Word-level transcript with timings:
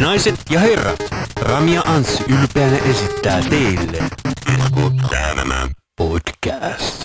Naiset 0.00 0.34
ja 0.50 0.60
herrat, 0.60 0.98
Rami 1.40 1.74
ja 1.74 1.82
Anssi 1.86 2.24
ylpeänä 2.28 2.78
esittää 2.78 3.40
teille 3.50 3.98
podcast. 5.98 7.04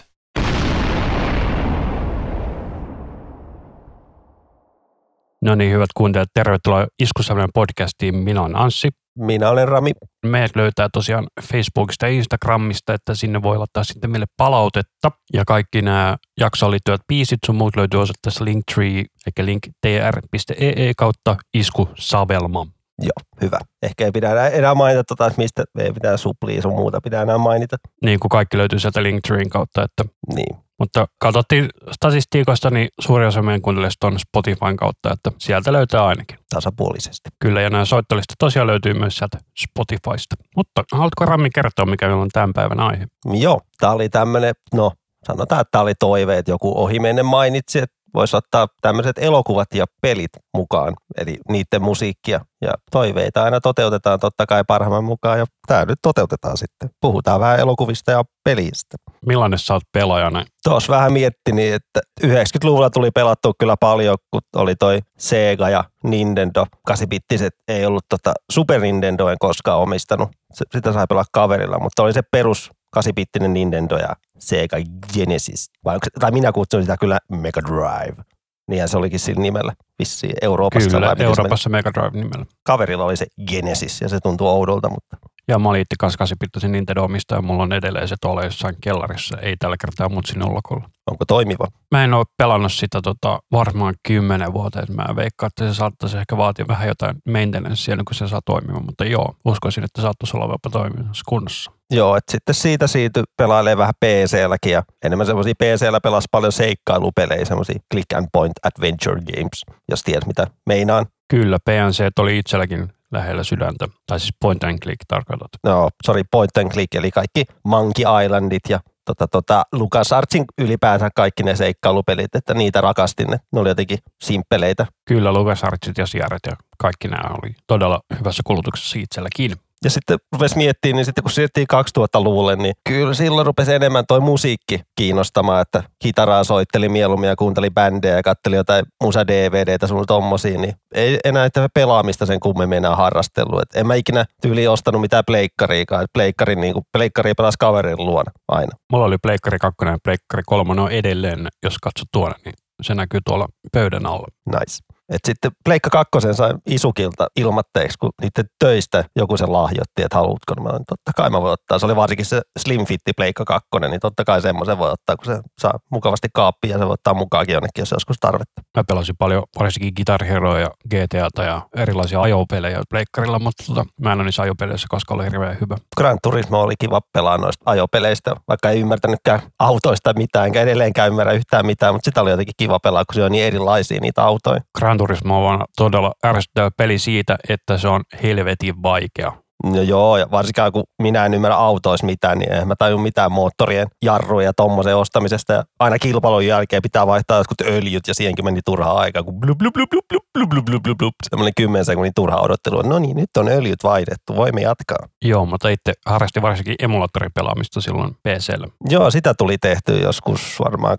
No 5.41 5.55
niin, 5.55 5.71
hyvät 5.71 5.89
kuuntelijat, 5.98 6.30
tervetuloa 6.34 6.88
Iskusalmen 7.00 7.50
podcastiin. 7.54 8.16
Minä 8.16 8.41
olen 8.41 8.55
Anssi. 8.55 8.89
Minä 9.20 9.50
olen 9.50 9.68
Rami. 9.68 9.91
Meidät 10.25 10.55
löytää 10.55 10.89
tosiaan 10.93 11.27
Facebookista 11.41 12.07
ja 12.07 12.14
Instagramista, 12.14 12.93
että 12.93 13.16
sinne 13.16 13.41
voi 13.41 13.57
laittaa 13.57 13.83
sitten 13.83 14.11
meille 14.11 14.25
palautetta. 14.37 15.11
Ja 15.33 15.46
kaikki 15.46 15.82
nämä 15.82 16.18
jaksoon 16.39 16.71
liittyvät 16.71 17.01
biisit 17.07 17.39
sun 17.46 17.56
muut 17.56 17.75
löytyy 17.75 18.01
osoitteessa 18.01 18.46
linktree, 18.46 19.04
eli 19.37 19.46
linktr.ee 19.46 20.92
kautta 20.97 21.36
iskusavelma. 21.54 22.68
Joo, 23.00 23.42
hyvä. 23.42 23.60
Ehkä 23.84 24.06
ei 24.06 24.11
pidä 24.11 24.32
enää, 24.32 24.50
enää 24.50 24.75
mainita, 24.75 25.04
tota, 25.04 25.28
että 25.28 25.42
mistä 25.42 25.64
ei 25.79 25.92
pitää 25.92 26.18
suplia 26.18 26.61
sun 26.61 26.75
muuta 26.75 27.01
pitää 27.01 27.21
enää 27.21 27.37
mainita. 27.37 27.78
Niin 28.06 28.20
kuin 28.20 28.29
kaikki 28.29 28.57
löytyy 28.57 28.79
sieltä 28.79 29.04
linktreen 29.04 29.50
kautta, 29.50 29.84
että 29.84 30.04
Niin. 30.36 30.62
Mutta 30.83 31.07
katsottiin 31.19 31.69
statistiikoista, 31.92 32.69
niin 32.69 32.88
suuri 33.00 33.25
osa 33.25 33.42
meidän 33.42 33.61
kuuntelijoista 33.61 34.08
on 34.08 34.19
Spotifyn 34.19 34.78
kautta, 34.78 35.14
että 35.14 35.31
sieltä 35.38 35.73
löytää 35.73 36.06
ainakin. 36.06 36.39
tasapuolisesti. 36.50 37.30
Kyllä, 37.39 37.61
ja 37.61 37.69
nämä 37.69 37.86
soittolistat 37.86 38.36
tosiaan 38.39 38.67
löytyy 38.67 38.94
myös 38.94 39.16
sieltä 39.16 39.38
Spotifysta. 39.59 40.36
Mutta 40.56 40.83
haluatko 40.92 41.25
Rami 41.25 41.50
kertoa, 41.50 41.86
mikä 41.86 42.08
meillä 42.08 42.22
on 42.22 42.30
tämän 42.33 42.53
päivän 42.53 42.80
aihe? 42.80 43.08
Joo, 43.33 43.61
tää 43.80 43.92
oli 43.92 44.09
tämmönen, 44.09 44.53
no 44.73 44.92
sanotaan, 45.28 45.61
että 45.61 45.72
tää 45.72 45.81
oli 45.81 45.94
toive, 46.00 46.38
että 46.38 46.52
joku 46.52 46.73
ohimennen 46.84 47.26
mainitsi, 47.26 47.80
että 47.80 47.95
voisi 48.14 48.38
ottaa 48.38 48.67
tämmöiset 48.81 49.17
elokuvat 49.17 49.67
ja 49.73 49.86
pelit 50.02 50.31
mukaan, 50.58 50.94
eli 51.17 51.38
niiden 51.50 51.81
musiikkia. 51.81 52.39
Ja 52.61 52.73
toiveita 52.92 53.44
aina 53.44 53.61
toteutetaan 53.61 54.20
totta 54.20 54.45
kai 54.45 54.64
parhaimman 54.67 55.03
mukaan, 55.03 55.39
ja 55.39 55.45
tämä 55.67 55.86
nyt 55.86 56.00
toteutetaan 56.02 56.58
sitten. 56.58 56.89
Puhutaan 57.02 57.39
vähän 57.39 57.59
elokuvista 57.59 58.11
ja 58.11 58.23
pelistä. 58.44 58.97
Millainen 59.25 59.59
sä 59.59 59.73
oot 59.73 59.83
pelaajana? 59.94 60.45
Tuossa 60.64 60.94
vähän 60.94 61.14
miettin, 61.14 61.59
että 61.59 62.00
90-luvulla 62.23 62.89
tuli 62.89 63.11
pelattua 63.11 63.52
kyllä 63.59 63.75
paljon, 63.80 64.17
kun 64.31 64.42
oli 64.55 64.75
toi 64.75 65.00
Sega 65.17 65.70
ja 65.70 65.83
Nintendo. 66.03 66.66
8-bittiset 66.92 67.55
ei 67.67 67.86
ollut 67.86 68.05
tota 68.09 68.33
Super 68.52 68.81
Nintendo, 68.81 69.27
en 69.27 69.38
koskaan 69.39 69.80
omistanut. 69.80 70.30
Sitä 70.73 70.94
sai 70.94 71.05
pelaa 71.09 71.23
kaverilla, 71.33 71.80
mutta 71.80 72.03
oli 72.03 72.14
se 72.14 72.22
perus 72.31 72.72
8-bittinen 72.97 73.53
Nintendo 73.53 73.97
ja 73.97 74.16
Sega 74.39 74.77
Genesis. 75.13 75.69
Vai, 75.86 75.95
onko, 75.95 76.08
tai 76.19 76.31
minä 76.31 76.52
kutsun 76.52 76.81
sitä 76.81 76.97
kyllä 76.97 77.19
Mega 77.31 77.61
Drive. 77.61 78.23
Niinhän 78.69 78.89
se 78.89 78.97
olikin 78.97 79.19
sillä 79.19 79.41
nimellä 79.41 79.73
vissiin 79.99 80.33
Euroopassa. 80.41 80.89
Kyllä? 80.89 81.16
Euroopassa 81.19 81.69
Mega 81.69 81.91
Drive 81.94 82.11
nimellä. 82.23 82.45
Kaverilla 82.66 83.03
oli 83.05 83.17
se 83.17 83.25
Genesis 83.47 84.02
ja 84.02 84.09
se 84.09 84.19
tuntuu 84.19 84.47
oudolta, 84.47 84.89
mutta 84.89 85.17
Ja 85.47 85.59
mä 85.59 85.69
olin 85.69 85.81
itse 85.81 85.95
kanssa 85.99 86.17
8 86.17 86.71
Nintendo 86.71 87.03
omistaja, 87.03 87.41
mulla 87.41 87.64
on 87.64 87.73
edelleen 87.73 88.08
se 88.08 88.16
tuolla 88.21 88.44
jossain 88.44 88.75
kellarissa, 88.81 89.38
ei 89.38 89.58
tällä 89.58 89.75
kertaa 89.81 90.09
mut 90.09 90.25
sinne 90.25 90.45
ullakolla. 90.45 90.89
onko 91.11 91.25
toimiva? 91.25 91.67
Mä 91.91 92.03
en 92.03 92.14
ole 92.14 92.25
pelannut 92.38 92.73
sitä 92.73 93.02
tota, 93.02 93.39
varmaan 93.52 93.94
kymmenen 94.08 94.53
vuoteen. 94.53 94.86
Mä 94.89 95.16
veikkaan, 95.16 95.47
että 95.47 95.67
se 95.67 95.73
saattaisi 95.73 96.17
ehkä 96.17 96.38
vaatia 96.38 96.66
vähän 96.67 96.88
jotain 96.88 97.16
maintenancea, 97.30 97.94
ennen 97.94 98.05
kuin 98.05 98.16
se 98.16 98.27
saa 98.27 98.41
toimimaan. 98.45 98.86
Mutta 98.86 99.05
joo, 99.05 99.36
uskoisin, 99.45 99.83
että 99.83 100.02
saattaisi 100.02 100.38
olla 100.38 100.53
jopa 100.53 100.69
toiminnassa 100.69 101.23
kunnossa. 101.27 101.71
Joo, 101.94 102.16
että 102.16 102.31
sitten 102.31 102.55
siitä 102.55 102.88
siitä 102.88 103.23
pelailee 103.38 103.77
vähän 103.77 103.94
PC-lläkin 104.05 104.72
ja 104.72 104.83
enemmän 105.05 105.27
semmoisia 105.27 105.53
PC-llä 105.63 106.02
pelasi 106.02 106.27
paljon 106.31 106.52
seikkailupelejä, 106.52 107.45
semmoisia 107.45 107.80
click 107.91 108.13
and 108.13 108.27
point 108.31 108.53
adventure 108.63 109.22
games, 109.22 109.66
jos 109.89 110.03
tiedät 110.03 110.26
mitä 110.27 110.48
meinaan. 110.65 111.05
Kyllä, 111.27 111.58
PNC 111.65 112.20
oli 112.20 112.37
itselläkin 112.37 112.93
lähellä 113.11 113.43
sydäntä. 113.43 113.87
Tai 114.08 114.20
siis 114.20 114.33
point 114.39 114.64
and 114.64 114.80
click 114.80 115.02
tarkoitat. 115.08 115.49
No, 115.64 115.89
sorry, 116.05 116.21
point 116.32 116.58
and 116.58 116.71
click, 116.71 116.95
eli 116.95 117.11
kaikki 117.11 117.45
Monkey 117.64 118.05
Islandit 118.26 118.64
ja 118.70 118.80
tota, 119.05 119.27
tota, 119.27 119.64
LucasArtsin 119.71 120.45
ylipäänsä 120.58 121.09
kaikki 121.15 121.43
ne 121.43 121.55
seikkailupelit, 121.55 122.36
että 122.36 122.53
niitä 122.53 122.82
rakastin. 122.82 123.27
Ne, 123.27 123.39
ne 123.52 123.59
oli 123.59 123.70
jotenkin 123.70 123.98
simppeleitä. 124.23 124.86
Kyllä, 125.05 125.33
LucasArtsit 125.33 125.98
ja 125.98 126.05
Sierret 126.05 126.42
ja 126.48 126.53
kaikki 126.77 127.08
nämä 127.08 127.36
oli 127.43 127.55
todella 127.67 128.01
hyvässä 128.19 128.41
kulutuksessa 128.45 128.99
itselläkin. 128.99 129.51
Ja 129.83 129.89
sitten 129.89 130.17
rupesi 130.33 130.57
miettimään, 130.57 130.95
niin 130.95 131.05
sitten 131.05 131.23
kun 131.23 131.31
siirrettiin 131.31 131.67
2000-luvulle, 131.73 132.55
niin 132.55 132.73
kyllä 132.89 133.13
silloin 133.13 133.45
rupesi 133.45 133.73
enemmän 133.73 134.05
toi 134.07 134.19
musiikki 134.19 134.81
kiinnostamaan, 134.95 135.61
että 135.61 135.83
kitaraa 135.99 136.44
soitteli 136.44 136.89
mieluummin 136.89 137.27
ja 137.27 137.35
kuunteli 137.35 137.69
bändejä 137.69 138.16
ja 138.16 138.23
katteli 138.23 138.55
jotain 138.55 138.85
musa-DVDtä 139.03 139.88
sun 139.88 140.05
tommosia, 140.07 140.59
niin 140.59 140.73
ei 140.94 141.19
enää 141.23 141.45
sitä 141.47 141.67
pelaamista 141.73 142.25
sen 142.25 142.39
kummemmin 142.39 142.77
enää 142.77 142.95
harrastellut. 142.95 143.61
Et 143.61 143.75
en 143.75 143.88
mä 143.88 143.95
ikinä 143.95 144.25
tyyli 144.41 144.67
ostanut 144.67 145.01
mitään 145.01 145.23
pleikkariikaan, 145.27 146.03
että 146.03 146.13
pleikkari, 146.13 146.55
niin 146.55 146.73
kuin, 146.73 146.85
pleikkari 146.97 147.33
pelasi 147.33 147.57
kaverin 147.59 147.97
luona 147.97 148.31
aina. 148.47 148.71
Mulla 148.91 149.05
oli 149.05 149.17
Pleikkari 149.17 149.59
2 149.59 149.85
ja 149.85 149.97
Pleikkari 150.03 150.44
3 150.45 150.81
on 150.81 150.91
edelleen, 150.91 151.47
jos 151.63 151.77
katsot 151.77 152.07
tuonne, 152.11 152.35
niin 152.45 152.53
se 152.81 152.95
näkyy 152.95 153.19
tuolla 153.25 153.47
pöydän 153.71 154.05
alla. 154.05 154.27
Nice. 154.45 154.92
Et 155.09 155.19
sitten 155.25 155.51
Pleikka 155.65 155.89
kakkosen 155.89 156.35
sai 156.35 156.53
Isukilta 156.69 157.27
ilmatteeksi, 157.35 157.97
kun 157.97 158.11
niiden 158.21 158.45
töistä 158.59 159.03
joku 159.15 159.37
sen 159.37 159.53
lahjoitti, 159.53 160.01
että 160.03 160.17
haluatko. 160.17 160.55
Mä 160.55 160.69
olin, 160.69 160.85
totta 160.87 161.11
kai 161.15 161.29
mä 161.29 161.41
voin 161.41 161.53
ottaa. 161.53 161.79
Se 161.79 161.85
oli 161.85 161.95
varsinkin 161.95 162.25
se 162.25 162.41
Slim 162.59 162.85
Fitti 162.85 163.13
Pleikka 163.17 163.45
kakkonen, 163.45 163.91
niin 163.91 163.99
totta 163.99 164.23
kai 164.23 164.41
semmoisen 164.41 164.77
voi 164.77 164.91
ottaa, 164.91 165.15
kun 165.15 165.25
se 165.25 165.41
saa 165.61 165.79
mukavasti 165.91 166.27
kaappiin 166.33 166.71
ja 166.71 166.77
se 166.77 166.85
voi 166.85 166.93
ottaa 166.93 167.13
mukaankin 167.13 167.53
jonnekin, 167.53 167.81
jos 167.81 167.91
joskus 167.91 168.17
tarvetta. 168.19 168.61
Mä 168.77 168.83
pelasin 168.87 169.15
paljon 169.19 169.43
varsinkin 169.59 169.93
Guitar 169.95 170.23
Heroa 170.23 170.59
ja 170.59 170.69
GTAta 170.89 171.43
ja 171.43 171.61
erilaisia 171.75 172.21
ajopelejä 172.21 172.81
pleikkarilla, 172.89 173.39
mutta 173.39 173.63
tota, 173.67 173.85
mä 174.01 174.11
en 174.11 174.17
ole 174.17 174.23
niissä 174.23 174.41
ajopeleissä 174.41 174.87
koskaan 174.89 175.15
ollut 175.19 175.31
hirveän 175.31 175.57
hyvä. 175.61 175.77
Gran 175.97 176.17
Turismo 176.23 176.61
oli 176.61 176.73
kiva 176.79 177.01
pelaa 177.13 177.37
noista 177.37 177.63
ajopeleistä, 177.65 178.35
vaikka 178.47 178.69
ei 178.69 178.79
ymmärtänytkään 178.79 179.39
autoista 179.59 180.13
mitään, 180.13 180.45
enkä 180.45 180.61
edelleenkään 180.61 181.09
ymmärrä 181.09 181.33
yhtään 181.33 181.65
mitään, 181.65 181.95
mutta 181.95 182.05
sitä 182.05 182.21
oli 182.21 182.31
jotenkin 182.31 182.53
kiva 182.57 182.79
pelaa, 182.79 183.05
kun 183.05 183.15
se 183.15 183.23
on 183.23 183.31
niin 183.31 183.43
erilaisia 183.43 183.99
niitä 184.01 184.23
autoja. 184.23 184.61
Gran 184.79 184.99
Turismo 185.03 185.47
on 185.47 185.65
todella 185.77 186.11
ärsyttävä 186.25 186.71
peli 186.77 186.99
siitä, 186.99 187.37
että 187.49 187.77
se 187.77 187.87
on 187.87 188.01
helvetin 188.23 188.83
vaikea. 188.83 189.31
No 189.63 189.81
joo, 189.81 190.17
ja 190.17 190.31
varsinkaan 190.31 190.71
kun 190.71 190.83
minä 191.01 191.25
en 191.25 191.33
ymmärrä 191.33 191.55
autoista 191.55 192.05
mitään, 192.05 192.39
niin 192.39 192.51
en 192.51 192.67
mä 192.67 192.75
taju 192.75 192.97
mitään 192.97 193.31
moottorien 193.31 193.87
jarruja 194.01 194.45
ja 194.45 194.53
tommosen 194.53 194.95
ostamisesta. 194.95 195.53
Ja 195.53 195.63
aina 195.79 195.99
kilpailun 195.99 196.45
jälkeen 196.45 196.81
pitää 196.81 197.07
vaihtaa 197.07 197.37
jotkut 197.37 197.61
öljyt 197.61 198.07
ja 198.07 198.13
siihenkin 198.13 198.45
meni 198.45 198.59
turhaa 198.65 198.99
aikaa, 198.99 199.23
kun 199.23 199.39
blup, 199.39 199.57
blup, 199.57 199.73
blup, 199.73 199.89
blup, 199.89 200.05
blup, 200.33 200.49
blup, 200.49 200.65
blup, 200.65 200.83
blup, 200.83 200.97
blup. 200.97 201.15
Semmoinen 201.29 201.53
10 201.57 201.85
sekunnin 201.85 202.13
turha 202.15 202.41
odottelu. 202.41 202.81
No 202.81 202.99
niin, 202.99 203.17
nyt 203.17 203.29
on 203.37 203.47
öljyt 203.47 203.83
vaihdettu, 203.83 204.35
voimme 204.35 204.61
jatkaa. 204.61 205.07
Joo, 205.25 205.45
mutta 205.45 205.69
itse 205.69 205.93
harrastin 206.05 206.41
varsinkin 206.41 206.75
emulaattoripelaamista 206.79 207.81
silloin 207.81 208.13
PCllä. 208.13 208.67
Joo, 208.89 209.11
sitä 209.11 209.33
tuli 209.33 209.57
tehty 209.57 209.99
joskus 209.99 210.59
varmaan 210.59 210.97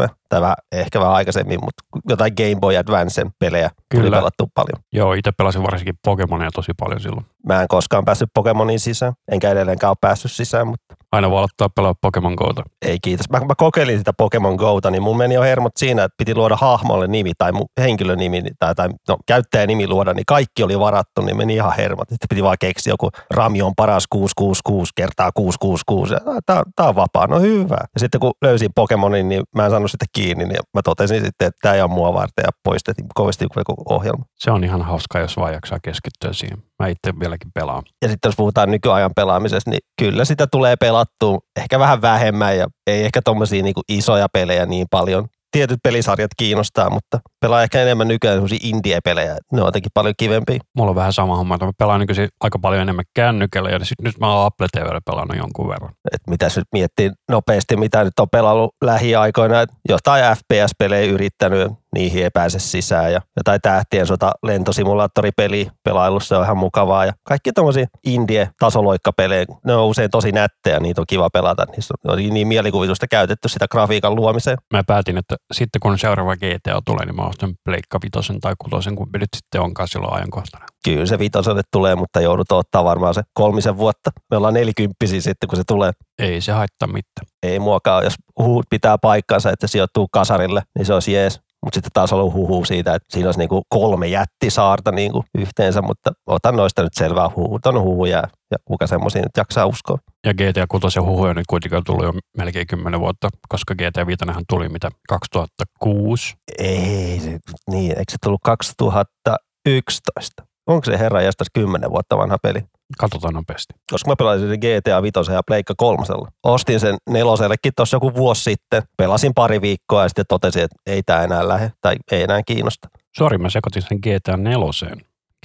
2006-2007, 0.00 0.08
tai 0.32 0.40
vähän, 0.40 0.56
ehkä 0.72 1.00
vähän 1.00 1.14
aikaisemmin, 1.14 1.58
mutta 1.64 1.82
jotain 2.08 2.32
Game 2.36 2.60
Boy 2.60 2.76
Advancen 2.76 3.30
pelejä 3.38 3.70
tuli 3.94 4.02
Kyllä. 4.02 4.16
pelattu 4.16 4.50
paljon. 4.54 4.82
Joo, 4.92 5.12
itse 5.12 5.32
pelasin 5.32 5.62
varsinkin 5.62 5.94
Pokemonia 6.04 6.50
tosi 6.54 6.72
paljon 6.80 7.00
silloin. 7.00 7.26
Mä 7.46 7.62
en 7.62 7.68
koskaan 7.68 8.04
päässyt 8.04 8.30
Pokemonin 8.34 8.80
sisään, 8.80 9.12
enkä 9.32 9.50
edelleenkään 9.50 9.90
ole 9.90 9.96
päässyt 10.00 10.32
sisään, 10.32 10.66
mutta 10.66 10.94
Aina 11.12 11.30
voi 11.30 11.38
aloittaa 11.38 11.68
pelaa 11.68 11.94
Pokemon 12.00 12.32
Go'ta. 12.32 12.62
Ei 12.82 12.98
kiitos. 13.02 13.30
Mä, 13.30 13.38
mä 13.38 13.54
kokeilin 13.56 13.98
sitä 13.98 14.12
Pokemon 14.12 14.54
Go'ta, 14.54 14.90
niin 14.90 15.02
mun 15.02 15.16
meni 15.16 15.34
jo 15.34 15.42
hermot 15.42 15.72
siinä, 15.76 16.04
että 16.04 16.14
piti 16.18 16.34
luoda 16.34 16.56
hahmolle 16.56 17.06
nimi 17.06 17.32
tai 17.38 17.52
mun 17.52 17.66
henkilönimi 17.80 18.42
tai, 18.58 18.74
tai 18.74 18.88
no, 19.08 19.16
käyttäjänimi 19.26 19.88
luoda, 19.88 20.14
niin 20.14 20.26
kaikki 20.26 20.62
oli 20.62 20.78
varattu, 20.78 21.22
niin 21.22 21.36
meni 21.36 21.54
ihan 21.54 21.72
hermot. 21.76 22.08
Sitten 22.08 22.28
piti 22.28 22.42
vaan 22.42 22.56
keksiä 22.60 22.92
joku 22.92 23.10
Rami 23.30 23.62
on 23.62 23.72
paras 23.76 24.04
666 24.10 24.92
kertaa 24.96 25.30
666. 25.34 26.14
Ja, 26.14 26.20
tää, 26.46 26.62
tää 26.76 26.88
on 26.88 26.96
vapaa, 26.96 27.26
no 27.26 27.40
hyvä. 27.40 27.78
Ja 27.94 28.00
sitten 28.00 28.20
kun 28.20 28.32
löysin 28.42 28.70
Pokemonin, 28.74 29.28
niin 29.28 29.42
mä 29.56 29.64
en 29.64 29.70
saanut 29.70 29.90
sitä 29.90 30.04
kiinni, 30.12 30.21
niin 30.22 30.48
mä 30.48 30.82
totesin 30.84 31.24
sitten, 31.24 31.46
että 31.46 31.58
tämä 31.62 31.74
ei 31.74 31.82
ole 31.82 31.90
mua 31.90 32.14
varten 32.14 32.42
ja 32.42 32.50
poistettiin 32.64 33.06
kovasti 33.14 33.46
koko 33.64 33.82
ohjelma. 33.94 34.24
Se 34.38 34.50
on 34.50 34.64
ihan 34.64 34.82
hauskaa, 34.82 35.20
jos 35.20 35.36
vaan 35.36 35.52
jaksaa 35.52 35.78
keskittyä 35.82 36.32
siihen. 36.32 36.62
Mä 36.82 36.88
itse 36.88 37.20
vieläkin 37.20 37.50
pelaan. 37.54 37.82
Ja 38.02 38.08
sitten 38.08 38.28
jos 38.28 38.36
puhutaan 38.36 38.70
nykyajan 38.70 39.10
pelaamisesta, 39.16 39.70
niin 39.70 39.80
kyllä 39.98 40.24
sitä 40.24 40.46
tulee 40.46 40.76
pelattua 40.76 41.38
ehkä 41.56 41.78
vähän 41.78 42.02
vähemmän 42.02 42.58
ja 42.58 42.66
ei 42.86 43.04
ehkä 43.04 43.22
tommosia 43.24 43.62
niinku 43.62 43.80
isoja 43.88 44.26
pelejä 44.32 44.66
niin 44.66 44.86
paljon. 44.90 45.28
Tietyt 45.52 45.78
pelisarjat 45.82 46.30
kiinnostaa, 46.36 46.90
mutta 46.90 47.20
pelaa 47.40 47.62
ehkä 47.62 47.82
enemmän 47.82 48.08
nykyään 48.08 48.36
semmosia 48.36 48.58
indie-pelejä. 48.62 49.36
Ne 49.52 49.60
on 49.60 49.68
jotenkin 49.68 49.90
paljon 49.94 50.14
kivempiä. 50.16 50.58
Mulla 50.76 50.90
on 50.90 50.96
vähän 50.96 51.12
sama 51.12 51.36
homma, 51.36 51.54
että 51.54 51.66
mä 51.66 51.72
pelaan 51.78 52.00
nykyisin 52.00 52.28
aika 52.40 52.58
paljon 52.58 52.82
enemmän 52.82 53.04
kännykällä 53.14 53.70
ja 53.70 53.84
sit 53.84 54.00
nyt 54.02 54.18
mä 54.20 54.34
oon 54.34 54.46
Apple 54.46 54.66
TVllä 54.72 55.00
pelannut 55.06 55.36
jonkun 55.36 55.68
verran. 55.68 55.92
Et 56.12 56.20
mitäs 56.30 56.56
nyt 56.56 56.66
miettii 56.72 57.10
nopeasti, 57.30 57.76
mitä 57.76 58.04
nyt 58.04 58.18
on 58.20 58.30
pelannut 58.32 58.74
lähiaikoina. 58.84 59.64
Jotain 59.88 60.24
FPS-pelejä 60.36 61.12
yrittänyt. 61.12 61.81
Niihin 61.94 62.24
ei 62.24 62.30
pääse 62.30 62.58
sisään 62.58 63.12
ja 63.12 63.20
jotain 63.36 63.60
tähtien 63.60 64.06
sota 64.06 64.32
lentosimulaattoripeli 64.42 65.68
pelailussa 65.84 66.28
se 66.28 66.36
on 66.36 66.44
ihan 66.44 66.56
mukavaa 66.56 67.04
ja 67.04 67.12
kaikki 67.24 67.52
tommosia 67.52 67.86
indie 68.06 68.50
tasoloikkapelejä, 68.58 69.44
ne 69.66 69.74
on 69.74 69.86
usein 69.86 70.10
tosi 70.10 70.32
nättejä, 70.32 70.80
niitä 70.80 71.00
on 71.00 71.06
kiva 71.08 71.30
pelata, 71.30 71.66
niissä 71.70 71.94
on 72.08 72.18
niin 72.18 72.48
mielikuvitusta 72.48 73.06
käytetty 73.08 73.48
sitä 73.48 73.68
grafiikan 73.68 74.14
luomiseen. 74.14 74.58
Mä 74.72 74.84
päätin, 74.86 75.18
että 75.18 75.36
sitten 75.52 75.80
kun 75.80 75.98
seuraava 75.98 76.36
GTA 76.36 76.82
tulee, 76.84 77.06
niin 77.06 77.16
mä 77.16 77.22
ostan 77.22 77.54
Pleikka 77.64 77.98
Vitosen 78.04 78.40
tai 78.40 78.54
Kutosen, 78.58 78.96
kun 78.96 79.08
nyt 79.12 79.28
sitten 79.36 79.60
onkaan 79.60 79.88
silloin 79.88 80.14
ajankohtana. 80.14 80.66
Kyllä 80.84 81.06
se 81.06 81.18
vitoselle 81.18 81.62
tulee, 81.72 81.94
mutta 81.94 82.20
joudut 82.20 82.52
ottaa 82.52 82.84
varmaan 82.84 83.14
se 83.14 83.22
kolmisen 83.34 83.76
vuotta. 83.76 84.10
Me 84.30 84.36
ollaan 84.36 84.54
nelikymppisiä 84.54 85.20
sitten, 85.20 85.48
kun 85.48 85.56
se 85.56 85.62
tulee. 85.66 85.92
Ei 86.18 86.40
se 86.40 86.52
haittaa 86.52 86.88
mitään. 86.88 87.26
Ei 87.42 87.58
muakaan, 87.58 88.04
jos 88.04 88.14
huut 88.38 88.66
pitää 88.70 88.98
paikkansa, 88.98 89.50
että 89.50 89.66
sijoittuu 89.66 90.08
kasarille, 90.12 90.62
niin 90.78 90.86
se 90.86 90.94
olisi 90.94 91.12
jees. 91.12 91.40
Mutta 91.64 91.76
sitten 91.76 91.90
taas 91.94 92.12
ollut 92.12 92.34
huhu 92.34 92.64
siitä, 92.64 92.94
että 92.94 93.06
siinä 93.10 93.28
olisi 93.28 93.38
niinku 93.38 93.62
kolme 93.68 94.06
jättisaarta 94.06 94.92
niinku 94.92 95.24
yhteensä, 95.38 95.82
mutta 95.82 96.12
otan 96.26 96.56
noista 96.56 96.82
nyt 96.82 96.94
selvää 96.94 97.30
huhut 97.36 97.66
on 97.66 97.80
huhuja 97.80 98.22
ja 98.50 98.56
kuka 98.64 98.86
semmoisia 98.86 99.22
nyt 99.22 99.36
jaksaa 99.36 99.66
uskoa. 99.66 99.98
Ja 100.26 100.34
GTA 100.34 100.66
6 100.68 100.98
ja 100.98 101.02
huhuja 101.02 101.34
nyt 101.34 101.46
kuitenkin 101.48 101.76
on 101.76 101.84
tullut 101.84 102.04
jo 102.04 102.12
melkein 102.38 102.66
10 102.66 103.00
vuotta, 103.00 103.28
koska 103.48 103.74
GTA 103.74 104.06
5 104.06 104.24
tuli 104.48 104.68
mitä 104.68 104.90
2006. 105.08 106.34
Ei, 106.58 107.20
se, 107.20 107.38
niin, 107.70 107.90
eikö 107.90 108.12
se 108.12 108.16
tullut 108.22 108.40
2011? 108.44 110.42
Onko 110.66 110.84
se 110.84 110.98
herra 110.98 111.22
jästäs 111.22 111.46
10 111.54 111.90
vuotta 111.90 112.18
vanha 112.18 112.38
peli? 112.42 112.64
Katsotaan 112.98 113.34
nopeasti. 113.34 113.74
Koska 113.90 114.10
mä 114.10 114.16
pelasin 114.16 114.48
sen 114.48 114.58
GTA 114.58 115.02
5 115.02 115.32
ja 115.32 115.42
Pleikka 115.46 115.74
kolmosella. 115.76 116.28
Ostin 116.42 116.80
sen 116.80 116.96
nelosellekin 117.10 117.72
tuossa 117.76 117.96
joku 117.96 118.14
vuosi 118.14 118.42
sitten. 118.42 118.82
Pelasin 118.96 119.34
pari 119.34 119.60
viikkoa 119.60 120.02
ja 120.02 120.08
sitten 120.08 120.24
totesin, 120.28 120.62
että 120.62 120.76
ei 120.86 121.02
tämä 121.02 121.22
enää 121.22 121.48
lähde 121.48 121.72
tai 121.80 121.96
ei 122.12 122.22
enää 122.22 122.42
kiinnosta. 122.46 122.88
Sori, 123.18 123.38
mä 123.38 123.50
sekoitin 123.50 123.82
sen 123.82 123.98
GTA 123.98 124.36
4. 124.36 124.60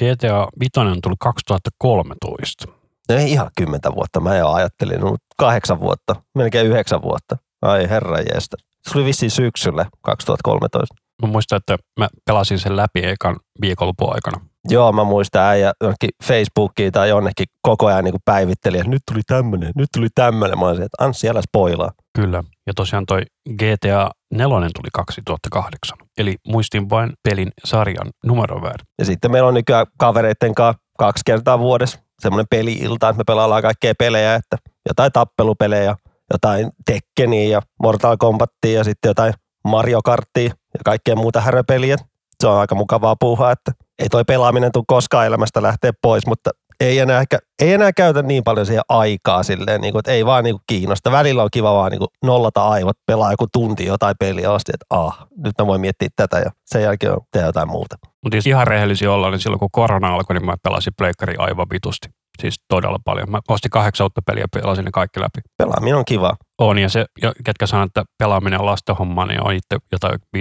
GTA 0.01 0.47
5 0.59 0.79
on 0.79 1.01
tullut 1.01 1.19
2013. 1.19 2.67
No 3.09 3.15
ei 3.15 3.31
ihan 3.31 3.49
kymmentä 3.57 3.95
vuotta, 3.95 4.19
mä 4.19 4.35
jo 4.35 4.49
ajattelin, 4.49 5.01
no 5.01 5.15
kahdeksan 5.37 5.79
vuotta, 5.79 6.15
melkein 6.35 6.67
yhdeksän 6.67 7.01
vuotta. 7.01 7.37
Ai 7.61 7.89
herra 7.89 8.17
jeestä. 8.17 8.57
Se 8.87 8.97
oli 8.97 9.05
vissiin 9.05 9.31
syksyllä 9.31 9.85
2013. 10.01 10.95
Mä 11.21 11.27
muistan, 11.27 11.57
että 11.57 11.77
mä 11.99 12.07
pelasin 12.25 12.59
sen 12.59 12.75
läpi 12.75 13.05
ekan 13.05 13.35
viikonlopun 13.61 14.13
aikana. 14.13 14.45
Joo, 14.69 14.91
mä 14.91 15.03
muistan 15.03 15.43
äijä 15.43 15.73
jonnekin 15.81 16.09
Facebookiin 16.23 16.91
tai 16.91 17.09
jonnekin 17.09 17.45
koko 17.61 17.85
ajan 17.85 18.03
niin 18.03 18.13
päivitteli, 18.25 18.77
että 18.77 18.89
nyt 18.89 19.01
tuli 19.11 19.21
tämmönen, 19.27 19.71
nyt 19.75 19.89
tuli 19.93 20.07
tämmönen. 20.15 20.59
Mä 20.59 20.65
olisin, 20.65 20.85
että 20.85 21.05
Anssi, 21.05 21.29
älä 21.29 21.41
spoilaa. 21.41 21.91
Kyllä. 22.15 22.43
Ja 22.67 22.73
tosiaan 22.73 23.05
toi 23.05 23.21
GTA 23.49 24.11
4 24.33 24.47
tuli 24.49 24.89
2008. 24.93 25.97
Eli 26.17 26.35
muistin 26.47 26.89
vain 26.89 27.13
pelin 27.29 27.51
sarjan 27.65 28.09
numeron 28.25 28.61
väärin. 28.61 28.87
Ja 28.99 29.05
sitten 29.05 29.31
meillä 29.31 29.47
on 29.47 29.53
nykyään 29.53 29.85
kavereitten 29.97 30.55
kanssa 30.55 30.81
kaksi 30.97 31.21
kertaa 31.25 31.59
vuodessa 31.59 31.99
semmoinen 32.21 32.47
peli-ilta, 32.49 33.09
että 33.09 33.17
me 33.17 33.23
pelaillaan 33.27 33.61
kaikkea 33.61 33.93
pelejä, 33.99 34.35
että 34.35 34.57
jotain 34.89 35.11
tappelupelejä, 35.11 35.95
jotain 36.33 36.71
Tekkeniä 36.85 37.49
ja 37.49 37.61
Mortal 37.83 38.17
Kombatia 38.19 38.77
ja 38.77 38.83
sitten 38.83 39.09
jotain 39.09 39.33
Mario 39.67 39.99
Karttia 40.03 40.53
ja 40.77 40.83
kaikkea 40.85 41.15
muuta 41.15 41.41
häröpeliä. 41.41 41.97
Se 42.41 42.47
on 42.47 42.59
aika 42.59 42.75
mukavaa 42.75 43.15
puuhaa, 43.19 43.51
että 43.51 43.71
ei 43.99 44.09
toi 44.09 44.23
pelaaminen 44.25 44.71
tule 44.71 44.83
koskaan 44.87 45.27
elämästä 45.27 45.61
lähteä 45.61 45.91
pois, 46.01 46.27
mutta 46.27 46.49
ei 46.79 46.99
enää, 46.99 47.21
ehkä, 47.21 47.39
ei 47.61 47.73
enää 47.73 47.93
käytä 47.93 48.21
niin 48.21 48.43
paljon 48.43 48.65
siihen 48.65 48.83
aikaa 48.89 49.43
silleen, 49.43 49.81
niin 49.81 49.91
kuin, 49.91 49.99
että 49.99 50.11
ei 50.11 50.25
vaan 50.25 50.43
niin 50.43 50.53
kuin 50.53 50.63
kiinnosta. 50.67 51.11
Välillä 51.11 51.43
on 51.43 51.49
kiva 51.51 51.73
vaan 51.73 51.91
niin 51.91 51.99
kuin 51.99 52.09
nollata 52.23 52.67
aivot, 52.67 52.97
pelaa 53.05 53.31
joku 53.31 53.45
tunti 53.53 53.85
jotain 53.85 54.15
peliä, 54.19 54.53
asti, 54.53 54.71
että 54.73 54.85
ah, 54.89 55.27
nyt 55.37 55.53
mä 55.59 55.67
voin 55.67 55.81
miettiä 55.81 56.07
tätä 56.15 56.39
ja 56.39 56.51
sen 56.65 56.81
jälkeen 56.81 57.13
on 57.13 57.21
tehdä 57.31 57.47
jotain 57.47 57.69
muuta. 57.69 57.95
Mutta 58.23 58.37
jos 58.37 58.47
ihan 58.47 58.67
rehellisiä 58.67 59.11
olla, 59.11 59.31
niin 59.31 59.39
silloin 59.39 59.59
kun 59.59 59.69
korona 59.71 60.13
alkoi, 60.13 60.33
niin 60.33 60.45
mä 60.45 60.55
pelasin 60.63 60.93
pleikkari 60.97 61.35
aivan 61.37 61.67
vitusti. 61.71 62.09
Siis 62.41 62.55
todella 62.67 62.99
paljon. 63.05 63.31
Mä 63.31 63.39
ostin 63.47 63.71
kahdeksan 63.71 64.05
uutta 64.05 64.21
peliä 64.21 64.43
ja 64.43 64.61
pelasin 64.61 64.85
ne 64.85 64.91
kaikki 64.93 65.19
läpi. 65.19 65.41
Pelaaminen 65.57 65.95
on 65.95 66.05
kiva. 66.05 66.35
On, 66.61 66.77
ja 66.77 66.89
se, 66.89 67.05
ketkä 67.43 67.67
sanoo, 67.67 67.85
että 67.85 68.03
pelaaminen 68.19 68.59
on 68.59 68.65
lastenhomma, 68.65 69.25
niin 69.25 69.43
on 69.43 69.53
itse 69.53 69.77
jotain 69.91 70.19
5-60 70.37 70.39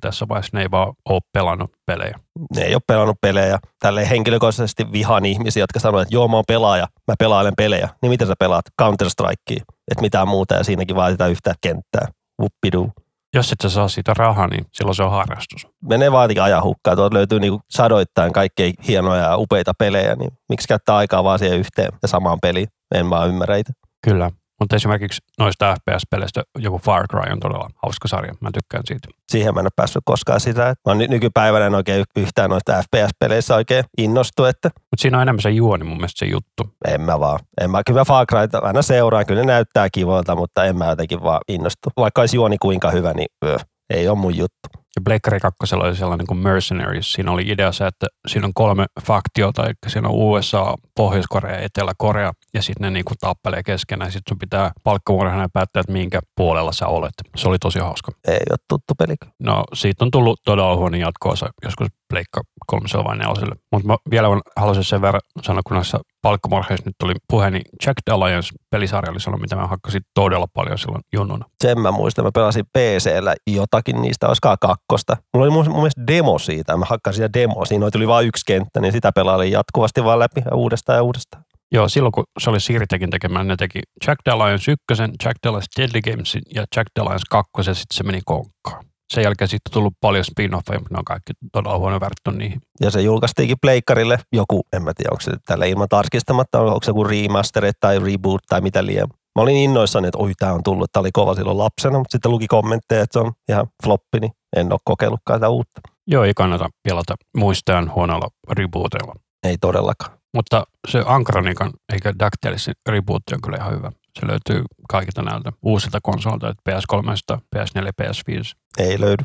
tässä 0.00 0.28
vaiheessa. 0.28 0.56
Ne 0.56 0.62
ei 0.62 0.70
vaan 0.70 0.92
ole 1.08 1.20
pelannut 1.32 1.70
pelejä. 1.86 2.18
Ne 2.56 2.62
ei 2.62 2.74
ole 2.74 2.82
pelannut 2.86 3.16
pelejä. 3.20 3.58
Tälle 3.78 4.10
henkilökohtaisesti 4.10 4.92
vihan 4.92 5.24
ihmisiä, 5.24 5.62
jotka 5.62 5.80
sanoo, 5.80 6.00
että 6.00 6.14
joo, 6.14 6.28
mä 6.28 6.36
oon 6.36 6.44
pelaaja, 6.48 6.86
mä 7.08 7.14
pelailen 7.18 7.52
pelejä. 7.56 7.88
Niin 8.02 8.10
miten 8.10 8.26
sä 8.26 8.34
pelaat? 8.38 8.64
Counter-Strikea. 8.82 9.62
Että 9.90 10.00
mitään 10.00 10.28
muuta 10.28 10.54
ja 10.54 10.64
siinäkin 10.64 10.96
vaaditaan 10.96 11.30
yhtä 11.30 11.54
kenttää. 11.60 12.08
Whoopidoo. 12.40 12.90
Jos 13.34 13.52
et 13.52 13.60
sä 13.62 13.68
saa 13.68 13.88
siitä 13.88 14.14
rahaa, 14.14 14.46
niin 14.46 14.64
silloin 14.72 14.94
se 14.94 15.02
on 15.02 15.10
harrastus. 15.10 15.66
Menee 15.82 16.12
vaatikin 16.12 16.42
ajan 16.42 16.62
hukkaan. 16.62 16.96
Tuolta 16.96 17.16
löytyy 17.16 17.40
niinku 17.40 17.60
sadoittain 17.70 18.32
kaikkein 18.32 18.74
hienoja 18.88 19.22
ja 19.22 19.36
upeita 19.36 19.72
pelejä, 19.78 20.16
niin 20.16 20.30
miksi 20.48 20.68
käyttää 20.68 20.96
aikaa 20.96 21.24
vaan 21.24 21.38
siihen 21.38 21.58
yhteen 21.58 21.92
ja 22.02 22.08
samaan 22.08 22.38
peliin? 22.42 22.68
En 22.94 23.10
vaan 23.10 23.28
ymmärrä 23.28 23.56
itse. 23.56 23.72
Kyllä. 24.04 24.30
Mutta 24.60 24.76
esimerkiksi 24.76 25.22
noista 25.38 25.74
FPS-peleistä 25.74 26.42
joku 26.58 26.78
Far 26.78 27.08
Cry 27.08 27.32
on 27.32 27.40
todella 27.40 27.68
hauska 27.82 28.08
sarja. 28.08 28.34
Mä 28.40 28.50
tykkään 28.54 28.82
siitä. 28.86 29.08
Siihen 29.32 29.54
mä 29.54 29.60
en 29.60 29.66
ole 29.66 29.70
päässyt 29.76 30.02
koskaan 30.04 30.40
sitä. 30.40 30.62
Mä 30.64 30.74
oon 30.84 30.98
nykypäivänä 30.98 31.66
en 31.66 31.74
oikein 31.74 32.04
yhtään 32.16 32.50
noista 32.50 32.82
FPS-peleissä 32.82 33.54
oikein 33.54 33.84
innostu, 33.98 34.44
että 34.44 34.70
Mutta 34.74 35.02
siinä 35.02 35.18
on 35.18 35.22
enemmän 35.22 35.42
se 35.42 35.50
juoni 35.50 35.84
mun 35.84 35.96
mielestä 35.96 36.18
se 36.18 36.26
juttu. 36.26 36.74
en 36.88 37.00
mä 37.00 37.20
vaan. 37.20 37.38
En 37.60 37.70
mä, 37.70 37.82
kyllä 37.86 38.04
Far 38.04 38.26
Cryta 38.26 38.58
aina 38.58 38.82
seuraan, 38.82 39.26
kyllä 39.26 39.40
ne 39.40 39.46
näyttää 39.46 39.88
kivoilta, 39.92 40.36
mutta 40.36 40.64
en 40.64 40.76
mä 40.78 40.86
jotenkin 40.86 41.22
vaan 41.22 41.40
innostu. 41.48 41.90
Vaikka 41.96 42.22
olisi 42.22 42.36
juoni 42.36 42.56
kuinka 42.62 42.90
hyvä, 42.90 43.12
niin 43.14 43.28
öö, 43.44 43.56
ei 43.90 44.08
ole 44.08 44.18
mun 44.18 44.36
juttu. 44.36 44.83
Ja 44.96 45.02
Blackberry 45.04 45.40
2 45.40 45.74
oli 45.74 45.96
sellainen 45.96 46.26
kuin 46.26 46.38
Mercenaries. 46.38 47.12
Siinä 47.12 47.30
oli 47.30 47.42
idea 47.46 47.72
se, 47.72 47.86
että 47.86 48.06
siinä 48.26 48.46
on 48.46 48.54
kolme 48.54 48.86
faktiota, 49.06 49.64
eli 49.64 49.72
siinä 49.88 50.08
on 50.08 50.14
USA, 50.14 50.74
Pohjois-Korea 50.96 51.54
ja 51.54 51.60
Etelä-Korea, 51.60 52.32
ja 52.54 52.62
sitten 52.62 52.82
ne 52.82 52.90
niinku 52.90 53.12
tappelee 53.20 53.62
keskenään. 53.62 54.12
Sitten 54.12 54.30
sun 54.30 54.38
pitää 54.38 54.70
palkkamurhana 54.84 55.48
päättää, 55.52 55.80
että 55.80 55.92
minkä 55.92 56.20
puolella 56.36 56.72
sä 56.72 56.86
olet. 56.86 57.12
Se 57.36 57.48
oli 57.48 57.58
tosi 57.58 57.78
hauska. 57.78 58.12
Ei 58.28 58.40
ole 58.50 58.58
tuttu 58.68 58.94
peli. 58.98 59.14
No 59.38 59.64
siitä 59.74 60.04
on 60.04 60.10
tullut 60.10 60.40
todella 60.44 60.76
huono 60.76 60.96
jatkoosa 60.96 61.48
joskus 61.62 61.88
Pleikka 62.08 62.40
kolmosella 62.66 63.04
vai 63.04 63.16
neloselle. 63.16 63.54
Mutta 63.72 63.88
mä 63.88 63.96
vielä 64.10 64.28
haluaisin 64.56 64.84
sen 64.84 65.02
verran 65.02 65.20
sanoa, 65.42 65.62
kun 65.66 65.74
näissä 65.74 65.98
palkkamurheissa 66.22 66.86
nyt 66.86 66.94
tuli 67.00 67.14
puhe, 67.28 67.50
niin 67.50 67.62
Jack 67.86 67.98
Alliance 68.10 68.48
pelisarja 68.70 69.10
oli 69.10 69.20
sellainen, 69.20 69.42
mitä 69.42 69.56
mä 69.56 69.66
hakkasin 69.66 70.02
todella 70.14 70.46
paljon 70.54 70.78
silloin 70.78 71.02
junnuna. 71.12 71.44
Sen 71.60 71.80
mä 71.80 71.90
muistan, 71.90 72.24
mä 72.24 72.30
pelasin 72.34 72.64
PCllä 72.66 73.34
jotakin 73.46 74.02
niistä, 74.02 74.28
oliskaan 74.28 74.56
kakkosta. 74.88 75.16
Mulla 75.34 75.44
oli 75.44 75.52
mun, 75.52 75.64
mun 75.68 75.76
mielestä 75.76 76.06
demo 76.06 76.38
siitä, 76.38 76.76
mä 76.76 76.84
hakkasin 76.88 77.16
sitä 77.16 77.40
demoa. 77.40 77.64
Siinä 77.64 77.90
tuli 77.90 78.08
vain 78.08 78.26
yksi 78.26 78.42
kenttä, 78.46 78.80
niin 78.80 78.92
sitä 78.92 79.12
pelailin 79.12 79.52
jatkuvasti 79.52 80.04
vaan 80.04 80.18
läpi 80.18 80.42
ja 80.50 80.56
uudestaan 80.56 80.96
ja 80.96 81.02
uudestaan. 81.02 81.44
Joo, 81.72 81.88
silloin 81.88 82.12
kun 82.12 82.24
se 82.38 82.50
oli 82.50 82.60
Siirtekin 82.60 83.10
tekemään, 83.10 83.48
ne 83.48 83.56
teki 83.56 83.80
Jack 84.06 84.28
Alliance 84.28 84.72
1, 84.72 85.02
Jack 85.24 85.46
Alliance 85.46 85.66
Deadly 85.80 86.00
Gamesin 86.00 86.42
ja 86.54 86.64
Jack 86.76 86.86
Alliance 87.00 87.24
2, 87.30 87.50
ja 87.56 87.62
sitten 87.62 87.96
se 87.96 88.04
meni 88.04 88.20
konkkaan. 88.24 88.84
Sen 89.12 89.24
jälkeen 89.24 89.48
sitten 89.48 89.70
on 89.70 89.72
tullut 89.72 89.94
paljon 90.00 90.24
spin-offeja, 90.24 90.78
mutta 90.78 90.94
ne 90.94 90.98
on 90.98 91.04
kaikki 91.04 91.32
todella 91.52 91.78
huono 91.78 92.00
verrattuna 92.00 92.38
niihin. 92.38 92.60
Ja 92.80 92.90
se 92.90 93.00
julkaistiinkin 93.00 93.56
pleikkarille 93.62 94.18
joku, 94.32 94.62
en 94.72 94.82
mä 94.82 94.92
tiedä, 94.96 95.08
onko 95.12 95.20
se 95.20 95.32
tällä 95.46 95.64
ilman 95.64 95.88
tarkistamatta, 95.88 96.60
onko 96.60 96.80
se 96.82 96.90
joku 96.90 97.04
remaster 97.04 97.72
tai 97.80 97.98
reboot 97.98 98.42
tai 98.48 98.60
mitä 98.60 98.86
liian. 98.86 99.08
Mä 99.38 99.42
olin 99.42 99.56
innoissani, 99.56 100.08
että 100.08 100.18
oi, 100.18 100.32
tää 100.38 100.52
on 100.52 100.62
tullut, 100.62 100.92
tää 100.92 101.00
oli 101.00 101.12
kova 101.12 101.34
silloin 101.34 101.58
lapsena, 101.58 101.98
mutta 101.98 102.12
sitten 102.12 102.30
luki 102.30 102.46
kommentteja, 102.46 103.02
että 103.02 103.12
se 103.12 103.26
on 103.26 103.32
ihan 103.48 103.66
floppi, 103.84 104.20
niin 104.20 104.32
en 104.56 104.72
ole 104.72 104.80
kokeillutkaan 104.84 105.38
sitä 105.38 105.48
uutta. 105.48 105.80
Joo, 106.06 106.24
ei 106.24 106.34
kannata 106.34 106.68
pelata 106.88 107.14
muistajan 107.36 107.94
huonoilla 107.94 108.28
rebooteilla. 108.52 109.14
Ei 109.42 109.56
todellakaan. 109.60 110.18
Mutta 110.34 110.66
se 110.88 111.02
Ankronikan 111.06 111.72
eikä 111.92 112.12
DuckTalesin 112.18 112.74
reboot 112.88 113.22
on 113.32 113.40
kyllä 113.40 113.56
ihan 113.56 113.76
hyvä. 113.76 113.92
Se 114.20 114.26
löytyy 114.26 114.64
kaikilta 114.88 115.22
näiltä 115.22 115.52
uusilta 115.62 115.98
konsolilta, 116.02 116.48
että 116.48 116.70
PS3, 116.70 117.38
PS4, 117.56 117.88
PS5. 118.02 118.52
Ei 118.78 119.00
löydy. 119.00 119.24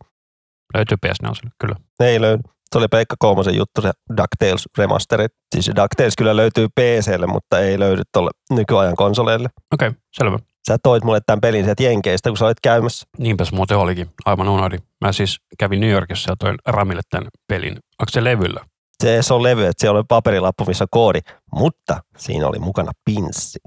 Löytyy 0.74 0.98
PS4, 1.06 1.50
kyllä. 1.62 1.76
Ei 2.00 2.22
löydy. 2.22 2.44
Se 2.72 2.78
oli 2.78 2.88
Peikka 2.88 3.16
Kolmosen 3.20 3.56
juttu, 3.56 3.82
se 3.82 3.92
DuckTales 4.18 4.68
Remastered. 4.78 5.30
Siis 5.56 5.66
se 5.66 5.74
DuckTales 5.76 6.14
kyllä 6.18 6.36
löytyy 6.36 6.68
PClle, 6.68 7.28
mutta 7.28 7.60
ei 7.60 7.80
löydy 7.80 8.02
tuolle 8.14 8.32
nykyajan 8.50 8.96
konsoleille. 8.96 9.50
Okei, 9.74 9.88
okay, 9.88 10.02
selvä. 10.12 10.40
Sä 10.68 10.78
toit 10.84 11.04
mulle 11.04 11.20
tämän 11.26 11.42
pelin 11.42 11.64
sieltä 11.64 11.84
Jenkeistä, 11.84 12.30
kun 12.30 12.38
sä 12.38 12.46
olit 12.46 12.60
käymässä. 12.64 13.08
Niinpäs 13.18 13.52
muuten 13.52 13.78
olikin. 13.78 14.10
Aivan 14.26 14.50
unohdin. 14.50 14.80
Mä 15.02 15.12
siis 15.12 15.38
kävin 15.60 15.80
New 15.80 15.90
Yorkissa 15.90 16.32
ja 16.32 16.36
toin 16.36 16.56
Ramille 16.66 17.02
tämän 17.10 17.28
pelin. 17.48 17.72
Onko 17.74 18.10
se 18.10 18.24
levyllä? 18.24 18.66
Se, 19.04 19.22
se 19.22 19.34
on 19.34 19.44
levy, 19.44 19.66
että 19.66 19.82
siellä 19.82 19.98
oli 19.98 20.06
paperilappu, 20.08 20.66
missä 20.66 20.84
on 20.84 20.88
koodi, 20.92 21.20
mutta 21.56 22.04
siinä 22.18 22.48
oli 22.48 22.60
mukana 22.60 22.92
pinssi. 23.06 23.60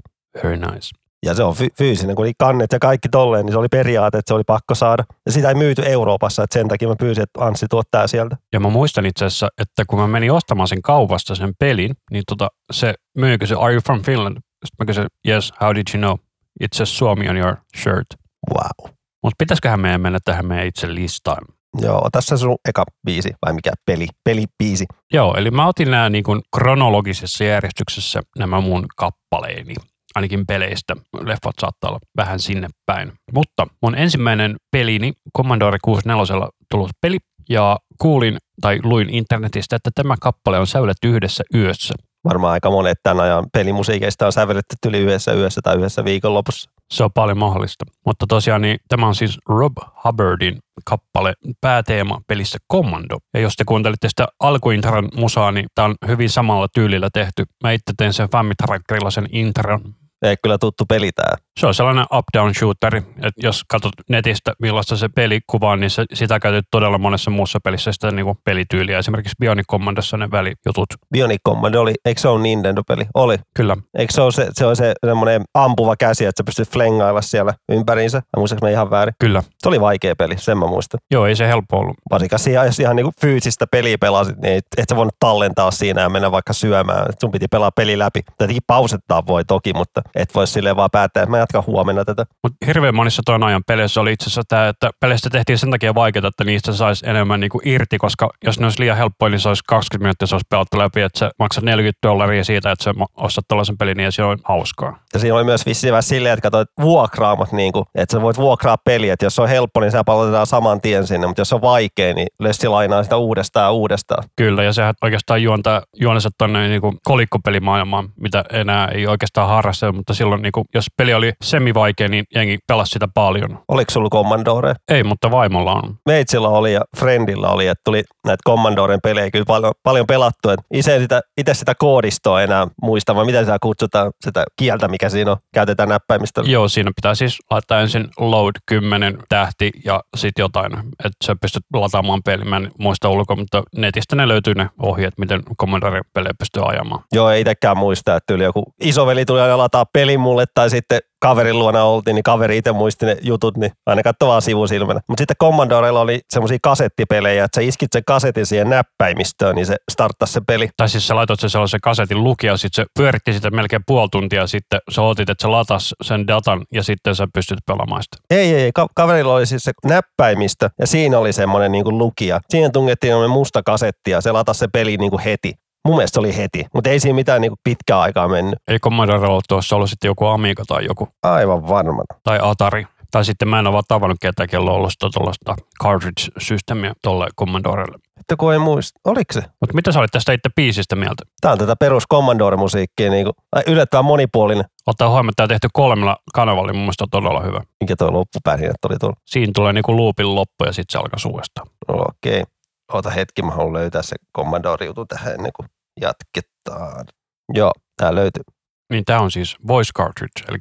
Very 0.43 0.57
nice. 0.57 1.02
Ja 1.23 1.33
se 1.33 1.43
on 1.43 1.55
fy- 1.55 1.73
fyysinen, 1.77 2.15
kun 2.15 2.25
oli 2.25 2.33
kannet 2.37 2.71
ja 2.71 2.79
kaikki 2.79 3.09
tolleen, 3.09 3.45
niin 3.45 3.53
se 3.53 3.59
oli 3.59 3.67
periaate, 3.67 4.17
että 4.17 4.29
se 4.29 4.33
oli 4.33 4.43
pakko 4.43 4.75
saada. 4.75 5.03
Ja 5.25 5.31
sitä 5.31 5.49
ei 5.49 5.55
myyty 5.55 5.81
Euroopassa, 5.85 6.43
että 6.43 6.53
sen 6.53 6.67
takia 6.67 6.87
mä 6.87 6.95
pyysin, 6.99 7.23
että 7.23 7.45
Anssi 7.45 7.65
tuottaa 7.69 8.07
sieltä. 8.07 8.37
Ja 8.53 8.59
mä 8.59 8.69
muistan 8.69 9.05
itse 9.05 9.25
asiassa, 9.25 9.49
että 9.57 9.83
kun 9.87 9.99
mä 9.99 10.07
menin 10.07 10.31
ostamaan 10.31 10.67
sen 10.67 10.81
kaupasta 10.81 11.35
sen 11.35 11.53
pelin, 11.59 11.95
niin 12.11 12.23
tota, 12.27 12.47
se 12.71 12.93
myi 13.17 13.37
kysyi, 13.37 13.57
are 13.59 13.73
you 13.73 13.81
from 13.81 14.01
Finland? 14.01 14.37
Sitten 14.37 14.75
mä 14.79 14.85
kysyin, 14.85 15.07
yes, 15.27 15.53
how 15.61 15.75
did 15.75 15.83
you 15.93 15.99
know? 15.99 16.17
It 16.59 16.73
says 16.73 16.97
Suomi 16.97 17.29
on 17.29 17.37
your 17.37 17.55
shirt. 17.77 18.07
Wow. 18.53 18.91
Mutta 19.23 19.35
pitäisiköhän 19.37 19.79
meidän 19.79 20.01
mennä 20.01 20.19
tähän 20.25 20.45
meidän 20.45 20.67
itse 20.67 20.95
listaan? 20.95 21.45
Joo, 21.81 22.09
tässä 22.11 22.37
sun 22.37 22.57
eka 22.69 22.83
biisi, 23.05 23.31
vai 23.45 23.53
mikä 23.53 23.71
peli, 23.85 24.07
pelibiisi. 24.23 24.85
Joo, 25.13 25.35
eli 25.37 25.51
mä 25.51 25.67
otin 25.67 25.91
nämä 25.91 26.09
niin 26.09 26.23
kronologisessa 26.55 27.43
järjestyksessä 27.43 28.21
nämä 28.39 28.61
mun 28.61 28.85
kappaleeni 28.95 29.73
ainakin 30.15 30.45
peleistä. 30.47 30.95
Leffat 31.19 31.55
saattaa 31.61 31.89
olla 31.89 31.99
vähän 32.17 32.39
sinne 32.39 32.67
päin. 32.85 33.13
Mutta 33.33 33.67
mun 33.81 33.95
ensimmäinen 33.95 34.55
pelini 34.71 35.13
Commodore 35.37 35.77
64 35.83 36.49
tullut 36.71 36.91
peli 37.01 37.17
ja 37.49 37.77
kuulin 38.01 38.37
tai 38.61 38.79
luin 38.83 39.09
internetistä, 39.09 39.75
että 39.75 39.89
tämä 39.95 40.15
kappale 40.21 40.59
on 40.59 40.67
säyletty 40.67 41.09
yhdessä 41.09 41.43
yössä. 41.55 41.93
Varmaan 42.25 42.53
aika 42.53 42.69
monet 42.69 42.97
tämän 43.03 43.23
ajan 43.25 43.45
pelimusiikeista 43.53 44.25
on 44.25 44.31
sävelletty 44.31 44.75
yli 44.87 44.99
yhdessä 44.99 45.33
yössä 45.33 45.61
tai 45.63 45.77
yhdessä 45.77 46.05
viikonlopussa. 46.05 46.71
Se 46.93 47.03
on 47.03 47.11
paljon 47.13 47.37
mahdollista. 47.37 47.85
Mutta 48.05 48.25
tosiaan 48.29 48.61
niin, 48.61 48.77
tämä 48.87 49.07
on 49.07 49.15
siis 49.15 49.37
Rob 49.49 49.73
Hubbardin 50.05 50.57
kappale 50.85 51.33
pääteema 51.61 52.21
pelissä 52.27 52.57
Commando. 52.71 53.17
Ja 53.33 53.39
jos 53.39 53.55
te 53.55 53.63
kuuntelitte 53.65 54.09
sitä 54.09 54.27
alkuintron 54.39 55.09
musaa, 55.15 55.51
niin 55.51 55.65
tämä 55.75 55.85
on 55.85 55.95
hyvin 56.07 56.29
samalla 56.29 56.67
tyylillä 56.73 57.09
tehty. 57.13 57.43
Mä 57.63 57.71
itse 57.71 57.93
tein 57.97 58.13
sen 58.13 58.29
Fammitrackerilla 58.29 59.11
sen 59.11 59.27
intron, 59.31 59.95
ei 60.23 60.35
kyllä 60.43 60.57
tuttu 60.57 60.85
peli 60.85 61.11
tää. 61.11 61.35
Se 61.59 61.67
on 61.67 61.73
sellainen 61.73 62.05
up-down 62.13 62.53
shooteri, 62.55 62.97
että 62.97 63.41
jos 63.43 63.63
katsot 63.67 63.93
netistä 64.09 64.53
millaista 64.61 64.95
se 64.95 65.09
pelikuva 65.09 65.71
on, 65.71 65.79
niin 65.79 65.89
se, 65.89 66.05
sitä 66.13 66.39
käytetään 66.39 66.67
todella 66.71 66.97
monessa 66.97 67.31
muussa 67.31 67.59
pelissä 67.63 67.91
sitä 67.91 68.11
niin 68.11 68.25
kuin 68.25 68.37
pelityyliä. 68.43 68.99
Esimerkiksi 68.99 69.35
Bionic 69.39 69.65
Commandossa 69.71 70.17
ne 70.17 70.31
välijutut. 70.31 70.89
Bionic 71.13 71.41
Commando 71.47 71.81
oli, 71.81 71.93
eikö 72.05 72.21
se 72.21 72.27
ole 72.27 72.41
Nintendo-peli? 72.41 73.05
Oli. 73.13 73.37
Kyllä. 73.55 73.77
Eikö 73.97 74.13
se 74.13 74.21
ole 74.21 74.31
se, 74.31 74.47
se, 74.53 74.65
on 74.65 74.75
se 74.75 74.93
semmoinen 75.05 75.41
ampuva 75.53 75.95
käsi, 75.95 76.25
että 76.25 76.39
sä 76.39 76.43
pystyt 76.43 76.69
flengailla 76.69 77.21
siellä 77.21 77.53
ympäriinsä? 77.69 78.17
Mä 78.17 78.39
muistaaks 78.39 78.61
mä 78.61 78.69
ihan 78.69 78.89
väärin? 78.89 79.15
Kyllä. 79.19 79.43
Se 79.59 79.69
oli 79.69 79.81
vaikea 79.81 80.15
peli, 80.15 80.37
sen 80.37 80.57
mä 80.57 80.67
muistan. 80.67 80.99
Joo, 81.11 81.27
ei 81.27 81.35
se 81.35 81.47
helppo 81.47 81.77
ollut. 81.77 81.95
Varsinkaan 82.11 82.39
siihen, 82.39 82.65
jos 82.65 82.79
ihan 82.79 82.95
niin 82.95 83.05
kuin 83.05 83.13
fyysistä 83.21 83.67
peliä 83.71 83.97
pelasit, 83.97 84.37
niin 84.37 84.57
et, 84.57 84.65
et 84.77 84.89
sä 84.89 84.95
voinut 84.95 85.15
tallentaa 85.19 85.71
siinä 85.71 86.01
ja 86.01 86.09
mennä 86.09 86.31
vaikka 86.31 86.53
syömään. 86.53 87.05
Et 87.09 87.19
sun 87.19 87.31
piti 87.31 87.47
pelaa 87.47 87.71
peli 87.71 87.99
läpi. 87.99 88.21
Tietenkin 88.37 88.63
pausettaa 88.67 89.27
voi 89.27 89.45
toki, 89.45 89.73
mutta 89.73 90.01
et 90.15 90.35
voi 90.35 90.47
silleen 90.47 90.75
vaan 90.75 90.89
päättää, 90.91 91.23
että 91.23 91.31
mä 91.31 91.37
jatkan 91.37 91.63
huomenna 91.67 92.05
tätä. 92.05 92.25
Mutta 92.43 92.65
hirveän 92.65 92.95
monissa 92.95 93.21
tuon 93.25 93.43
ajan 93.43 93.63
peleissä 93.67 94.01
oli 94.01 94.13
itse 94.13 94.23
asiassa 94.23 94.41
tämä, 94.47 94.67
että 94.67 94.89
peleistä 94.99 95.29
tehtiin 95.29 95.57
sen 95.57 95.71
takia 95.71 95.95
vaikeaa, 95.95 96.27
että 96.27 96.43
niistä 96.43 96.73
saisi 96.73 97.09
enemmän 97.09 97.39
niinku 97.39 97.61
irti, 97.65 97.97
koska 97.97 98.29
jos 98.43 98.59
ne 98.59 98.65
olisi 98.65 98.79
liian 98.79 98.97
helppoja, 98.97 99.29
niin 99.29 99.39
se 99.39 99.47
olisi 99.47 99.63
20 99.67 100.03
minuuttia, 100.03 100.27
se 100.27 100.35
olisi 100.35 100.47
pelattu 100.49 100.77
läpi, 100.77 101.01
että 101.01 101.19
sä 101.19 101.31
maksat 101.39 101.63
40 101.63 101.99
dollaria 102.07 102.43
siitä, 102.43 102.71
että 102.71 102.83
sä 102.83 102.93
ostat 103.17 103.45
tällaisen 103.47 103.77
pelin, 103.77 103.97
niin 103.97 104.11
se 104.11 104.23
on 104.23 104.37
hauskaa. 104.43 104.99
Ja 105.13 105.19
siinä 105.19 105.35
oli 105.35 105.43
myös 105.43 105.65
vissiin 105.65 105.91
vähän 105.91 106.03
silleen, 106.03 106.33
että 106.33 106.41
katsoit 106.41 106.69
vuokraamat, 106.81 107.51
niin 107.51 107.73
kuin, 107.73 107.85
että 107.95 108.13
sä 108.13 108.21
voit 108.21 108.37
vuokraa 108.37 108.77
peliä, 108.77 109.13
että 109.13 109.25
jos 109.25 109.35
se 109.35 109.41
on 109.41 109.49
helppo, 109.49 109.79
niin 109.79 109.91
sä 109.91 110.03
palautetaan 110.03 110.47
saman 110.47 110.81
tien 110.81 111.07
sinne, 111.07 111.27
mutta 111.27 111.41
jos 111.41 111.49
se 111.49 111.55
on 111.55 111.61
vaikea, 111.61 112.13
niin 112.13 112.27
Lessi 112.39 112.67
lainaa 112.67 113.03
sitä 113.03 113.17
uudestaan 113.17 113.63
ja 113.63 113.71
uudestaan. 113.71 114.23
Kyllä, 114.35 114.63
ja 114.63 114.73
sehän 114.73 114.93
oikeastaan 115.01 115.43
juontaa 115.43 115.81
juonensa 115.99 116.29
tuonne 116.37 116.67
niin 116.67 116.81
kolikkopelimaailmaan, 117.03 118.09
mitä 118.19 118.45
enää 118.51 118.87
ei 118.87 119.07
oikeastaan 119.07 119.49
harrasta, 119.49 119.92
mutta 119.93 120.13
silloin 120.13 120.41
niin 120.41 120.51
kuin, 120.51 120.65
jos 120.73 120.85
peli 120.97 121.13
oli 121.13 121.33
semivaikea, 121.43 122.07
niin 122.07 122.25
jengi 122.35 122.57
pelasi 122.67 122.89
sitä 122.89 123.07
paljon. 123.13 123.59
Oliko 123.67 123.91
sulla 123.91 124.09
Commodore? 124.09 124.73
Ei, 124.87 125.03
mutta 125.03 125.31
vaimolla 125.31 125.73
on. 125.73 125.95
Meitsillä 126.05 126.47
oli 126.47 126.73
ja 126.73 126.81
Friendillä 126.97 127.47
oli, 127.47 127.67
että 127.67 127.81
tuli 127.85 128.03
näitä 128.25 128.41
Commandoren 128.47 128.99
pelejä 129.03 129.31
kyllä 129.31 129.45
paljon, 129.47 129.73
paljon 129.83 130.07
pelattu. 130.07 130.49
Itse, 130.73 130.99
sitä, 130.99 131.21
itse 131.37 131.53
sitä 131.53 131.75
koodistoa 131.75 132.41
enää 132.41 132.67
muista, 132.81 133.15
vaan 133.15 133.25
miten 133.25 133.45
sitä 133.45 133.57
kutsutaan, 133.61 134.11
sitä 134.25 134.43
kieltä, 134.55 134.87
mikä 134.87 135.09
siinä 135.09 135.31
on, 135.31 135.37
käytetään 135.53 135.89
näppäimistä. 135.89 136.41
Joo, 136.45 136.67
siinä 136.67 136.91
pitää 136.95 137.15
siis 137.15 137.39
laittaa 137.51 137.81
ensin 137.81 138.07
load 138.17 138.55
10 138.65 139.17
tähti 139.29 139.71
ja 139.85 140.01
sitten 140.17 140.43
jotain, 140.43 140.73
että 140.73 141.25
sä 141.25 141.35
pystyt 141.41 141.63
lataamaan 141.73 142.21
peli. 142.25 142.45
Mä 142.45 142.57
en 142.57 142.71
muista 142.79 143.09
ulkoa, 143.09 143.35
mutta 143.35 143.63
netistä 143.75 144.15
ne 144.15 144.27
löytyy 144.27 144.53
ne 144.53 144.69
ohjeet, 144.79 145.13
miten 145.17 145.41
Commodore-pelejä 145.61 146.33
pystyy 146.39 146.63
ajamaan. 146.69 147.03
Joo, 147.11 147.29
ei 147.29 147.41
itsekään 147.41 147.77
muista, 147.77 148.15
että 148.15 148.33
yli 148.33 148.43
joku 148.43 148.63
isoveli 148.79 149.25
tuli 149.25 149.41
aina 149.41 149.57
lataa 149.57 149.82
pelin 149.93 150.19
mulle 150.19 150.45
tai 150.53 150.69
sitten 150.69 150.99
kaverin 151.23 151.59
luona 151.59 151.83
oltiin, 151.83 152.15
niin 152.15 152.23
kaveri 152.23 152.57
itse 152.57 152.71
muisti 152.71 153.05
ne 153.05 153.17
jutut, 153.21 153.57
niin 153.57 153.71
aina 153.85 154.03
katsoi 154.03 154.27
vaan 154.29 154.41
sivusilmänä. 154.41 154.99
Mutta 155.07 155.21
sitten 155.21 155.37
Commodorella 155.41 156.01
oli 156.01 156.21
semmoisia 156.29 156.57
kasettipelejä, 156.61 157.43
että 157.43 157.61
sä 157.61 157.67
iskit 157.67 157.89
sen 157.93 158.03
kasetin 158.07 158.45
siihen 158.45 158.69
näppäimistöön, 158.69 159.55
niin 159.55 159.65
se 159.65 159.75
starttasi 159.91 160.33
se 160.33 160.41
peli. 160.47 160.69
Tai 160.77 160.89
siis 160.89 161.07
sä 161.07 161.15
laitoit 161.15 161.39
sen 161.39 161.49
sellaisen 161.49 161.81
kasetin 161.81 162.23
luki 162.23 162.47
ja 162.47 162.57
sitten 162.57 162.83
se 162.83 162.89
pyöritti 162.99 163.33
sitä 163.33 163.51
melkein 163.51 163.81
puoli 163.87 164.07
tuntia 164.11 164.47
sitten 164.47 164.79
sä 164.91 165.01
otit, 165.01 165.29
että 165.29 165.41
sä 165.41 165.51
latas 165.51 165.95
sen 166.01 166.27
datan 166.27 166.65
ja 166.73 166.83
sitten 166.83 167.15
sä 167.15 167.27
pystyt 167.33 167.59
pelaamaan 167.67 168.03
sitä. 168.03 168.17
Ei, 168.29 168.55
ei, 168.55 168.71
ka- 168.73 168.87
kaverilla 168.95 169.33
oli 169.33 169.45
siis 169.45 169.63
se 169.63 169.71
näppäimistö 169.85 170.69
ja 170.79 170.87
siinä 170.87 171.19
oli 171.19 171.33
semmoinen 171.33 171.71
niin 171.71 171.97
lukija. 171.97 172.39
Siihen 172.49 172.71
tungettiin 172.71 173.29
musta 173.29 173.63
kasetti 173.63 174.11
ja 174.11 174.21
se 174.21 174.31
latasi 174.31 174.59
se 174.59 174.67
peli 174.73 174.97
niin 174.97 175.11
kuin 175.11 175.23
heti. 175.23 175.53
Mun 175.85 175.95
mielestä 175.95 176.13
se 176.13 176.19
oli 176.19 176.37
heti, 176.37 176.65
mutta 176.73 176.89
ei 176.89 176.99
siinä 176.99 177.15
mitään 177.15 177.41
niin 177.41 177.53
pitkää 177.63 177.99
aikaa 177.99 178.27
mennyt. 178.27 178.59
Ei 178.67 178.79
Commodore 178.79 179.27
ollut 179.27 179.43
tuossa 179.49 179.75
ollut 179.75 179.89
sitten 179.89 180.07
joku 180.07 180.25
Amiga 180.25 180.63
tai 180.67 180.85
joku. 180.85 181.07
Aivan 181.23 181.67
varmana. 181.67 182.19
Tai 182.23 182.39
Atari. 182.41 182.85
Tai 183.11 183.25
sitten 183.25 183.47
mä 183.47 183.59
en 183.59 183.67
ole 183.67 183.81
tavannut 183.87 184.17
ketään, 184.21 184.49
kello 184.49 184.71
on 184.71 184.77
ollut 184.77 184.91
tuollaista 185.13 185.55
cartridge-systeemiä 185.83 186.93
tuolle 187.01 187.27
Commodorelle. 187.39 187.97
Että 188.19 188.35
kun 188.37 188.53
ei 188.53 188.59
muista, 188.59 188.99
oliko 189.05 189.33
se? 189.33 189.39
Mutta 189.39 189.75
mitä 189.75 189.91
sä 189.91 189.99
olit 189.99 190.11
tästä 190.11 190.33
itse 190.33 190.49
biisistä 190.55 190.95
mieltä? 190.95 191.23
Tämä 191.41 191.51
on 191.51 191.57
tätä 191.57 191.75
perus 191.75 192.03
Commodore-musiikkia, 192.13 193.09
niin 193.09 193.25
kuin, 193.25 193.63
yllättävän 193.67 194.05
monipuolinen. 194.05 194.65
Ottaa 194.87 195.09
huomioon, 195.09 195.29
että 195.29 195.35
tämä 195.35 195.47
tehty 195.47 195.67
kolmella 195.73 196.17
kanavalla, 196.33 196.67
niin 196.67 196.75
mun 196.75 196.83
mielestä 196.83 197.03
on 197.03 197.09
todella 197.09 197.41
hyvä. 197.41 197.61
Mikä 197.81 197.95
tuo 197.95 198.13
loppupärinä 198.13 198.73
oli 198.89 198.97
tuolla? 198.99 199.15
Siinä 199.25 199.51
tulee 199.55 199.73
niinku 199.73 199.97
loopin 199.97 200.35
loppu 200.35 200.65
ja 200.65 200.71
sitten 200.73 200.91
se 200.91 200.97
alkaa 200.97 201.31
uudestaan. 201.31 201.67
Okei. 201.87 202.41
Okay. 202.41 202.43
Ota 202.91 203.09
hetki, 203.09 203.41
mä 203.41 203.51
haluan 203.51 203.73
löytää 203.73 204.01
se 204.01 204.15
Commodore-jutu 204.37 205.05
tähän 205.05 205.33
ennen 205.33 205.51
kuin 205.55 205.69
jatketaan. 206.01 207.05
Joo, 207.53 207.71
tää 207.97 208.15
löytyy. 208.15 208.43
Niin 208.89 209.05
tämä 209.05 209.19
on 209.19 209.31
siis 209.31 209.57
voice 209.67 209.91
cartridge, 209.97 210.45
eli 210.49 210.57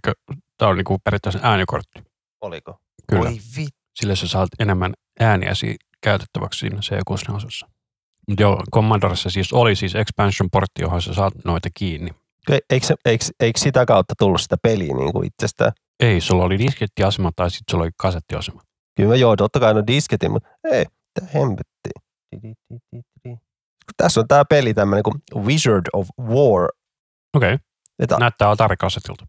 tämä 0.58 0.70
on 0.70 0.76
niinku 0.76 0.98
periaatteessa 1.04 1.40
äänikortti. 1.42 2.04
Oliko? 2.40 2.78
Kyllä. 3.10 3.28
Oi 3.28 3.38
vit. 3.56 3.74
Sillä 3.94 4.14
sä 4.14 4.28
saat 4.28 4.48
enemmän 4.58 4.92
ääniäsi 5.20 5.76
käytettäväksi 6.00 6.58
siinä 6.58 6.76
C64. 6.76 7.68
Mutta 8.28 8.42
joo, 8.42 8.62
Commodoressa 8.74 9.30
siis 9.30 9.52
oli 9.52 9.76
siis 9.76 9.94
expansion-portti, 9.94 10.82
johon 10.82 11.02
sä 11.02 11.14
saat 11.14 11.34
noita 11.44 11.68
kiinni. 11.74 12.10
Eikö, 12.70 12.86
eikö, 13.04 13.24
eikö 13.40 13.60
sitä 13.60 13.86
kautta 13.86 14.14
tullut 14.18 14.40
sitä 14.40 14.56
peliä 14.62 14.94
niin 14.94 15.12
kuin 15.12 15.26
itsestään? 15.26 15.72
Ei, 16.00 16.20
sulla 16.20 16.44
oli 16.44 16.58
diskettiasema 16.58 17.30
tai 17.36 17.50
sitten 17.50 17.70
sulla 17.70 17.84
oli 17.84 17.90
kasettiasema. 17.96 18.62
Kyllä 18.96 19.16
joo, 19.16 19.36
totta 19.36 19.60
kai 19.60 19.74
no 19.74 19.82
disketin, 19.86 20.30
mutta 20.30 20.48
ei, 20.64 20.84
mitä 20.84 21.32
hemmettiin. 21.34 21.71
Tässä 23.96 24.20
on 24.20 24.28
tämä 24.28 24.44
peli 24.44 24.74
tämmöinen 24.74 25.02
kuin 25.02 25.44
Wizard 25.44 25.86
of 25.92 26.08
War. 26.20 26.68
Okei, 27.36 27.54
okay. 28.02 28.18
Näyttää 28.20 28.50
Atari-kasetilta. 28.50 29.26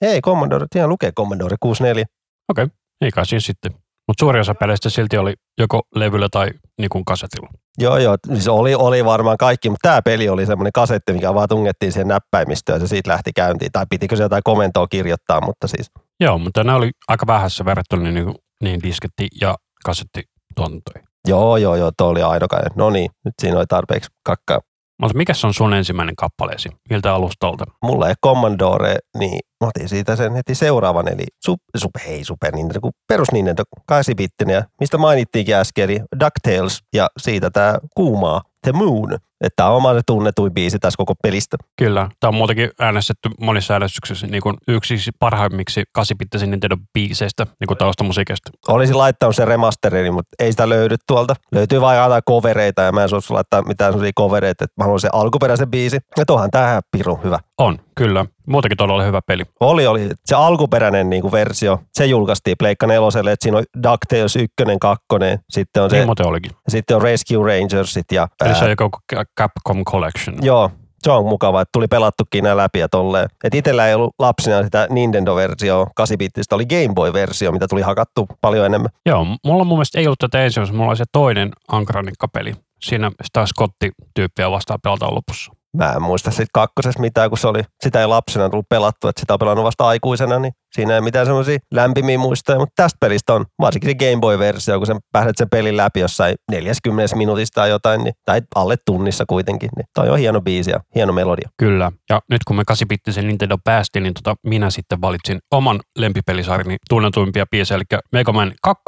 Ei, 0.00 0.20
Commodore, 0.20 0.66
ihan 0.76 0.88
lukee 0.90 1.12
Commodore 1.12 1.56
64. 1.60 2.04
Okei, 2.48 2.64
okay. 2.64 2.76
ei 3.00 3.10
kai 3.10 3.26
siinä 3.26 3.40
sitten. 3.40 3.72
Mutta 4.08 4.22
suuri 4.22 4.40
osa 4.40 4.54
peleistä 4.54 4.90
silti 4.90 5.18
oli 5.18 5.34
joko 5.58 5.82
levyllä 5.94 6.28
tai 6.32 6.50
niin 6.78 7.04
kasetilla. 7.06 7.48
Joo, 7.78 7.98
joo, 7.98 8.16
siis 8.32 8.48
oli, 8.48 8.74
oli 8.74 9.04
varmaan 9.04 9.36
kaikki, 9.36 9.70
mutta 9.70 9.88
tämä 9.88 10.02
peli 10.02 10.28
oli 10.28 10.46
semmoinen 10.46 10.72
kasetti, 10.72 11.12
mikä 11.12 11.34
vaan 11.34 11.48
tungettiin 11.48 11.92
siihen 11.92 12.08
näppäimistöön 12.08 12.76
ja 12.76 12.80
se 12.80 12.86
siitä 12.86 13.10
lähti 13.10 13.32
käyntiin. 13.32 13.72
Tai 13.72 13.86
pitikö 13.90 14.16
se 14.16 14.22
jotain 14.22 14.42
komentoa 14.44 14.86
kirjoittaa, 14.86 15.40
mutta 15.40 15.68
siis. 15.68 15.90
Joo, 16.20 16.38
mutta 16.38 16.64
ne 16.64 16.72
oli 16.72 16.90
aika 17.08 17.26
vähässä 17.26 17.64
verrattuna 17.64 18.10
niin, 18.10 18.34
niin, 18.62 18.82
disketti 18.82 19.28
ja 19.40 19.56
kasetti 19.84 20.22
tuotantoja. 20.56 21.04
Joo, 21.28 21.56
joo, 21.56 21.76
joo, 21.76 21.90
tuo 21.98 22.06
oli 22.06 22.22
ainokainen. 22.22 22.70
No 22.74 22.90
niin, 22.90 23.10
nyt 23.24 23.34
siinä 23.42 23.58
oli 23.58 23.66
tarpeeksi 23.66 24.10
kakkaa. 24.22 24.60
Mutta 25.02 25.16
mikä 25.16 25.32
on 25.44 25.54
sun 25.54 25.74
ensimmäinen 25.74 26.16
kappaleesi? 26.16 26.68
Miltä 26.90 27.14
alustolta? 27.14 27.64
Mulla 27.82 28.08
ei 28.08 28.14
Commodore, 28.24 28.96
niin 29.18 29.40
mä 29.60 29.68
otin 29.68 29.88
siitä 29.88 30.16
sen 30.16 30.34
heti 30.34 30.54
seuraavan, 30.54 31.08
eli 31.08 31.24
sup, 31.44 31.60
sup, 31.76 31.90
hei 32.06 32.24
Super 32.24 32.54
Nintendo, 32.54 32.80
kun 32.80 32.92
perus 33.08 33.32
Nintendo 33.32 33.62
8 33.86 34.16
bittinen, 34.16 34.64
mistä 34.80 34.98
mainittiinkin 34.98 35.54
äsken, 35.54 35.84
eli 35.84 36.00
DuckTales, 36.20 36.80
ja 36.94 37.08
siitä 37.20 37.50
tämä 37.50 37.78
kuumaa 37.96 38.42
The 38.62 38.72
Moon. 38.72 39.18
Että 39.40 39.56
tämä 39.56 39.68
on 39.68 39.76
oma 39.76 39.90
tunnetuin 40.06 40.54
biisi 40.54 40.78
tässä 40.78 40.96
koko 40.96 41.14
pelistä. 41.22 41.56
Kyllä, 41.78 42.08
tämä 42.20 42.28
on 42.28 42.34
muutenkin 42.34 42.70
äänestetty 42.80 43.30
monissa 43.40 43.74
äänestyksissä 43.74 44.26
niin 44.26 44.42
kuin 44.42 44.56
yksi 44.68 44.96
parhaimmiksi 45.18 45.84
kasipittisen 45.92 46.50
Nintendo-biiseistä 46.50 47.46
niin 47.60 47.68
kuin 47.68 47.78
taustamusiikista. 47.78 48.50
Olisin 48.68 48.98
laittanut 48.98 49.36
sen 49.36 49.48
remasterini, 49.48 50.10
mutta 50.10 50.36
ei 50.38 50.52
sitä 50.52 50.68
löydy 50.68 50.96
tuolta. 51.06 51.34
Löytyy 51.52 51.80
vain 51.80 51.98
jotain 51.98 52.22
kovereita 52.24 52.82
ja 52.82 52.92
mä 52.92 53.02
en 53.02 53.08
suostu 53.08 53.34
laittaa 53.34 53.62
mitään 53.62 53.92
sellaisia 53.92 54.12
kovereita, 54.14 54.64
että 54.64 54.74
mä 54.76 54.84
haluan 54.84 55.00
sen 55.00 55.14
alkuperäisen 55.14 55.70
biisi. 55.70 55.98
Ja 56.18 56.24
tuohan 56.26 56.50
tähän 56.50 56.82
pirun 56.92 57.22
hyvä. 57.24 57.38
On, 57.58 57.78
kyllä. 57.94 58.26
Muutenkin 58.46 58.76
todella 58.76 59.02
hyvä 59.02 59.20
peli. 59.26 59.42
Oli, 59.60 59.86
oli. 59.86 60.10
Se 60.24 60.34
alkuperäinen 60.34 61.10
niin 61.10 61.22
kuin 61.22 61.32
versio, 61.32 61.80
se 61.92 62.06
julkaistiin 62.06 62.56
Pleikka 62.58 62.86
neloselle, 62.86 63.32
että 63.32 63.44
siinä 63.44 63.58
on 63.58 63.64
DuckTales 63.82 64.36
1, 64.36 64.50
2, 64.80 65.04
sitten 65.50 65.82
on 65.82 65.90
se, 65.90 65.96
niin 65.96 66.26
olikin. 66.26 66.52
sitten 66.68 66.96
on 66.96 67.02
Rescue 67.02 67.46
Rangersit 67.46 68.12
ja... 68.12 68.28
Eli 68.44 68.54
se 68.54 68.64
on 68.64 68.70
joku 68.70 68.98
Capcom 69.40 69.84
Collection. 69.84 70.36
Joo, 70.42 70.70
Se 71.04 71.10
on 71.10 71.26
mukava, 71.26 71.60
että 71.60 71.70
tuli 71.72 71.86
pelattukin 71.86 72.44
nämä 72.44 72.56
läpi 72.56 72.78
ja 72.78 72.88
tolleen. 72.88 73.28
Et 73.44 73.54
itsellä 73.54 73.88
ei 73.88 73.94
ollut 73.94 74.14
lapsina 74.18 74.62
sitä 74.62 74.86
Nintendo-versio, 74.90 75.86
8-bittistä 76.00 76.54
oli 76.54 76.66
Game 76.66 76.94
Boy-versio, 76.94 77.52
mitä 77.52 77.68
tuli 77.68 77.82
hakattu 77.82 78.26
paljon 78.40 78.66
enemmän. 78.66 78.90
Joo, 79.06 79.26
mulla 79.44 79.64
mun 79.64 79.78
mielestä 79.78 79.98
ei 80.00 80.06
ollut 80.06 80.18
tätä 80.18 80.44
ensimmäistä, 80.44 80.76
mulla 80.76 80.90
oli 80.90 80.96
se 80.96 81.04
toinen 81.12 81.50
Ankranikkapeli. 81.68 82.54
Siinä 82.82 83.10
sitä 83.24 83.46
Scotti-tyyppiä 83.46 84.50
vastaan 84.50 84.80
pelataan 84.82 85.14
lopussa. 85.14 85.52
Mä 85.76 85.92
en 85.92 86.02
muista 86.02 86.30
siitä 86.30 86.50
kakkosesta 86.52 87.00
mitään, 87.00 87.28
kun 87.30 87.38
se 87.38 87.48
oli, 87.48 87.62
sitä 87.84 88.00
ei 88.00 88.06
lapsena 88.06 88.48
tullut 88.48 88.68
pelattu, 88.68 89.08
että 89.08 89.20
sitä 89.20 89.32
on 89.32 89.38
pelannut 89.38 89.64
vasta 89.64 89.86
aikuisena, 89.86 90.38
niin 90.38 90.52
siinä 90.74 90.94
ei 90.94 91.00
mitään 91.00 91.26
semmoisia 91.26 91.58
lämpimiä 91.74 92.18
muistoja, 92.18 92.58
mutta 92.58 92.72
tästä 92.76 92.96
pelistä 93.00 93.34
on 93.34 93.44
varsinkin 93.60 93.90
se 93.90 93.94
Game 93.94 94.20
Boy-versio, 94.20 94.78
kun 94.78 94.86
sen 94.86 94.98
pääset 95.12 95.36
sen 95.36 95.48
pelin 95.50 95.76
läpi 95.76 96.00
jossain 96.00 96.34
40 96.50 97.16
minuutista 97.16 97.60
tai 97.60 97.70
jotain, 97.70 98.04
niin, 98.04 98.14
tai 98.24 98.40
alle 98.54 98.76
tunnissa 98.86 99.24
kuitenkin, 99.28 99.70
niin 99.76 99.86
toi 99.94 100.08
on 100.08 100.18
hieno 100.18 100.40
biisi 100.40 100.70
ja 100.70 100.80
hieno 100.94 101.12
melodia. 101.12 101.48
Kyllä. 101.58 101.92
Ja 102.10 102.20
nyt 102.30 102.44
kun 102.46 102.56
me 102.56 102.62
8-bittisen 102.72 103.26
Nintendo 103.26 103.56
päästiin, 103.64 104.02
niin 104.02 104.14
tota, 104.14 104.34
minä 104.46 104.70
sitten 104.70 105.00
valitsin 105.00 105.38
oman 105.50 105.80
lempipelisarjani 105.98 106.76
tunnetuimpia 106.88 107.46
biisejä, 107.50 107.76
eli 107.76 108.00
Mega 108.12 108.32
Man 108.32 108.52
2. 108.62 108.82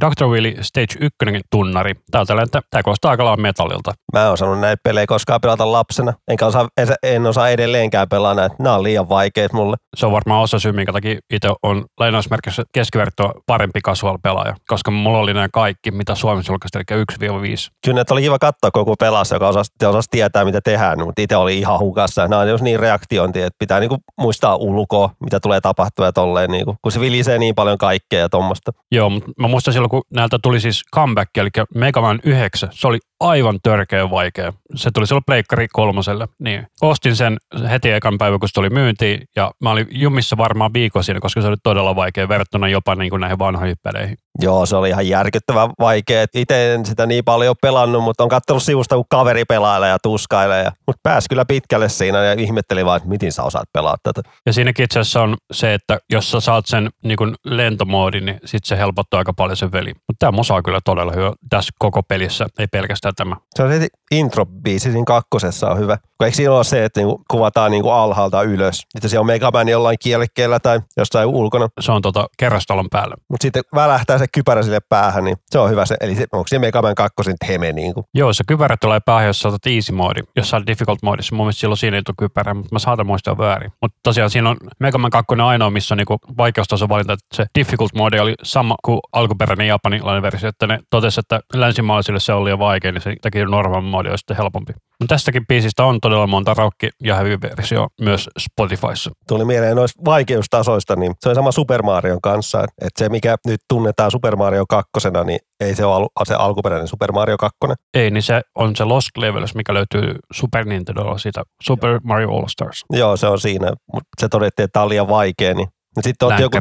Dr. 0.00 0.26
Willy 0.26 0.54
Stage 0.60 0.94
1 1.00 1.40
tunnari. 1.50 1.94
Täältä 2.10 2.42
että 2.42 2.60
tämä 2.70 2.82
kuulostaa 2.82 3.10
aika 3.10 3.24
lailla 3.24 3.42
metallilta. 3.42 3.92
Mä 4.12 4.24
en 4.24 4.30
osannut 4.30 4.60
näitä 4.60 4.80
pelejä 4.84 5.06
koskaan 5.06 5.40
pelata 5.40 5.72
lapsena, 5.72 6.12
enkä 6.28 6.46
osaa, 6.46 6.68
en 7.02 7.26
osaa 7.26 7.48
edelleenkään 7.48 8.08
pelaa 8.08 8.34
näitä. 8.34 8.56
Nämä 8.58 8.74
on 8.74 8.82
liian 8.82 9.08
vaikeat 9.08 9.52
mulle. 9.52 9.76
Se 9.96 10.06
on 10.06 10.12
varmaan 10.12 10.42
osa 10.42 10.58
syy, 10.58 10.72
minkä 10.72 10.92
takia 10.92 11.11
itse 11.32 11.48
on 11.62 11.84
lainausmerkissä 12.00 12.62
keskivertoa 12.74 13.32
parempi 13.46 13.80
casual 13.80 14.18
pelaaja, 14.22 14.54
koska 14.66 14.90
mulla 14.90 15.18
oli 15.18 15.34
nämä 15.34 15.48
kaikki, 15.52 15.90
mitä 15.90 16.14
Suomessa 16.14 16.52
julkaisi, 16.52 16.78
eli 16.78 17.04
1-5. 17.12 17.70
Kyllä 17.84 18.00
että 18.00 18.14
oli 18.14 18.22
kiva 18.22 18.38
katsoa 18.38 18.70
koko 18.70 18.94
pelassa, 19.00 19.36
joka 19.36 19.48
osasi, 19.48 19.70
osasi 19.86 20.08
tietää, 20.10 20.44
mitä 20.44 20.60
tehdään, 20.60 20.98
mutta 20.98 21.22
itse 21.22 21.36
oli 21.36 21.58
ihan 21.58 21.78
hukassa. 21.78 22.28
Nämä 22.28 22.42
on 22.42 22.48
just 22.48 22.64
niin 22.64 22.80
reaktiointi, 22.80 23.42
että 23.42 23.56
pitää 23.58 23.80
niinku 23.80 23.96
muistaa 24.20 24.56
ulkoa, 24.56 25.10
mitä 25.20 25.40
tulee 25.40 25.60
tapahtua 25.60 26.06
ja 26.06 26.12
tolleen, 26.12 26.50
niinku, 26.50 26.76
kun 26.82 26.92
se 26.92 27.00
vilisee 27.00 27.38
niin 27.38 27.54
paljon 27.54 27.78
kaikkea 27.78 28.20
ja 28.20 28.28
tuommoista. 28.28 28.72
Joo, 28.92 29.10
mutta 29.10 29.30
mä 29.38 29.48
muistan 29.48 29.72
silloin, 29.72 29.90
kun 29.90 30.02
näiltä 30.14 30.38
tuli 30.42 30.60
siis 30.60 30.82
comeback, 30.94 31.36
eli 31.36 31.48
Mega 31.74 32.00
Man 32.00 32.20
9, 32.24 32.68
se 32.72 32.86
oli 32.86 32.98
aivan 33.22 33.58
törkeä 33.62 34.10
vaikea. 34.10 34.52
Se 34.74 34.90
tuli 34.90 35.06
silloin 35.06 35.24
Pleikkari 35.26 35.68
kolmoselle. 35.68 36.28
Niin. 36.38 36.66
Ostin 36.80 37.16
sen 37.16 37.36
heti 37.70 37.90
ekan 37.90 38.18
päivän, 38.18 38.40
kun 38.40 38.48
se 38.48 38.54
tuli 38.54 38.70
myyntiin, 38.70 39.22
ja 39.36 39.52
mä 39.60 39.70
olin 39.70 39.86
jumissa 39.90 40.36
varmaan 40.36 40.72
viikko 40.74 41.02
siinä, 41.02 41.20
koska 41.20 41.40
se 41.40 41.48
oli 41.48 41.56
todella 41.62 41.96
vaikea 41.96 42.28
verrattuna 42.28 42.68
jopa 42.68 42.94
niin 42.94 43.10
kuin 43.10 43.20
näihin 43.20 43.38
vanhoihin 43.38 43.76
peleihin. 43.82 44.16
Joo, 44.40 44.66
se 44.66 44.76
oli 44.76 44.88
ihan 44.88 45.08
järkyttävän 45.08 45.70
vaikea. 45.80 46.26
Itse 46.34 46.74
en 46.74 46.86
sitä 46.86 47.06
niin 47.06 47.24
paljon 47.24 47.54
pelannut, 47.62 48.02
mutta 48.02 48.22
on 48.22 48.28
katsonut 48.28 48.62
sivusta, 48.62 48.94
kun 48.94 49.04
kaveri 49.08 49.44
pelailee 49.44 49.88
ja 49.90 49.98
tuskailee. 50.02 50.70
Mutta 50.86 51.00
pääsi 51.02 51.28
kyllä 51.28 51.44
pitkälle 51.44 51.88
siinä 51.88 52.24
ja 52.24 52.32
ihmetteli 52.32 52.84
vaan, 52.84 52.96
että 52.96 53.08
miten 53.08 53.32
sä 53.32 53.42
osaat 53.42 53.68
pelaa 53.72 53.96
tätä. 54.02 54.22
Ja 54.46 54.52
siinäkin 54.52 54.84
itse 54.84 55.00
asiassa 55.00 55.22
on 55.22 55.36
se, 55.52 55.74
että 55.74 55.98
jos 56.12 56.30
sä 56.30 56.40
saat 56.40 56.66
sen 56.66 56.90
niin 57.04 57.34
lentomoodin, 57.44 58.24
niin 58.24 58.40
sit 58.44 58.64
se 58.64 58.76
helpottaa 58.76 59.18
aika 59.18 59.32
paljon 59.32 59.56
sen 59.56 59.72
veli. 59.72 59.92
Mutta 59.94 60.18
tämä 60.18 60.32
musa 60.32 60.54
on 60.54 60.62
kyllä 60.62 60.80
todella 60.84 61.12
hyvä 61.12 61.32
tässä 61.50 61.72
koko 61.78 62.02
pelissä, 62.02 62.46
ei 62.58 62.66
pelkästään 62.66 63.14
tämä. 63.14 63.36
Se 63.54 63.62
on 63.62 63.70
heti 63.70 63.88
intro-biisi 64.14 64.78
siinä 64.78 65.04
kakkosessa 65.06 65.70
on 65.70 65.78
hyvä. 65.78 65.96
Kun 65.96 66.24
eikö 66.24 66.36
siinä 66.36 66.52
ole 66.52 66.64
se, 66.64 66.84
että 66.84 67.00
niinku 67.00 67.22
kuvataan 67.30 67.70
niinku 67.70 67.90
alhaalta 67.90 68.42
ylös? 68.42 68.82
Että 68.94 69.08
se 69.08 69.18
on 69.18 69.26
Megaman 69.26 69.68
jollain 69.68 69.96
kielekkeellä 70.00 70.60
tai 70.60 70.80
jossain 70.96 71.28
ulkona. 71.28 71.68
Se 71.80 71.92
on 71.92 72.02
tota 72.02 72.26
kerrostalon 72.38 72.88
päällä. 72.90 73.14
Mutta 73.28 73.42
sitten 73.44 73.62
välähtää 73.74 74.18
se 74.22 74.26
kypärä 74.32 74.62
sille 74.62 74.80
päähän, 74.88 75.24
niin 75.24 75.36
se 75.50 75.58
on 75.58 75.70
hyvä 75.70 75.86
se. 75.86 75.96
Eli 76.00 76.14
se, 76.14 76.26
onko 76.32 76.48
se 76.48 76.58
Megaman 76.58 76.94
kakkosen 76.94 77.34
teme 77.46 77.72
niinku? 77.72 78.04
Joo, 78.14 78.32
se 78.32 78.44
kypärä 78.46 78.76
tulee 78.80 79.00
päähän, 79.00 79.26
jos 79.26 79.40
saatat 79.40 79.66
easy 79.66 79.92
moodi. 79.92 80.20
Jos 80.36 80.50
saat 80.50 80.66
difficult 80.66 81.02
moodissa, 81.02 81.36
mun 81.36 81.46
mielestä 81.46 81.60
silloin 81.60 81.78
siinä 81.78 81.96
ei 81.96 82.02
tule 82.02 82.14
kypärä, 82.18 82.54
mutta 82.54 82.74
mä 82.74 82.78
saatan 82.78 83.06
muistaa 83.06 83.38
väärin. 83.38 83.72
Mutta 83.82 83.98
tosiaan 84.02 84.30
siinä 84.30 84.50
on 84.50 84.56
Megaman 84.78 85.10
2 85.10 85.34
ainoa, 85.44 85.70
missä 85.70 85.94
on 85.94 85.98
niinku 85.98 86.18
vaikeustaso 86.38 86.88
valinta, 86.88 87.12
että 87.12 87.36
se 87.36 87.46
difficult 87.58 87.94
moodi 87.94 88.18
oli 88.18 88.34
sama 88.42 88.74
kuin 88.84 89.00
alkuperäinen 89.12 89.66
japanilainen 89.66 90.22
versio, 90.22 90.48
että 90.48 90.66
ne 90.66 90.78
totesi, 90.90 91.20
että 91.20 91.40
länsimaalaisille 91.54 92.20
se 92.20 92.32
oli 92.32 92.44
liian 92.44 92.58
vaikea, 92.58 92.92
niin 92.92 93.02
se 93.02 93.16
teki 93.22 93.44
normaali 93.44 93.86
moodi 93.86 94.08
olisi 94.08 94.20
sitten 94.20 94.36
helpompi. 94.36 94.72
Mutta 95.02 95.14
tästäkin 95.14 95.46
biisistä 95.46 95.84
on 95.84 96.00
todella 96.00 96.26
monta 96.26 96.54
raukki- 96.54 96.90
ja 97.02 97.16
heavy-versio 97.16 97.88
myös 98.00 98.30
Spotifyssa. 98.38 99.10
Tuli 99.28 99.44
mieleen 99.44 99.76
noista 99.76 100.02
vaikeustasoista, 100.04 100.96
niin 100.96 101.14
se 101.20 101.28
on 101.28 101.34
sama 101.34 101.52
Super 101.52 101.82
Marion 101.82 102.20
kanssa. 102.20 102.64
Että 102.64 102.98
se, 102.98 103.08
mikä 103.08 103.36
nyt 103.46 103.60
tunnetaan 103.68 104.10
Super 104.10 104.36
Mario 104.36 104.64
2, 104.68 104.90
niin 105.24 105.38
ei 105.60 105.74
se 105.74 105.84
ole 105.84 106.06
se 106.24 106.34
alkuperäinen 106.34 106.88
Super 106.88 107.12
Mario 107.12 107.36
2. 107.36 107.58
Ei, 107.94 108.10
niin 108.10 108.22
se 108.22 108.42
on 108.54 108.76
se 108.76 108.84
Lost 108.84 109.16
Levels, 109.16 109.54
mikä 109.54 109.74
löytyy 109.74 110.14
Super 110.32 110.64
Nintendo 110.64 111.18
siitä 111.18 111.42
Super 111.62 112.00
Mario 112.02 112.30
All 112.30 112.46
Stars. 112.48 112.84
Joo, 112.90 113.16
se 113.16 113.26
on 113.26 113.40
siinä, 113.40 113.72
mutta 113.92 114.08
se 114.20 114.28
todettiin, 114.28 114.64
että 114.64 114.72
tämä 114.72 114.82
on 114.82 114.88
liian 114.88 115.08
vaikea. 115.08 115.54
Niin 115.54 115.68
sitten 116.00 116.28
joku, 116.38 116.58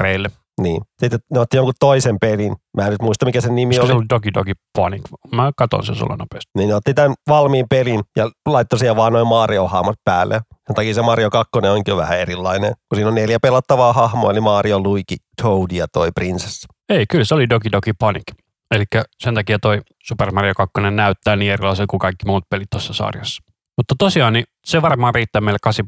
niin. 0.61 0.81
Sitten 0.99 1.19
ne 1.33 1.39
otti 1.39 1.57
jonkun 1.57 1.73
toisen 1.79 2.17
pelin. 2.21 2.55
Mä 2.77 2.83
en 2.83 2.91
nyt 2.91 3.01
muista, 3.01 3.25
mikä 3.25 3.41
sen 3.41 3.55
nimi 3.55 3.67
Olisiko 3.67 3.83
oli. 3.83 3.91
se 3.91 3.97
oli 3.97 4.05
Dogi 4.09 4.33
Dogi 4.33 4.51
Panic? 4.77 5.01
Mä 5.35 5.51
katon 5.57 5.85
sen 5.85 5.95
sulle 5.95 6.15
nopeasti. 6.17 6.51
Niin 6.57 6.69
ne 6.69 6.75
otti 6.75 6.93
tämän 6.93 7.13
valmiin 7.27 7.65
pelin 7.69 8.01
ja 8.15 8.29
laittoi 8.45 8.79
siihen 8.79 8.95
vaan 8.95 9.13
noin 9.13 9.27
Mario-hahmot 9.27 9.95
päälle. 10.05 10.41
Sen 10.67 10.75
takia 10.75 10.93
se 10.93 11.01
Mario 11.01 11.29
2 11.29 11.49
onkin 11.57 11.91
jo 11.91 11.97
vähän 11.97 12.19
erilainen, 12.19 12.73
kun 12.89 12.95
siinä 12.95 13.09
on 13.09 13.15
neljä 13.15 13.39
pelattavaa 13.39 13.93
hahmoa, 13.93 14.31
eli 14.31 14.41
Mario, 14.41 14.79
Luigi, 14.79 15.15
Toad 15.41 15.71
ja 15.71 15.87
toi 15.87 16.09
prinsessa. 16.15 16.67
Ei, 16.89 17.05
kyllä 17.09 17.25
se 17.25 17.35
oli 17.35 17.49
Dogi 17.49 17.71
Dogi 17.71 17.93
Panic. 17.99 18.23
Eli 18.71 18.83
sen 19.19 19.35
takia 19.35 19.59
toi 19.59 19.81
Super 20.03 20.31
Mario 20.31 20.53
2 20.53 20.71
näyttää 20.91 21.35
niin 21.35 21.51
erilaisen 21.51 21.87
kuin 21.87 21.99
kaikki 21.99 22.25
muut 22.25 22.43
pelit 22.49 22.69
tuossa 22.69 22.93
sarjassa. 22.93 23.43
Mutta 23.77 23.95
tosiaan 23.99 24.33
niin 24.33 24.45
se 24.65 24.81
varmaan 24.81 25.15
riittää 25.15 25.41
meille 25.41 25.57
8 25.61 25.85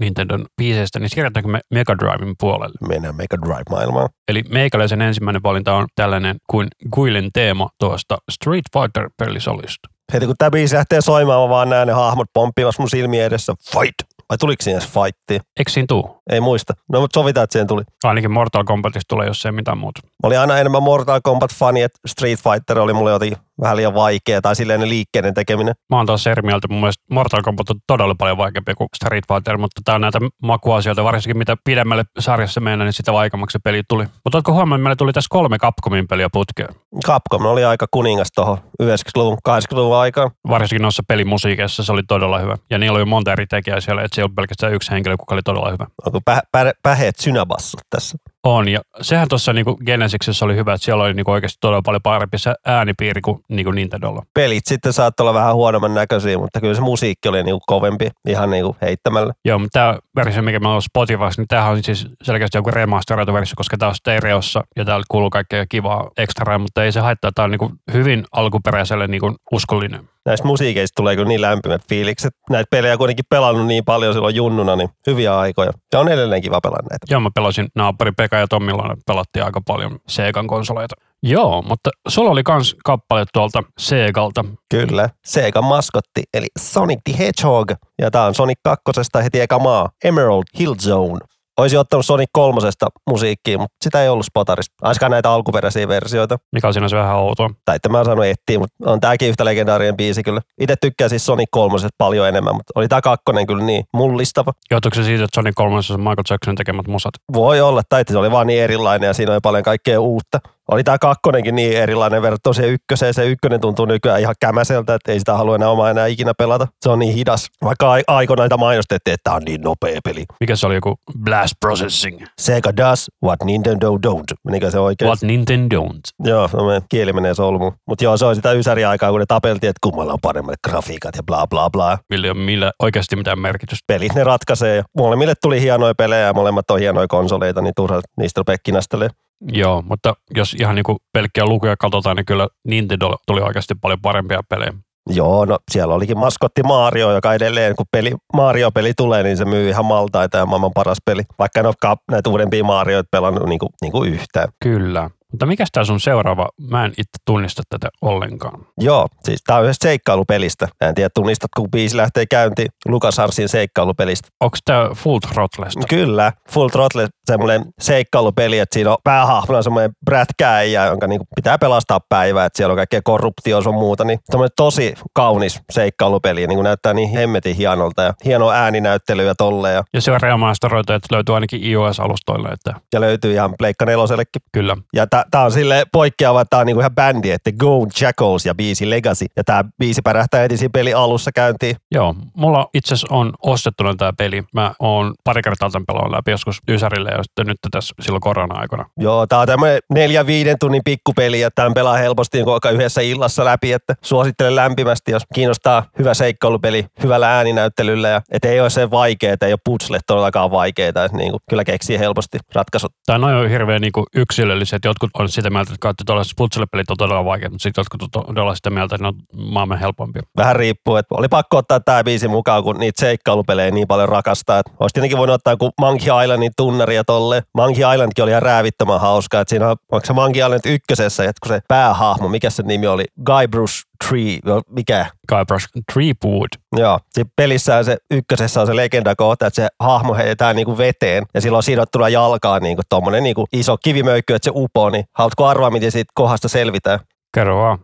Nintendon 0.00 0.46
biiseistä, 0.56 0.98
niin 0.98 1.10
siirrytäänkö 1.10 1.50
me 1.50 1.60
Mega 1.70 1.98
Driven 1.98 2.34
puolelle? 2.40 2.88
Mennään 2.88 3.16
Mega 3.16 3.36
Drive-maailmaan. 3.36 4.08
Eli 4.28 4.42
meikäläisen 4.48 5.02
ensimmäinen 5.02 5.42
valinta 5.42 5.74
on 5.74 5.86
tällainen 5.94 6.36
kuin 6.50 6.68
Guilen 6.94 7.30
teema 7.32 7.68
tuosta 7.78 8.18
Street 8.30 8.64
Fighter-pelisolista. 8.72 9.88
Heti 10.12 10.26
kun 10.26 10.34
tämä 10.38 10.50
biisi 10.50 10.76
lähtee 10.76 11.00
soimaan, 11.00 11.42
mä 11.42 11.48
vaan 11.48 11.70
näen 11.70 11.86
ne 11.86 11.92
hahmot 11.92 12.28
pomppimassa 12.34 12.82
mun 12.82 12.90
silmien 12.90 13.26
edessä. 13.26 13.54
Fight! 13.72 13.94
Vai 14.28 14.38
tuliko 14.38 14.62
siinä 14.62 14.78
edes 14.78 14.88
fightti? 14.88 15.46
Eikö 15.58 15.70
siinä 15.70 15.86
tuu? 15.88 16.19
Ei 16.30 16.40
muista. 16.40 16.72
No 16.92 17.00
mutta 17.00 17.20
sovitaan, 17.20 17.44
että 17.44 17.52
siihen 17.52 17.66
tuli. 17.66 17.82
Ainakin 18.04 18.30
Mortal 18.30 18.64
Kombatista 18.64 19.08
tulee, 19.08 19.26
jos 19.26 19.46
ei 19.46 19.52
mitään 19.52 19.78
muuta. 19.78 20.00
Mä 20.04 20.26
olin 20.26 20.38
aina 20.40 20.58
enemmän 20.58 20.82
Mortal 20.82 21.20
Kombat-fani, 21.28 21.82
että 21.82 21.98
Street 22.06 22.38
Fighter 22.38 22.78
oli 22.78 22.92
mulle 22.92 23.10
jotenkin 23.10 23.38
vähän 23.60 23.76
liian 23.76 23.94
vaikea, 23.94 24.40
tai 24.40 24.56
silleen 24.56 24.88
liikkeiden 24.88 25.34
tekeminen. 25.34 25.74
Mä 25.90 25.96
oon 25.96 26.06
taas 26.06 26.26
eri 26.26 26.42
mieltä. 26.42 26.68
Mun 26.70 26.80
mielestä 26.80 27.04
Mortal 27.10 27.42
Kombat 27.42 27.70
on 27.70 27.76
todella 27.86 28.14
paljon 28.18 28.38
vaikeampi 28.38 28.74
kuin 28.74 28.88
Street 28.96 29.24
Fighter, 29.28 29.58
mutta 29.58 29.80
tää 29.84 29.94
on 29.94 30.00
näitä 30.00 30.18
makuasioita, 30.42 31.04
varsinkin 31.04 31.38
mitä 31.38 31.56
pidemmälle 31.64 32.04
sarjassa 32.18 32.60
mennään, 32.60 32.86
niin 32.86 32.92
sitä 32.92 33.12
vaikeammaksi 33.12 33.52
se 33.52 33.58
peli 33.64 33.82
tuli. 33.88 34.04
Mutta 34.24 34.38
ootko 34.38 34.52
huomannut, 34.52 34.76
että 34.76 34.82
meillä 34.82 34.96
tuli 34.96 35.12
tässä 35.12 35.28
kolme 35.30 35.58
Capcomin 35.58 36.08
peliä 36.08 36.28
putkeen? 36.32 36.68
Capcom 37.06 37.46
oli 37.46 37.64
aika 37.64 37.86
kuningas 37.90 38.28
tuohon 38.34 38.58
90-luvun, 38.82 39.38
80-luvun 39.48 39.96
aikaan. 39.96 40.30
Varsinkin 40.48 40.82
noissa 40.82 41.02
pelimusiikeissa 41.08 41.82
se 41.82 41.92
oli 41.92 42.02
todella 42.08 42.38
hyvä. 42.38 42.56
Ja 42.70 42.78
niillä 42.78 42.96
oli 42.96 43.04
monta 43.04 43.32
eri 43.32 43.46
tekijää 43.46 43.80
siellä, 43.80 44.02
että 44.02 44.14
se 44.14 44.20
ei 44.20 44.24
ollut 44.24 44.34
pelkästään 44.34 44.72
yksi 44.72 44.90
henkilö, 44.90 45.16
kuka 45.16 45.34
oli 45.34 45.42
todella 45.42 45.70
hyvä. 45.70 45.86
Onko 46.06 46.19
pä, 46.24 46.42
pä, 46.52 46.72
päheet 46.82 47.18
synäbassot 47.18 47.80
tässä? 47.90 48.18
On, 48.44 48.68
ja 48.68 48.80
sehän 49.00 49.28
tuossa 49.28 49.52
niinku 49.52 49.76
Genesiksessä 49.86 50.44
oli 50.44 50.56
hyvä, 50.56 50.74
että 50.74 50.84
siellä 50.84 51.04
oli 51.04 51.14
niinku 51.14 51.30
oikeasti 51.30 51.58
todella 51.60 51.82
paljon 51.84 52.02
parempi 52.02 52.38
se 52.38 52.54
äänipiiri 52.66 53.20
kuin 53.20 53.40
niinku 53.48 53.70
Nintendolla. 53.70 54.22
Pelit 54.34 54.66
sitten 54.66 54.92
saattoi 54.92 55.24
olla 55.24 55.34
vähän 55.34 55.54
huonomman 55.54 55.94
näköisiä, 55.94 56.38
mutta 56.38 56.60
kyllä 56.60 56.74
se 56.74 56.80
musiikki 56.80 57.28
oli 57.28 57.42
niinku 57.42 57.62
kovempi 57.66 58.08
ihan 58.28 58.50
niinku 58.50 58.76
heittämällä. 58.82 59.32
Joo, 59.44 59.58
mutta 59.58 59.80
tämä 59.80 59.98
versio, 60.16 60.42
mikä 60.42 60.60
meillä 60.60 60.74
on 60.74 60.82
Spotifyssa, 60.82 61.42
niin 61.42 61.48
tämähän 61.48 61.72
on 61.72 61.82
siis 61.82 62.06
selkeästi 62.22 62.58
joku 62.58 62.70
remasteroitu 62.70 63.32
versio, 63.32 63.54
koska 63.56 63.76
tämä 63.76 63.88
on 63.88 63.94
stereossa 63.94 64.62
ja 64.76 64.84
täällä 64.84 65.04
kuuluu 65.08 65.30
kaikkea 65.30 65.66
kivaa 65.68 66.10
ekstraa, 66.16 66.58
mutta 66.58 66.84
ei 66.84 66.92
se 66.92 67.00
haittaa, 67.00 67.32
tämä 67.34 67.44
on 67.44 67.50
niinku 67.50 67.72
hyvin 67.92 68.24
alkuperäiselle 68.32 69.06
niinku 69.06 69.36
uskollinen. 69.52 70.08
Näistä 70.26 70.46
musiikeista 70.46 70.96
tulee 70.96 71.16
kyllä 71.16 71.28
niin 71.28 71.40
lämpimät 71.40 71.82
fiilikset. 71.88 72.34
Näitä 72.50 72.68
pelejä 72.70 72.96
kuitenkin 72.96 73.24
pelannut 73.28 73.66
niin 73.66 73.84
paljon 73.84 74.12
silloin 74.12 74.34
junnuna, 74.34 74.76
niin 74.76 74.88
hyviä 75.06 75.38
aikoja. 75.38 75.72
Ja 75.92 76.00
on 76.00 76.08
edelleen 76.08 76.42
kiva 76.42 76.60
pelata 76.60 76.82
näitä. 76.90 77.06
Joo, 77.10 77.20
mä 77.20 77.30
pelasin 77.34 77.68
naapuri 77.74 78.12
Pekka 78.30 78.40
ja 78.40 78.46
Tommilla, 78.48 78.96
pelattiin 79.06 79.44
aika 79.44 79.60
paljon 79.60 79.98
Segan 80.08 80.46
konsoleita. 80.46 80.94
Joo, 81.22 81.62
mutta 81.62 81.90
sulla 82.08 82.30
oli 82.30 82.42
kans 82.42 82.76
kappale 82.84 83.24
tuolta 83.32 83.62
Segalta. 83.78 84.44
Kyllä. 84.70 85.08
Sega 85.24 85.62
maskotti, 85.62 86.22
eli 86.34 86.46
Sonic 86.58 87.00
the 87.04 87.18
Hedgehog. 87.18 87.70
Ja 87.98 88.10
tää 88.10 88.26
on 88.26 88.34
Sonic 88.34 88.58
2. 88.64 88.82
heti 89.22 89.40
eka 89.40 89.58
maa. 89.58 89.90
Emerald 90.04 90.44
Hill 90.58 90.74
Zone. 90.74 91.18
Olisi 91.60 91.76
ottanut 91.76 92.06
Sonic 92.06 92.28
kolmosesta 92.32 92.86
musiikkia, 93.10 93.58
mutta 93.58 93.76
sitä 93.84 94.02
ei 94.02 94.08
ollut 94.08 94.26
Spotarista. 94.26 94.74
Aiskaan 94.82 95.12
näitä 95.12 95.30
alkuperäisiä 95.30 95.88
versioita. 95.88 96.38
Mikä 96.52 96.66
on 96.66 96.74
sinänsä 96.74 96.96
vähän 96.96 97.16
outoa. 97.16 97.50
Tai 97.64 97.76
että 97.76 97.88
mä 97.88 97.96
oon 97.96 98.04
saanut 98.04 98.24
etsiä, 98.24 98.58
mutta 98.58 98.74
on 98.86 99.00
tääkin 99.00 99.28
yhtä 99.28 99.44
legendaarinen 99.44 99.96
biisi 99.96 100.22
kyllä. 100.22 100.40
Itse 100.60 100.74
tykkään 100.80 101.10
siis 101.10 101.26
Sonic 101.26 101.48
kolmosesta 101.50 101.94
paljon 101.98 102.28
enemmän, 102.28 102.54
mutta 102.54 102.72
oli 102.74 102.88
tää 102.88 103.00
kakkonen 103.00 103.46
kyllä 103.46 103.64
niin 103.64 103.84
mullistava. 103.94 104.52
Johtuuko 104.70 104.94
se 104.94 105.04
siitä, 105.04 105.24
että 105.24 105.34
Sonic 105.34 105.54
3 105.54 105.76
on 105.76 106.00
Michael 106.00 106.24
Jacksonin 106.30 106.56
tekemät 106.56 106.86
musat? 106.86 107.14
Voi 107.32 107.60
olla, 107.60 107.82
tai 107.88 108.00
että 108.00 108.12
se 108.12 108.18
oli 108.18 108.30
vaan 108.30 108.46
niin 108.46 108.62
erilainen 108.62 109.06
ja 109.06 109.14
siinä 109.14 109.32
oli 109.32 109.40
paljon 109.42 109.64
kaikkea 109.64 110.00
uutta. 110.00 110.40
Oli 110.70 110.84
tämä 110.84 110.98
kakkonenkin 110.98 111.54
niin 111.54 111.76
erilainen 111.76 112.22
verrattuna 112.22 112.54
se 112.54 112.68
ykköseen. 112.68 113.14
Se 113.14 113.26
ykkönen 113.26 113.60
tuntuu 113.60 113.84
nykyään 113.84 114.20
ihan 114.20 114.34
kämäseltä, 114.40 114.94
että 114.94 115.12
ei 115.12 115.18
sitä 115.18 115.34
halua 115.34 115.54
enää 115.54 115.70
omaa 115.70 115.90
enää 115.90 116.06
ikinä 116.06 116.32
pelata. 116.38 116.66
Se 116.82 116.90
on 116.90 116.98
niin 116.98 117.14
hidas. 117.14 117.46
Vaikka 117.64 117.90
ai- 117.90 118.04
aikoinaan 118.06 118.44
niitä 118.44 118.56
mainostettiin, 118.56 119.14
että 119.14 119.24
tämä 119.24 119.36
on 119.36 119.42
niin 119.44 119.60
nopea 119.60 120.00
peli. 120.04 120.24
Mikä 120.40 120.56
se 120.56 120.66
oli 120.66 120.74
joku 120.74 120.98
blast 121.24 121.54
processing? 121.60 122.24
Sega 122.40 122.76
does 122.76 123.10
what 123.24 123.44
Nintendo 123.44 123.90
don't. 124.06 124.34
Menikö 124.44 124.70
se 124.70 124.78
oikein? 124.78 125.06
What 125.06 125.22
Nintendo 125.22 125.80
don't? 125.80 126.24
Joo, 126.24 126.48
no 126.52 126.66
me 126.66 126.82
kieli 126.88 127.12
menee 127.12 127.34
solmuun. 127.34 127.72
Mutta 127.86 128.04
joo, 128.04 128.16
se 128.16 128.24
on 128.24 128.34
sitä 128.36 128.52
ysäriaikaa, 128.52 129.10
kun 129.10 129.20
ne 129.20 129.26
tapeltiin, 129.28 129.70
että 129.70 129.80
kummalla 129.82 130.12
on 130.12 130.18
paremmat 130.22 130.54
grafiikat 130.68 131.16
ja 131.16 131.22
bla 131.22 131.46
bla 131.46 131.70
bla. 131.70 131.98
Millä 132.10 132.26
ei 132.26 132.30
ole 132.30 132.38
millä 132.38 132.72
oikeasti 132.82 133.16
mitään 133.16 133.38
merkitystä. 133.38 133.84
Pelit 133.86 134.14
ne 134.14 134.24
ratkaisee 134.24 134.82
molemmille 134.96 135.34
tuli 135.42 135.60
hienoja 135.60 135.94
pelejä 135.94 136.26
ja 136.26 136.32
molemmat 136.32 136.70
on 136.70 136.78
hienoja 136.78 137.08
konsoleita, 137.08 137.62
niin 137.62 137.72
turha 137.76 138.00
niistä 138.16 138.40
rupeaa 138.40 138.56
kinastelemaan. 138.62 139.29
Joo, 139.52 139.82
mutta 139.82 140.14
jos 140.34 140.54
ihan 140.54 140.74
niinku 140.74 140.96
pelkkiä 141.12 141.44
lukuja 141.44 141.76
katsotaan, 141.76 142.16
niin 142.16 142.26
kyllä 142.26 142.48
Nintendo 142.64 143.16
tuli 143.26 143.40
oikeasti 143.40 143.74
paljon 143.74 144.00
parempia 144.00 144.40
pelejä. 144.48 144.72
Joo, 145.08 145.44
no 145.44 145.58
siellä 145.70 145.94
olikin 145.94 146.18
maskotti 146.18 146.62
Mario, 146.62 147.12
joka 147.12 147.34
edelleen, 147.34 147.76
kun 147.76 147.86
peli, 147.92 148.12
Mario-peli 148.32 148.92
tulee, 148.96 149.22
niin 149.22 149.36
se 149.36 149.44
myy 149.44 149.68
ihan 149.68 149.84
maltaita 149.84 150.38
ja 150.38 150.46
maailman 150.46 150.70
paras 150.74 150.98
peli. 151.04 151.22
Vaikka 151.38 151.60
en 151.60 151.66
ole 151.66 151.96
näitä 152.10 152.30
uudempia 152.30 152.64
Marioita 152.64 153.08
pelannut 153.10 153.48
niin 153.48 153.58
kuin, 153.58 153.70
niin 153.82 153.92
kuin 153.92 154.12
yhtään. 154.12 154.48
Kyllä. 154.62 155.10
Mutta 155.32 155.46
mikä 155.46 155.64
tämä 155.72 155.84
sun 155.84 156.00
seuraava? 156.00 156.48
Mä 156.70 156.84
en 156.84 156.90
itse 156.90 157.18
tunnista 157.26 157.62
tätä 157.68 157.88
ollenkaan. 158.02 158.66
Joo, 158.78 159.08
siis 159.24 159.42
tää 159.46 159.56
on 159.56 159.62
yhdessä 159.62 159.88
seikkailupelistä. 159.88 160.68
Mä 160.80 160.88
en 160.88 160.94
tiedä, 160.94 161.10
tunnistatko, 161.14 161.62
kun 161.62 161.70
biisi 161.70 161.96
lähtee 161.96 162.26
käyntiin 162.26 162.68
Lukas 162.88 163.18
Arsin 163.18 163.48
seikkailupelistä. 163.48 164.28
Onko 164.40 164.56
tämä 164.64 164.88
Full 164.94 165.18
Throttlesta? 165.18 165.86
Kyllä, 165.88 166.32
Full 166.50 166.68
Throttle 166.68 167.08
semmoinen 167.30 167.64
seikkailupeli, 167.80 168.58
että 168.58 168.74
siinä 168.74 168.90
on 168.90 168.96
päähahmona 169.04 169.62
semmoinen 169.62 169.90
brätkäijä, 170.04 170.86
jonka 170.86 171.06
niinku 171.06 171.26
pitää 171.36 171.58
pelastaa 171.58 172.00
päivää, 172.08 172.44
että 172.46 172.56
siellä 172.56 172.72
on 172.72 172.76
kaikkea 172.76 173.00
korruptio 173.04 173.58
on 173.58 173.74
muuta. 173.74 174.04
Niin 174.04 174.18
semmoinen 174.24 174.52
tosi 174.56 174.94
kaunis 175.12 175.60
seikkailupeli, 175.70 176.46
niin 176.46 176.56
kuin 176.56 176.64
näyttää 176.64 176.94
niin 176.94 177.10
hemmetin 177.10 177.56
hienolta 177.56 178.02
ja 178.02 178.14
hieno 178.24 178.50
ääninäyttely 178.50 179.26
ja 179.26 179.34
tolle. 179.34 179.72
Ja, 179.72 179.82
Ja 179.92 180.00
se 180.00 180.12
on 180.12 180.20
remasteroitu, 180.20 180.92
että 180.92 181.14
löytyy 181.14 181.34
ainakin 181.34 181.64
iOS-alustoille. 181.64 182.48
Että 182.48 182.74
ja 182.92 183.00
löytyy 183.00 183.32
ihan 183.32 183.54
Pleikka 183.58 183.84
nelosellekin. 183.86 184.42
kyllä. 184.52 184.76
Ja 184.94 185.06
tämä 185.06 185.44
on 185.44 185.52
sille 185.52 185.84
poikkeava, 185.92 186.40
että 186.40 186.50
tämä 186.50 186.60
on 186.60 186.66
niinku 186.66 186.80
ihan 186.80 186.94
bändi, 186.94 187.30
että 187.30 187.52
Go 187.52 187.86
Jackals 188.00 188.46
ja 188.46 188.54
biisi 188.54 188.90
Legacy. 188.90 189.26
Ja 189.36 189.44
tämä 189.44 189.64
biisi 189.78 190.02
pärähtää 190.02 190.40
heti 190.40 190.56
siinä 190.56 190.70
peli 190.72 190.94
alussa 190.94 191.32
käyntiin. 191.32 191.76
Joo, 191.90 192.14
mulla 192.34 192.68
itse 192.74 192.94
asiassa 192.94 193.14
on 193.14 193.32
ostettuna 193.42 193.94
tämä 193.94 194.12
peli. 194.18 194.44
Mä 194.54 194.72
oon 194.78 195.14
pari 195.24 195.42
kertaa 195.42 195.70
tämän 195.70 195.86
pelannut 195.86 196.12
läpi 196.12 196.30
joskus 196.30 196.60
Ysärille 196.68 197.10
ja 197.10 197.19
sitten 197.22 197.46
nyt 197.46 197.58
tässä 197.70 197.94
silloin 198.00 198.20
korona-aikana. 198.20 198.86
Joo, 198.96 199.26
tää 199.26 199.38
on 199.38 199.46
tämmöinen 199.46 199.78
neljä 199.90 200.26
viiden 200.26 200.56
tunnin 200.60 200.82
pikkupeli, 200.84 201.40
ja 201.40 201.50
tämän 201.54 201.74
pelaa 201.74 201.96
helposti 201.96 202.38
niin 202.38 202.54
aika 202.54 202.70
yhdessä 202.70 203.00
illassa 203.00 203.44
läpi, 203.44 203.72
että 203.72 203.94
suosittelen 204.02 204.56
lämpimästi, 204.56 205.12
jos 205.12 205.22
kiinnostaa 205.34 205.84
hyvä 205.98 206.14
seikkailupeli 206.14 206.86
hyvällä 207.02 207.36
ääninäyttelyllä, 207.36 208.08
ja 208.08 208.22
et 208.30 208.44
ei 208.44 208.60
ole 208.60 208.70
se 208.70 208.90
vaikeaa, 208.90 209.36
ei 209.42 209.52
ole 209.52 209.58
putslet 209.64 210.02
todellakaan 210.06 210.50
vaikeita, 210.50 211.04
että 211.04 211.16
niin 211.16 211.30
kuin, 211.30 211.40
kyllä 211.50 211.64
keksii 211.64 211.98
helposti 211.98 212.38
ratkaisut. 212.54 212.92
Tai 213.06 213.18
noin 213.18 213.34
on 213.34 213.48
hirveän 213.48 213.80
niin 213.80 213.92
yksilölliset. 214.16 214.84
Jotkut 214.84 215.10
on 215.18 215.28
sitä 215.28 215.50
mieltä, 215.50 215.72
että 215.72 215.80
kaikki 215.80 216.04
tuollaiset 216.04 216.32
putselepelit 216.36 216.90
on 216.90 216.96
todella 216.96 217.24
vaikeat, 217.24 217.52
mutta 217.52 217.62
sitten 217.62 217.82
jotkut 217.82 218.16
on 218.16 218.26
todella 218.26 218.54
sitä 218.54 218.70
mieltä, 218.70 218.94
että 218.94 219.04
ne 219.04 219.08
on 219.08 219.14
maailman 219.52 219.78
helpompia. 219.78 220.22
Vähän 220.36 220.56
riippuu, 220.56 220.96
että 220.96 221.14
oli 221.14 221.28
pakko 221.28 221.56
ottaa 221.56 221.80
tämä 221.80 222.04
biisi 222.04 222.28
mukaan, 222.28 222.62
kun 222.62 222.78
niitä 222.78 223.00
seikkailupelejä 223.00 223.70
niin 223.70 223.88
paljon 223.88 224.08
rakastaa. 224.08 224.58
Että 224.58 224.72
olisi 224.80 224.94
tietenkin 224.94 225.18
voinut 225.18 225.34
ottaa 225.34 225.56
kuin 225.56 225.72
Monkey 225.80 226.22
Islandin 226.22 226.52
tunnari 226.56 226.98
ja 227.00 227.04
tolle. 227.04 227.42
Monkey 227.54 227.92
Islandkin 227.94 228.22
oli 228.22 228.30
ihan 228.30 228.42
räävittömän 228.42 229.00
hauskaa, 229.00 229.40
että 229.40 229.50
siinä 229.50 229.70
on, 229.70 229.76
onko 229.92 230.06
se 230.06 230.12
Monkey 230.12 230.42
Island 230.42 230.60
ykkösessä, 230.64 231.24
että 231.24 231.40
kun 231.42 231.56
se 231.56 231.60
päähahmo, 231.68 232.28
mikä 232.28 232.50
se 232.50 232.62
nimi 232.62 232.86
oli, 232.86 233.04
Guybrush 233.26 233.74
Tree, 234.08 234.38
mikä? 234.68 235.06
Guybrush 235.28 235.68
Treewood. 235.92 236.48
Joo, 236.76 236.98
siinä 237.12 237.30
pelissään 237.36 237.84
se 237.84 237.96
ykkösessä 238.10 238.60
on 238.60 238.66
se 238.66 238.76
legendakohta, 238.76 239.46
että 239.46 239.62
se 239.62 239.68
hahmo 239.80 240.14
heitetään 240.14 240.56
niinku 240.56 240.78
veteen 240.78 241.26
ja 241.34 241.40
silloin 241.40 241.62
sidottuna 241.62 242.08
jalkaan 242.08 242.62
niinku 242.62 242.82
tommonen 242.88 243.22
niinku 243.22 243.46
iso 243.52 243.76
kivimöykky, 243.76 244.34
että 244.34 244.44
se 244.44 244.52
upoo, 244.54 244.90
niin 244.90 245.04
haluatko 245.12 245.46
arvaa, 245.46 245.70
miten 245.70 245.92
siitä 245.92 246.12
kohdasta 246.14 246.48
selvitään? 246.48 246.98
Kerro 247.34 247.58
vaan. 247.58 247.78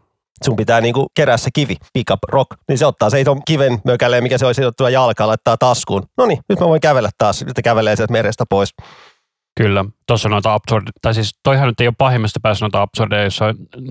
sun 0.45 0.57
pitää 0.57 0.81
niinku 0.81 1.07
kerää 1.15 1.37
se 1.37 1.51
kivi, 1.55 1.77
pick 1.93 2.11
up 2.11 2.19
rock, 2.29 2.51
niin 2.69 2.79
se 2.79 2.87
ottaa 2.87 3.11
se 3.11 3.21
ison 3.21 3.45
kiven 3.45 3.79
mökäleen, 3.85 4.23
mikä 4.23 4.39
se 4.39 4.47
olisi 4.47 4.59
sidottua 4.59 4.91
jalkaan, 4.91 5.29
laittaa 5.29 5.57
taskuun. 5.57 6.03
No 6.17 6.27
niin, 6.27 6.39
nyt 6.49 6.61
mä 6.61 6.67
voin 6.67 6.81
kävellä 6.81 7.11
taas, 7.19 7.39
sitten 7.39 7.65
kävelee 7.65 7.97
sieltä 7.97 8.13
merestä 8.13 8.45
pois. 8.49 8.75
Kyllä. 9.57 9.85
Tuossa 10.07 10.29
noita 10.29 10.55
absurd, 10.55 10.87
tai 11.03 11.15
siis 11.15 11.35
toihan 11.43 11.69
nyt 11.69 11.81
ei 11.81 11.87
ole 11.87 11.95
pahimmasta 11.99 12.41
päässä 12.43 12.65
noita 12.65 12.83
absurdeja, 12.83 13.25
jossa 13.25 13.45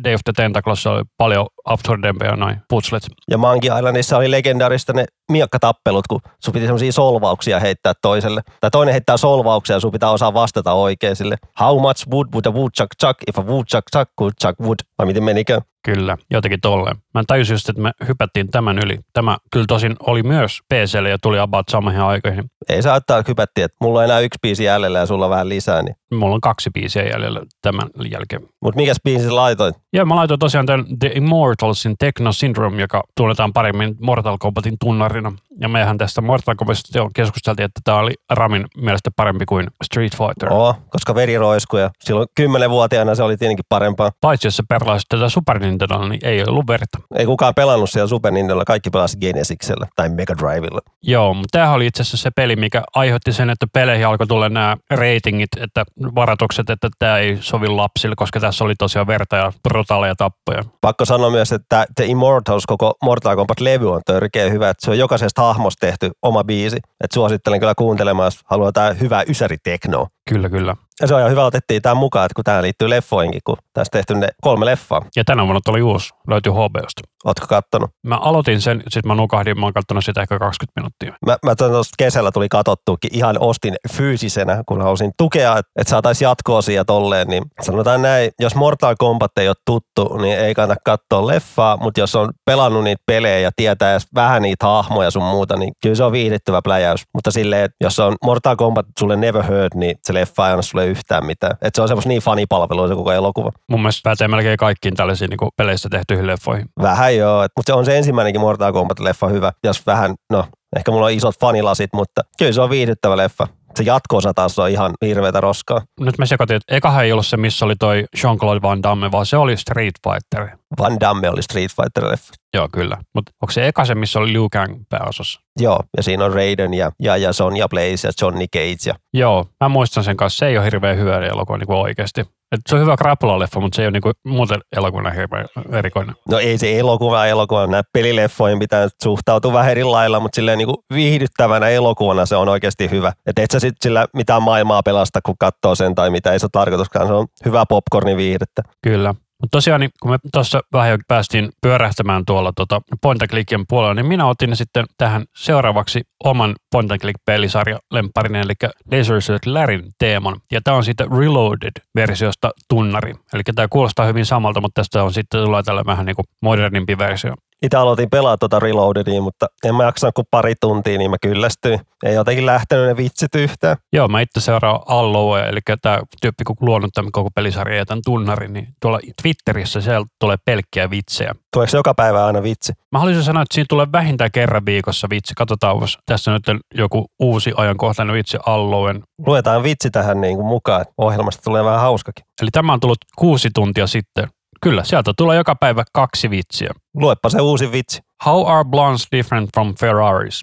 Day 0.04 0.13
of 0.13 0.21
the 0.23 0.34
Tentacles 0.36 0.88
oli 0.88 1.04
paljon 1.17 1.47
absurdempia 1.65 2.36
noin 2.36 2.62
putslet. 2.69 3.04
Ja 3.32 3.38
Monkey 3.38 3.78
Islandissa 3.78 4.17
oli 4.17 4.32
legendaarista 4.32 4.93
ne 4.93 5.06
miekkatappelut, 5.32 6.08
kun 6.08 6.21
sun 6.43 6.54
piti 6.54 6.65
semmoisia 6.65 6.91
solvauksia 6.91 7.60
heittää 7.60 7.93
toiselle. 8.01 8.41
Tai 8.62 8.71
toinen 8.71 8.93
heittää 8.93 9.17
solvauksia 9.17 9.75
ja 9.75 9.80
sun 9.80 9.91
pitää 9.91 10.12
osaa 10.12 10.34
vastata 10.34 10.73
oikein 10.73 11.15
sille. 11.15 11.36
How 11.60 11.82
much 11.82 12.10
wood 12.12 12.28
would 12.34 12.45
a 12.45 12.51
woodchuck 12.51 12.89
chuck 13.01 13.19
if 13.28 13.39
a 13.39 13.41
woodchuck 13.41 13.84
chuck 13.95 14.12
could 14.19 14.34
chuck 14.41 14.60
wood? 14.60 14.78
Vai 14.97 15.06
miten 15.06 15.23
menikö? 15.23 15.62
Kyllä, 15.86 16.17
jotenkin 16.32 16.62
tolleen. 16.62 16.97
Mä 17.13 17.23
tajusin 17.28 17.54
just, 17.54 17.69
että 17.69 17.82
me 17.82 17.91
hypättiin 18.08 18.51
tämän 18.51 18.80
yli. 18.80 18.99
Tämä 19.13 19.38
kyllä 19.51 19.65
tosin 19.67 19.95
oli 19.99 20.23
myös 20.23 20.60
PClle 20.73 21.10
ja 21.10 21.17
tuli 21.21 21.39
about 21.39 21.69
samoihin 21.69 22.01
aikoihin. 22.01 22.43
Ei 22.69 22.82
saa 22.82 22.95
ottaa 22.95 23.23
hypätti, 23.28 23.62
että 23.62 23.78
mulla 23.82 23.99
on 23.99 24.06
enää 24.06 24.19
yksi 24.19 24.39
biisi 24.41 24.63
jäljellä 24.63 24.99
ja 24.99 25.06
sulla 25.06 25.30
vähän 25.30 25.49
lisää. 25.49 25.82
Niin. 25.82 25.95
Mulla 26.12 26.36
on 26.36 26.41
kaksi 26.41 26.70
biisiä 26.74 27.04
jäljellä 27.04 27.41
tämän 27.62 27.89
jälkeen. 28.12 28.41
Mutta 28.62 28.80
mikäs 28.80 28.98
biisi 29.04 29.30
laitoit? 29.30 29.76
Ja 29.94 30.06
mä 30.06 30.15
laitoin 30.15 30.39
tosiaan 30.39 30.65
tämän 30.65 30.86
The 31.00 31.12
Immortalsin 31.15 31.96
Techno 32.00 32.32
Syndrome, 32.32 32.82
joka 32.82 33.04
tunnetaan 33.18 33.54
paremmin 33.54 33.96
Mortal 34.02 34.38
Kombatin 34.39 34.76
tunnarina. 34.80 35.32
Ja 35.60 35.70
mehän 35.70 35.98
tästä 35.98 36.22
Mortal 36.22 36.56
Kombatista 36.56 36.98
jo 36.98 37.10
keskusteltiin, 37.15 37.65
että 37.65 37.82
tämä 37.84 37.98
oli 37.98 38.13
Ramin 38.30 38.65
mielestä 38.78 39.10
parempi 39.15 39.46
kuin 39.46 39.68
Street 39.84 40.18
Fighter. 40.18 40.54
Oo, 40.54 40.76
koska 40.89 41.15
veri 41.15 41.38
roiskui 41.38 41.82
ja 41.82 41.89
silloin 42.00 42.28
kymmenenvuotiaana 42.36 43.15
se 43.15 43.24
oli 43.24 43.38
tietenkin 43.38 43.65
parempaa. 43.70 44.12
Paitsi 44.22 44.48
jos 44.48 44.58
sä 44.58 44.63
perlaisit 44.70 45.10
tätä 45.10 45.30
Super 45.30 45.60
Nintendolla, 45.60 46.10
niin 46.10 46.20
ei 46.24 46.44
ollut 46.48 46.68
verta. 46.68 46.98
Ei 47.15 47.26
kukaan 47.26 47.56
pelannut 47.56 47.89
siellä 47.89 48.08
Super 48.08 48.32
Nintendolla, 48.32 48.65
kaikki 48.65 48.89
pelasi 48.89 49.18
Genesiksellä 49.18 49.88
tai 49.96 50.10
Mega 50.10 50.36
Drivella. 50.38 50.80
Joo, 51.02 51.34
mutta 51.34 51.48
tämähän 51.52 51.76
oli 51.76 51.88
itse 51.88 52.02
asiassa 52.02 52.18
se 52.18 52.32
peli, 52.32 52.56
mikä 52.56 52.84
aiheutti 52.96 53.34
sen, 53.34 53.50
että 53.50 53.68
peleihin 53.74 54.08
alkoi 54.08 54.28
tulla 54.28 54.50
nämä 54.50 54.78
ratingit, 54.89 55.50
että 55.58 55.84
varoitukset, 56.15 56.70
että 56.70 56.89
tämä 57.00 57.18
ei 57.18 57.38
sovi 57.41 57.68
lapsille, 57.68 58.15
koska 58.15 58.39
tässä 58.39 58.63
oli 58.63 58.74
tosiaan 58.76 59.08
verta 59.08 59.36
ja 59.36 59.52
brutaaleja 59.70 60.15
tappoja. 60.15 60.63
Pakko 60.82 61.06
sanoa 61.06 61.30
myös, 61.30 61.52
että 61.52 61.86
The 61.96 62.06
Immortals, 62.06 62.65
koko 62.65 62.94
Mortal 63.04 63.36
Kombat-levy 63.36 63.91
on 63.91 64.02
törkeä 64.06 64.50
hyvä, 64.50 64.70
että 64.70 64.86
se 64.86 64.91
on 64.91 64.98
jokaisesta 64.98 65.44
hahmosta 65.47 65.88
tehty 65.88 66.12
oma 66.21 66.43
biisi. 66.43 66.77
Että 66.77 67.13
suosittelen 67.13 67.60
kyllä 67.60 67.75
kuuntelemaan, 67.77 68.27
jos 68.27 68.39
haluaa 68.45 68.71
tää 68.71 68.93
hyvää 68.93 69.23
ysäriteknoa. 69.29 70.08
Kyllä, 70.29 70.49
kyllä. 70.49 70.75
Ja 71.01 71.08
se 71.08 71.13
on 71.13 71.19
ihan 71.19 71.31
hyvä, 71.31 71.45
otettiin 71.45 71.81
tämä 71.81 71.95
mukaan, 71.95 72.25
että 72.25 72.36
kun 72.36 72.43
tämä 72.43 72.62
liittyy 72.62 72.89
leffoihinkin, 72.89 73.41
kun 73.43 73.58
tästä 73.73 73.97
tehty 73.97 74.15
ne 74.15 74.27
kolme 74.41 74.65
leffaa. 74.65 75.01
Ja 75.15 75.23
tänä 75.23 75.43
vuonna 75.43 75.62
tuli 75.65 75.81
uusi, 75.81 76.10
löytyy 76.28 76.52
HBOsta. 76.52 77.02
Ootko 77.26 77.46
kattonut? 77.50 77.90
Mä 78.08 78.18
aloitin 78.18 78.62
sen, 78.62 78.84
sitten 78.88 79.08
mä 79.08 79.16
nukahdin, 79.16 79.60
mä 79.60 79.66
oon 79.66 79.74
katsonut 79.74 80.06
sitä 80.06 80.22
ehkä 80.22 80.40
20 80.40 80.82
minuuttia. 80.82 81.14
Mä, 81.26 81.38
mä 81.46 81.56
tuossa 81.56 81.94
kesällä 81.98 82.32
tuli 82.32 82.50
katottuukin, 82.50 83.10
ihan 83.14 83.38
ostin 83.40 83.76
fyysisenä, 83.94 84.64
kun 84.66 84.82
halusin 84.82 85.12
tukea, 85.18 85.58
että 85.58 85.72
et 85.76 85.88
saataisiin 85.88 86.26
jatkoa 86.26 86.62
siihen 86.62 86.86
tolleen, 86.86 87.28
niin 87.28 87.44
sanotaan 87.62 88.02
näin, 88.02 88.32
jos 88.40 88.56
Mortal 88.56 88.96
Kombat 88.98 89.32
ei 89.38 89.48
ole 89.48 89.56
tuttu, 89.66 90.18
niin 90.18 90.40
ei 90.40 90.54
kannata 90.54 90.82
katsoa 90.86 91.28
leffaa, 91.28 91.78
mutta 91.78 92.00
jos 92.00 92.16
on 92.16 92.30
pelannut 92.46 92.84
niitä 92.84 93.04
pelejä 93.06 93.40
ja 93.40 93.52
tietää 93.56 93.92
edes 93.92 94.08
vähän 94.16 94.42
niitä 94.42 94.66
hahmoja 94.66 95.12
sun 95.12 95.24
muuta, 95.24 95.56
niin 95.56 95.74
kyllä 95.82 95.96
se 95.96 96.04
on 96.04 96.12
viihdyttävä 96.12 96.62
pläjäys. 96.62 97.02
Mutta 97.14 97.32
silleen, 97.32 97.66
että 97.66 97.76
jos 97.82 98.00
on 98.00 98.16
Mortal 98.26 98.56
Kombat 98.56 98.86
sulle 99.00 99.16
never 99.16 99.44
heard, 99.44 99.70
niin 99.76 99.96
se 100.04 100.14
leffa 100.14 100.48
ei 100.48 100.52
anna 100.52 100.62
sulle 100.62 100.86
yhtään 100.86 101.26
mitään. 101.26 101.54
Että 101.54 101.72
se 101.74 101.82
on 101.82 101.88
semmoista 101.88 102.10
niin 102.10 102.22
fanipalvelua 102.22 102.88
se 102.88 102.96
koko 102.96 103.12
elokuva. 103.12 103.52
Mun 103.70 103.82
mielestä 103.82 104.10
pätee 104.10 104.28
melkein 104.28 104.58
kaikkiin 104.58 104.96
tällaisiin 104.96 105.30
niin 105.30 105.50
peleissä 105.58 105.90
tehtyihin 106.15 106.28
leffoihin. 106.28 106.65
Vähän 106.82 107.17
joo, 107.17 107.41
mutta 107.41 107.73
se 107.73 107.73
on 107.73 107.86
se 107.86 107.97
ensimmäinenkin 107.97 108.41
Mortal 108.41 108.71
Kombat-leffa 108.71 109.28
hyvä. 109.32 109.51
Jos 109.63 109.86
vähän, 109.86 110.15
no 110.32 110.45
ehkä 110.75 110.91
mulla 110.91 111.06
on 111.06 111.12
isot 111.12 111.39
fanilasit, 111.39 111.93
mutta 111.93 112.21
kyllä 112.38 112.51
se 112.51 112.62
on 112.62 112.69
viihdyttävä 112.69 113.17
leffa. 113.17 113.47
Se 113.75 113.84
jatko-osa 113.84 114.34
taas 114.34 114.60
on 114.60 114.69
ihan 114.69 114.93
hirveätä 115.06 115.41
roskaa. 115.41 115.82
Nyt 115.99 116.17
me 116.17 116.25
sekoitin, 116.25 116.56
että 116.56 116.75
ekahan 116.75 117.06
ei 117.06 117.12
ollut 117.12 117.25
se, 117.25 117.38
missä 117.38 117.65
oli 117.65 117.75
toi 117.75 118.06
Jean-Claude 118.17 118.62
Van 118.62 118.84
Damme, 118.84 119.12
vaan 119.12 119.25
se 119.25 119.38
oli 119.38 119.58
Street 119.58 119.95
Fighter. 120.04 120.58
Van 120.80 121.00
Damme 121.00 121.30
oli 121.30 121.44
Street 121.44 121.72
Fighter-leffa. 121.72 122.34
Joo, 122.54 122.70
kyllä. 122.72 122.98
Mutta 123.16 123.32
onko 123.42 123.52
se 123.52 123.68
eka 123.68 123.86
se, 123.86 123.96
missä 123.96 124.20
oli 124.20 124.34
Liu 124.34 124.48
Kang 124.52 124.76
pääosassa? 124.90 125.42
Joo, 125.60 125.80
ja 125.98 126.04
siinä 126.04 126.26
on 126.26 126.34
Raiden 126.34 126.74
ja, 126.74 126.92
ja, 127.02 127.18
ja 127.18 127.34
Sonja 127.34 127.68
Blaze 127.70 128.08
ja 128.08 128.12
Johnny 128.22 128.46
Cage. 128.56 128.78
Ja, 128.86 128.96
Joo, 129.14 129.46
mä 129.64 129.70
muistan 129.70 130.04
sen 130.04 130.18
kanssa. 130.18 130.38
Se 130.38 130.48
ei 130.48 130.58
ole 130.58 130.66
hirveän 130.66 130.98
hyvä 130.98 131.20
elokuva 131.20 131.58
niin 131.58 131.68
kuin 131.68 131.78
oikeasti. 131.78 132.22
Et 132.52 132.62
se 132.70 132.76
on 132.76 132.82
hyvä 132.82 132.96
krapula-leffa, 132.96 133.60
mutta 133.60 133.76
se 133.76 133.82
ei 133.82 133.86
ole 133.86 133.92
niin 133.92 134.02
kuin 134.02 134.14
muuten 134.26 134.60
elokuvana 134.78 135.10
hirveän 135.10 135.46
erikoinen. 135.72 136.16
no 136.30 136.40
ei 136.40 136.58
se 136.58 136.80
elokuva 136.80 137.26
elokuva, 137.26 137.68
nämä 137.68 137.84
pelileffoihin 137.94 138.60
pitää 138.60 138.88
suhtautua 139.04 139.54
vähän 139.54 139.72
eri 139.72 139.84
lailla, 139.84 140.20
mutta 140.20 140.36
silleen 140.36 140.58
niin 140.58 140.66
kuin 140.68 140.78
viihdyttävänä 140.94 141.70
elokuvana 141.70 142.26
se 142.26 142.36
on 142.36 142.50
oikeasti 142.50 142.90
hyvä. 142.90 143.14
Että 143.26 143.42
et 143.42 143.52
sä 143.52 143.60
sit 143.60 143.76
sillä 143.82 144.08
mitään 144.14 144.44
maailmaa 144.44 144.84
pelasta, 144.84 145.20
kun 145.26 145.36
katsoo 145.40 145.76
sen 145.76 145.96
tai 145.96 146.10
mitä, 146.10 146.32
ei 146.32 146.40
se 146.40 146.46
ole 146.46 146.50
tarkoituskaan. 146.52 147.08
Se 147.08 147.14
on 147.14 147.28
hyvä 147.46 147.66
popcornin 147.70 148.18
viihdettä. 148.18 148.62
Kyllä. 148.84 149.16
Mutta 149.41 149.58
tosiaan, 149.58 149.80
niin 149.80 149.91
kun 150.02 150.12
me 150.12 150.17
tuossa 150.34 150.62
vähän 150.74 150.89
jo 150.89 150.98
päästiin 151.08 151.50
pyörähtämään 151.62 152.26
tuolla 152.26 152.54
tota 152.56 152.82
point 153.02 153.21
and 153.21 153.65
puolella, 153.69 153.93
niin 153.93 154.06
minä 154.06 154.26
otin 154.26 154.56
sitten 154.56 154.86
tähän 154.98 155.26
seuraavaksi 155.36 156.02
oman 156.24 156.56
point 156.71 156.91
and 156.91 157.00
click 157.02 157.19
pelisarja 157.26 157.80
lemparin, 157.91 158.36
eli 158.36 158.54
Laser 158.91 159.21
Suit 159.21 159.45
Larryn 159.45 159.84
teeman. 160.00 160.36
Ja 160.52 160.62
tämä 160.62 160.78
on 160.78 160.84
sitten 160.84 161.08
Reloaded-versiosta 161.12 162.52
tunnari. 162.69 163.13
Eli 163.34 163.41
tämä 163.56 163.67
kuulostaa 163.67 164.06
hyvin 164.06 164.26
samalta, 164.26 164.62
mutta 164.62 164.82
tästä 164.82 165.04
on 165.04 165.13
sitten 165.13 165.43
tulee 165.43 165.63
tällä 165.63 165.84
vähän 165.86 166.06
niin 166.06 166.15
kuin 166.15 166.26
modernimpi 166.41 166.98
versio. 166.98 167.34
Itse 167.63 167.78
aloitin 167.78 168.10
pelaa 168.10 168.38
tuota 168.38 168.60
Reloadedia, 168.60 169.22
mutta 169.22 169.48
en 169.65 169.76
mä 169.76 169.84
jaksanut 169.84 170.15
kuin 170.15 170.28
pari 170.32 170.54
tuntia, 170.62 170.98
niin 170.98 171.12
mä 171.12 171.18
kyllästyin. 171.22 171.80
Ei 172.04 172.13
jotenkin 172.13 172.46
lähtenyt 172.46 172.86
ne 172.86 172.98
vitsit 172.98 173.36
yhtään. 173.36 173.78
Joo, 173.94 174.08
mä 174.08 174.22
itse 174.22 174.39
seuraan 174.39 174.80
Alloa, 174.88 175.44
eli 175.44 175.60
tämä 175.82 176.00
tyyppi, 176.22 176.44
kun 176.44 176.56
luonut 176.60 176.89
tämän 176.94 177.12
koko 177.12 177.30
pelisarjan 177.36 177.78
ja 177.78 177.86
tämän 177.86 178.02
tunnarin, 178.06 178.54
niin 178.54 178.68
tuolla 178.82 179.00
Twitterissä 179.22 179.82
siellä 179.82 180.06
tulee 180.20 180.38
pelkkiä 180.46 180.89
vitsejä. 180.89 181.36
Tuleeko 181.54 181.78
joka 181.78 181.94
päivä 181.94 182.26
aina 182.26 182.44
vitsi? 182.44 182.74
Mä 182.91 183.00
haluaisin 183.00 183.24
sanoa, 183.24 183.41
että 183.41 183.54
siinä 183.54 183.65
tulee 183.70 183.88
vähintään 183.91 184.32
kerran 184.32 184.65
viikossa 184.65 185.08
vitsi. 185.10 185.34
Katsotaan, 185.38 185.78
jos 185.82 185.98
tässä 186.06 186.32
nyt 186.32 186.48
on 186.48 186.60
joku 186.74 187.06
uusi 187.20 187.54
ajankohtainen 187.58 188.15
vitsi 188.15 188.38
Alloen. 188.46 189.04
Luetaan 189.26 189.63
vitsi 189.63 189.91
tähän 189.91 190.22
niin 190.22 190.36
kuin 190.36 190.48
mukaan, 190.48 190.82
että 190.82 190.94
ohjelmasta 190.98 191.41
tulee 191.44 191.63
vähän 191.63 191.80
hauskakin. 191.80 192.26
Eli 192.41 192.50
tämä 192.52 192.74
on 192.74 192.80
tullut 192.80 192.98
kuusi 193.15 193.50
tuntia 193.54 193.88
sitten. 193.88 194.28
Kyllä, 194.62 194.84
sieltä 194.84 195.13
tulee 195.18 195.38
joka 195.38 195.56
päivä 195.56 195.84
kaksi 195.94 196.30
vitsiä. 196.30 196.70
Luepa 196.94 197.30
se 197.30 197.41
uusi 197.41 197.72
vitsi. 197.72 198.02
How 198.26 198.48
are 198.48 198.63
blondes 198.63 199.08
different 199.12 199.50
from 199.54 199.76
Ferraris? 199.80 200.41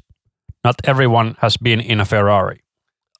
Not 0.64 0.76
everyone 0.88 1.34
has 1.38 1.54
been 1.64 1.80
in 1.80 2.00
a 2.00 2.04
Ferrari. 2.04 2.56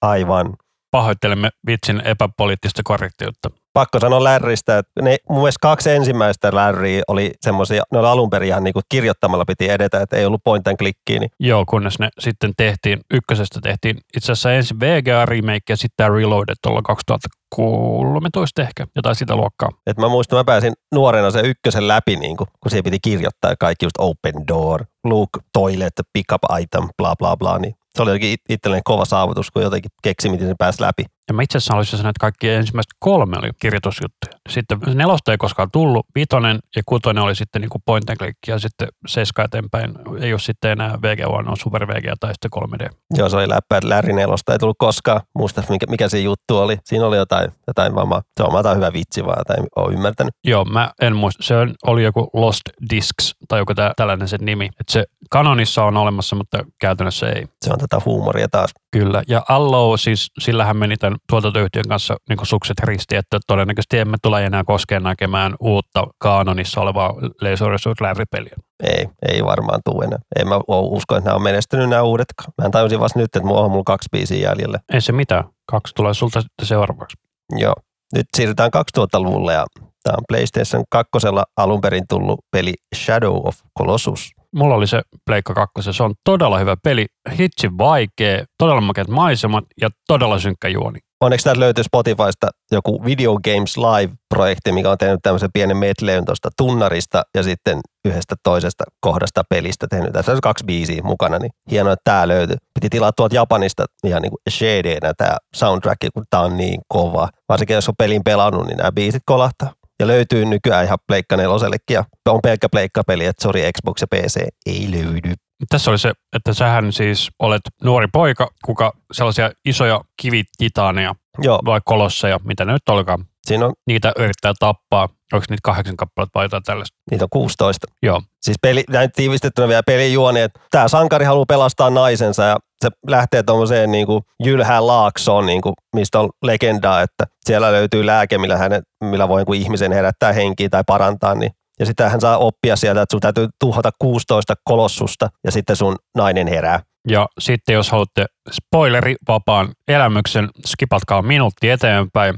Aivan. 0.03 0.57
Pahoittelemme 0.91 1.51
vitsin 1.67 2.03
epäpoliittista 2.05 2.83
korrektiutta. 2.85 3.51
Pakko 3.75 4.01
sanoa 4.01 4.25
Lärristä, 4.25 4.79
että 4.79 5.03
ne 5.03 5.17
mun 5.29 5.39
mielestä 5.39 5.59
kaksi 5.63 5.91
ensimmäistä 5.91 6.55
Lärriä 6.55 7.03
oli 7.09 7.33
semmoisia, 7.41 7.83
ne 7.93 7.99
oli 7.99 8.09
alun 8.09 8.31
perin 8.31 8.49
ihan 8.49 8.65
niin 8.65 8.73
kuin 8.73 8.83
kirjoittamalla 8.89 9.45
piti 9.45 9.69
edetä, 9.71 10.01
että 10.01 10.17
ei 10.17 10.27
ollut 10.27 10.45
point 10.45 10.69
and 10.69 10.77
niin 11.09 11.31
Joo, 11.41 11.65
kunnes 11.69 11.99
ne 11.99 12.09
sitten 12.19 12.53
tehtiin, 12.57 13.01
ykkösestä 13.15 13.61
tehtiin 13.63 13.97
itse 14.17 14.33
asiassa 14.33 14.53
ensin 14.53 14.81
VGA 14.81 15.27
remake 15.27 15.63
ja 15.69 15.77
sitten 15.77 15.97
tämä 15.97 16.17
Reloaded 16.17 16.55
tuolla 16.63 16.83
2013 16.83 18.63
ehkä, 18.63 18.87
jotain 18.97 19.17
sitä 19.17 19.37
luokkaa. 19.37 19.69
Et 19.87 19.97
mä 19.97 20.09
muistan, 20.09 20.39
mä 20.39 20.45
pääsin 20.45 20.73
nuorena 20.95 21.31
se 21.31 21.41
ykkösen 21.41 21.89
läpi, 21.89 22.17
niin 22.17 22.37
kun, 22.37 22.47
kun 22.61 22.71
siihen 22.71 22.85
piti 22.85 22.99
kirjoittaa 23.03 23.55
kaikki 23.61 23.85
just 23.87 23.99
open 23.99 24.49
door, 24.49 24.85
look, 25.05 25.31
toilet, 25.53 25.93
pick 26.13 26.33
up 26.33 26.43
item, 26.61 26.89
bla 26.97 27.15
bla 27.19 27.37
bla, 27.37 27.59
niin 27.59 27.75
se 27.97 28.03
oli 28.03 28.11
jotenkin 28.11 28.31
it- 28.31 28.41
itselleni 28.49 28.83
kova 28.85 29.05
saavutus, 29.05 29.51
kun 29.51 29.63
jotenkin 29.63 29.91
keksi, 30.03 30.29
miten 30.29 30.49
se 30.49 30.55
pääsi 30.59 30.83
läpi. 30.83 31.05
Ja 31.29 31.35
mä 31.35 31.43
itse 31.43 31.59
asiassa 31.59 31.75
haluaisin 31.75 31.97
sanoa, 31.99 32.11
että 32.11 32.21
kaikki 32.21 32.49
ensimmäiset 32.49 32.93
kolme 32.99 33.37
oli 33.39 33.51
kirjoitusjuttuja. 33.59 34.33
Sitten 34.49 34.79
nelosta 34.95 35.33
ei 35.33 35.39
koskaan 35.39 35.69
tullut, 35.73 36.07
vitonen 36.15 36.59
ja 36.77 36.83
kutonen 36.87 37.23
oli 37.23 37.35
sitten 37.35 37.63
niin 37.63 37.71
kuin 37.71 37.83
point 37.87 38.11
and 38.11 38.19
click 38.19 38.39
ja 38.49 38.59
sitten 38.59 38.89
seiska 39.07 39.45
eteenpäin. 39.45 39.95
Ei 40.21 40.33
ole 40.33 40.41
sitten 40.41 40.71
enää 40.71 40.95
VG1, 40.95 41.51
on 41.51 41.57
Super 41.57 41.89
VG 41.89 42.13
tai 42.21 42.35
sitten 42.35 42.51
3D. 42.57 42.91
Joo, 43.17 43.29
se 43.29 43.37
oli 43.37 43.49
läppä, 43.49 43.77
että 43.77 43.89
Larry 43.89 44.13
nelosta 44.13 44.53
ei 44.53 44.59
tullut 44.59 44.79
koskaan. 44.79 45.21
Muista, 45.39 45.63
mikä, 45.69 45.87
mikä 45.91 46.09
se 46.09 46.19
juttu 46.19 46.59
oli. 46.59 46.79
Siinä 46.85 47.07
oli 47.07 47.17
jotain, 47.17 47.51
jotain 47.67 47.95
vaan, 47.95 48.23
se 48.37 48.43
on 48.43 48.57
jotain 48.57 48.77
hyvä 48.77 48.93
vitsi 48.93 49.25
vaan, 49.25 49.45
tai 49.47 49.57
ole 49.77 49.93
ymmärtänyt. 49.93 50.35
Joo, 50.45 50.65
mä 50.65 50.91
en 51.03 51.17
muista. 51.17 51.43
Se 51.43 51.55
oli 51.87 52.05
joku 52.05 52.31
Lost 52.33 52.63
Discs 52.91 53.35
tai 53.49 53.59
joku 53.59 53.75
tää, 53.75 53.93
tällainen 53.97 54.29
sen 54.29 54.41
nimi. 54.43 54.67
Että 54.67 54.93
se 54.93 55.05
kanonissa 55.31 55.85
on 55.85 55.97
olemassa, 55.97 56.37
mutta 56.37 56.59
käytännössä 56.81 57.29
ei. 57.29 57.47
Se 57.65 57.73
on 57.73 57.79
tätä 57.79 58.01
huumoria 58.05 58.49
taas. 58.49 58.71
Kyllä, 58.93 59.23
ja 59.29 59.43
Allo 59.49 59.97
siis, 59.97 60.31
sillähän 60.39 60.77
meni 60.77 60.97
tämän 60.97 61.12
tuotantoyhtiön 61.31 61.85
kanssa 61.89 62.17
niin 62.29 62.39
sukset 62.43 62.81
risti, 62.81 63.17
että 63.17 63.39
todennäköisesti 63.47 63.99
emme 63.99 64.17
tule 64.23 64.47
enää 64.47 64.65
koskeen 64.65 65.03
näkemään 65.03 65.55
uutta 65.61 66.07
kaanonissa 66.19 66.81
olevaa 66.81 67.15
Laser 67.41 67.69
Larry-peliä. 68.01 68.57
Ei, 68.83 69.09
ei 69.33 69.45
varmaan 69.45 69.81
tule 69.85 70.05
enää. 70.05 70.19
En 70.41 70.49
mä 70.49 70.61
usko, 70.69 71.17
että 71.17 71.29
nämä 71.29 71.37
on 71.37 71.43
menestynyt 71.43 71.89
nämä 71.89 72.03
uudetkaan. 72.03 72.53
Mä 72.63 72.71
tajusin 72.71 73.01
vasta 73.01 73.19
nyt, 73.19 73.25
että 73.25 73.49
mulla 73.49 73.61
on 73.61 73.71
mulla 73.71 73.85
kaksi 73.85 74.09
biisiä 74.13 74.49
jäljellä. 74.51 74.79
Ei 74.93 75.01
se 75.01 75.13
mitään, 75.13 75.45
kaksi 75.67 75.95
tulee 75.95 76.15
sulta 76.15 76.41
sitten 76.41 76.67
seuraavaksi. 76.67 77.17
Joo. 77.57 77.75
Nyt 78.15 78.27
siirrytään 78.37 78.71
2000-luvulle 78.99 79.53
ja 79.53 79.67
tämä 80.03 80.15
on 80.19 80.25
PlayStation 80.29 80.85
2 80.91 81.11
alun 81.57 81.81
perin 81.81 82.05
tullut 82.09 82.41
peli 82.51 82.75
Shadow 82.97 83.37
of 83.45 83.57
Colossus. 83.79 84.31
Mulla 84.55 84.75
oli 84.75 84.87
se 84.87 85.03
Pleikka 85.27 85.55
2, 85.55 85.93
se 85.93 86.03
on 86.03 86.15
todella 86.25 86.59
hyvä 86.59 86.77
peli, 86.85 87.07
hitsi 87.39 87.79
vaikea, 87.79 88.45
todella 88.59 88.81
makeat 88.81 89.09
maisemat 89.09 89.65
ja 89.81 89.91
todella 90.07 90.39
synkkä 90.39 90.69
juoni. 90.69 90.99
Onneksi 91.21 91.45
täältä 91.45 91.61
löytyy 91.61 91.85
Spotifysta 91.85 92.49
joku 92.73 93.05
Video 93.05 93.39
Games 93.45 93.77
Live-projekti, 93.77 94.73
mikä 94.73 94.91
on 94.91 94.99
tehnyt 94.99 95.21
tämmöisen 95.23 95.51
pienen 95.53 95.77
medleyn 95.77 96.25
tuosta 96.25 96.51
tunnarista 96.57 97.23
ja 97.35 97.43
sitten 97.43 97.81
yhdestä 98.05 98.35
toisesta 98.43 98.85
kohdasta 99.01 99.43
pelistä 99.49 99.87
tehnyt. 99.91 100.13
Tässä 100.13 100.33
on 100.33 100.41
kaksi 100.41 100.65
biisiä 100.65 101.03
mukana, 101.03 101.39
niin 101.39 101.51
hienoa, 101.71 101.93
että 101.93 102.03
tämä 102.05 102.29
löytyy. 102.29 102.57
Piti 102.75 102.89
tilaa 102.89 103.13
tuolta 103.13 103.35
Japanista 103.35 103.85
ihan 104.07 104.23
niin 104.23 104.31
kuin 104.31 104.41
CD-nä 104.51 105.13
tämä 105.17 105.37
soundtrack, 105.55 106.01
kun 106.15 106.25
tämä 106.31 106.43
on 106.43 106.57
niin 106.57 106.81
kova. 106.89 107.29
Varsinkin 107.49 107.75
jos 107.75 107.89
on 107.89 107.95
pelin 107.99 108.25
pelannut, 108.25 108.67
niin 108.67 108.77
nämä 108.77 108.93
biisit 108.93 109.23
kolahtaa. 109.27 109.73
Ja 110.03 110.07
löytyy 110.07 110.45
nykyään 110.45 110.85
ihan 110.85 110.99
Pleikka 111.07 111.37
nelosellekin 111.37 111.95
ja 111.95 112.05
on 112.29 112.41
pelkkä 112.43 112.69
Pleikka-peli, 112.69 113.25
että 113.25 113.43
sori 113.43 113.73
Xbox 113.73 114.01
ja 114.01 114.07
PC 114.07 114.41
ei 114.67 114.89
löydy. 114.91 115.35
Tässä 115.69 115.91
oli 115.91 115.99
se, 115.99 116.13
että 116.37 116.55
sähän 116.55 116.93
siis 116.93 117.31
olet 117.39 117.61
nuori 117.85 118.07
poika, 118.13 118.51
kuka 118.65 118.93
sellaisia 119.13 119.51
isoja 119.65 120.01
kivititaaneja 120.23 121.15
Joo, 121.39 121.61
vai 121.65 121.81
kolosseja, 121.85 122.41
mitä 122.45 122.65
ne 122.65 122.73
nyt 122.73 122.89
olikaan, 122.89 123.25
siinä 123.47 123.67
on, 123.67 123.73
niitä 123.87 124.13
yrittää 124.19 124.53
tappaa. 124.59 125.09
Onko 125.33 125.45
niitä 125.51 125.61
kahdeksan 125.63 125.97
kappaletta 125.97 126.39
vai 126.39 126.45
jotain 126.45 126.63
tällaista? 126.63 126.99
niitä 127.11 127.25
on 127.25 127.29
16. 127.31 127.87
Joo. 128.03 128.23
Siis 128.43 128.57
peli, 128.63 128.85
näin 128.91 129.13
tiivistettynä 129.13 129.69
vielä 129.69 129.83
pelin 129.83 130.13
juoni, 130.13 130.41
että 130.41 130.61
tämä 130.71 130.89
sankari 130.89 131.25
haluaa 131.25 131.47
pelastaa 131.47 131.91
naisensa 131.91 132.43
ja 132.43 132.57
se 132.83 132.89
lähtee 133.07 133.43
tuommoiseen 133.43 133.93
niin 133.93 134.07
kuin 134.07 134.23
jylhään 134.45 134.87
laaksoon, 134.87 135.47
niin 135.47 135.61
kuin, 135.61 135.73
mistä 135.97 136.21
on 136.21 136.31
legendaa, 136.43 137.03
että 137.03 137.25
siellä 137.45 137.73
löytyy 137.73 138.07
lääke, 138.07 138.39
millä, 138.39 138.57
hänet, 138.57 138.85
millä 139.05 139.29
voi 139.29 139.41
jonkun 139.41 139.57
ihmisen 139.57 139.93
herättää 139.93 140.33
henkiä 140.33 140.69
tai 140.69 140.83
parantaa, 140.87 141.35
niin 141.35 141.51
ja 141.79 141.87
sitten 141.87 142.11
hän 142.11 142.21
saa 142.21 142.39
oppia 142.39 142.77
sieltä, 142.77 143.03
että 143.03 143.15
sun 143.15 143.21
täytyy 143.21 143.49
tuhota 143.61 143.91
16 143.99 144.55
kolossusta 144.65 145.29
ja 145.45 145.53
sitten 145.53 145.77
sun 145.77 145.97
nainen 146.17 146.47
herää. 146.47 146.81
Ja 147.09 147.29
sitten 147.39 147.75
jos 147.75 147.91
haluatte 147.91 148.27
spoilerivapaan 148.51 149.69
elämyksen, 149.89 150.49
skipatkaa 150.67 151.23
minuutti 151.23 151.71
eteenpäin. 151.71 152.35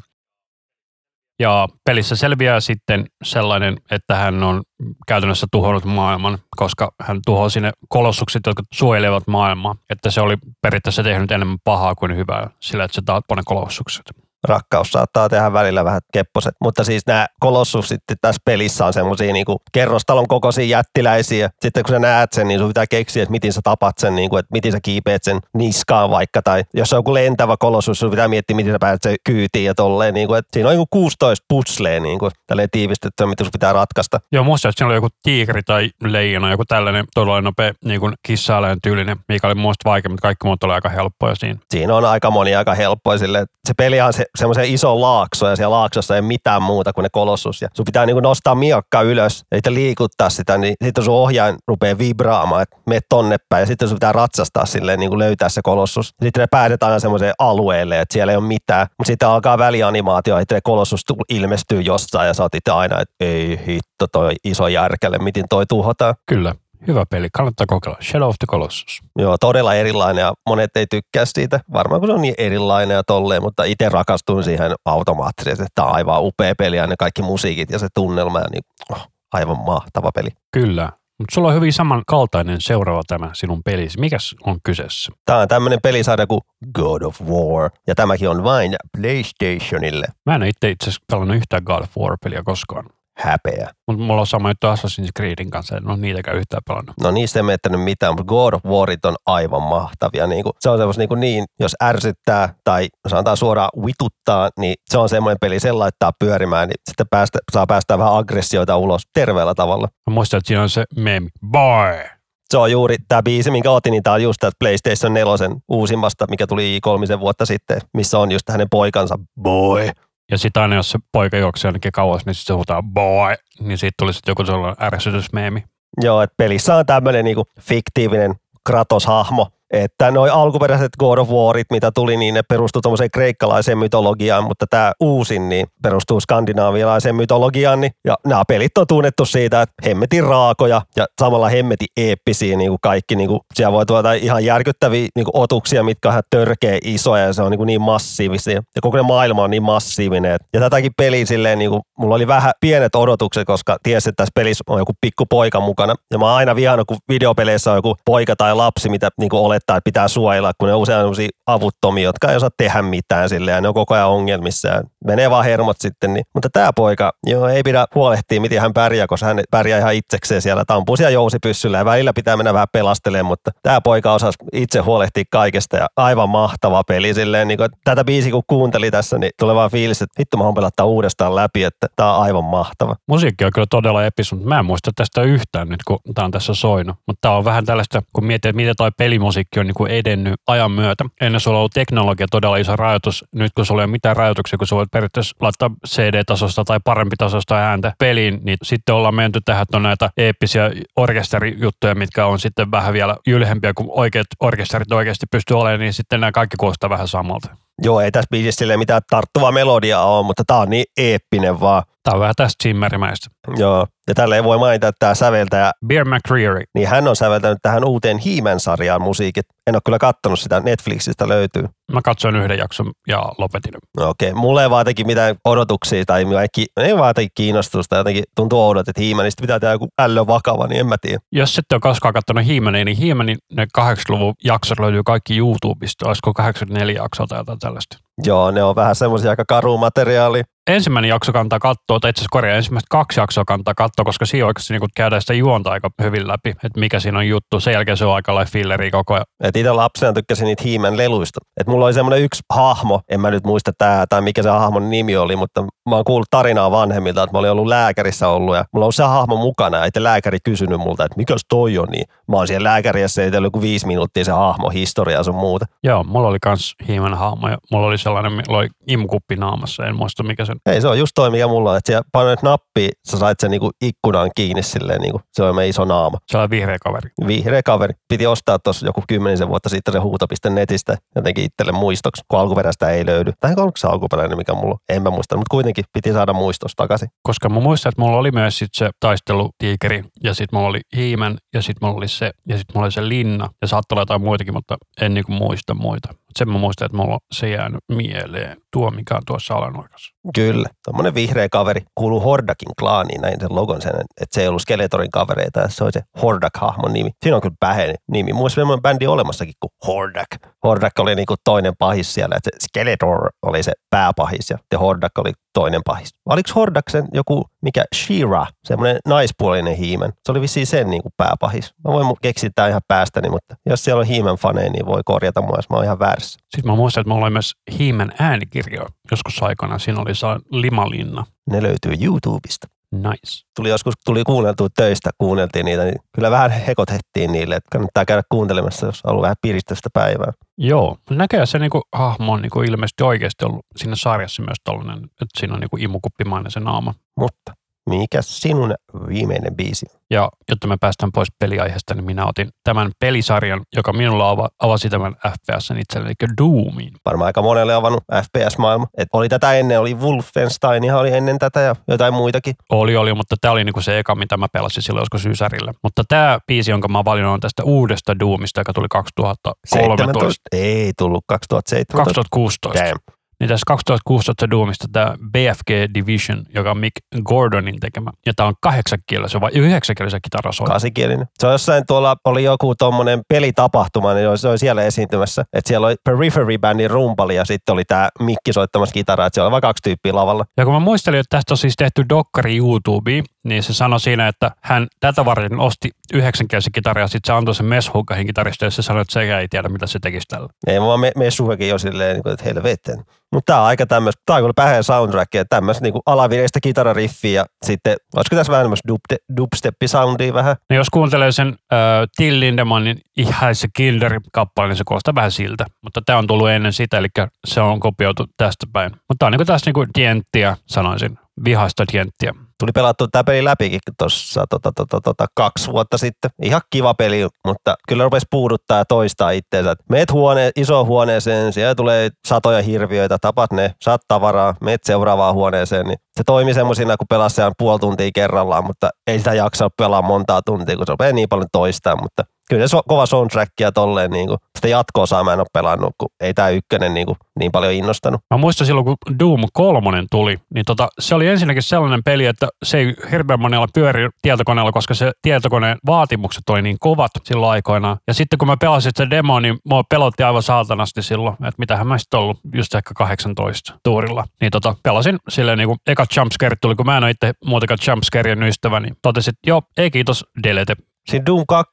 Ja 1.38 1.68
pelissä 1.84 2.16
selviää 2.16 2.60
sitten 2.60 3.06
sellainen, 3.24 3.76
että 3.90 4.14
hän 4.14 4.42
on 4.42 4.62
käytännössä 5.06 5.46
tuhonnut 5.52 5.84
maailman, 5.84 6.38
koska 6.56 6.92
hän 7.00 7.20
tuhosi 7.26 7.60
ne 7.60 7.72
kolossukset, 7.88 8.42
jotka 8.46 8.62
suojelevat 8.72 9.26
maailmaa. 9.26 9.74
Että 9.90 10.10
se 10.10 10.20
oli 10.20 10.36
periaatteessa 10.62 11.02
tehnyt 11.02 11.30
enemmän 11.30 11.58
pahaa 11.64 11.94
kuin 11.94 12.16
hyvää 12.16 12.50
sillä, 12.60 12.84
että 12.84 12.94
se 12.94 13.02
tappoi 13.04 13.36
ne 13.36 13.42
kolossukset. 13.44 14.23
Rakkaus 14.44 14.92
saattaa 14.92 15.28
tehdä 15.28 15.52
välillä 15.52 15.84
vähän 15.84 16.00
kepposet, 16.12 16.54
mutta 16.60 16.84
siis 16.84 17.06
nämä 17.06 17.26
kolossus 17.40 17.88
sitten 17.88 18.16
tässä 18.20 18.42
pelissä 18.44 18.86
on 18.86 18.92
semmoisia 18.92 19.32
niinku 19.32 19.62
kerrostalon 19.72 20.28
kokoisia 20.28 20.64
jättiläisiä. 20.64 21.50
Sitten 21.62 21.82
kun 21.82 21.94
sä 21.94 21.98
näet 21.98 22.32
sen, 22.32 22.48
niin 22.48 22.60
sun 22.60 22.68
pitää 22.68 22.86
keksiä, 22.86 23.22
että 23.22 23.30
miten 23.30 23.52
sä 23.52 23.60
tapat 23.64 23.98
sen, 23.98 24.14
niinku, 24.14 24.36
että 24.36 24.52
miten 24.52 24.72
sä 24.72 24.78
kiipeät 24.82 25.22
sen 25.22 25.40
niskaan 25.54 26.10
vaikka. 26.10 26.42
Tai 26.42 26.64
jos 26.74 26.92
on 26.92 26.98
joku 26.98 27.14
lentävä 27.14 27.56
kolossus, 27.58 27.98
sun 27.98 28.10
pitää 28.10 28.28
miettiä, 28.28 28.56
miten 28.56 28.72
sä 28.72 28.78
pääset 28.78 29.02
sen 29.02 29.16
kyytiin 29.24 29.64
ja 29.64 29.74
tolleen. 29.74 30.14
Niinku, 30.14 30.34
että 30.34 30.48
siinä 30.52 30.68
on 30.68 30.72
niinku 30.72 30.86
16 30.90 31.44
putsleä 31.48 32.00
niinku, 32.00 32.30
tälleen 32.46 32.68
tiivistettyä, 32.72 33.26
mitä 33.26 33.44
sun 33.44 33.52
pitää 33.52 33.72
ratkaista. 33.72 34.20
Joo, 34.32 34.44
muista, 34.44 34.68
että 34.68 34.78
siinä 34.78 34.86
oli 34.86 34.94
joku 34.94 35.08
tiikeri 35.22 35.62
tai 35.62 35.90
leijona, 36.02 36.50
joku 36.50 36.64
tällainen 36.64 37.04
todella 37.14 37.40
nopea 37.40 37.72
niin 37.84 38.00
kuin 38.00 38.14
kissailejan 38.22 38.78
tyylinen, 38.82 39.16
mikä 39.28 39.46
oli 39.46 39.54
muista 39.54 39.90
vaikea, 39.90 40.10
mutta 40.10 40.22
kaikki 40.22 40.46
muut 40.46 40.64
oli 40.64 40.72
aika 40.72 40.88
helppoja 40.88 41.34
siinä. 41.34 41.58
Siinä 41.70 41.94
on 41.94 42.04
aika 42.04 42.30
moni 42.30 42.54
aika 42.54 42.74
helppoja 42.74 43.18
sille. 43.18 43.46
Se 43.68 43.74
peli 43.76 44.00
on 44.00 44.12
se 44.12 44.26
semmoisen 44.38 44.64
iso 44.64 45.00
laakso 45.00 45.48
ja 45.48 45.56
siellä 45.56 45.76
laaksossa 45.76 46.16
ei 46.16 46.22
mitään 46.22 46.62
muuta 46.62 46.92
kuin 46.92 47.02
ne 47.02 47.08
kolossus. 47.12 47.62
Ja 47.62 47.68
sun 47.74 47.84
pitää 47.84 48.06
niinku 48.06 48.20
nostaa 48.20 48.54
miakka 48.54 49.02
ylös 49.02 49.44
ja 49.50 49.56
sitten 49.56 49.74
liikuttaa 49.74 50.30
sitä, 50.30 50.58
niin 50.58 50.74
sitten 50.84 51.04
sun 51.04 51.14
ohjaajan 51.14 51.56
rupeaa 51.68 51.98
vibraamaan, 51.98 52.62
että 52.62 52.76
me 52.86 53.00
tonne 53.08 53.36
päin 53.48 53.62
ja 53.62 53.66
sitten 53.66 53.88
sun 53.88 53.96
pitää 53.96 54.12
ratsastaa 54.12 54.66
silleen 54.66 55.00
niin 55.00 55.10
kuin 55.10 55.18
löytää 55.18 55.48
se 55.48 55.60
kolossus. 55.64 56.06
Sitten 56.06 56.40
ne 56.40 56.46
päädytään 56.50 56.92
aina 56.92 57.00
semmoiseen 57.00 57.34
alueelle, 57.38 58.00
että 58.00 58.12
siellä 58.12 58.32
ei 58.32 58.36
ole 58.36 58.46
mitään, 58.46 58.86
mutta 58.98 59.06
sitten 59.06 59.28
alkaa 59.28 59.58
välianimaatio, 59.58 60.38
että 60.38 60.60
kolossus 60.62 61.00
ilmestyy 61.28 61.80
jossain 61.80 62.26
ja 62.26 62.34
sä 62.34 62.42
oot 62.42 62.54
itse 62.54 62.70
aina, 62.70 63.00
että 63.00 63.14
ei 63.20 63.60
hitto 63.66 64.06
toi 64.12 64.32
iso 64.44 64.68
järkele, 64.68 65.18
miten 65.18 65.44
toi 65.48 65.66
tuhotaan. 65.66 66.14
Kyllä. 66.26 66.54
Hyvä 66.86 67.04
peli, 67.10 67.28
kannattaa 67.32 67.66
kokeilla. 67.66 67.98
Shadow 68.02 68.28
of 68.28 68.34
the 68.38 68.46
Colossus. 68.46 69.00
Joo, 69.18 69.36
todella 69.40 69.74
erilainen 69.74 70.22
ja 70.22 70.32
monet 70.48 70.76
ei 70.76 70.86
tykkää 70.90 71.24
siitä. 71.24 71.60
Varmaan 71.72 72.00
kun 72.00 72.08
se 72.08 72.12
on 72.12 72.22
niin 72.22 72.34
erilainen 72.38 72.94
ja 72.94 73.02
tolleen, 73.04 73.42
mutta 73.42 73.64
itse 73.64 73.88
rakastuin 73.88 74.44
siihen 74.44 74.72
automaattisesti, 74.84 75.64
tämä 75.74 75.88
on 75.88 75.94
aivan 75.94 76.22
upea 76.22 76.54
peli 76.58 76.76
ja 76.76 76.86
ne 76.86 76.94
kaikki 76.98 77.22
musiikit 77.22 77.70
ja 77.70 77.78
se 77.78 77.88
tunnelma 77.94 78.38
ja 78.38 78.46
niin, 78.50 78.62
oh, 78.90 79.08
aivan 79.32 79.58
mahtava 79.58 80.10
peli. 80.14 80.28
Kyllä. 80.52 80.92
Mutta 81.18 81.34
sulla 81.34 81.48
on 81.48 81.54
hyvin 81.54 81.72
samankaltainen 81.72 82.60
seuraava 82.60 83.02
tämä 83.06 83.30
sinun 83.32 83.62
pelisi. 83.62 84.00
Mikäs 84.00 84.34
on 84.46 84.58
kyseessä? 84.62 85.12
Tämä 85.24 85.38
on 85.38 85.48
tämmöinen 85.48 85.78
pelisarja 85.82 86.26
kuin 86.26 86.40
God 86.74 87.02
of 87.02 87.20
War, 87.20 87.70
ja 87.86 87.94
tämäkin 87.94 88.28
on 88.28 88.44
vain 88.44 88.76
PlayStationille. 88.98 90.06
Mä 90.26 90.34
en 90.34 90.42
itse 90.42 90.70
itse 90.70 90.84
asiassa 90.84 91.04
pelannut 91.10 91.36
yhtään 91.36 91.62
God 91.62 91.82
of 91.82 91.98
War-peliä 91.98 92.42
koskaan 92.44 92.84
häpeä. 93.18 93.70
Mutta 93.86 94.02
mulla 94.02 94.20
on 94.20 94.26
sama 94.26 94.50
juttu 94.50 94.66
Assassin's 94.66 95.10
Creedin 95.16 95.50
kanssa, 95.50 95.76
en 95.76 95.88
ole 95.88 95.96
niitäkään 95.96 96.36
yhtään 96.36 96.62
pelannut. 96.68 96.94
No 97.00 97.10
niistä 97.10 97.38
ei 97.38 97.42
menettänyt 97.42 97.82
mitään, 97.82 98.12
mutta 98.12 98.24
God 98.24 98.54
of 98.54 98.64
Warit 98.64 99.04
on 99.04 99.16
aivan 99.26 99.62
mahtavia. 99.62 100.26
Niin 100.26 100.42
kuin, 100.42 100.52
se 100.60 100.70
on 100.70 100.78
semmos 100.78 100.98
niin, 100.98 101.08
kuin 101.08 101.20
niin, 101.20 101.44
jos 101.60 101.76
ärsyttää 101.82 102.54
tai 102.64 102.88
sanotaan 103.08 103.36
suoraan 103.36 103.70
vituttaa, 103.86 104.50
niin 104.58 104.74
se 104.90 104.98
on 104.98 105.08
semmoinen 105.08 105.38
peli, 105.40 105.60
se 105.60 105.72
laittaa 105.72 106.12
pyörimään, 106.18 106.68
niin 106.68 106.80
sitten 106.88 107.06
päästä, 107.10 107.38
saa 107.52 107.66
päästä 107.66 107.98
vähän 107.98 108.16
aggressioita 108.16 108.76
ulos 108.76 109.02
terveellä 109.14 109.54
tavalla. 109.54 109.88
Mä 110.10 110.14
muistan, 110.14 110.38
että 110.38 110.48
siinä 110.48 110.62
on 110.62 110.70
se 110.70 110.84
meme, 110.96 111.28
boy, 111.50 112.04
se 112.50 112.58
on 112.58 112.70
juuri 112.70 112.96
tämä 113.08 113.22
biisi, 113.22 113.50
minkä 113.50 113.70
otin, 113.70 113.90
niin 113.90 114.02
tämä 114.02 114.14
on 114.14 114.22
just 114.22 114.40
tästä 114.40 114.56
PlayStation 114.58 115.14
4 115.14 115.32
uusimmasta, 115.68 116.26
mikä 116.30 116.46
tuli 116.46 116.78
kolmisen 116.82 117.20
vuotta 117.20 117.46
sitten, 117.46 117.80
missä 117.94 118.18
on 118.18 118.32
just 118.32 118.48
hänen 118.48 118.66
poikansa, 118.70 119.18
boy. 119.42 119.90
Ja 120.30 120.38
sitten 120.38 120.62
aina, 120.62 120.74
jos 120.74 120.90
se 120.90 120.98
poika 121.12 121.36
juoksee 121.36 121.68
ainakin 121.68 121.92
kauas, 121.92 122.26
niin 122.26 122.34
sitten 122.34 122.46
se 122.46 122.52
huutaa 122.52 122.82
boy, 122.82 123.34
niin 123.60 123.78
siitä 123.78 123.94
tuli 123.98 124.12
sitten 124.12 124.32
joku 124.32 124.44
sellainen 124.44 124.84
ärsytysmeemi. 124.94 125.64
Joo, 126.02 126.22
että 126.22 126.34
pelissä 126.36 126.76
on 126.76 126.86
tämmöinen 126.86 127.24
niinku 127.24 127.44
fiktiivinen 127.60 128.34
Kratos-hahmo, 128.68 129.46
että 129.70 130.10
noi 130.10 130.30
alkuperäiset 130.30 130.90
God 130.98 131.18
of 131.18 131.28
Warit, 131.30 131.66
mitä 131.70 131.90
tuli, 131.94 132.16
niin 132.16 132.34
ne 132.34 132.42
perustuu 132.42 132.82
tuommoiseen 132.82 133.10
kreikkalaiseen 133.10 133.78
mytologiaan, 133.78 134.44
mutta 134.44 134.66
tämä 134.70 134.92
uusin 135.00 135.48
niin 135.48 135.66
perustuu 135.82 136.20
skandinaavialaiseen 136.20 137.14
mytologiaan. 137.14 137.80
Niin, 137.80 137.92
ja 138.04 138.16
nämä 138.26 138.42
pelit 138.48 138.78
on 138.78 138.86
tunnettu 138.86 139.26
siitä, 139.26 139.62
että 139.62 139.74
hemmetin 139.86 140.24
raakoja 140.24 140.82
ja 140.96 141.06
samalla 141.20 141.48
hemmetin 141.48 141.88
eeppisiä 141.96 142.56
niin 142.56 142.70
kuin 142.70 142.78
kaikki. 142.82 143.16
Niin 143.16 143.28
kuin, 143.28 143.40
siellä 143.54 143.72
voi 143.72 143.86
tuoda 143.86 144.12
ihan 144.12 144.44
järkyttäviä 144.44 145.08
niin 145.14 145.24
kuin 145.24 145.42
otuksia, 145.42 145.82
mitkä 145.82 146.08
ihan 146.08 146.22
törkeä 146.30 146.78
isoja 146.84 147.24
ja 147.24 147.32
se 147.32 147.42
on 147.42 147.50
niin, 147.50 147.58
kuin 147.58 147.66
niin 147.66 147.80
massiivisia. 147.80 148.62
Ja 148.74 148.80
koko 148.80 149.02
maailma 149.02 149.42
on 149.42 149.50
niin 149.50 149.62
massiivinen. 149.62 150.36
Ja 150.52 150.60
tätäkin 150.60 150.92
peliä 150.96 151.26
silleen, 151.26 151.58
niin 151.58 151.70
kuin, 151.70 151.82
mulla 151.98 152.14
oli 152.14 152.26
vähän 152.26 152.52
pienet 152.60 152.94
odotukset, 152.94 153.46
koska 153.46 153.76
tiesin, 153.82 154.10
että 154.10 154.22
tässä 154.22 154.32
pelissä 154.34 154.64
on 154.68 154.78
joku 154.78 154.92
pikku 155.00 155.26
poika 155.26 155.60
mukana. 155.60 155.94
Ja 156.10 156.18
mä 156.18 156.26
oon 156.26 156.34
aina 156.34 156.56
vihannut, 156.56 156.86
kun 156.86 156.96
videopeleissä 157.08 157.70
on 157.70 157.78
joku 157.78 157.96
poika 158.04 158.36
tai 158.36 158.54
lapsi, 158.54 158.88
mitä 158.88 159.08
niin 159.18 159.30
kuin 159.30 159.40
olet 159.40 159.63
että 159.72 159.84
pitää 159.84 160.08
suojella, 160.08 160.52
kun 160.58 160.68
ne 160.68 160.74
on 160.74 160.80
usein 161.10 161.30
avuttomia, 161.46 162.04
jotka 162.04 162.30
ei 162.30 162.36
osaa 162.36 162.50
tehdä 162.56 162.82
mitään 162.82 163.28
sille 163.28 163.50
ja 163.50 163.60
ne 163.60 163.68
on 163.68 163.74
koko 163.74 163.94
ajan 163.94 164.08
ongelmissa 164.08 164.68
ja 164.68 164.82
menee 165.04 165.30
vaan 165.30 165.44
hermot 165.44 165.76
sitten. 165.80 166.14
Niin. 166.14 166.24
Mutta 166.34 166.50
tämä 166.52 166.72
poika, 166.72 167.12
joo, 167.26 167.48
ei 167.48 167.62
pidä 167.62 167.86
huolehtia, 167.94 168.40
miten 168.40 168.60
hän 168.60 168.72
pärjää, 168.72 169.06
koska 169.06 169.26
hän 169.26 169.40
pärjää 169.50 169.78
ihan 169.78 169.94
itsekseen 169.94 170.42
siellä 170.42 170.64
tampuisia 170.64 171.10
jousipyssyllä 171.10 171.78
ja 171.78 171.84
välillä 171.84 172.12
pitää 172.12 172.36
mennä 172.36 172.54
vähän 172.54 172.68
pelastelemaan, 172.72 173.26
mutta 173.26 173.50
tämä 173.62 173.80
poika 173.80 174.12
osasi 174.12 174.38
itse 174.52 174.78
huolehtia 174.78 175.24
kaikesta 175.30 175.76
ja 175.76 175.86
aivan 175.96 176.28
mahtava 176.28 176.84
peli 176.84 177.14
silleen, 177.14 177.48
niin 177.48 177.58
kuin, 177.58 177.68
tätä 177.84 178.04
biisi 178.04 178.30
kun 178.30 178.42
kuunteli 178.46 178.90
tässä, 178.90 179.18
niin 179.18 179.32
tulee 179.38 179.54
vaan 179.54 179.70
fiilis, 179.70 180.02
että 180.02 180.18
vittu 180.18 180.36
mä 180.36 180.52
pelattaa 180.54 180.86
uudestaan 180.86 181.34
läpi, 181.34 181.64
että 181.64 181.86
tämä 181.96 182.16
on 182.16 182.22
aivan 182.22 182.44
mahtava. 182.44 182.96
Musiikki 183.08 183.44
on 183.44 183.50
kyllä 183.54 183.66
todella 183.70 184.04
epis, 184.04 184.32
mutta 184.32 184.48
mä 184.48 184.58
en 184.58 184.64
muista 184.64 184.90
tästä 184.96 185.22
yhtään 185.22 185.68
nyt, 185.68 185.80
kun 185.86 185.98
tämä 186.14 186.24
on 186.24 186.30
tässä 186.30 186.54
soinut. 186.54 186.96
Mutta 187.06 187.20
tämä 187.20 187.34
on 187.34 187.44
vähän 187.44 187.64
tällaista, 187.64 188.02
kun 188.12 188.24
mietit, 188.24 188.56
miten 188.56 188.74
toi 188.76 188.90
pelimusiikki 188.98 189.43
musiikki 189.44 189.60
on 189.60 189.66
niin 189.66 189.74
kuin 189.74 189.90
edennyt 189.90 190.34
ajan 190.46 190.70
myötä. 190.70 191.04
Ennen 191.20 191.40
sulla 191.40 191.58
ollut 191.58 191.72
teknologia 191.72 192.26
todella 192.30 192.56
iso 192.56 192.76
rajoitus. 192.76 193.24
Nyt 193.34 193.52
kun 193.54 193.66
sulla 193.66 193.82
ei 193.82 193.84
ole 193.84 193.90
mitään 193.90 194.16
rajoituksia, 194.16 194.58
kun 194.58 194.66
sä 194.66 194.76
voit 194.76 194.90
periaatteessa 194.90 195.36
laittaa 195.40 195.70
CD-tasosta 195.86 196.64
tai 196.64 196.78
parempi 196.84 197.16
tasosta 197.16 197.56
ääntä 197.56 197.92
peliin, 197.98 198.40
niin 198.42 198.56
sitten 198.62 198.94
ollaan 198.94 199.14
menty 199.14 199.40
tähän, 199.44 199.62
että 199.62 199.76
on 199.76 199.82
näitä 199.82 200.10
eeppisiä 200.16 200.70
orkesterijuttuja, 200.96 201.94
mitkä 201.94 202.26
on 202.26 202.38
sitten 202.38 202.70
vähän 202.70 202.92
vielä 202.92 203.16
ylhempiä, 203.26 203.72
kuin 203.74 203.88
oikeat 203.90 204.26
orkesterit 204.40 204.92
oikeasti 204.92 205.26
pystyy 205.30 205.58
olemaan, 205.58 205.80
niin 205.80 205.92
sitten 205.92 206.20
nämä 206.20 206.32
kaikki 206.32 206.56
kuulostaa 206.56 206.90
vähän 206.90 207.08
samalta. 207.08 207.63
Joo, 207.82 208.00
ei 208.00 208.10
tässä 208.10 208.28
biisissä 208.30 208.76
mitään 208.76 209.02
tarttuvaa 209.10 209.52
melodiaa 209.52 210.04
ole, 210.04 210.26
mutta 210.26 210.42
tämä 210.46 210.60
on 210.60 210.70
niin 210.70 210.84
eeppinen 210.96 211.60
vaan. 211.60 211.82
Tämä 212.02 212.14
on 212.14 212.20
vähän 212.20 212.34
tästä 212.36 212.62
Zimmerimäistä. 212.62 213.26
Joo, 213.56 213.86
ja 214.08 214.14
tällä 214.14 214.36
ei 214.36 214.44
voi 214.44 214.58
mainita, 214.58 214.88
että 214.88 214.98
tämä 214.98 215.14
säveltäjä... 215.14 215.70
Bear 215.86 216.04
McCreary. 216.04 216.62
Niin 216.74 216.88
hän 216.88 217.08
on 217.08 217.16
säveltänyt 217.16 217.58
tähän 217.62 217.84
uuteen 217.84 218.18
He-Man-sarjaan 218.18 219.02
musiikit. 219.02 219.46
En 219.66 219.74
ole 219.74 219.82
kyllä 219.84 219.98
kattonut 219.98 220.40
sitä, 220.40 220.60
Netflixistä 220.60 221.28
löytyy. 221.28 221.64
Mä 221.92 222.00
katsoin 222.04 222.36
yhden 222.36 222.58
jakson 222.58 222.92
ja 223.08 223.32
lopetin. 223.38 223.74
No 223.96 224.08
okei, 224.08 224.30
okay. 224.30 224.40
mulla 224.40 224.62
ei 224.62 224.70
vaan 224.70 224.80
jotenkin 224.80 225.06
mitään 225.06 225.36
odotuksia 225.44 226.04
tai 226.04 226.24
kaikki, 226.24 226.66
ei 226.76 226.96
vaan 226.96 227.08
jotenkin 227.08 227.32
kiinnostusta. 227.34 227.96
Jotenkin 227.96 228.24
tuntuu 228.36 228.60
oudot, 228.60 228.88
että 228.88 229.02
He-Manista 229.02 229.40
pitää 229.40 229.60
tehdä 229.60 229.74
joku 229.74 229.88
ällö 229.98 230.26
vakava, 230.26 230.66
niin 230.66 230.80
en 230.80 230.86
mä 230.86 230.96
tiedä. 231.00 231.18
Jos 231.32 231.58
ette 231.58 231.74
ole 231.74 231.80
koskaan 231.80 232.14
katsonut 232.14 232.46
he 232.46 232.84
niin 232.84 232.96
he 232.96 233.34
ne 233.52 233.66
80-luvun 233.78 234.34
jaksot 234.44 234.78
löytyy 234.78 235.02
kaikki 235.02 235.38
YouTubesta. 235.38 236.08
Olisiko 236.08 236.32
84 236.32 237.02
jaksoa 237.02 237.26
tai 237.26 237.38
jotain 237.38 237.58
tällaista? 237.58 237.96
Joo, 238.26 238.50
ne 238.50 238.62
on 238.62 238.76
vähän 238.76 238.94
semmoisia 238.94 239.30
aika 239.30 239.44
karu 239.48 239.78
materiaali 239.78 240.42
ensimmäinen 240.66 241.08
jakso 241.08 241.32
kantaa 241.32 241.58
katsoa, 241.58 242.00
tai 242.00 242.10
itse 242.10 242.20
asiassa 242.20 242.32
korjaa 242.32 242.56
ensimmäistä 242.56 242.86
kaksi 242.90 243.20
jaksoa 243.20 243.44
kantaa 243.44 243.74
katsoa, 243.74 244.04
koska 244.04 244.26
siinä 244.26 244.46
oikeasti 244.46 244.72
niin 244.72 244.90
käydään 244.96 245.22
sitä 245.22 245.34
juonta 245.34 245.70
aika 245.70 245.90
hyvin 246.02 246.28
läpi, 246.28 246.50
että 246.50 246.80
mikä 246.80 247.00
siinä 247.00 247.18
on 247.18 247.28
juttu. 247.28 247.60
Sen 247.60 247.72
jälkeen 247.72 247.96
se 247.96 248.04
on 248.04 248.14
aika 248.14 248.34
lailla 248.34 248.50
filleri 248.50 248.90
koko 248.90 249.14
ajan. 249.14 249.24
Et 249.42 249.56
itse 249.56 249.72
lapsena 249.72 250.12
tykkäsin 250.12 250.44
niitä 250.44 250.62
hiimän 250.62 250.96
leluista. 250.96 251.40
Et 251.60 251.66
mulla 251.66 251.84
oli 251.84 251.94
semmoinen 251.94 252.22
yksi 252.22 252.42
hahmo, 252.54 253.00
en 253.08 253.20
mä 253.20 253.30
nyt 253.30 253.44
muista 253.44 253.72
tää, 253.78 254.06
tai 254.06 254.20
mikä 254.20 254.42
se 254.42 254.48
hahmon 254.48 254.90
nimi 254.90 255.16
oli, 255.16 255.36
mutta 255.36 255.62
mä 255.62 255.96
oon 255.96 256.04
kuullut 256.04 256.26
tarinaa 256.30 256.70
vanhemmilta, 256.70 257.22
että 257.22 257.34
mä 257.34 257.38
olin 257.38 257.50
ollut 257.50 257.66
lääkärissä 257.66 258.28
ollut 258.28 258.56
ja 258.56 258.64
mulla 258.72 258.86
on 258.86 258.92
se 258.92 259.02
hahmo 259.02 259.36
mukana 259.36 259.78
ja 259.78 259.90
lääkäri 259.98 260.38
kysynyt 260.44 260.80
multa, 260.80 261.04
että 261.04 261.16
mikä 261.16 261.34
toi 261.48 261.78
on, 261.78 261.88
niin 261.88 262.04
mä 262.28 262.36
oon 262.36 262.46
siellä 262.46 262.68
lääkärissä 262.68 263.22
ja 263.22 263.40
joku 263.40 263.60
viisi 263.60 263.86
minuuttia 263.86 264.24
se 264.24 264.32
hahmo, 264.32 264.70
historia 264.70 265.22
sun 265.22 265.34
muuta. 265.34 265.66
Joo, 265.82 266.04
mulla 266.04 266.28
oli 266.28 266.38
kans 266.42 266.74
hiimen 266.88 267.14
hahmo 267.14 267.48
ja 267.48 267.58
mulla 267.70 267.86
oli 267.86 267.98
sellainen, 267.98 268.32
mulla 268.32 268.58
oli 268.58 268.68
imukuppi 268.86 269.36
naamassa, 269.36 269.86
en 269.86 269.96
muista 269.96 270.22
mikä 270.22 270.44
sen. 270.64 270.74
Ei, 270.74 270.80
se 270.80 270.88
on 270.88 270.98
just 270.98 271.12
toi, 271.14 271.30
mikä 271.30 271.46
mulla 271.48 271.70
on, 271.70 271.76
että 271.76 271.86
siellä 271.86 272.08
painoit 272.12 272.42
nappi, 272.42 272.88
sä 273.10 273.18
sait 273.18 273.40
sen 273.40 273.50
niinku 273.50 273.70
ikkunaan 273.82 274.30
kiinni 274.36 274.62
silleen, 274.62 275.00
niinku, 275.00 275.20
se 275.32 275.42
on 275.42 275.54
meidän 275.54 275.70
iso 275.70 275.84
naama. 275.84 276.18
Se 276.26 276.38
on 276.38 276.50
vihreä 276.50 276.76
kaveri. 276.84 277.10
Vihreä 277.26 277.62
kaveri. 277.62 277.94
Piti 278.08 278.26
ostaa 278.26 278.58
tuossa 278.58 278.86
joku 278.86 279.02
kymmenisen 279.08 279.48
vuotta 279.48 279.68
sitten 279.68 279.92
se 279.92 279.98
huutopiste 279.98 280.50
netistä 280.50 280.96
jotenkin 281.16 281.44
itselle 281.44 281.72
muistoksi, 281.72 282.22
kun 282.28 282.40
alkuperäistä 282.40 282.90
ei 282.90 283.06
löydy. 283.06 283.32
Tai 283.40 283.50
onko 283.56 283.72
se 283.76 283.88
alkuperäinen, 283.88 284.38
mikä 284.38 284.54
mulla 284.54 284.70
on? 284.72 284.78
En 284.88 285.02
mä 285.02 285.10
muista, 285.10 285.36
mutta 285.36 285.50
kuitenkin 285.50 285.84
piti 285.92 286.12
saada 286.12 286.32
muistos 286.32 286.72
takaisin. 286.76 287.08
Koska 287.22 287.48
mä 287.48 287.60
muistan, 287.60 287.90
että 287.90 288.02
mulla 288.02 288.16
oli 288.16 288.30
myös 288.30 288.58
sit 288.58 288.70
se 288.74 288.90
taistelutiikeri 289.00 290.04
ja 290.22 290.34
sitten 290.34 290.56
mulla 290.56 290.68
oli 290.68 290.80
hiimen 290.96 291.36
ja 291.54 291.62
sitten 291.62 291.88
mulla 291.88 291.98
oli 291.98 292.08
se 292.08 292.30
ja 292.48 292.58
sitten 292.58 292.76
mulla 292.76 292.84
oli 292.84 292.92
se 292.92 293.08
linna 293.08 293.48
ja 293.62 293.68
saattoi 293.68 293.96
olla 293.96 294.02
jotain 294.02 294.20
muitakin, 294.20 294.54
mutta 294.54 294.76
en 295.00 295.14
niinku 295.14 295.32
muista 295.32 295.74
muita. 295.74 296.08
Sen 296.38 296.50
mä 296.50 296.58
muistan, 296.58 296.86
että 296.86 296.96
mulla 296.96 297.14
on 297.14 297.20
se 297.32 297.50
jäänyt 297.50 297.80
mieleen, 297.92 298.56
tuo 298.72 298.90
mikä 298.90 299.14
on 299.14 299.22
tuossa 299.26 299.54
alanorkassa. 299.54 300.14
Kyllä, 300.34 300.68
tuommoinen 300.84 301.14
vihreä 301.14 301.48
kaveri 301.48 301.82
kuuluu 301.94 302.20
Hordakin 302.20 302.68
klaaniin, 302.78 303.20
näin 303.20 303.40
sen 303.40 303.54
logon 303.54 303.82
sen, 303.82 303.92
että 303.96 304.34
se 304.34 304.42
ei 304.42 304.48
ollut 304.48 304.62
Skeletorin 304.62 305.10
kavereita, 305.10 305.68
se 305.68 305.84
oli 305.84 305.92
se 305.92 306.00
Hordak-hahmon 306.22 306.92
nimi. 306.92 307.10
Siinä 307.22 307.36
on 307.36 307.42
kyllä 307.42 307.54
päheni 307.60 307.94
nimi. 308.10 308.32
Muista 308.32 308.54
semmoinen 308.54 308.82
bändi 308.82 309.06
olemassakin 309.06 309.54
kuin 309.60 309.70
Hordak. 309.86 310.28
Hordak 310.64 310.98
oli 310.98 311.14
niinku 311.14 311.34
toinen 311.44 311.72
pahis 311.78 312.14
siellä, 312.14 312.36
että 312.36 312.50
Skeletor 312.60 313.30
oli 313.42 313.62
se 313.62 313.72
pääpahis 313.90 314.50
ja 314.50 314.58
The 314.68 314.78
Hordak 314.78 315.18
oli 315.18 315.32
toinen 315.52 315.80
pahis. 315.84 316.10
Oliko 316.26 316.50
Hordak 316.54 316.88
sen 316.90 317.08
joku, 317.12 317.44
mikä 317.62 317.84
Shira, 317.94 318.46
semmoinen 318.64 318.98
naispuolinen 319.08 319.76
hiimen? 319.76 320.12
Se 320.24 320.32
oli 320.32 320.40
vissiin 320.40 320.66
sen 320.66 320.90
niinku 320.90 321.10
pääpahis. 321.16 321.74
Mä 321.84 321.92
voin 321.92 322.16
keksiä 322.22 322.50
tämä 322.54 322.68
ihan 322.68 322.80
päästäni, 322.88 323.30
mutta 323.30 323.56
jos 323.66 323.84
siellä 323.84 324.00
on 324.00 324.06
hiimen 324.06 324.36
faneja, 324.36 324.70
niin 324.70 324.86
voi 324.86 325.00
korjata 325.04 325.42
mua, 325.42 325.56
jos 325.56 325.70
mä 325.70 325.76
oon 325.76 325.84
ihan 325.84 325.98
väärässä. 325.98 326.38
Sitten 326.56 326.72
mä 326.72 326.76
muistan, 326.76 327.00
että 327.00 327.08
mulla 327.08 327.24
oli 327.24 327.32
myös 327.32 327.52
hiimen 327.78 328.12
äänikirjoja 328.18 328.88
joskus 329.10 329.42
aikana. 329.42 329.78
Siinä 329.78 330.00
oli 330.00 330.14
saa 330.14 330.40
Limalinna. 330.50 331.26
Ne 331.50 331.62
löytyy 331.62 331.92
YouTubesta. 332.00 332.66
Nice. 332.94 333.46
Tuli 333.56 333.68
joskus, 333.68 333.94
tuli 334.04 334.22
kuunneltua 334.26 334.68
töistä, 334.76 335.10
kuunneltiin 335.18 335.64
niitä, 335.64 335.84
niin 335.84 335.98
kyllä 336.14 336.30
vähän 336.30 336.50
hekotettiin 336.50 337.32
niille, 337.32 337.56
että 337.56 337.68
kannattaa 337.72 338.04
käydä 338.04 338.22
kuuntelemassa, 338.28 338.86
jos 338.86 339.00
haluaa 339.04 339.22
vähän 339.22 339.36
piristää 339.42 339.74
sitä 339.74 339.88
päivää. 339.92 340.32
Joo, 340.58 340.96
näköjään 341.10 341.46
se 341.46 341.58
niinku, 341.58 341.82
hahmo 341.92 342.32
on 342.32 342.42
niinku 342.42 342.62
ilmeisesti 342.62 343.02
oikeasti 343.02 343.44
ollut 343.44 343.66
siinä 343.76 343.96
sarjassa 343.96 344.42
myös 344.42 344.58
tollainen, 344.64 345.04
että 345.04 345.38
siinä 345.38 345.54
on 345.54 345.60
niinku 345.60 345.76
imukuppimainen 345.76 346.50
se 346.50 346.60
naama. 346.60 346.94
Mutta 347.16 347.52
mikä 347.90 348.22
sinun 348.22 348.74
viimeinen 349.08 349.56
biisi 349.56 349.86
on? 349.94 350.00
Ja 350.10 350.28
jotta 350.50 350.66
me 350.66 350.76
päästään 350.80 351.12
pois 351.12 351.28
peliaiheesta, 351.38 351.94
niin 351.94 352.04
minä 352.04 352.26
otin 352.26 352.48
tämän 352.64 352.90
pelisarjan, 353.00 353.60
joka 353.76 353.92
minulla 353.92 354.30
ava, 354.30 354.48
avasi 354.58 354.90
tämän 354.90 355.14
FPS 355.28 355.70
itselleni, 355.78 356.14
eli 356.20 356.28
Doomin. 356.38 356.92
Varmaan 357.04 357.26
aika 357.26 357.42
monelle 357.42 357.74
avannut 357.74 358.02
FPS-maailma. 358.22 358.86
Et 358.98 359.08
oli 359.12 359.28
tätä 359.28 359.54
ennen, 359.54 359.80
oli 359.80 359.94
Wolfenstein, 359.94 360.84
ihan 360.84 361.00
oli 361.00 361.12
ennen 361.12 361.38
tätä 361.38 361.60
ja 361.60 361.76
jotain 361.88 362.14
muitakin. 362.14 362.54
Oli, 362.70 362.96
oli, 362.96 363.14
mutta 363.14 363.36
tämä 363.40 363.52
oli 363.52 363.64
niinku 363.64 363.80
se 363.80 363.98
eka, 363.98 364.14
mitä 364.14 364.36
mä 364.36 364.46
pelasin 364.52 364.82
silloin 364.82 365.02
joskus 365.02 365.26
Ysärillä. 365.26 365.72
Mutta 365.82 366.02
tämä 366.08 366.38
biisi, 366.46 366.70
jonka 366.70 366.88
mä 366.88 367.04
valinnut, 367.04 367.32
on 367.32 367.40
tästä 367.40 367.64
uudesta 367.64 368.18
Doomista, 368.18 368.60
joka 368.60 368.72
tuli 368.72 368.86
2013. 368.90 369.54
17? 369.66 370.42
Ei 370.52 370.92
tullut 370.98 371.24
2017. 371.28 371.96
2016. 371.96 372.84
Damn. 372.84 373.13
Niin 373.44 373.48
tässä 373.48 373.64
2016 373.66 374.50
Doomista 374.50 374.86
tämä 374.92 375.14
BFG 375.32 375.94
Division, 375.94 376.42
joka 376.54 376.70
on 376.70 376.78
Mick 376.78 376.96
Gordonin 377.24 377.80
tekemä. 377.80 378.10
Ja 378.26 378.32
tämä 378.36 378.46
on 378.46 378.54
kahdeksankielisen 378.60 379.40
vai 379.40 379.50
yhdeksänkielisen 379.54 380.20
kitarasoita. 380.22 380.72
Kasikielinen. 380.72 381.26
Se 381.38 381.46
on 381.46 381.52
jossain 381.52 381.84
tuolla, 381.86 382.16
oli 382.24 382.44
joku 382.44 382.74
tommonen 382.74 383.20
pelitapahtuma, 383.28 384.14
niin 384.14 384.38
se 384.38 384.48
oli 384.48 384.58
siellä 384.58 384.82
esiintymässä. 384.82 385.44
Että 385.52 385.68
siellä 385.68 385.86
oli 385.86 385.96
Periphery 386.04 386.58
Bandin 386.58 386.90
rumpali 386.90 387.36
ja 387.36 387.44
sitten 387.44 387.72
oli 387.72 387.84
tämä 387.84 388.08
Mikki 388.20 388.52
soittamassa 388.52 388.92
kitaraa, 388.92 389.26
että 389.26 389.34
siellä 389.34 389.46
oli 389.46 389.52
vain 389.52 389.60
kaksi 389.60 389.82
tyyppiä 389.82 390.14
lavalla. 390.14 390.44
Ja 390.56 390.64
kun 390.64 390.74
mä 390.74 390.80
muistelin, 390.80 391.20
että 391.20 391.36
tästä 391.36 391.54
on 391.54 391.58
siis 391.58 391.74
tehty 391.76 392.04
dokkari 392.08 392.56
YouTubeen, 392.56 393.24
niin 393.44 393.62
se 393.62 393.74
sanoi 393.74 394.00
siinä, 394.00 394.28
että 394.28 394.50
hän 394.62 394.86
tätä 395.00 395.24
varten 395.24 395.60
osti 395.60 395.90
yhdeksänkielisen 396.14 396.72
kitaran 396.72 397.02
ja 397.02 397.08
sitten 397.08 397.26
se 397.26 397.32
antoi 397.32 397.54
sen 397.54 397.66
Meshukahin 397.66 398.26
kitarista 398.26 398.64
ja 398.64 398.70
se 398.70 398.82
sanoi, 398.82 399.02
että 399.02 399.12
se 399.12 399.38
ei 399.38 399.48
tiedä, 399.48 399.68
mitä 399.68 399.86
se 399.86 399.98
tekisi 399.98 400.26
tällä. 400.28 400.48
Ei 400.66 400.80
vaan 400.80 401.00
me, 401.00 401.12
me 401.16 401.30
suhekin 401.30 401.68
jo 401.68 401.78
silleen, 401.78 402.16
niin 402.16 402.32
että 402.32 402.44
helvetten. 402.44 403.04
Mutta 403.32 403.52
tää 403.52 403.60
on 403.60 403.66
aika 403.66 403.86
tämmöistä, 403.86 404.22
tää 404.26 404.36
on 404.36 404.42
kyllä 404.42 404.52
päheen 404.56 404.84
soundtrackia, 404.84 405.44
tämmöistä 405.44 405.82
niin 405.82 405.94
alavireistä 406.06 406.60
kitarariffiä 406.60 407.40
ja 407.40 407.46
sitten, 407.64 407.96
olisiko 408.16 408.36
tässä 408.36 408.50
vähän 408.50 408.64
tämmöistä 408.64 408.88
dubsteppi-soundia 409.36 410.34
vähän? 410.34 410.56
No 410.70 410.76
jos 410.76 410.90
kuuntelee 410.90 411.32
sen 411.32 411.48
äh, 411.48 411.78
Till 412.16 412.40
Lindemanin 412.40 412.98
Ihaise 413.16 413.68
Kilder-kappaleen, 413.78 414.68
niin 414.68 414.76
se 414.76 414.84
kuulostaa 414.88 415.14
vähän 415.14 415.30
siltä. 415.30 415.66
Mutta 415.82 416.02
tämä 416.06 416.18
on 416.18 416.26
tullut 416.26 416.50
ennen 416.50 416.72
sitä, 416.72 416.98
eli 416.98 417.08
se 417.44 417.60
on 417.60 417.80
kopioitu 417.80 418.26
tästä 418.36 418.66
päin. 418.72 418.90
Mutta 418.90 419.14
tämä 419.18 419.26
on 419.26 419.32
niinku 419.32 419.44
tässä 419.44 419.66
niinku 419.68 419.86
dienttiä, 419.98 420.56
sanoisin. 420.66 421.18
Vihaista 421.44 421.84
dienttiä. 421.92 422.34
Tuli 422.58 422.72
pelattu 422.74 423.08
tämä 423.08 423.24
peli 423.24 423.44
läpikin 423.44 423.80
tuossa 423.98 424.44
tota, 424.50 424.72
tota, 424.76 425.00
tota, 425.00 425.26
kaksi 425.34 425.72
vuotta 425.72 425.98
sitten. 425.98 426.30
Ihan 426.42 426.60
kiva 426.70 426.94
peli, 426.94 427.28
mutta 427.46 427.74
kyllä 427.88 428.04
rupesi 428.04 428.26
puuduttaa 428.30 428.78
ja 428.78 428.84
toistaa 428.84 429.30
itseensä. 429.30 429.70
Et 429.70 429.78
Meet 429.90 430.12
huone, 430.12 430.50
iso 430.56 430.84
huoneeseen, 430.84 431.52
siellä 431.52 431.74
tulee 431.74 432.10
satoja 432.28 432.62
hirviöitä, 432.62 433.18
tapat 433.20 433.52
ne, 433.52 433.74
saat 433.82 434.00
tavaraa, 434.08 434.54
meet 434.60 434.84
seuraavaan 434.84 435.34
huoneeseen. 435.34 435.86
Niin 435.86 435.98
se 436.16 436.22
toimi 436.26 436.54
semmoisina, 436.54 436.96
kun 436.96 437.06
pelasi 437.08 437.42
puoli 437.58 437.78
tuntia 437.78 438.10
kerrallaan, 438.14 438.64
mutta 438.66 438.90
ei 439.06 439.18
sitä 439.18 439.34
jaksa 439.34 439.68
pelaa 439.78 440.02
montaa 440.02 440.40
tuntia, 440.46 440.76
kun 440.76 440.86
se 440.86 440.92
rupeaa 440.92 441.12
niin 441.12 441.28
paljon 441.28 441.48
toistaa. 441.52 441.96
Mutta 441.96 442.24
kyllä 442.48 442.66
se 442.66 442.70
so, 442.70 442.82
kova 442.88 443.06
soundtrackia 443.06 443.72
tolleen, 443.72 444.10
niin 444.10 444.28
kuin, 444.28 444.38
sitä 444.56 444.68
jatkoa 444.68 445.06
saa 445.06 445.24
mä 445.24 445.32
en 445.32 445.38
ole 445.38 445.46
pelannut, 445.52 445.94
kun 445.98 446.08
ei 446.20 446.34
tämä 446.34 446.48
ykkönen 446.48 446.94
niin, 446.94 447.06
kuin, 447.06 447.16
niin 447.38 447.52
paljon 447.52 447.72
innostanut. 447.72 448.20
Mä 448.30 448.38
muistan 448.38 448.66
silloin, 448.66 448.84
kun 448.84 448.96
Doom 449.18 449.40
3 449.52 450.04
tuli, 450.10 450.36
niin 450.54 450.64
tota, 450.64 450.88
se 450.98 451.14
oli 451.14 451.28
ensinnäkin 451.28 451.62
sellainen 451.62 452.02
peli, 452.04 452.26
että 452.26 452.48
se 452.62 452.78
ei 452.78 452.94
hirveän 453.10 453.40
monella 453.40 453.68
pyöri 453.74 454.08
tietokoneella, 454.22 454.72
koska 454.72 454.94
se 454.94 455.12
tietokoneen 455.22 455.78
vaatimukset 455.86 456.42
oli 456.50 456.62
niin 456.62 456.76
kovat 456.80 457.10
silloin 457.24 457.52
aikoinaan. 457.52 457.96
Ja 458.06 458.14
sitten 458.14 458.38
kun 458.38 458.48
mä 458.48 458.56
pelasin 458.56 458.90
sitä 458.90 459.10
demoa, 459.10 459.40
niin 459.40 459.58
mua 459.64 459.82
pelotti 459.90 460.22
aivan 460.22 460.42
saatanasti 460.42 461.02
silloin, 461.02 461.34
että 461.34 461.58
mitähän 461.58 461.86
mä 461.86 461.98
sitten 461.98 462.20
ollut 462.20 462.38
just 462.54 462.74
ehkä 462.74 462.94
18 462.94 463.74
tuurilla. 463.84 464.24
Niin 464.40 464.50
tota, 464.50 464.74
pelasin 464.82 465.18
silleen 465.28 465.58
niin 465.58 465.68
kuin 465.68 465.78
eka 465.86 466.06
jumpscare 466.16 466.56
tuli, 466.60 466.74
kun 466.74 466.86
mä 466.86 466.96
en 466.96 467.04
ole 467.04 467.10
itse 467.10 467.32
muutenkaan 467.44 467.78
jumpscarien 467.88 468.42
ystävä, 468.42 468.80
niin 468.80 468.96
totesin, 469.02 469.30
että 469.30 469.50
joo, 469.50 469.62
ei 469.76 469.90
kiitos, 469.90 470.26
delete. 470.42 470.76
Siinä 471.10 471.26
Doom 471.26 471.44
2 471.48 471.72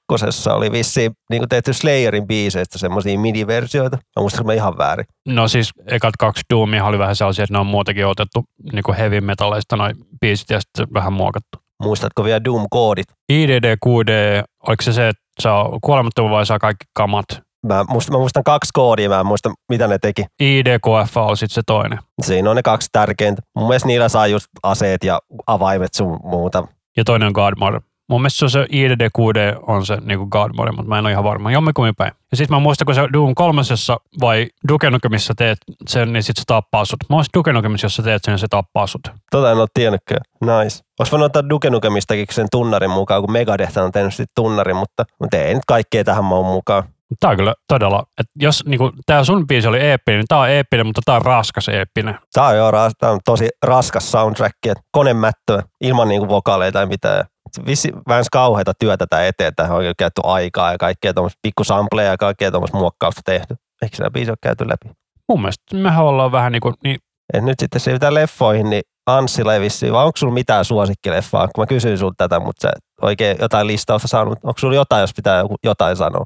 oli 0.50 0.72
vissiin 0.72 1.12
niin 1.30 1.50
tehty 1.50 1.74
Slayerin 1.74 2.28
biiseistä 2.28 2.78
semmoisia 2.78 3.20
midi-versioita. 3.20 3.98
Mä 3.98 4.22
muistan, 4.22 4.46
mä 4.46 4.54
ihan 4.54 4.78
väärin. 4.78 5.06
No 5.28 5.48
siis 5.48 5.72
ekat 5.88 6.14
kaksi 6.20 6.42
Doomia 6.54 6.86
oli 6.86 7.00
vähän 7.00 7.16
sellaisia, 7.16 7.44
että 7.44 7.54
ne 7.54 7.60
on 7.60 7.66
muutenkin 7.66 8.08
otettu 8.08 8.44
niin 8.74 8.84
kuin 8.84 8.98
heavy 8.98 9.22
metalleista 9.22 9.76
noin 9.76 9.96
biisit 10.22 10.50
ja 10.50 10.62
sitten 10.62 10.88
vähän 10.94 11.14
muokattu. 11.14 11.58
Muistatko 11.84 12.24
vielä 12.24 12.44
Doom-koodit? 12.46 13.06
IDD, 13.30 13.76
QD, 13.86 14.44
oliko 14.68 14.82
se 14.84 14.94
se, 14.94 15.08
että 15.08 15.24
saa 15.40 15.70
kuolemattoman 15.82 16.32
vai 16.32 16.46
saa 16.46 16.60
kaikki 16.60 16.86
kamat? 16.94 17.26
Mä 17.68 17.86
muistan, 17.90 18.14
mä 18.14 18.20
muistan 18.20 18.44
kaksi 18.44 18.70
koodia, 18.74 19.10
mä 19.10 19.20
en 19.20 19.26
muista 19.26 19.52
mitä 19.70 19.88
ne 19.88 19.98
teki. 20.00 20.26
IDKF 20.40 21.18
on 21.18 21.38
sitten 21.38 21.54
se 21.54 21.62
toinen. 21.66 22.00
Siinä 22.22 22.50
on 22.50 22.56
ne 22.56 22.64
kaksi 22.64 22.90
tärkeintä. 22.92 23.42
Mun 23.56 23.68
mielestä 23.68 23.88
niillä 23.88 24.10
saa 24.10 24.28
just 24.28 24.48
aseet 24.64 25.04
ja 25.04 25.20
avaimet 25.48 25.94
sun 25.94 26.20
muuta. 26.24 26.68
Ja 26.98 27.04
toinen 27.04 27.28
on 27.28 27.34
God 27.34 27.54
Mode. 27.60 27.80
Mun 28.12 28.22
mielestä 28.22 28.40
se 28.40 28.46
on 28.46 28.50
se 28.50 28.64
IDD6D 28.64 29.64
on 29.68 29.86
se 29.86 29.98
niin 30.02 30.20
God 30.20 30.52
Mode, 30.58 30.72
mutta 30.72 30.90
mä 30.90 31.00
en 31.00 31.06
ole 31.06 31.12
ihan 31.12 31.24
varma. 31.24 31.52
Jommikummin 31.52 31.96
päin. 31.96 32.12
Ja 32.32 32.38
sitten 32.38 32.56
mä 32.56 32.60
muistan, 32.60 32.86
kun 32.86 32.96
se 32.96 33.02
Doom 33.14 33.36
kolmosessa 33.36 33.98
vai 34.22 34.48
Duke 34.68 34.90
Nukemissa 34.90 35.34
teet 35.38 35.58
sen, 35.88 36.14
niin 36.14 36.24
sit 36.24 36.38
se 36.38 36.44
tappaa 36.48 36.86
sut. 36.86 37.00
Mä 37.10 37.16
olisin 37.16 37.30
Duke 37.38 37.54
Nukemissa, 37.54 37.86
jos 37.86 37.96
sä 37.96 38.04
teet 38.04 38.24
sen, 38.24 38.32
niin 38.32 38.40
se 38.40 38.48
tappaa 38.50 38.88
sut. 38.88 39.02
Tota 39.32 39.52
en 39.52 39.58
ole 39.58 39.68
tiennytkään. 39.74 40.22
Nice. 40.42 40.80
Olisi 41.00 41.12
voinut 41.12 41.26
ottaa 41.26 41.50
Duke 41.50 41.70
Nukemistakin 41.70 42.26
sen 42.32 42.48
tunnarin 42.52 42.90
mukaan, 42.90 43.22
kun 43.22 43.32
Megadeth 43.32 43.78
on 43.78 43.92
tehnyt 43.92 44.14
sit 44.14 44.30
tunnarin, 44.36 44.76
mutta, 44.76 45.06
mutta 45.20 45.38
ei 45.38 45.54
nyt 45.54 45.66
kaikkea 45.68 46.04
tähän 46.04 46.26
maun 46.26 46.46
mukaan. 46.46 46.84
Tämä 47.20 47.32
on 47.32 47.38
kyllä 47.38 47.54
todella, 47.68 48.04
että 48.20 48.32
jos 48.36 48.66
niin 48.66 48.80
tämä 49.06 49.24
sun 49.24 49.48
biisi 49.48 49.68
oli 49.68 49.80
eeppinen, 49.80 50.20
niin 50.20 50.28
tämä 50.28 50.42
on 50.42 50.50
eeppinen, 50.50 50.86
mutta 50.86 51.02
tämä 51.06 51.16
on 51.16 51.22
raskas 51.22 51.70
eeppinen. 51.70 52.18
Tämä 52.34 52.48
on, 52.48 52.58
joo, 52.58 52.72
tää 53.00 53.12
on 53.12 53.20
tosi 53.26 53.50
raskas 53.64 54.12
soundtrack, 54.12 54.56
että 54.66 54.84
konemättöä 54.92 55.64
ilman 55.82 56.08
niinku 56.08 56.28
vokaaleita 56.28 56.80
tai 56.80 56.86
mitään. 56.86 57.26
Vissi 57.66 57.92
vähän 58.08 58.24
kauheita 58.32 58.74
työtä 58.80 59.06
tämä 59.10 59.26
eteen, 59.26 59.56
tähän 59.56 59.78
on 59.78 59.84
käytetty 59.98 60.22
aikaa 60.24 60.72
ja 60.72 60.78
kaikkea 60.78 61.14
tuommoista 61.14 61.40
pikkusampleja 61.42 62.12
ja 62.12 62.18
kaikkea 62.18 62.52
tuommoista 62.52 62.78
muokkausta 62.78 63.22
tehty. 63.26 63.56
Eikö 63.82 63.96
sitä 63.96 64.12
biisi 64.12 64.32
ole 64.32 64.38
käyty 64.44 64.68
läpi? 64.70 64.96
Mun 65.30 65.42
mielestä 65.42 65.76
mehän 65.76 66.06
ollaan 66.06 66.32
vähän 66.32 66.52
niin 66.52 66.62
kuin, 66.62 66.74
niin 66.84 66.98
Et 67.34 67.44
nyt 67.44 67.60
sitten 67.60 67.82
siirrytään 67.82 68.14
leffoihin, 68.14 68.70
niin 68.70 68.82
Anssilla 69.06 69.54
ei 69.54 69.62
vissiin, 69.62 69.94
vai 69.94 70.06
onko 70.06 70.18
sulla 70.18 70.34
mitään 70.34 70.66
suosikkileffaa? 70.66 71.48
Kun 71.48 71.62
mä 71.62 71.66
kysyin 71.66 71.98
sulta 71.98 72.16
tätä, 72.18 72.40
mutta 72.40 72.62
sä 72.62 72.72
oikein 73.02 73.38
jotain 73.40 73.68
listausta 73.68 74.08
saanut. 74.08 74.40
Onko 74.44 74.60
sulla 74.60 74.76
jotain, 74.76 75.02
jos 75.02 75.14
pitää 75.16 75.44
jotain 75.64 75.96
sanoa? 75.96 76.26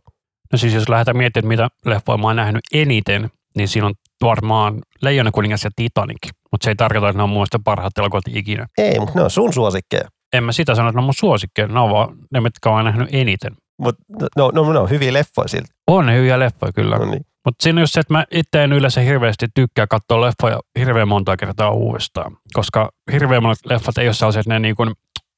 No 0.51 0.57
siis 0.57 0.73
jos 0.73 0.89
lähdetään 0.89 1.17
miettimään, 1.17 1.47
mitä 1.47 1.67
leffoja 1.86 2.17
mä 2.17 2.28
oon 2.28 2.36
nähnyt 2.36 2.61
eniten, 2.73 3.30
niin 3.57 3.67
siinä 3.67 3.88
on 3.88 3.93
varmaan 4.21 4.80
Leijona 5.01 5.32
kuningas 5.32 5.63
ja 5.63 5.69
Titanic. 5.76 6.30
Mutta 6.51 6.65
se 6.65 6.71
ei 6.71 6.76
tarkoita, 6.76 7.09
että 7.09 7.17
ne 7.17 7.23
on 7.23 7.30
mun 7.30 7.38
mielestä 7.38 7.59
parhaat 7.65 7.97
elokuvat 7.97 8.23
ikinä. 8.28 8.65
Ei, 8.78 8.99
mutta 8.99 9.13
ne 9.15 9.23
on 9.23 9.30
sun 9.30 9.53
suosikkeja. 9.53 10.07
En 10.38 10.43
mä 10.43 10.51
sitä 10.51 10.75
sano, 10.75 10.89
että 10.89 10.97
ne 10.97 10.99
on 10.99 11.05
mun 11.05 11.13
suosikkeja. 11.13 11.67
Ne 11.67 11.79
on 11.79 11.91
vaan 11.91 12.15
ne, 12.31 12.39
mitkä 12.39 12.69
olen 12.69 12.86
nähnyt 12.86 13.09
eniten. 13.11 13.55
Mutta 13.77 14.03
no, 14.38 14.51
no, 14.53 14.73
ne 14.73 14.79
on 14.79 14.89
hyviä 14.89 15.13
leffoja 15.13 15.47
silti. 15.47 15.67
On 15.88 16.05
ne 16.05 16.15
hyviä 16.15 16.39
leffoja 16.39 16.73
kyllä. 16.73 16.97
No 16.97 17.05
niin. 17.05 17.25
Mutta 17.45 17.63
siinä 17.63 17.79
on 17.79 17.83
just 17.83 17.93
se, 17.93 17.99
että 17.99 18.13
mä 18.13 18.25
itse 18.31 18.63
en 18.63 18.73
yleensä 18.73 19.01
hirveästi 19.01 19.47
tykkää 19.53 19.88
katsoa 19.88 20.21
leffoja 20.21 20.59
hirveän 20.79 21.07
monta 21.07 21.38
kertaa 21.38 21.71
uudestaan. 21.71 22.38
Koska 22.53 22.89
hirveän 23.11 23.43
monet 23.43 23.57
leffat 23.65 23.97
ei 23.97 24.07
ole 24.07 24.13
sellaisia, 24.13 24.39
että, 24.39 24.53
ne 24.53 24.59
niin 24.59 24.75
kuin, 24.75 24.91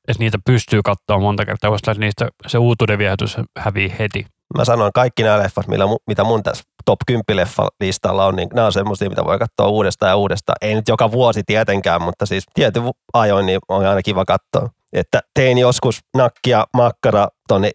että 0.07 0.23
niitä 0.23 0.37
pystyy 0.45 0.81
katsoa 0.83 1.19
monta 1.19 1.45
kertaa, 1.45 1.71
koska 1.71 1.93
niistä 1.93 2.29
se 2.47 2.57
uutuuden 2.57 2.97
viehätys 2.97 3.37
hävii 3.57 3.93
heti. 3.99 4.25
Mä 4.57 4.65
sanoin 4.65 4.93
kaikki 4.93 5.23
nämä 5.23 5.39
leffat, 5.39 5.67
millä, 5.67 5.85
mitä 6.07 6.23
mun 6.23 6.43
tässä 6.43 6.63
top 6.85 6.99
10 7.07 7.23
leffa 7.33 7.67
listalla 7.79 8.25
on, 8.25 8.35
niin 8.35 8.49
nämä 8.53 8.65
on 8.65 8.73
semmoisia, 8.73 9.09
mitä 9.09 9.25
voi 9.25 9.39
katsoa 9.39 9.67
uudestaan 9.67 10.09
ja 10.09 10.15
uudestaan. 10.15 10.55
Ei 10.61 10.75
nyt 10.75 10.87
joka 10.87 11.11
vuosi 11.11 11.43
tietenkään, 11.45 12.01
mutta 12.01 12.25
siis 12.25 12.43
tietyn 12.53 12.83
ajoin 13.13 13.45
niin 13.45 13.59
on 13.69 13.85
aina 13.85 14.01
kiva 14.01 14.25
katsoa. 14.25 14.69
Että 14.93 15.19
tein 15.33 15.57
joskus 15.57 15.99
nakkia 16.17 16.65
makkara 16.73 17.27
tonne 17.47 17.71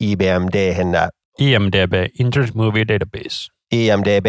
IBMD, 0.00 0.74
IMDB, 1.38 1.92
Internet 2.20 2.54
Movie 2.54 2.84
Database. 2.88 3.52
IMDB 3.74 4.26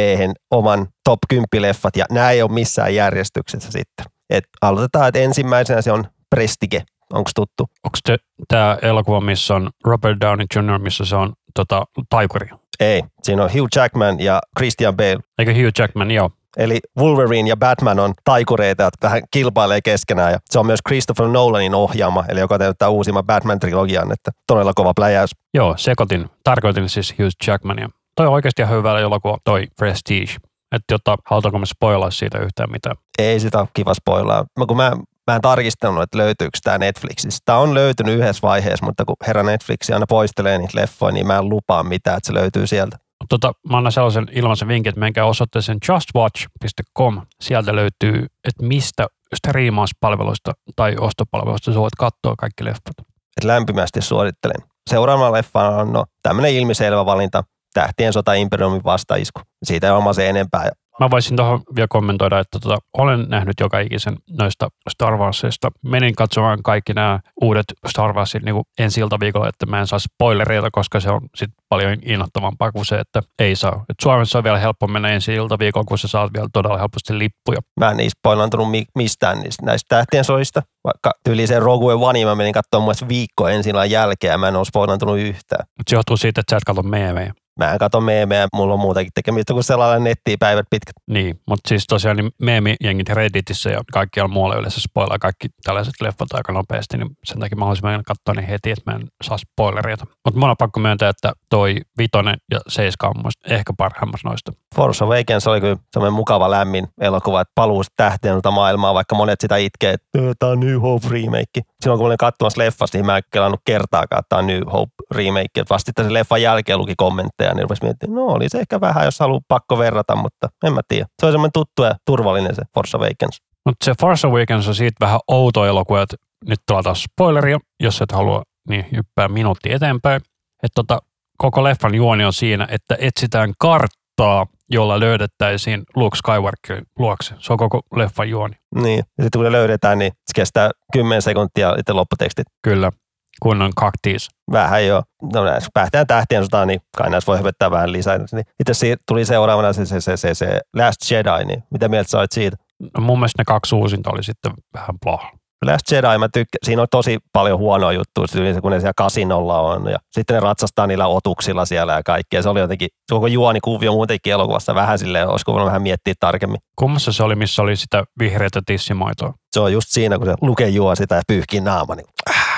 oman 0.52 0.88
top 1.04 1.20
10 1.30 1.46
leffat 1.62 1.96
ja 1.96 2.06
nämä 2.12 2.32
ei 2.32 2.42
ole 2.42 2.52
missään 2.52 2.96
järjestyksessä 2.96 3.72
sitten. 3.72 4.06
Et 4.30 4.44
aloitetaan, 4.62 5.08
että 5.08 5.20
ensimmäisenä 5.20 5.82
se 5.82 5.92
on 5.92 6.06
Prestige. 6.30 6.84
Onko 7.14 7.32
tuttu? 7.36 7.64
Onko 7.84 8.22
tämä 8.48 8.78
elokuva, 8.82 9.22
missä 9.22 9.56
on 9.56 9.70
Robert 9.86 10.18
Downey 10.22 10.46
Jr., 10.56 10.80
missä 10.80 11.06
se 11.06 11.16
on 11.16 11.34
tota, 11.56 11.86
taikuri? 12.10 12.50
Ei. 12.80 13.04
Siinä 13.24 13.44
on 13.44 13.54
Hugh 13.54 13.68
Jackman 13.76 14.20
ja 14.20 14.40
Christian 14.58 14.96
Bale. 14.96 15.20
Eikö 15.40 15.54
Hugh 15.54 15.72
Jackman, 15.80 16.12
joo. 16.12 16.32
Eli 16.58 16.80
Wolverine 17.00 17.50
ja 17.50 17.58
Batman 17.58 18.00
on 18.00 18.14
taikureita, 18.24 18.84
jotka 18.84 19.08
vähän 19.08 19.22
kilpailee 19.32 19.82
keskenään. 19.82 20.32
Ja 20.32 20.40
se 20.50 20.60
on 20.60 20.66
myös 20.66 20.80
Christopher 20.88 21.28
Nolanin 21.28 21.76
ohjaama, 21.76 22.26
eli 22.30 22.40
joka 22.40 22.58
täyttää 22.60 22.90
uusimman 22.90 23.26
Batman-trilogian, 23.26 24.12
että 24.12 24.32
todella 24.48 24.74
kova 24.76 24.94
pläjäys. 24.94 25.32
Joo, 25.54 25.78
sekoitin. 25.78 26.30
Tarkoitin 26.44 26.90
siis 26.90 27.16
Hugh 27.20 27.48
Jackmania. 27.48 27.90
Toi 28.16 28.28
on 28.28 28.34
oikeasti 28.34 28.62
ihan 28.62 28.78
hyvä 28.78 29.00
elokuva, 29.00 29.38
toi 29.44 29.68
Prestige. 29.78 30.36
Että 30.76 30.94
jotta, 30.94 31.18
halutaanko 31.26 31.60
me 31.60 31.66
spoilaa 31.66 32.12
siitä 32.12 32.40
yhtään 32.40 32.72
mitään. 32.72 32.96
Ei 33.20 33.40
sitä 33.40 33.60
ole 33.60 33.68
kiva 33.74 33.94
spoilaa. 33.94 34.46
Mä, 34.60 34.66
kun 34.66 34.78
mä, 34.78 34.92
mä 35.28 35.36
en 35.36 35.42
tarkistanut, 35.42 36.04
että 36.04 36.18
löytyykö 36.18 36.58
tämä 36.64 36.78
Netflixissä. 36.78 37.40
Tämä 37.46 37.58
on 37.58 37.74
löytynyt 37.74 38.20
yhdessä 38.20 38.42
vaiheessa, 38.42 38.86
mutta 38.86 39.06
kun 39.06 39.16
herra 39.28 39.44
Netflix 39.44 39.90
aina 39.90 40.06
poistelee 40.10 40.58
niitä 40.58 40.82
leffoja, 40.82 41.12
niin 41.12 41.28
mä 41.28 41.38
en 41.38 41.50
lupaa 41.50 41.84
mitään, 41.84 42.18
että 42.18 42.28
se 42.28 42.34
löytyy 42.34 42.68
sieltä. 42.68 42.98
Tota, 43.30 43.54
mä 43.70 43.78
annan 43.78 43.92
sellaisen 43.92 44.28
ilmaisen 44.32 44.68
vinkin, 44.68 44.90
että 44.90 45.00
menkää 45.00 45.26
osoitteeseen 45.26 45.78
justwatch.com. 45.88 47.22
Sieltä 47.42 47.76
löytyy, 47.76 48.26
että 48.48 48.64
mistä 48.64 49.08
striimauspalveluista 49.36 50.54
tai 50.76 50.96
ostopalveluista 51.00 51.74
sä 51.74 51.80
voit 51.80 51.96
katsoa 51.98 52.36
kaikki 52.38 52.66
leffat. 52.66 52.94
Et 53.38 53.44
lämpimästi 53.44 54.02
suosittelen. 54.02 54.62
Seuraava 54.90 55.32
leffa 55.32 55.70
on 55.70 55.94
no, 55.94 56.06
tämmöinen 56.24 56.54
ilmiselvä 56.54 57.06
valinta, 57.06 57.44
Tähtien 57.74 58.14
sota 58.14 58.34
Imperiumin 58.34 58.84
vastaisku. 58.84 59.42
Siitä 59.64 59.88
ei 59.88 59.94
ole 59.94 60.14
se 60.14 60.30
enempää. 60.30 60.70
Mä 61.00 61.10
voisin 61.12 61.38
tuohon 61.38 61.62
vielä 61.76 61.88
kommentoida, 61.90 62.40
että 62.40 62.60
tota, 62.60 62.78
olen 62.98 63.26
nähnyt 63.30 63.60
joka 63.60 63.80
ikisen 63.80 64.18
noista 64.40 64.70
Star 64.90 65.18
Warsista. 65.18 65.70
Menin 65.86 66.16
katsomaan 66.16 66.64
kaikki 66.64 66.94
nämä 66.94 67.20
uudet 67.42 67.66
Star 67.88 68.14
Warsit 68.14 68.44
niin 68.44 68.56
ensi 68.80 69.02
viikolla, 69.20 69.50
että 69.50 69.66
mä 69.66 69.80
en 69.80 69.88
saa 69.88 70.00
spoilereita, 70.00 70.72
koska 70.72 71.00
se 71.00 71.10
on 71.10 71.22
sit 71.36 71.50
paljon 71.70 71.98
innoittavampaa 72.06 72.72
kuin 72.72 72.86
se, 72.86 72.96
että 72.96 73.22
ei 73.40 73.56
saa. 73.56 73.86
Et 73.90 73.96
Suomessa 74.02 74.38
on 74.38 74.44
vielä 74.44 74.58
helppo 74.58 74.88
mennä 74.88 75.10
ensi 75.10 75.32
viikolla, 75.60 75.86
kun 75.86 75.98
sä 75.98 76.08
saat 76.08 76.34
vielä 76.34 76.48
todella 76.54 76.78
helposti 76.78 77.18
lippuja. 77.18 77.60
Mä 77.80 77.90
en 77.90 77.98
niistä 77.98 78.20
spoilantunut 78.20 78.68
mistään 78.96 79.40
niistä, 79.40 79.66
näistä 79.66 79.96
tähtien 79.96 80.24
soista. 80.24 80.62
Vaikka 80.84 81.12
tyyli 81.24 81.48
se 81.48 81.60
Rogue 81.60 81.94
One, 81.94 82.26
mä 82.26 82.36
menin 82.36 82.54
katsomaan 82.54 82.96
mun 83.02 83.10
viikko 83.10 83.48
ensin 83.48 83.76
jälkeen 83.90 84.32
ja 84.32 84.38
mä 84.38 84.48
en 84.48 84.56
ole 84.56 84.66
spoilantunut 84.66 85.18
yhtään. 85.18 85.66
Mutta 85.78 85.90
se 85.90 85.96
johtuu 85.96 86.18
siitä, 86.18 86.42
että 86.42 86.52
sä 86.54 86.58
et 86.58 86.64
katso 86.64 86.84
meemejä 86.84 87.34
mä 87.60 87.72
en 87.72 87.80
katso 87.80 88.02
meemejä, 88.02 88.48
mulla 88.54 88.74
on 88.74 88.80
muutakin 88.80 89.12
tekemistä 89.16 89.54
kuin 89.54 89.64
sellainen 89.64 90.04
nettiä 90.04 90.36
päivät 90.40 90.68
pitkät. 90.70 90.96
Niin, 91.08 91.42
mutta 91.48 91.70
siis 91.70 91.88
tosiaan 91.88 92.18
niin 92.18 92.32
meemijengit 92.42 93.10
Redditissä 93.10 93.70
ja 93.70 93.82
kaikkialla 93.94 94.34
muualla 94.34 94.56
yleensä 94.56 94.82
spoilaa 94.82 95.20
kaikki 95.20 95.48
tällaiset 95.64 95.94
leffat 96.02 96.34
aika 96.34 96.54
nopeasti, 96.54 96.98
niin 96.98 97.10
sen 97.24 97.40
takia 97.40 97.56
mä 97.56 97.66
haluaisin 97.66 97.86
mennä 97.86 98.04
katsoa 98.06 98.34
niin 98.34 98.50
heti, 98.50 98.72
että 98.72 98.92
mä 98.92 98.98
en 98.98 99.08
saa 99.24 99.38
spoilereita. 99.38 100.06
Mutta 100.26 100.40
mun 100.40 100.50
on 100.50 100.56
pakko 100.60 100.80
myöntää, 100.80 101.10
että 101.10 101.34
toi 101.50 101.76
Vitonen 101.98 102.38
ja 102.52 102.60
Seiska 102.68 103.08
on 103.08 103.32
ehkä 103.50 103.74
parhaimmas 103.78 104.24
noista. 104.24 104.52
Force 104.76 105.04
Awakens 105.04 105.48
oli 105.48 105.62
kyllä 105.62 105.78
semmoinen 105.92 106.14
mukava 106.14 106.52
lämmin 106.52 106.88
elokuva, 107.02 107.42
että 107.42 107.52
paluu 107.56 107.84
tähteen 107.98 108.42
maailmaa, 108.52 108.94
vaikka 108.94 109.16
monet 109.16 109.42
sitä 109.42 109.58
itkee, 109.58 109.94
että 109.94 110.34
tämä 110.40 110.52
on 110.52 110.60
New 110.60 110.82
Hope 110.82 111.08
remake. 111.10 111.62
Silloin 111.82 111.98
kun 111.98 112.08
olin 112.08 112.18
katsomassa 112.18 112.62
leffasta, 112.62 112.98
niin 112.98 113.06
mä 113.06 113.18
en 113.18 113.24
kertaakaan, 113.66 114.20
että 114.20 114.30
tämä 114.30 114.40
on 114.40 114.48
New 114.48 114.62
Hope 114.74 114.92
remake. 115.12 115.64
Vasta 115.70 115.86
sitten 115.86 116.06
se 116.06 116.14
leffan 116.14 116.42
jälkeen 116.42 116.78
luki 116.78 116.94
kommentteja, 116.98 117.49
niin 117.54 117.64
rupesi 117.64 117.84
miettimään, 117.84 118.16
no 118.16 118.26
oli 118.26 118.50
se 118.50 118.60
ehkä 118.60 118.82
vähän, 118.82 119.06
jos 119.06 119.20
haluaa 119.20 119.42
pakko 119.48 119.78
verrata, 119.78 120.16
mutta 120.16 120.50
en 120.64 120.74
mä 120.74 120.82
tiedä. 120.88 121.06
Se 121.20 121.26
on 121.26 121.32
semmoinen 121.32 121.52
tuttu 121.54 121.84
ja 121.84 121.96
turvallinen 122.06 122.56
se 122.56 122.62
Force 122.74 122.98
Awakens. 122.98 123.42
Mutta 123.66 123.86
se 123.86 123.94
Force 124.02 124.28
Awakens 124.28 124.68
on 124.68 124.76
siitä 124.76 125.06
vähän 125.06 125.20
outo 125.28 125.66
elokuva, 125.66 126.02
että 126.02 126.18
nyt 126.48 126.60
tulee 126.68 126.84
taas 126.84 127.04
spoileria, 127.04 127.60
jos 127.80 128.02
et 128.02 128.12
halua, 128.12 128.44
niin 128.70 128.86
hyppää 128.96 129.28
minuutti 129.28 129.74
eteenpäin. 129.74 130.22
Että 130.64 130.76
tota, 130.76 131.00
koko 131.38 131.64
leffan 131.64 131.96
juoni 131.96 132.26
on 132.26 132.34
siinä, 132.34 132.68
että 132.72 132.98
etsitään 133.00 133.54
karttaa, 133.60 134.46
jolla 134.70 135.00
löydettäisiin 135.00 135.84
Luke 135.96 136.18
Skywalkerin 136.18 136.86
luokse. 137.00 137.36
Se 137.40 137.54
on 137.54 137.58
koko 137.58 137.82
leffan 137.96 138.30
juoni. 138.30 138.56
Niin, 138.76 138.98
ja 138.98 139.24
sitten 139.24 139.40
kun 139.40 139.44
ne 139.44 139.52
löydetään, 139.52 140.00
niin 140.00 140.12
se 140.12 140.32
kestää 140.36 140.72
10 140.94 141.22
sekuntia 141.22 141.76
itse 141.80 141.94
lopputekstit. 141.94 142.48
Kyllä 142.64 142.92
kunnon 143.40 143.72
kaktiis. 143.76 144.30
Vähän 144.52 144.88
jo. 144.88 145.04
No 145.34 145.44
näissä 145.44 145.70
päähtään 145.74 146.08
tähtien 146.08 146.44
sotaan, 146.44 146.68
niin 146.68 146.82
kai 146.98 147.10
näissä 147.10 147.28
voi 147.28 147.40
hyvättää 147.40 147.72
vähän 147.72 147.92
lisää. 147.92 148.18
Niin 148.18 148.46
itse 148.60 148.96
tuli 149.08 149.26
seuraavana 149.26 149.74
se, 149.74 149.86
se, 149.86 150.02
se, 150.02 150.18
se, 150.18 150.34
se 150.34 150.62
Last 150.76 151.12
Jedi, 151.12 151.46
niin 151.46 151.64
mitä 151.72 151.88
mieltä 151.88 152.10
sä 152.10 152.20
olet 152.20 152.32
siitä? 152.32 152.58
No 152.98 153.04
mun 153.04 153.20
mielestä 153.20 153.42
ne 153.42 153.46
kaksi 153.46 153.76
uusinta 153.76 154.10
oli 154.12 154.24
sitten 154.24 154.52
vähän 154.74 154.96
blah. 155.06 155.32
Last 155.66 155.92
Jedi, 155.92 156.18
mä 156.18 156.30
tykkään, 156.34 156.60
siinä 156.64 156.82
on 156.82 156.88
tosi 156.92 157.18
paljon 157.34 157.60
huonoa 157.60 157.94
juttuja, 157.94 158.62
kun 158.62 158.72
ne 158.72 158.80
siellä 158.80 158.94
kasinolla 158.98 159.60
on 159.60 159.92
ja 159.92 159.98
sitten 160.12 160.34
ne 160.34 160.40
ratsastaa 160.40 160.88
niillä 160.88 161.08
otuksilla 161.08 161.66
siellä 161.66 161.94
ja 161.94 162.04
kaikkea. 162.04 162.42
Se 162.42 162.50
oli 162.50 162.60
jotenkin, 162.60 162.90
koko 163.10 163.28
juoni 163.28 163.60
kuvio 163.60 163.92
muutenkin 163.92 164.34
elokuvassa 164.34 164.76
vähän 164.76 165.00
silleen, 165.00 165.28
olisiko 165.28 165.52
voinut 165.52 165.68
vähän 165.68 165.82
miettiä 165.82 166.14
tarkemmin. 166.20 166.60
Kummassa 166.76 167.12
se 167.12 167.24
oli, 167.24 167.36
missä 167.36 167.62
oli 167.62 167.76
sitä 167.76 168.04
vihreätä 168.20 168.62
tissimaitoa? 168.66 169.34
Se 169.52 169.60
on 169.60 169.74
just 169.74 169.88
siinä, 169.90 170.18
kun 170.18 170.26
se 170.26 170.34
luke 170.42 170.68
juo 170.68 170.96
sitä 170.96 171.16
ja 171.16 171.22
pyyhkii 171.28 171.62
naama, 171.62 171.96
niin 171.96 172.08
äh, 172.30 172.49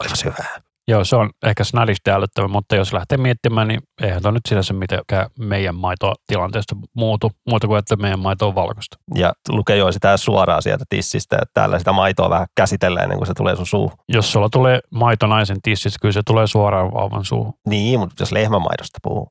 olipas 0.00 0.24
hyvää. 0.24 0.60
Joo, 0.88 1.04
se 1.04 1.16
on 1.16 1.30
ehkä 1.46 1.64
snadisti 1.64 2.10
älyttävä, 2.10 2.48
mutta 2.48 2.76
jos 2.76 2.92
lähtee 2.92 3.18
miettimään, 3.18 3.68
niin 3.68 3.80
eihän 4.02 4.22
tuo 4.22 4.30
nyt 4.30 4.46
sinänsä 4.48 4.74
mitenkään 4.74 5.26
meidän 5.38 5.74
maito 5.74 6.14
tilanteesta 6.26 6.76
muutu, 6.96 7.30
muuta 7.48 7.66
kuin 7.66 7.78
että 7.78 7.96
meidän 7.96 8.18
maito 8.18 8.48
on 8.48 8.54
valkoista. 8.54 8.96
Ja 9.14 9.32
Luke 9.48 9.76
joi 9.76 9.92
sitä 9.92 10.16
suoraan 10.16 10.62
sieltä 10.62 10.84
tissistä, 10.88 11.36
että 11.36 11.50
täällä 11.54 11.78
sitä 11.78 11.92
maitoa 11.92 12.30
vähän 12.30 12.46
käsitellään 12.56 13.04
ennen 13.04 13.18
kuin 13.18 13.26
se 13.26 13.34
tulee 13.36 13.56
sun 13.56 13.66
suuhun. 13.66 13.96
Jos 14.08 14.32
sulla 14.32 14.48
tulee 14.52 14.80
maito 14.90 15.26
naisen 15.26 15.62
tissistä, 15.62 15.98
kyllä 16.02 16.12
se 16.12 16.22
tulee 16.26 16.46
suoraan 16.46 16.94
vauvan 16.94 17.24
suuhun. 17.24 17.54
Niin, 17.68 18.00
mutta 18.00 18.22
jos 18.22 18.32
lehmämaidosta 18.32 18.98
puhuu. 19.02 19.28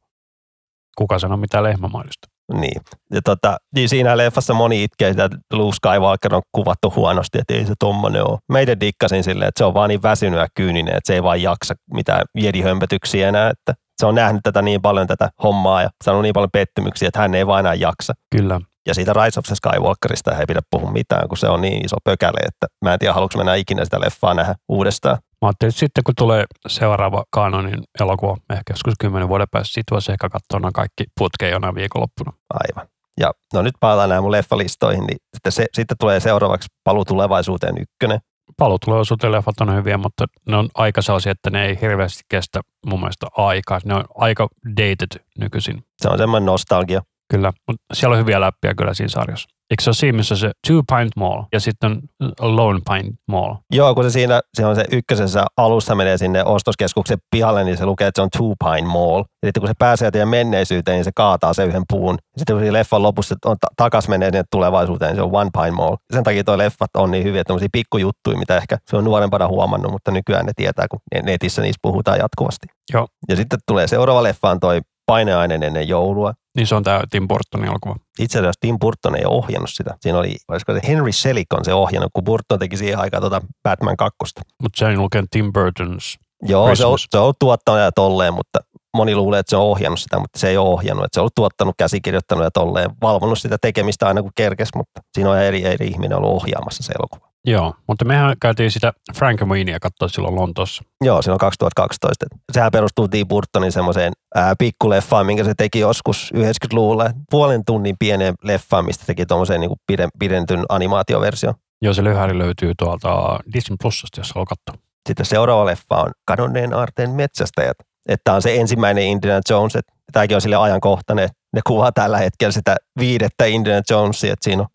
Kuka 0.97 1.19
sanoo 1.19 1.37
mitään 1.37 1.63
lehmämaidosta? 1.63 2.27
Niin. 2.53 2.81
Ja 3.13 3.21
tota, 3.21 3.57
niin 3.75 3.89
siinä 3.89 4.17
leffassa 4.17 4.53
moni 4.53 4.83
itkee 4.83 5.11
sitä, 5.11 5.23
että 5.23 5.37
Luke 5.53 5.75
Skywalker 5.75 6.35
on 6.35 6.41
kuvattu 6.51 6.93
huonosti, 6.95 7.37
että 7.39 7.53
ei 7.53 7.65
se 7.65 7.73
tommonen 7.79 8.29
ole. 8.29 8.39
Meidän 8.49 8.79
dikkasin 8.79 9.23
silleen, 9.23 9.49
että 9.49 9.59
se 9.59 9.65
on 9.65 9.73
vaan 9.73 9.89
niin 9.89 10.03
väsynyt 10.03 10.39
ja 10.39 10.47
kyyninen, 10.55 10.97
että 10.97 11.07
se 11.07 11.13
ei 11.13 11.23
vaan 11.23 11.41
jaksa 11.41 11.75
mitään 11.93 12.21
jedihömpötyksiä 12.35 13.29
enää, 13.29 13.49
että 13.49 13.73
se 13.99 14.05
on 14.05 14.15
nähnyt 14.15 14.41
tätä 14.43 14.61
niin 14.61 14.81
paljon 14.81 15.07
tätä 15.07 15.29
hommaa 15.43 15.81
ja 15.81 15.89
saanut 16.03 16.23
niin 16.23 16.33
paljon 16.33 16.51
pettymyksiä, 16.53 17.07
että 17.07 17.19
hän 17.19 17.35
ei 17.35 17.47
vaan 17.47 17.59
enää 17.59 17.73
jaksa. 17.73 18.13
Kyllä. 18.31 18.61
Ja 18.87 18.93
siitä 18.93 19.13
Rise 19.13 19.39
of 19.39 19.45
the 19.45 19.55
Skywalkerista 19.55 20.31
ei 20.31 20.45
pidä 20.45 20.59
puhua 20.71 20.91
mitään, 20.91 21.27
kun 21.27 21.37
se 21.37 21.47
on 21.47 21.61
niin 21.61 21.85
iso 21.85 21.97
pökäle, 22.03 22.39
että 22.47 22.67
mä 22.85 22.93
en 22.93 22.99
tiedä, 22.99 23.13
haluanko 23.13 23.37
mennä 23.37 23.55
ikinä 23.55 23.85
sitä 23.85 23.99
leffaa 23.99 24.33
nähdä 24.33 24.55
uudestaan. 24.69 25.17
Mä 25.41 25.47
ajattelin, 25.47 25.69
että 25.69 25.79
sitten 25.79 26.03
kun 26.03 26.15
tulee 26.17 26.45
seuraava 26.67 27.23
kanonin 27.29 27.83
elokuva, 27.99 28.37
ehkä 28.49 28.73
joskus 28.73 28.93
kymmenen 28.99 29.29
vuoden 29.29 29.47
päästä, 29.51 29.73
sitten 29.73 29.95
voisi 29.95 30.11
ehkä 30.11 30.29
katsoa 30.29 30.59
nämä 30.59 30.71
kaikki 30.73 31.03
putkeen 31.19 31.51
jonain 31.51 31.75
viikonloppuna. 31.75 32.33
Aivan. 32.53 32.87
Ja 33.19 33.31
no 33.53 33.61
nyt 33.61 33.75
palataan 33.79 34.09
nämä 34.09 34.21
mun 34.21 34.31
leffalistoihin, 34.31 35.03
niin 35.03 35.17
sitten, 35.33 35.51
se, 35.51 35.65
sitten 35.73 35.97
tulee 35.99 36.19
seuraavaksi 36.19 36.67
Palu 36.83 37.05
tulevaisuuteen 37.05 37.75
ykkönen. 37.77 38.19
Palu 38.57 38.79
tulevaisuuteen 38.79 39.31
leffat 39.31 39.61
on 39.61 39.75
hyviä, 39.75 39.97
mutta 39.97 40.25
ne 40.47 40.55
on 40.57 40.69
aika 40.73 41.01
sellaisia, 41.01 41.31
että 41.31 41.49
ne 41.49 41.65
ei 41.65 41.81
hirveästi 41.81 42.23
kestä 42.29 42.61
mun 42.85 42.99
mielestä 42.99 43.27
aikaa. 43.37 43.79
Ne 43.85 43.93
on 43.93 44.03
aika 44.15 44.47
dated 44.77 45.25
nykyisin. 45.39 45.83
Se 46.01 46.09
on 46.09 46.17
semmoinen 46.17 46.45
nostalgia. 46.45 47.01
Kyllä, 47.31 47.53
mutta 47.67 47.83
siellä 47.93 48.13
on 48.13 48.19
hyviä 48.19 48.41
läppiä 48.41 48.73
kyllä 48.77 48.93
siinä 48.93 49.09
sarjassa. 49.09 49.49
Eikö 49.71 49.83
se 49.83 49.89
ole 49.89 49.95
siinä, 49.95 50.17
missä 50.17 50.35
se 50.35 50.51
Two 50.67 50.81
Pint 50.95 51.11
Mall 51.15 51.43
ja 51.53 51.59
sitten 51.59 51.99
Lone 52.39 52.79
Pint 52.89 53.15
Mall? 53.27 53.55
Joo, 53.73 53.95
kun 53.95 54.03
se 54.03 54.09
siinä 54.09 54.41
se 54.53 54.65
on 54.65 54.75
se 54.75 54.85
ykkösessä 54.91 55.45
alussa 55.57 55.95
menee 55.95 56.17
sinne 56.17 56.43
ostoskeskuksen 56.43 57.17
pihalle, 57.31 57.63
niin 57.63 57.77
se 57.77 57.85
lukee, 57.85 58.07
että 58.07 58.19
se 58.19 58.23
on 58.23 58.29
Two 58.37 58.69
Pine 58.69 58.87
Mall. 58.87 59.19
Ja 59.19 59.47
sitten 59.47 59.61
kun 59.61 59.67
se 59.67 59.73
pääsee 59.79 60.11
teidän 60.11 60.29
menneisyyteen, 60.29 60.95
niin 60.95 61.03
se 61.03 61.11
kaataa 61.15 61.53
se 61.53 61.65
yhden 61.65 61.83
puun. 61.89 62.15
Ja 62.15 62.39
sitten 62.39 62.55
kun 62.55 62.65
se 62.65 62.73
leffan 62.73 63.03
lopussa 63.03 63.35
on 63.45 63.57
ta- 63.61 63.67
takas 63.77 64.07
menee 64.07 64.27
sinne 64.27 64.43
tulevaisuuteen, 64.51 65.09
niin 65.09 65.15
se 65.15 65.21
on 65.21 65.29
One 65.33 65.49
Pine 65.53 65.71
Mall. 65.71 65.95
Sen 66.13 66.23
takia 66.23 66.43
toi 66.43 66.57
leffat 66.57 66.95
on 66.97 67.11
niin 67.11 67.23
hyviä, 67.23 67.41
että 67.41 67.53
pikkujuttuja, 67.71 68.37
mitä 68.37 68.57
ehkä 68.57 68.77
se 68.89 68.97
on 68.97 69.03
nuorempana 69.03 69.47
huomannut, 69.47 69.91
mutta 69.91 70.11
nykyään 70.11 70.45
ne 70.45 70.51
tietää, 70.55 70.87
kun 70.87 70.99
netissä 71.23 71.61
niistä 71.61 71.79
puhutaan 71.81 72.19
jatkuvasti. 72.19 72.67
Joo. 72.93 73.07
Ja 73.29 73.35
sitten 73.35 73.59
tulee 73.67 73.87
seuraava 73.87 74.23
leffaan 74.23 74.59
toi 74.59 74.81
paineainen 75.09 75.63
ennen 75.63 75.87
joulua. 75.87 76.33
Niin 76.55 76.67
se 76.67 76.75
on 76.75 76.83
tämä 76.83 77.03
Tim 77.09 77.27
Burtonin 77.27 77.69
elokuva. 77.69 77.95
Itse 78.19 78.39
asiassa 78.39 78.59
Tim 78.61 78.79
Burton 78.79 79.15
ei 79.15 79.25
ohjannut 79.25 79.69
sitä. 79.69 79.97
Siinä 80.01 80.19
oli, 80.19 80.35
olisiko 80.47 80.73
se 80.73 80.79
Henry 80.87 81.11
Selick 81.11 81.53
on 81.53 81.65
se 81.65 81.73
ohjannut, 81.73 82.11
kun 82.13 82.23
Burton 82.23 82.59
teki 82.59 82.77
siihen 82.77 82.99
aikaan 82.99 83.21
tuota 83.21 83.41
Batman 83.63 83.97
2. 83.97 84.15
Mutta 84.61 84.79
se 84.79 84.89
ei 84.89 84.97
lukee 84.97 85.23
Tim 85.31 85.45
Burton's 85.45 86.29
Joo, 86.41 86.75
se 86.75 86.85
on, 86.85 86.97
se 86.99 87.17
on 87.17 87.33
tuottanut 87.39 87.81
ja 87.81 87.91
tolleen, 87.91 88.33
mutta 88.33 88.59
moni 88.97 89.15
luulee, 89.15 89.39
että 89.39 89.49
se 89.49 89.57
on 89.57 89.63
ohjannut 89.63 89.99
sitä, 89.99 90.19
mutta 90.19 90.39
se 90.39 90.49
ei 90.49 90.57
ole 90.57 90.69
ohjannut. 90.69 91.05
Että 91.05 91.15
se 91.15 91.19
on 91.19 91.23
ollut 91.23 91.35
tuottanut, 91.35 91.75
käsikirjoittanut 91.77 92.43
ja 92.43 92.51
tolleen, 92.51 92.89
valvonnut 93.01 93.39
sitä 93.39 93.57
tekemistä 93.61 94.07
aina 94.07 94.21
kun 94.21 94.31
kerkes, 94.35 94.69
mutta 94.75 95.01
siinä 95.13 95.29
on 95.29 95.39
eri, 95.39 95.65
eri 95.65 95.87
ihminen 95.87 96.17
ollut 96.17 96.31
ohjaamassa 96.31 96.83
se 96.83 96.93
elokuva. 96.99 97.29
Joo, 97.45 97.73
mutta 97.87 98.05
mehän 98.05 98.35
käytiin 98.41 98.71
sitä 98.71 98.93
Frank 99.15 99.41
Moinia 99.45 99.79
katsoa 99.79 100.07
silloin 100.07 100.35
Lontoossa. 100.35 100.83
Joo, 101.01 101.21
silloin 101.21 101.39
2012. 101.39 102.25
Sehän 102.51 102.71
perustuu 102.71 103.07
Tim 103.07 103.27
Burtonin 103.27 103.71
semmoiseen 103.71 104.13
ää, 104.35 104.53
pikkuleffaan, 104.59 105.25
minkä 105.25 105.43
se 105.43 105.53
teki 105.57 105.79
joskus 105.79 106.31
90-luvulla. 106.35 107.09
Puolen 107.31 107.65
tunnin 107.65 107.95
pieneen 107.99 108.33
leffaan, 108.43 108.85
mistä 108.85 109.03
teki 109.07 109.25
tuommoisen 109.25 109.61
niin 109.61 109.71
pidentyn 110.19 110.63
animaatioversio. 110.69 111.53
Joo, 111.81 111.93
se 111.93 112.03
lyhäri 112.03 112.37
löytyy 112.37 112.73
tuolta 112.79 113.39
Disney 113.53 113.77
Plusasta, 113.81 114.19
jos 114.19 114.33
haluaa 114.35 114.45
katsoa. 114.45 114.83
Sitten 115.07 115.25
seuraava 115.25 115.65
leffa 115.65 115.95
on 115.95 116.11
Kadonneen 116.25 116.73
aarteen 116.73 117.09
metsästäjät. 117.09 117.77
Että 118.09 118.33
on 118.33 118.41
se 118.41 118.55
ensimmäinen 118.55 119.03
Indiana 119.03 119.41
Jones, 119.49 119.75
että 119.75 119.93
tämäkin 120.11 120.37
on 120.37 120.41
sille 120.41 120.55
ajankohtainen, 120.55 121.29
ne 121.53 121.61
kuvaa 121.67 121.91
tällä 121.91 122.17
hetkellä 122.17 122.51
sitä 122.51 122.75
viidettä 122.99 123.45
Indiana 123.45 123.81
Jonesia, 123.89 124.33
että 124.33 124.43
siinä 124.43 124.61
on 124.61 124.67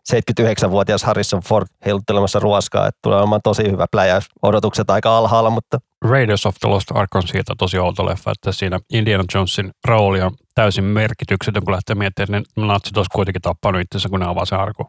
79-vuotias 0.65 1.03
Harrison 1.03 1.41
Ford 1.41 1.67
heiluttelemassa 1.85 2.39
ruoskaa, 2.39 2.87
että 2.87 2.99
tulee 3.03 3.19
olemaan 3.19 3.41
tosi 3.43 3.71
hyvä 3.71 3.85
pläjäys. 3.91 4.25
Odotukset 4.41 4.89
aika 4.89 5.17
alhaalla, 5.17 5.49
mutta... 5.49 5.77
Raiders 6.05 6.45
of 6.45 6.55
the 6.59 6.69
Lost 6.69 6.87
Ark 6.93 7.15
on 7.15 7.27
siitä 7.27 7.53
tosi 7.57 7.79
outo 7.79 8.05
leffa, 8.05 8.31
että 8.31 8.51
siinä 8.51 8.79
Indiana 8.93 9.23
Jonesin 9.33 9.71
rooli 9.87 10.21
on 10.21 10.31
täysin 10.55 10.83
merkityksetön, 10.83 11.63
kun 11.63 11.73
lähtee 11.73 11.95
miettimään, 11.95 12.43
että 12.43 12.61
ne 12.61 12.67
natsit 12.67 12.97
olisi 12.97 13.09
kuitenkin 13.13 13.41
tappanut 13.41 13.81
itsensä, 13.81 14.09
kun 14.09 14.19
ne 14.19 14.25
avaa 14.25 14.45
se 14.45 14.55
arku. 14.55 14.87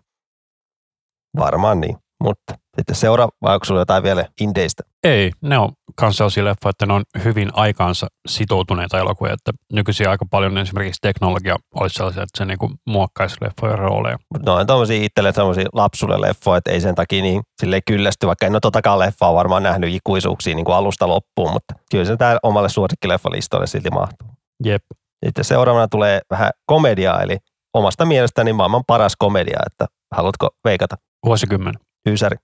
Varmaan 1.38 1.80
niin. 1.80 1.96
Mutta 2.22 2.54
sitten 2.76 2.96
seuraava, 2.96 3.30
onko 3.42 3.64
sulla 3.64 3.80
jotain 3.80 4.02
vielä 4.02 4.26
indeistä? 4.40 4.82
Ei, 5.04 5.32
ne 5.40 5.58
on 5.58 5.72
myös 6.00 6.16
sellaisia 6.16 6.44
leffoja, 6.44 6.70
että 6.70 6.86
ne 6.86 6.92
on 6.92 7.04
hyvin 7.24 7.50
aikaansa 7.52 8.06
sitoutuneita 8.28 8.98
elokuvia, 8.98 9.32
että 9.32 9.52
nykyisin 9.72 10.08
aika 10.08 10.24
paljon 10.30 10.58
esimerkiksi 10.58 11.00
teknologia 11.02 11.56
olisi 11.74 11.94
sellaisia, 11.94 12.22
että 12.22 12.38
se 12.38 12.44
niinku 12.44 12.70
muokkaisi 12.86 13.36
leffojen 13.40 13.78
rooleja. 13.78 14.16
Ne 14.46 14.52
on 14.52 14.66
tommosia 14.66 15.02
itselle 15.02 15.32
semmoisia 15.32 15.68
lapsuuden 15.72 16.20
leffoja, 16.20 16.58
että 16.58 16.70
ei 16.70 16.80
sen 16.80 16.94
takia 16.94 17.22
niin 17.22 17.42
silleen 17.60 17.82
kyllästy, 17.86 18.26
vaikka 18.26 18.46
en 18.46 18.52
ole 18.52 18.60
totakaan 18.60 18.98
leffaa 18.98 19.34
varmaan 19.34 19.62
nähnyt 19.62 19.94
ikuisuuksia 19.94 20.54
niin 20.54 20.64
kuin 20.64 20.76
alusta 20.76 21.08
loppuun, 21.08 21.52
mutta 21.52 21.74
kyllä 21.90 22.04
se 22.04 22.16
tää 22.16 22.38
omalle 22.42 22.68
suosikkileffalistoille 22.68 23.66
silti 23.66 23.90
mahtuu. 23.90 24.28
Jep, 24.64 24.82
Sitten 25.24 25.44
seuraavana 25.44 25.88
tulee 25.88 26.20
vähän 26.30 26.50
komediaa, 26.66 27.22
eli 27.22 27.38
omasta 27.74 28.04
mielestäni 28.04 28.52
maailman 28.52 28.84
paras 28.86 29.16
komedia, 29.16 29.58
että 29.66 29.86
haluatko 30.14 30.50
veikata? 30.64 30.96
vuosikymmen. 31.26 31.74
Ysäri. 32.06 32.36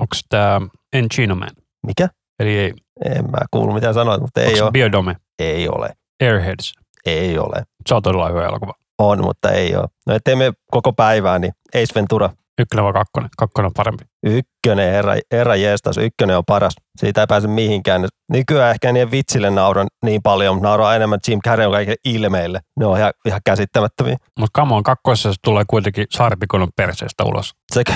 Onko 0.00 0.16
tämä 0.28 0.60
Encino 0.92 1.34
Man? 1.34 1.50
Mikä? 1.86 2.08
Eli 2.40 2.58
ei, 2.58 2.72
En 3.04 3.30
mä 3.30 3.38
kuulu 3.50 3.72
mitä 3.72 3.92
sanoit, 3.92 4.20
mutta 4.20 4.40
ei 4.40 4.60
ole. 4.60 4.70
Biodome? 4.70 5.16
Ei 5.38 5.68
ole. 5.68 5.92
Airheads. 6.22 6.72
Ei 7.06 7.38
ole. 7.38 7.62
Se 7.86 7.94
on 7.94 8.02
todella 8.02 8.28
hyvä 8.28 8.46
elokuva. 8.46 8.72
On, 8.98 9.24
mutta 9.24 9.50
ei 9.50 9.76
ole. 9.76 9.86
No 10.06 10.14
ettei 10.14 10.36
me 10.36 10.52
koko 10.70 10.92
päivää, 10.92 11.38
niin 11.38 11.52
Ace 11.74 11.94
Ventura. 11.94 12.30
Ykkönen 12.60 12.84
vai 12.84 12.92
kakkonen? 12.92 13.30
Kakkonen 13.36 13.66
on 13.66 13.72
parempi. 13.76 14.04
Ykkönen, 14.26 14.92
herra, 14.92 15.14
herra 15.32 15.56
jeestas, 15.56 15.96
ykkönen 15.96 16.36
on 16.38 16.44
paras. 16.46 16.74
Siitä 16.98 17.20
ei 17.20 17.26
pääse 17.26 17.48
mihinkään. 17.48 18.06
Nykyään 18.32 18.70
ehkä 18.70 18.92
niiden 18.92 19.10
vitsille 19.10 19.50
nauran 19.50 19.86
niin 20.04 20.22
paljon, 20.22 20.54
mutta 20.54 20.68
nauraa 20.68 20.96
enemmän 20.96 21.18
Jim 21.28 21.40
Carreyn 21.46 21.70
kaikille 21.70 21.96
ilmeille. 22.04 22.60
Ne 22.80 22.86
on 22.86 22.98
ihan, 22.98 23.12
ihan 23.24 23.40
käsittämättömiä. 23.44 24.16
Mutta 24.40 24.60
come 24.60 24.74
on, 24.74 24.82
kakkoisessa 24.82 25.32
se 25.32 25.38
tulee 25.44 25.64
kuitenkin 25.66 26.06
saaripikonon 26.10 26.68
perseestä 26.76 27.24
ulos. 27.24 27.52
Sekä... 27.74 27.94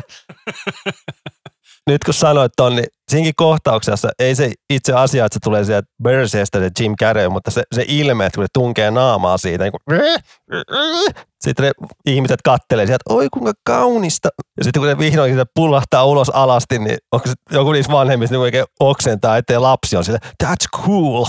Nyt 1.88 2.04
kun 2.04 2.14
sanoit 2.14 2.52
ton, 2.56 2.76
niin 2.76 2.86
siinkin 3.10 3.32
kohtauksessa 3.36 4.08
ei 4.18 4.34
se 4.34 4.52
itse 4.70 4.92
asia, 4.92 5.24
että 5.24 5.34
se 5.34 5.40
tulee 5.44 5.64
sieltä 5.64 5.88
Berseestä 6.02 6.58
se 6.58 6.70
Jim 6.80 6.94
Carrey, 7.00 7.28
mutta 7.28 7.50
se, 7.50 7.62
se 7.74 7.84
ilme, 7.88 8.26
että 8.26 8.36
kun 8.36 8.44
se 8.44 8.48
tunkee 8.52 8.90
naamaa 8.90 9.38
siitä, 9.38 9.64
niin 9.64 9.72
kuin, 9.72 10.00
sitten 11.44 11.66
ne 11.66 11.72
ihmiset 12.06 12.42
kattelee 12.44 12.86
sieltä, 12.86 13.02
oi 13.08 13.28
kuinka 13.32 13.52
kaunista. 13.66 14.28
Ja 14.56 14.64
sitten 14.64 14.80
kun 14.80 14.88
ne 14.88 14.98
vihdoin 14.98 15.36
se 15.36 15.44
pullahtaa 15.54 16.04
ulos 16.04 16.30
alasti, 16.30 16.78
niin 16.78 16.98
onko 17.12 17.28
se 17.28 17.34
joku 17.50 17.72
niistä 17.72 17.92
vanhemmista 17.92 18.34
niin 18.34 18.40
oikein 18.40 18.66
oksentaa, 18.80 19.36
ettei 19.36 19.58
lapsi 19.58 19.96
on 19.96 20.04
sillä, 20.04 20.18
that's 20.44 20.80
cool. 20.84 21.24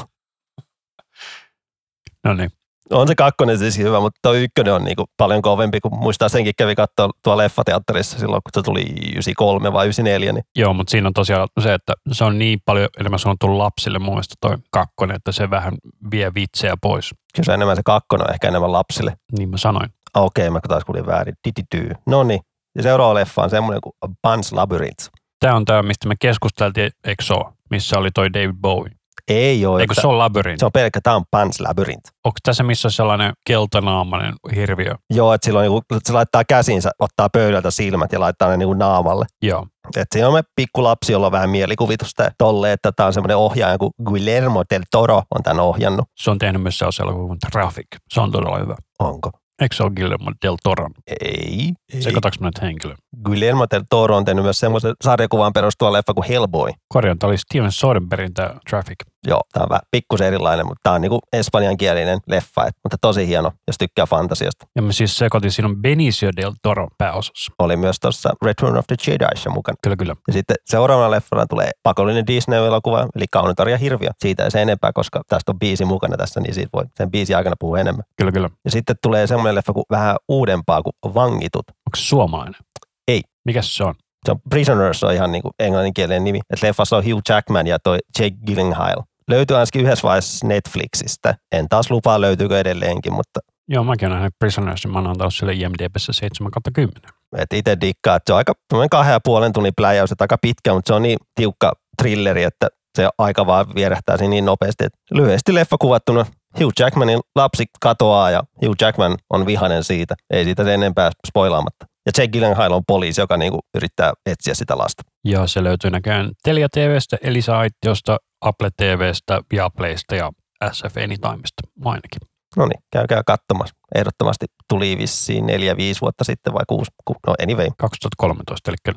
No 2.24 2.34
niin. 2.34 2.50
On 2.92 3.08
se 3.08 3.16
kakkonen 3.16 3.58
siis 3.58 3.78
hyvä, 3.78 4.00
mutta 4.00 4.20
tuo 4.22 4.34
ykkönen 4.34 4.74
on 4.74 4.84
niinku 4.84 5.06
paljon 5.18 5.42
kovempi, 5.42 5.80
kun 5.80 6.00
muistaa 6.00 6.30
senkin 6.30 6.54
kävi 6.58 6.76
katsoa 6.76 7.10
tuolla 7.24 7.44
leffateatterissa 7.44 8.20
silloin, 8.20 8.42
kun 8.44 8.62
se 8.62 8.66
tuli 8.66 8.82
93 8.82 9.74
vai 9.74 9.86
94, 9.86 10.34
niin 10.34 10.44
Joo, 10.56 10.74
mutta 10.74 10.92
siinä 10.92 11.08
on 11.08 11.14
tosiaan 11.14 11.48
se, 11.62 11.74
että 11.74 11.94
se 12.12 12.24
on 12.24 12.40
niin 12.40 12.60
paljon 12.66 12.88
enemmän 13.00 13.20
suunnattu 13.20 13.58
lapsille 13.58 14.00
mun 14.00 14.14
mielestä 14.14 14.36
toi 14.42 14.58
kakkonen, 14.72 15.16
että 15.16 15.32
se 15.32 15.50
vähän 15.50 15.74
vie 16.12 16.34
vitsejä 16.34 16.74
pois. 16.82 17.10
kyllä 17.36 17.46
se 17.46 17.54
enemmän 17.54 17.76
se 17.76 17.82
kakkonen 17.86 18.28
on 18.28 18.34
ehkä 18.34 18.48
enemmän 18.48 18.72
lapsille. 18.72 19.14
Niin 19.38 19.50
mä 19.50 19.58
sanoin. 19.58 19.90
Okei, 20.16 20.48
okay, 20.48 20.54
mä 20.54 20.60
taas 20.68 20.86
kuulin 20.86 21.06
väärin. 21.06 21.36
Dididy. 21.46 21.96
No 22.08 22.24
niin. 22.24 22.40
Ja 22.76 22.84
seuraava 22.84 23.14
leffa 23.14 23.44
on 23.44 23.50
semmoinen 23.50 23.82
kuin 23.82 23.94
Pan's 24.28 24.50
Labyrinth. 24.52 25.10
Tämä 25.40 25.56
on 25.56 25.66
tämä, 25.66 25.84
mistä 25.84 26.08
me 26.08 26.16
keskusteltiin, 26.20 26.92
eikö? 27.04 27.24
Missä 27.70 27.98
oli 27.98 28.12
toi 28.12 28.34
David 28.34 28.56
Bowie. 28.62 28.99
Ei 29.30 29.66
ole. 29.66 29.82
Eikö 29.82 29.94
se 29.94 30.08
ole 30.08 30.18
Labyrinth? 30.18 30.60
se 30.60 30.66
on 30.66 30.72
pelkkä, 30.72 31.00
tämä 31.04 31.16
on 31.16 31.24
Pan's 31.36 31.68
Labyrinth. 31.68 32.12
Onko 32.26 32.38
tässä 32.44 32.64
missä 32.64 32.90
sellainen 32.90 33.34
keltanaamainen 33.48 34.34
hirviö? 34.56 34.96
Joo, 35.10 35.34
että 35.34 35.46
silloin 35.46 35.64
niinku, 35.64 35.82
se 36.04 36.14
laittaa 36.14 36.44
käsinsä, 36.44 36.92
ottaa 37.00 37.30
pöydältä 37.30 37.72
silmät 37.72 38.12
ja 38.12 38.20
laittaa 38.20 38.50
ne 38.50 38.58
niinku 38.58 38.74
naamalle. 38.74 39.26
Joo. 39.42 39.68
Et 39.98 40.08
siinä 40.12 40.28
on 40.28 40.34
me 40.34 40.42
pikkulapsi, 40.56 41.12
jolla 41.12 41.26
on 41.26 41.32
vähän 41.32 41.50
mielikuvitusta 41.50 42.24
ja 42.24 42.32
tolle, 42.38 42.74
että 42.74 42.92
tämä 42.96 43.08
on 43.08 43.14
semmoinen 43.14 43.38
ohjaaja 43.38 43.78
kuin 43.78 43.92
Guillermo 44.06 44.64
del 44.74 44.84
Toro 44.92 45.24
on 45.36 45.44
tämän 45.44 45.60
ohjannut. 45.60 46.06
Se 46.18 46.32
on 46.32 46.38
tehnyt 46.38 46.62
myös 46.62 46.78
sellaisen 46.78 47.04
elokuvan 47.04 47.28
kuin 47.28 47.40
Traffic. 47.52 47.88
Se 48.10 48.22
on 48.22 48.32
todella 48.32 48.60
hyvä. 48.60 48.76
Onko? 49.00 49.32
Eikö 49.62 49.76
se 49.76 49.84
ole 49.84 49.92
Guillermo 49.96 50.32
del 50.46 50.58
Toro? 50.64 50.88
Ei. 51.22 51.74
Sekoitaanko 52.00 52.38
mä 52.40 52.48
nyt 52.48 52.62
henkilö? 52.62 52.96
Guillermo 53.26 53.66
del 53.72 53.84
Toro 53.90 54.18
on 54.18 54.26
tehnyt 54.26 54.44
myös 54.44 54.60
semmoisen 54.60 54.94
sarjakuvaan 55.04 55.54
perustuva 55.54 55.94
leffa 55.94 56.14
kuin 56.14 56.28
Hellboy. 56.28 56.72
Korjaan, 56.88 57.20
tämä 57.20 57.30
oli 57.30 57.38
Steven 57.38 57.72
Soderberghin 57.72 58.34
tämä 58.34 58.54
Traffic. 58.70 58.96
Joo, 59.28 59.42
tämä 59.54 59.64
on 59.64 59.70
vähän 59.70 59.82
pikkusen 59.92 60.28
erilainen, 60.28 60.66
mutta 60.66 60.80
tämä 60.84 60.94
on 60.94 61.02
niinku 61.02 61.20
espanjankielinen 61.34 62.20
leffa, 62.28 62.66
et, 62.66 62.76
mutta 62.84 62.98
tosi 63.02 63.28
hieno, 63.28 63.52
jos 63.68 63.76
tykkää 63.80 64.06
fantasiasta. 64.06 64.66
Ja 64.76 64.82
mä 64.82 64.92
siis 64.92 65.18
sekoitin, 65.18 65.52
siinä 65.52 65.68
on 65.70 65.82
Benicio 65.82 66.30
del 66.36 66.52
Toro 66.62 66.88
pääosassa. 66.98 67.54
Oli 67.60 67.78
myös 67.78 68.00
tuossa 68.02 68.34
Return 68.46 68.78
of 68.78 68.86
the 68.88 68.96
Jedi 69.08 69.50
mukana. 69.50 69.76
Kyllä, 69.84 69.96
kyllä. 69.96 70.16
Ja 70.28 70.34
sitten 70.34 70.56
seuraavana 70.66 71.12
leffana 71.12 71.48
tulee 71.48 71.72
pakollinen 71.84 72.28
Disney-elokuva, 72.28 73.08
eli 73.16 73.26
Kaunotar 73.32 73.70
ja 73.70 73.78
Hirviö. 73.78 74.10
Siitä 74.20 74.44
ei 74.44 74.52
se 74.52 74.62
enempää, 74.62 74.92
koska 74.94 75.22
tästä 75.28 75.52
on 75.52 75.60
biisi 75.60 75.86
mukana 75.86 76.18
tässä, 76.18 76.40
niin 76.40 76.54
siitä 76.54 76.70
voi 76.74 76.84
sen 76.96 77.12
biisin 77.12 77.38
aikana 77.38 77.56
puhua 77.60 77.80
enemmän. 77.80 78.04
Kyllä, 78.18 78.32
kyllä. 78.32 78.50
Ja 78.66 78.72
sitten 78.72 78.96
tulee 79.02 79.28
semmoinen 79.28 79.56
leffa 79.56 79.74
kuin 79.74 79.86
vähän 79.92 80.16
uudempaa 80.30 80.82
kuin 80.82 81.14
Vangitut. 81.16 81.66
Onko 81.70 81.96
se 81.96 82.04
suomalainen? 82.04 82.62
Ei. 83.08 83.22
Mikäs 83.46 83.78
se 83.78 83.84
on? 83.84 83.96
Se 84.26 84.32
on 84.32 84.40
Prisoners 84.50 85.04
on 85.04 85.14
ihan 85.14 85.32
niin 85.32 85.42
kuin 85.42 85.52
englanninkielinen 85.60 86.24
nimi. 86.24 86.40
Et 86.50 86.64
leffassa 86.64 86.98
on 86.98 87.06
Hugh 87.06 87.22
Jackman 87.30 87.68
ja 87.68 87.80
toi 87.80 87.98
Jake 88.20 88.36
Gyllenhaal. 88.46 89.04
Löytyy 89.30 89.58
ainakin 89.58 89.82
yhdessä 89.82 90.08
vaiheessa 90.08 90.48
Netflixistä. 90.48 91.36
En 91.52 91.66
taas 91.70 91.92
lupaa 91.92 92.22
löytyykö 92.22 92.60
edelleenkin, 92.60 93.14
mutta 93.14 93.40
Joo, 93.72 93.84
mäkin 93.84 94.08
olen 94.08 94.16
nähnyt 94.18 94.34
Prisonersin. 94.40 94.92
Mä 94.92 94.98
oon 94.98 95.08
antanut 95.08 95.34
sille 95.34 95.54
IMDBssä 95.54 96.14
7 96.14 96.52
10. 96.74 96.94
et 97.38 97.54
itse 97.54 97.78
dikkaa, 97.82 98.16
että 98.16 98.30
se 98.30 98.34
on 98.34 98.38
aika 98.38 98.54
kahden 98.92 99.14
ja 99.14 99.20
puolen 99.24 99.54
tunnin 99.54 99.74
pläjäys, 99.78 100.12
että 100.12 100.24
aika 100.24 100.38
pitkä, 100.42 100.74
mutta 100.74 100.88
se 100.88 100.94
on 100.94 101.04
niin 101.04 101.18
tiukka 101.36 101.74
thrilleri, 102.02 102.44
että 102.44 102.68
se 102.98 103.10
aika 103.18 103.46
vaan 103.46 103.66
vierähtää 103.76 104.18
siinä 104.18 104.30
niin 104.30 104.46
nopeasti. 104.46 104.86
Et 104.86 104.94
lyhyesti 105.12 105.56
leffa 105.56 105.78
kuvattuna 105.78 106.26
Hugh 106.60 106.74
Jackmanin 106.80 107.20
lapsi 107.36 107.66
katoaa 107.82 108.32
ja 108.32 108.44
Hugh 108.66 108.76
Jackman 108.82 109.18
on 109.30 109.46
vihainen 109.46 109.84
siitä. 109.84 110.16
Ei 110.30 110.44
siitä 110.44 110.64
sen 110.64 110.74
enempää 110.74 111.12
spoilaamatta. 111.28 111.86
Ja 112.10 112.22
Jake 112.22 112.32
Gyllenhaal 112.32 112.72
on 112.72 112.84
poliisi, 112.88 113.22
joka 113.22 113.38
niinku 113.38 113.60
yrittää 113.76 114.14
etsiä 114.26 114.53
sitä 114.53 114.78
lasta. 114.78 115.03
Ja 115.26 115.47
se 115.47 115.64
löytyy 115.64 115.91
näköjään 115.91 116.32
Telia 116.43 116.70
TVstä, 116.70 117.18
Elisa 117.22 117.60
Aitiosta, 117.60 118.18
Apple 118.41 118.70
TVstä, 118.78 119.41
Viaplaysta 119.51 120.16
ja 120.16 120.32
SF 120.72 120.97
Anytimesta 120.97 121.62
ainakin. 121.86 122.20
No 122.57 122.66
niin, 122.66 122.80
käykää 122.91 123.22
katsomassa. 123.26 123.76
Ehdottomasti 123.95 124.45
tuli 124.70 124.97
vissiin 124.97 125.45
neljä, 125.45 125.78
viisi 125.78 126.01
vuotta 126.01 126.24
sitten 126.24 126.53
vai 126.53 126.64
kuusi. 126.68 126.91
Ku, 127.05 127.16
no 127.28 127.34
anyway. 127.43 127.68
2013, 127.78 128.72
eli 128.72 128.93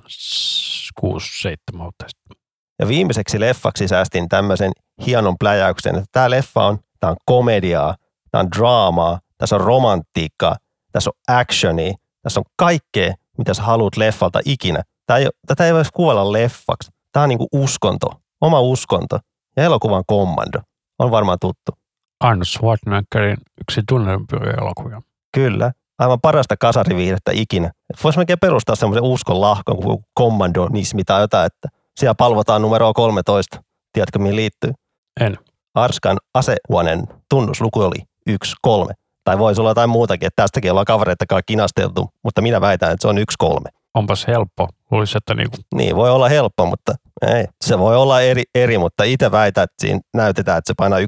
6-7 1.00 1.78
vuotta 1.78 2.04
sitten. 2.08 2.42
Ja 2.78 2.88
viimeiseksi 2.88 3.40
leffaksi 3.40 3.88
säästin 3.88 4.28
tämmöisen 4.28 4.72
hienon 5.06 5.36
pläjäyksen, 5.40 5.94
että 5.94 6.08
tämä 6.12 6.30
leffa 6.30 6.66
on, 6.66 6.78
tämä 7.00 7.10
on 7.10 7.16
komediaa, 7.26 7.96
tämä 8.30 8.40
on 8.40 8.50
draamaa, 8.58 9.18
tässä 9.38 9.56
on 9.56 9.60
romantiikkaa, 9.60 10.56
tässä 10.92 11.10
on 11.10 11.36
actionia, 11.36 11.92
tässä 12.22 12.40
on 12.40 12.44
kaikkea, 12.56 13.14
mitä 13.38 13.54
sä 13.54 13.62
haluat 13.62 13.96
leffalta 13.96 14.40
ikinä. 14.44 14.82
Tämä 15.06 15.18
ei, 15.18 15.28
tätä 15.46 15.66
ei 15.66 15.74
voisi 15.74 15.90
kuvailla 15.94 16.32
leffaksi. 16.32 16.90
Tämä 17.12 17.22
on 17.22 17.28
niinku 17.28 17.48
uskonto, 17.52 18.06
oma 18.40 18.60
uskonto. 18.60 19.18
Ja 19.56 19.62
elokuvan 19.62 20.04
kommando 20.06 20.60
on 20.98 21.10
varmaan 21.10 21.38
tuttu. 21.40 21.72
Arnold 22.20 22.44
Schwarzeneggerin 22.44 23.36
yksi 23.60 23.80
tunnelmia 23.88 24.52
elokuvia. 24.60 25.02
Kyllä, 25.34 25.72
aivan 25.98 26.20
parasta 26.20 26.56
kasariviihdettä 26.56 27.30
ikinä. 27.34 27.70
Voisi 28.04 28.18
melkein 28.18 28.38
perustaa 28.38 28.76
semmoisen 28.76 29.02
uskon 29.02 29.40
lahkon 29.40 29.76
kuin 29.76 30.04
kommandonismi 30.14 31.04
tai 31.04 31.20
jotain, 31.20 31.46
että 31.46 31.68
siellä 32.00 32.14
palvotaan 32.14 32.62
numeroa 32.62 32.92
13. 32.92 33.62
Tiedätkö, 33.92 34.18
mihin 34.18 34.36
liittyy? 34.36 34.72
En. 35.20 35.38
Arskan 35.74 36.18
asehuoneen 36.34 37.06
tunnusluku 37.30 37.80
oli 37.80 37.98
1-3. 38.30 38.92
Tai 39.24 39.38
voisi 39.38 39.60
olla 39.60 39.70
jotain 39.70 39.90
muutakin, 39.90 40.26
että 40.26 40.42
tästäkin 40.42 40.70
ollaan 40.70 40.86
kavereita 40.86 41.26
kai 41.28 41.42
kinasteltu, 41.46 42.10
mutta 42.24 42.42
minä 42.42 42.60
väitän, 42.60 42.92
että 42.92 43.02
se 43.02 43.08
on 43.08 43.18
1-3. 43.68 43.70
Onpas 43.94 44.26
helppo. 44.26 44.68
Luulisi, 44.92 45.18
että 45.18 45.34
niinku, 45.34 45.56
Niin, 45.74 45.96
voi 45.96 46.10
olla 46.10 46.28
helppo, 46.28 46.66
mutta 46.66 46.94
ei. 47.26 47.44
Se 47.64 47.78
voi 47.78 47.96
olla 47.96 48.20
eri, 48.20 48.42
eri 48.54 48.78
mutta 48.78 49.04
itse 49.04 49.30
väitän, 49.30 49.64
että 49.64 49.74
siinä 49.80 50.00
näytetään, 50.14 50.58
että 50.58 50.68
se 50.68 50.74
painaa 50.76 50.98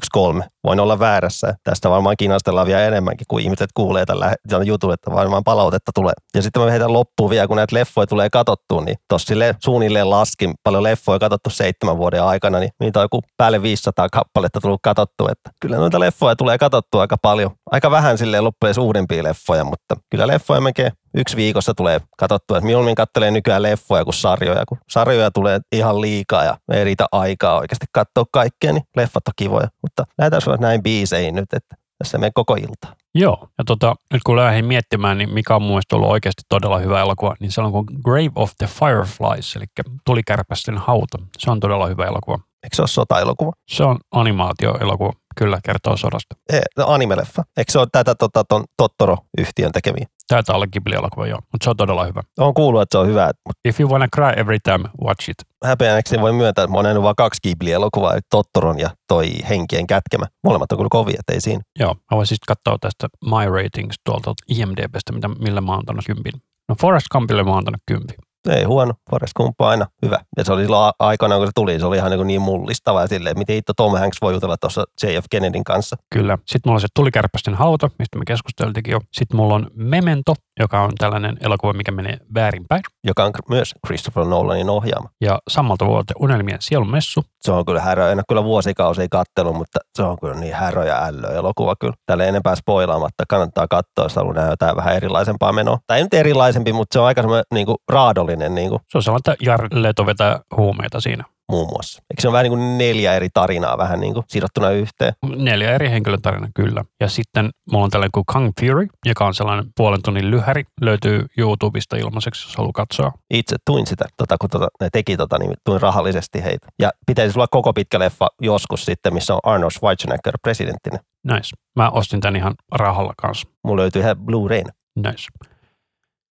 1-3. 0.40 0.44
Voin 0.64 0.80
olla 0.80 0.98
väärässä. 0.98 1.54
Tästä 1.64 1.90
varmaan 1.90 2.16
kinastellaan 2.18 2.66
vielä 2.66 2.86
enemmänkin, 2.86 3.24
kun 3.28 3.40
ihmiset 3.40 3.70
kuulee 3.74 4.06
tällä 4.06 4.34
tällä 4.48 4.64
jutulla, 4.64 4.94
että 4.94 5.10
varmaan 5.10 5.44
palautetta 5.44 5.90
tulee. 5.94 6.12
Ja 6.34 6.42
sitten 6.42 6.62
mä 6.62 6.70
heitän 6.70 6.92
loppuun 6.92 7.30
vielä, 7.30 7.46
kun 7.46 7.56
näitä 7.56 7.76
leffoja 7.76 8.06
tulee 8.06 8.30
katsottua, 8.30 8.84
niin 8.84 8.96
tossa 9.08 9.34
suunnilleen 9.64 10.10
laskin 10.10 10.54
paljon 10.62 10.82
leffoja 10.82 11.18
katsottu 11.18 11.50
seitsemän 11.50 11.98
vuoden 11.98 12.22
aikana, 12.22 12.58
niin 12.58 12.70
niitä 12.80 13.00
on 13.00 13.04
joku 13.04 13.20
päälle 13.36 13.62
500 13.62 14.08
kappaletta 14.12 14.60
tullut 14.60 14.80
katsottua, 14.82 15.28
että 15.32 15.50
kyllä 15.60 15.76
noita 15.76 16.00
leffoja 16.00 16.36
tulee 16.36 16.58
katsottua 16.58 17.00
aika 17.00 17.16
paljon. 17.22 17.50
Aika 17.70 17.90
vähän 17.90 18.18
silleen 18.18 18.44
loppujen 18.44 18.80
uudempia 18.80 19.24
leffoja, 19.24 19.64
mutta 19.64 19.96
kyllä 20.10 20.26
leffoja 20.26 20.60
melkein 20.60 20.92
yksi 21.16 21.36
viikossa 21.36 21.74
tulee 21.74 22.00
katsottua. 22.18 22.56
Että 22.56 22.66
mieluummin 22.66 22.94
kattelee 22.94 23.30
nykyään 23.30 23.62
leffoja 23.62 23.73
kuin 24.04 24.14
sarjoja, 24.14 24.66
kun 24.68 24.78
sarjoja 24.88 25.30
tulee 25.30 25.60
ihan 25.72 26.00
liikaa 26.00 26.44
ja 26.44 26.56
ei 26.72 26.84
riitä 26.84 27.06
aikaa 27.12 27.58
oikeasti 27.58 27.86
katsoa 27.92 28.24
kaikkea, 28.32 28.72
niin 28.72 28.84
leffat 28.96 29.28
on 29.28 29.34
kivoja. 29.36 29.68
Mutta 29.82 30.04
lähdetään 30.18 30.60
näin 30.60 30.82
biiseihin 30.82 31.34
nyt, 31.34 31.52
että 31.52 31.76
tässä 31.98 32.18
menee 32.18 32.30
koko 32.34 32.54
ilta. 32.54 32.96
Joo, 33.14 33.48
ja 33.58 33.64
tota, 33.64 33.94
nyt 34.12 34.22
kun 34.26 34.36
lähdin 34.36 34.66
miettimään, 34.66 35.18
niin 35.18 35.34
mikä 35.34 35.56
on 35.56 35.62
mun 35.62 35.70
mielestä 35.70 35.96
ollut 35.96 36.10
oikeasti 36.10 36.42
todella 36.48 36.78
hyvä 36.78 37.00
elokuva, 37.00 37.34
niin 37.40 37.52
se 37.52 37.60
on 37.60 37.72
kuin 37.72 37.86
Grave 38.04 38.32
of 38.34 38.52
the 38.58 38.66
Fireflies, 38.66 39.56
eli 39.56 39.64
tulikärpästen 40.06 40.78
hauta. 40.78 41.18
Se 41.38 41.50
on 41.50 41.60
todella 41.60 41.86
hyvä 41.86 42.06
elokuva. 42.06 42.38
Eikö 42.62 42.76
se 42.76 42.82
ole 42.82 42.88
sota-elokuva? 42.88 43.52
Se 43.68 43.84
on 43.84 43.98
animaatioelokuva, 44.10 45.12
kyllä 45.36 45.58
kertoo 45.64 45.96
sodasta. 45.96 46.36
Ei, 46.52 46.60
no 46.78 46.84
animeleffa. 46.88 47.42
Eikö 47.56 47.72
se 47.72 47.78
ole 47.78 47.88
tätä 47.92 48.14
tota, 48.14 48.44
ton 48.44 48.64
Tottoro-yhtiön 48.76 49.72
tekemiä? 49.72 50.06
Taitaa 50.28 50.56
olla 50.56 50.66
Ghibli-elokuva, 50.66 51.26
joo, 51.26 51.38
mutta 51.52 51.64
se 51.64 51.70
on 51.70 51.76
todella 51.76 52.04
hyvä. 52.04 52.22
On 52.38 52.54
kuullut, 52.54 52.82
että 52.82 52.94
se 52.94 52.98
on 52.98 53.06
hyvä, 53.06 53.30
If 53.64 53.80
you 53.80 53.90
wanna 53.90 54.08
cry 54.14 54.32
every 54.36 54.58
time, 54.62 54.84
watch 55.04 55.30
it. 55.30 55.36
häpeänäkseni 55.64 56.22
voi 56.22 56.32
myöntää, 56.32 56.64
että 56.64 56.72
mä 56.72 56.76
oon 56.78 56.84
nähnyt 56.84 57.02
vain 57.02 57.16
kaksi 57.16 57.40
Ghibli-elokuvaa, 57.42 58.18
Tottoron 58.30 58.78
ja 58.78 58.90
toi 59.08 59.26
Henkien 59.48 59.86
kätkemä. 59.86 60.26
Molemmat 60.44 60.72
on 60.72 60.78
kyllä 60.78 60.88
kovia, 60.90 61.16
ettei 61.20 61.40
siinä. 61.40 61.62
Joo, 61.78 61.94
mä 61.94 62.16
voisin 62.16 62.36
sitten 62.36 62.56
katsoa 62.56 62.78
tästä 62.80 63.08
My 63.24 63.62
Ratings 63.62 63.96
tuolta 64.04 64.34
IMDBstä, 64.48 65.12
mitä, 65.12 65.28
millä 65.28 65.60
mä 65.60 65.72
oon 65.72 65.78
antanut 65.78 66.04
kympin. 66.06 66.32
No 66.68 66.74
Forrest 66.80 67.06
Gumpille 67.12 67.42
mä 67.42 67.50
oon 67.50 67.58
antanut 67.58 67.80
kympin. 67.86 68.16
Ei 68.48 68.64
huono, 68.64 68.94
Forrest 69.10 69.32
Gump 69.36 69.60
on 69.60 69.68
aina 69.68 69.86
hyvä. 70.04 70.18
Ja 70.36 70.44
se 70.44 70.52
oli 70.52 70.62
silloin 70.62 70.92
aikana, 70.98 71.36
kun 71.36 71.46
se 71.46 71.52
tuli, 71.54 71.80
se 71.80 71.86
oli 71.86 71.96
ihan 71.96 72.10
niin, 72.10 72.26
niin 72.26 72.40
mullistava 72.40 73.00
ja 73.00 73.06
silleen, 73.06 73.38
miten 73.38 73.56
itse 73.56 73.72
Tom 73.76 73.92
Hanks 73.98 74.18
voi 74.22 74.32
jutella 74.32 74.56
tuossa 74.56 74.84
JF 75.02 75.24
Kennedyn 75.30 75.64
kanssa. 75.64 75.96
Kyllä. 76.14 76.38
Sitten 76.46 76.60
mulla 76.70 76.76
on 76.76 76.80
se 76.80 76.86
Tulikärpästen 76.94 77.54
hauta, 77.54 77.90
mistä 77.98 78.18
me 78.18 78.24
keskusteltiinkin 78.26 78.92
jo. 78.92 79.00
Sitten 79.12 79.36
mulla 79.36 79.54
on 79.54 79.70
Memento, 79.74 80.34
joka 80.60 80.82
on 80.82 80.92
tällainen 80.98 81.36
elokuva, 81.40 81.72
mikä 81.72 81.92
menee 81.92 82.18
väärinpäin. 82.34 82.82
joka 83.04 83.24
on 83.24 83.32
myös 83.48 83.74
Christopher 83.86 84.24
Nolanin 84.24 84.70
ohjaama. 84.70 85.08
Ja 85.20 85.38
samalta 85.50 85.86
vuodelta 85.86 86.14
Unelmien 86.18 86.58
sielun 86.60 86.90
messu. 86.90 87.24
Se 87.44 87.52
on 87.52 87.64
kyllä 87.64 87.80
härö, 87.80 88.10
en 88.10 88.18
ole 88.18 88.24
kyllä 88.28 88.44
vuosikausia 88.44 89.06
kattellut, 89.10 89.56
mutta 89.56 89.78
se 89.96 90.02
on 90.02 90.18
kyllä 90.20 90.34
niin 90.34 90.54
härö 90.54 90.84
ja 90.84 91.04
ällö 91.04 91.28
elokuva 91.28 91.74
kyllä. 91.80 91.94
Tälle 92.06 92.28
enempää 92.28 92.54
spoilaamatta 92.54 93.24
kannattaa 93.28 93.66
katsoa, 93.70 94.04
jos 94.04 94.16
haluaa 94.16 94.50
jotain 94.50 94.76
vähän 94.76 94.96
erilaisempaa 94.96 95.52
menoa. 95.52 95.78
Tai 95.86 95.98
ei 95.98 96.02
nyt 96.02 96.14
erilaisempi, 96.14 96.72
mutta 96.72 96.94
se 96.94 97.00
on 97.00 97.06
aika 97.06 97.22
semmoinen 97.22 97.44
niin 97.54 97.66
kuin 97.66 97.76
raadollinen 97.92 98.54
niin 98.54 98.70
kuin, 98.70 98.80
Se 98.88 98.98
on 98.98 99.02
sellainen, 99.02 99.20
että 99.32 99.44
Jared 99.44 99.68
Leto 99.72 100.06
vetää 100.06 100.40
huumeita 100.56 101.00
siinä. 101.00 101.24
Muun 101.50 101.68
muassa. 101.68 102.02
Eikö 102.10 102.22
se 102.22 102.28
ole 102.28 102.32
vähän 102.32 102.44
niin 102.44 102.58
kuin 102.58 102.78
neljä 102.78 103.14
eri 103.14 103.28
tarinaa 103.34 103.78
vähän 103.78 104.00
niin 104.00 104.14
kuin 104.14 104.24
sidottuna 104.28 104.70
yhteen? 104.70 105.12
Neljä 105.36 105.70
eri 105.70 105.90
henkilön 105.90 106.22
tarina, 106.22 106.48
kyllä. 106.54 106.84
Ja 107.00 107.08
sitten 107.08 107.50
mulla 107.72 107.84
on 107.84 107.90
tällainen 107.90 108.12
kuin 108.12 108.24
Kung 108.32 108.50
Fury, 108.60 108.86
joka 109.06 109.26
on 109.26 109.34
sellainen 109.34 109.66
puolen 109.76 110.02
tunnin 110.02 110.30
lyhäri. 110.30 110.64
Löytyy 110.80 111.26
YouTubesta 111.38 111.96
ilmaiseksi, 111.96 112.48
jos 112.48 112.56
haluaa 112.56 112.72
katsoa. 112.72 113.12
Itse 113.30 113.56
tuin 113.66 113.86
sitä, 113.86 114.04
tota, 114.16 114.36
kun 114.40 114.50
tota, 114.50 114.68
ne 114.80 114.88
teki 114.92 115.16
tota, 115.16 115.38
niin 115.38 115.54
tuin 115.64 115.80
rahallisesti 115.80 116.44
heitä. 116.44 116.66
Ja 116.78 116.90
pitäisi 117.06 117.38
olla 117.38 117.48
koko 117.50 117.72
pitkä 117.72 117.98
leffa 117.98 118.28
joskus 118.40 118.84
sitten, 118.84 119.14
missä 119.14 119.34
on 119.34 119.40
Arnold 119.42 119.70
Schwarzenegger 119.70 120.34
presidenttinä. 120.42 120.98
Nice. 121.32 121.56
Mä 121.76 121.90
ostin 121.90 122.20
tän 122.20 122.36
ihan 122.36 122.54
rahalla 122.72 123.12
kanssa. 123.16 123.48
Mulla 123.64 123.82
löytyy 123.82 124.02
ihan 124.02 124.16
Blu-rayn. 124.16 124.72
Nice. 124.96 125.28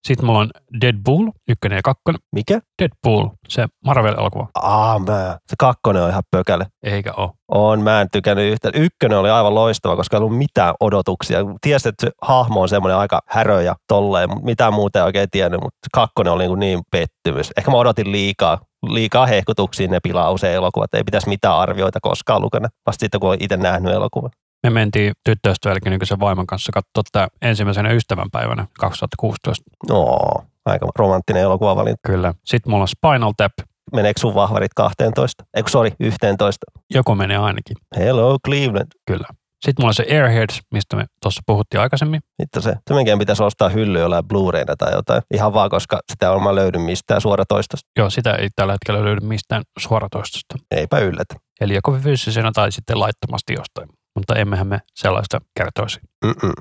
Sitten 0.07 0.25
mulla 0.25 0.39
on 0.39 0.49
Deadpool, 0.81 1.31
ykkönen 1.49 1.75
ja 1.75 1.81
kakkonen. 1.81 2.19
Mikä? 2.31 2.59
Deadpool, 2.81 3.29
se 3.49 3.65
Marvel-elokuva. 3.85 4.47
Aa, 4.55 4.99
mä. 4.99 5.37
Se 5.47 5.55
kakkonen 5.59 6.03
on 6.03 6.09
ihan 6.09 6.23
pökäle. 6.31 6.65
Eikä 6.83 7.13
ole. 7.17 7.29
On, 7.51 7.81
mä 7.81 8.01
en 8.01 8.07
tykännyt 8.11 8.51
yhtään. 8.51 8.73
Ykkönen 8.75 9.17
oli 9.17 9.29
aivan 9.29 9.55
loistava, 9.55 9.95
koska 9.95 10.17
ei 10.17 10.19
ollut 10.19 10.37
mitään 10.37 10.73
odotuksia. 10.79 11.39
Tiesit, 11.61 11.87
että 11.87 12.05
se 12.05 12.11
hahmo 12.21 12.61
on 12.61 12.69
semmoinen 12.69 12.97
aika 12.97 13.19
härö 13.27 13.61
ja 13.61 13.75
tolleen, 13.87 14.29
mutta 14.29 14.45
mitään 14.45 14.73
muuta 14.73 14.99
ei 14.99 15.05
oikein 15.05 15.27
tiennyt, 15.31 15.61
mutta 15.61 15.87
kakkonen 15.93 16.33
oli 16.33 16.47
niin, 16.47 16.59
niin 16.59 16.79
pettymys. 16.91 17.51
Ehkä 17.57 17.71
mä 17.71 17.77
odotin 17.77 18.11
liikaa, 18.11 18.57
liikaa 18.89 19.25
hehkutuksia, 19.25 19.87
ne 19.87 19.99
pilaa 20.03 20.31
usein 20.31 20.55
elokuvat. 20.55 20.93
Ei 20.93 21.03
pitäisi 21.03 21.29
mitään 21.29 21.57
arvioita 21.57 21.99
koskaan 22.01 22.41
lukena, 22.41 22.69
vasta 22.85 22.99
sitten 23.03 23.19
kun 23.19 23.29
on 23.29 23.37
itse 23.39 23.57
nähnyt 23.57 23.93
elokuvan. 23.93 24.31
Me 24.63 24.69
mentiin 24.69 25.13
tyttöystävällekin 25.23 25.91
nykyisen 25.91 26.19
vaimon 26.19 26.47
kanssa 26.47 26.71
katsoa 26.71 27.03
tämä 27.11 27.27
ensimmäisenä 27.41 27.91
ystävänpäivänä 27.91 28.67
2016. 28.79 29.63
No, 29.89 30.19
aika 30.65 30.87
romanttinen 30.95 31.41
elokuvavalinta. 31.41 31.99
Kyllä. 32.07 32.33
Sitten 32.45 32.71
mulla 32.71 32.81
on 32.81 32.87
Spinal 32.87 33.33
Tap. 33.37 33.51
Meneekö 33.93 34.19
sun 34.19 34.35
vahvarit 34.35 34.73
12? 34.75 35.45
Eikö 35.53 35.69
sori, 35.69 35.91
11? 35.99 36.65
Joku 36.93 37.15
menee 37.15 37.37
ainakin. 37.37 37.77
Hello 37.97 38.37
Cleveland. 38.45 38.87
Kyllä. 39.07 39.27
Sitten 39.65 39.83
mulla 39.83 39.89
on 39.89 39.93
se 39.93 40.05
Airheads, 40.09 40.61
mistä 40.71 40.95
me 40.95 41.05
tuossa 41.21 41.41
puhuttiin 41.45 41.81
aikaisemmin. 41.81 42.21
Sitten 42.41 42.61
se, 42.61 42.75
menkään 42.89 43.19
pitäisi 43.19 43.43
ostaa 43.43 43.69
hylly 43.69 43.99
jollain 43.99 44.25
Blu-rayna 44.25 44.75
tai 44.77 44.93
jotain. 44.93 45.21
Ihan 45.33 45.53
vaan, 45.53 45.69
koska 45.69 45.99
sitä 46.11 46.31
on 46.31 46.43
mä 46.43 46.55
löydy 46.55 46.77
mistään 46.77 47.21
suoratoistosta. 47.21 47.89
Joo, 47.97 48.09
sitä 48.09 48.33
ei 48.33 48.49
tällä 48.55 48.73
hetkellä 48.73 49.03
löydy 49.03 49.27
mistään 49.27 49.63
suoratoistosta. 49.79 50.55
Eipä 50.71 50.99
yllätä. 50.99 51.35
Eli 51.61 51.75
joko 51.75 51.91
fyysisenä 51.91 52.51
tai 52.53 52.71
sitten 52.71 52.99
laittomasti 52.99 53.53
jostain. 53.53 53.89
Mutta 54.15 54.35
emmehän 54.35 54.67
me 54.67 54.79
sellaista 54.95 55.41
kertoisi. 55.55 55.99
Mm-mm. 56.25 56.53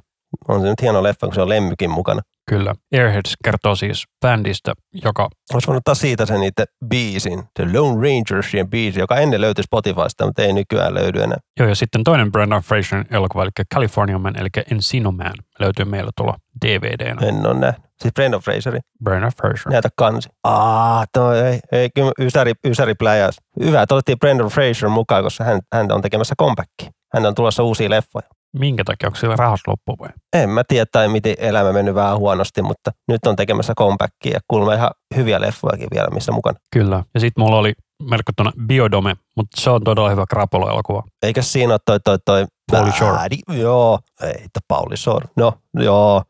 On 0.49 0.61
se 0.61 0.67
nyt 0.67 0.83
hieno 0.83 1.03
leffa, 1.03 1.27
kun 1.27 1.35
se 1.35 1.43
on 1.43 1.49
lemmykin 1.49 1.91
mukana. 1.91 2.21
Kyllä. 2.49 2.75
Airheads 2.93 3.35
kertoo 3.45 3.77
siis 3.77 4.05
bändistä, 4.21 4.73
joka 5.05 5.29
Olisi 5.55 5.67
voinut 5.67 5.81
ottaa 5.81 5.95
siitä 5.95 6.27
sen 6.27 6.43
itse 6.43 6.65
biisin, 6.87 7.43
The 7.55 7.65
Lone 7.73 8.09
Rangersien 8.09 8.71
biisi, 8.71 9.01
joka 9.01 9.17
ennen 9.17 9.41
löytyi 9.41 9.65
Spotifysta, 9.65 10.27
mutta 10.27 10.43
ei 10.43 10.53
nykyään 10.53 10.95
löydy 10.95 11.23
enää. 11.23 11.39
Joo, 11.59 11.69
ja 11.69 11.75
sitten 11.75 12.05
toinen 12.05 12.33
Brendan 12.33 12.63
Fraserin 12.63 13.07
elokuva, 13.11 13.43
eli 13.43 13.51
California 13.75 14.19
Man, 14.19 14.39
eli 14.39 14.49
Encino 14.71 15.13
Man, 15.13 15.33
löytyy 15.59 15.85
meillä 15.85 16.11
tuolla 16.17 16.37
DVDnä. 16.65 17.27
En 17.29 17.47
ole 17.47 17.61
nähnyt. 17.61 17.92
Siis 18.03 18.15
Brendan 18.15 18.41
Fraseri, 18.41 18.81
Brendan 19.05 19.33
Fraser. 19.37 19.73
näytä 19.73 19.89
kansi. 19.97 20.29
Aa, 20.45 21.05
toi 21.13 21.41
ei, 21.41 21.61
ei 21.73 21.89
kyllä 21.95 22.13
ysäri, 22.21 22.53
ysäri 22.65 22.95
pläjäys. 22.95 23.37
Hyvä, 23.65 23.83
että 23.83 23.95
otettiin 23.95 24.19
Brendan 24.19 24.47
Fraser 24.47 24.89
mukaan, 24.89 25.25
koska 25.25 25.45
hän, 25.45 25.61
hän 25.75 25.93
on 25.93 26.03
tekemässä 26.03 26.35
comebackia. 26.39 26.91
Hän 27.15 27.27
on 27.27 27.35
tulossa 27.35 27.63
uusia 27.63 27.91
leffoja. 27.91 28.29
Minkä 28.59 28.85
takia? 28.85 29.09
Onko 29.09 29.19
sillä 29.19 29.37
rahas 29.37 29.61
loppu 29.67 29.97
vai? 30.01 30.09
En 30.33 30.51
mä 30.51 30.63
tiedä, 30.69 30.87
tai 30.93 31.09
miten 31.09 31.35
elämä 31.39 31.73
mennyt 31.73 31.95
vähän 31.95 32.19
huonosti, 32.19 32.63
mutta 32.63 32.91
nyt 33.09 33.27
on 33.27 33.37
tekemässä 33.37 33.75
comebackia 33.75 34.33
ja 34.33 34.41
kuulemma 34.49 34.75
ihan 34.75 34.91
hyviä 35.17 35.41
leffojakin 35.41 35.89
vielä, 35.95 36.09
missä 36.15 36.33
mukana. 36.33 36.59
Kyllä. 36.73 37.05
Ja 37.15 37.21
sitten 37.21 37.45
mulla 37.45 37.59
oli 37.59 37.73
merkittynä 38.11 38.53
Biodome, 38.67 39.17
mutta 39.37 39.61
se 39.61 39.71
on 39.71 39.85
todella 39.85 40.11
hyvä 40.11 40.25
krapolo-elokuva. 40.31 41.03
Eikä 41.23 41.43
siinä 41.43 41.73
ole 41.73 41.81
toi, 41.87 42.01
toi, 42.01 42.19
toi 42.25 42.47
Pauly 42.73 42.93
Shore. 42.93 43.19
Joo, 43.49 43.99
ei, 44.23 44.31
että 44.31 44.61
Pauli 44.69 44.97
Shore. 44.97 45.27
No, 45.37 45.53
joo. 45.75 46.23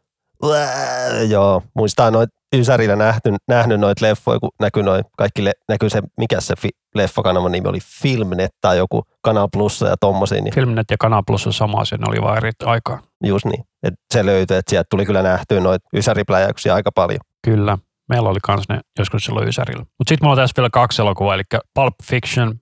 Ää, 0.50 1.22
joo, 1.22 1.62
muistaa 1.74 2.10
noit 2.10 2.30
Ysärillä 2.56 2.96
nähty, 2.96 3.34
nähnyt 3.48 3.80
noita 3.80 4.06
leffoja, 4.06 4.40
kun 4.40 4.50
näkyy 4.60 4.82
noin, 4.82 5.04
kaikki 5.16 5.44
le, 5.44 5.52
näkyy 5.68 5.90
se, 5.90 6.02
mikä 6.18 6.40
se 6.40 6.54
fi, 6.58 6.68
leffakanavan 6.94 7.52
nimi 7.52 7.68
oli, 7.68 7.78
Filmnet 7.80 8.50
tai 8.60 8.76
joku 8.76 9.02
Kanal 9.22 9.48
Plussa 9.52 9.88
ja 9.88 9.96
tommosia, 10.00 10.42
niin 10.42 10.54
Filmnet 10.54 10.90
ja 10.90 10.96
Kanal 10.98 11.22
Plus 11.26 11.46
on 11.46 11.52
sama 11.52 11.82
ne 11.98 12.04
oli 12.08 12.22
vaan 12.22 12.36
eri 12.36 12.50
aikaa. 12.64 12.98
just 13.24 13.44
niin. 13.44 13.64
Et 13.82 13.94
se 14.14 14.26
löytyi, 14.26 14.56
että 14.56 14.70
sieltä 14.70 14.86
tuli 14.90 15.06
kyllä 15.06 15.22
nähtyä 15.22 15.60
noita 15.60 15.88
Ysäripläjäyksiä 15.96 16.74
aika 16.74 16.92
paljon. 16.92 17.20
Kyllä. 17.44 17.78
Meillä 18.08 18.28
oli 18.28 18.38
kans 18.42 18.68
ne 18.68 18.80
joskus 18.98 19.24
silloin 19.24 19.48
Ysärillä. 19.48 19.84
Mutta 19.98 20.08
sitten 20.08 20.24
mulla 20.26 20.32
on 20.32 20.38
tässä 20.42 20.54
vielä 20.56 20.70
kaksi 20.72 21.02
elokuvaa, 21.02 21.34
eli 21.34 21.42
Pulp 21.74 21.94
Fiction, 22.04 22.54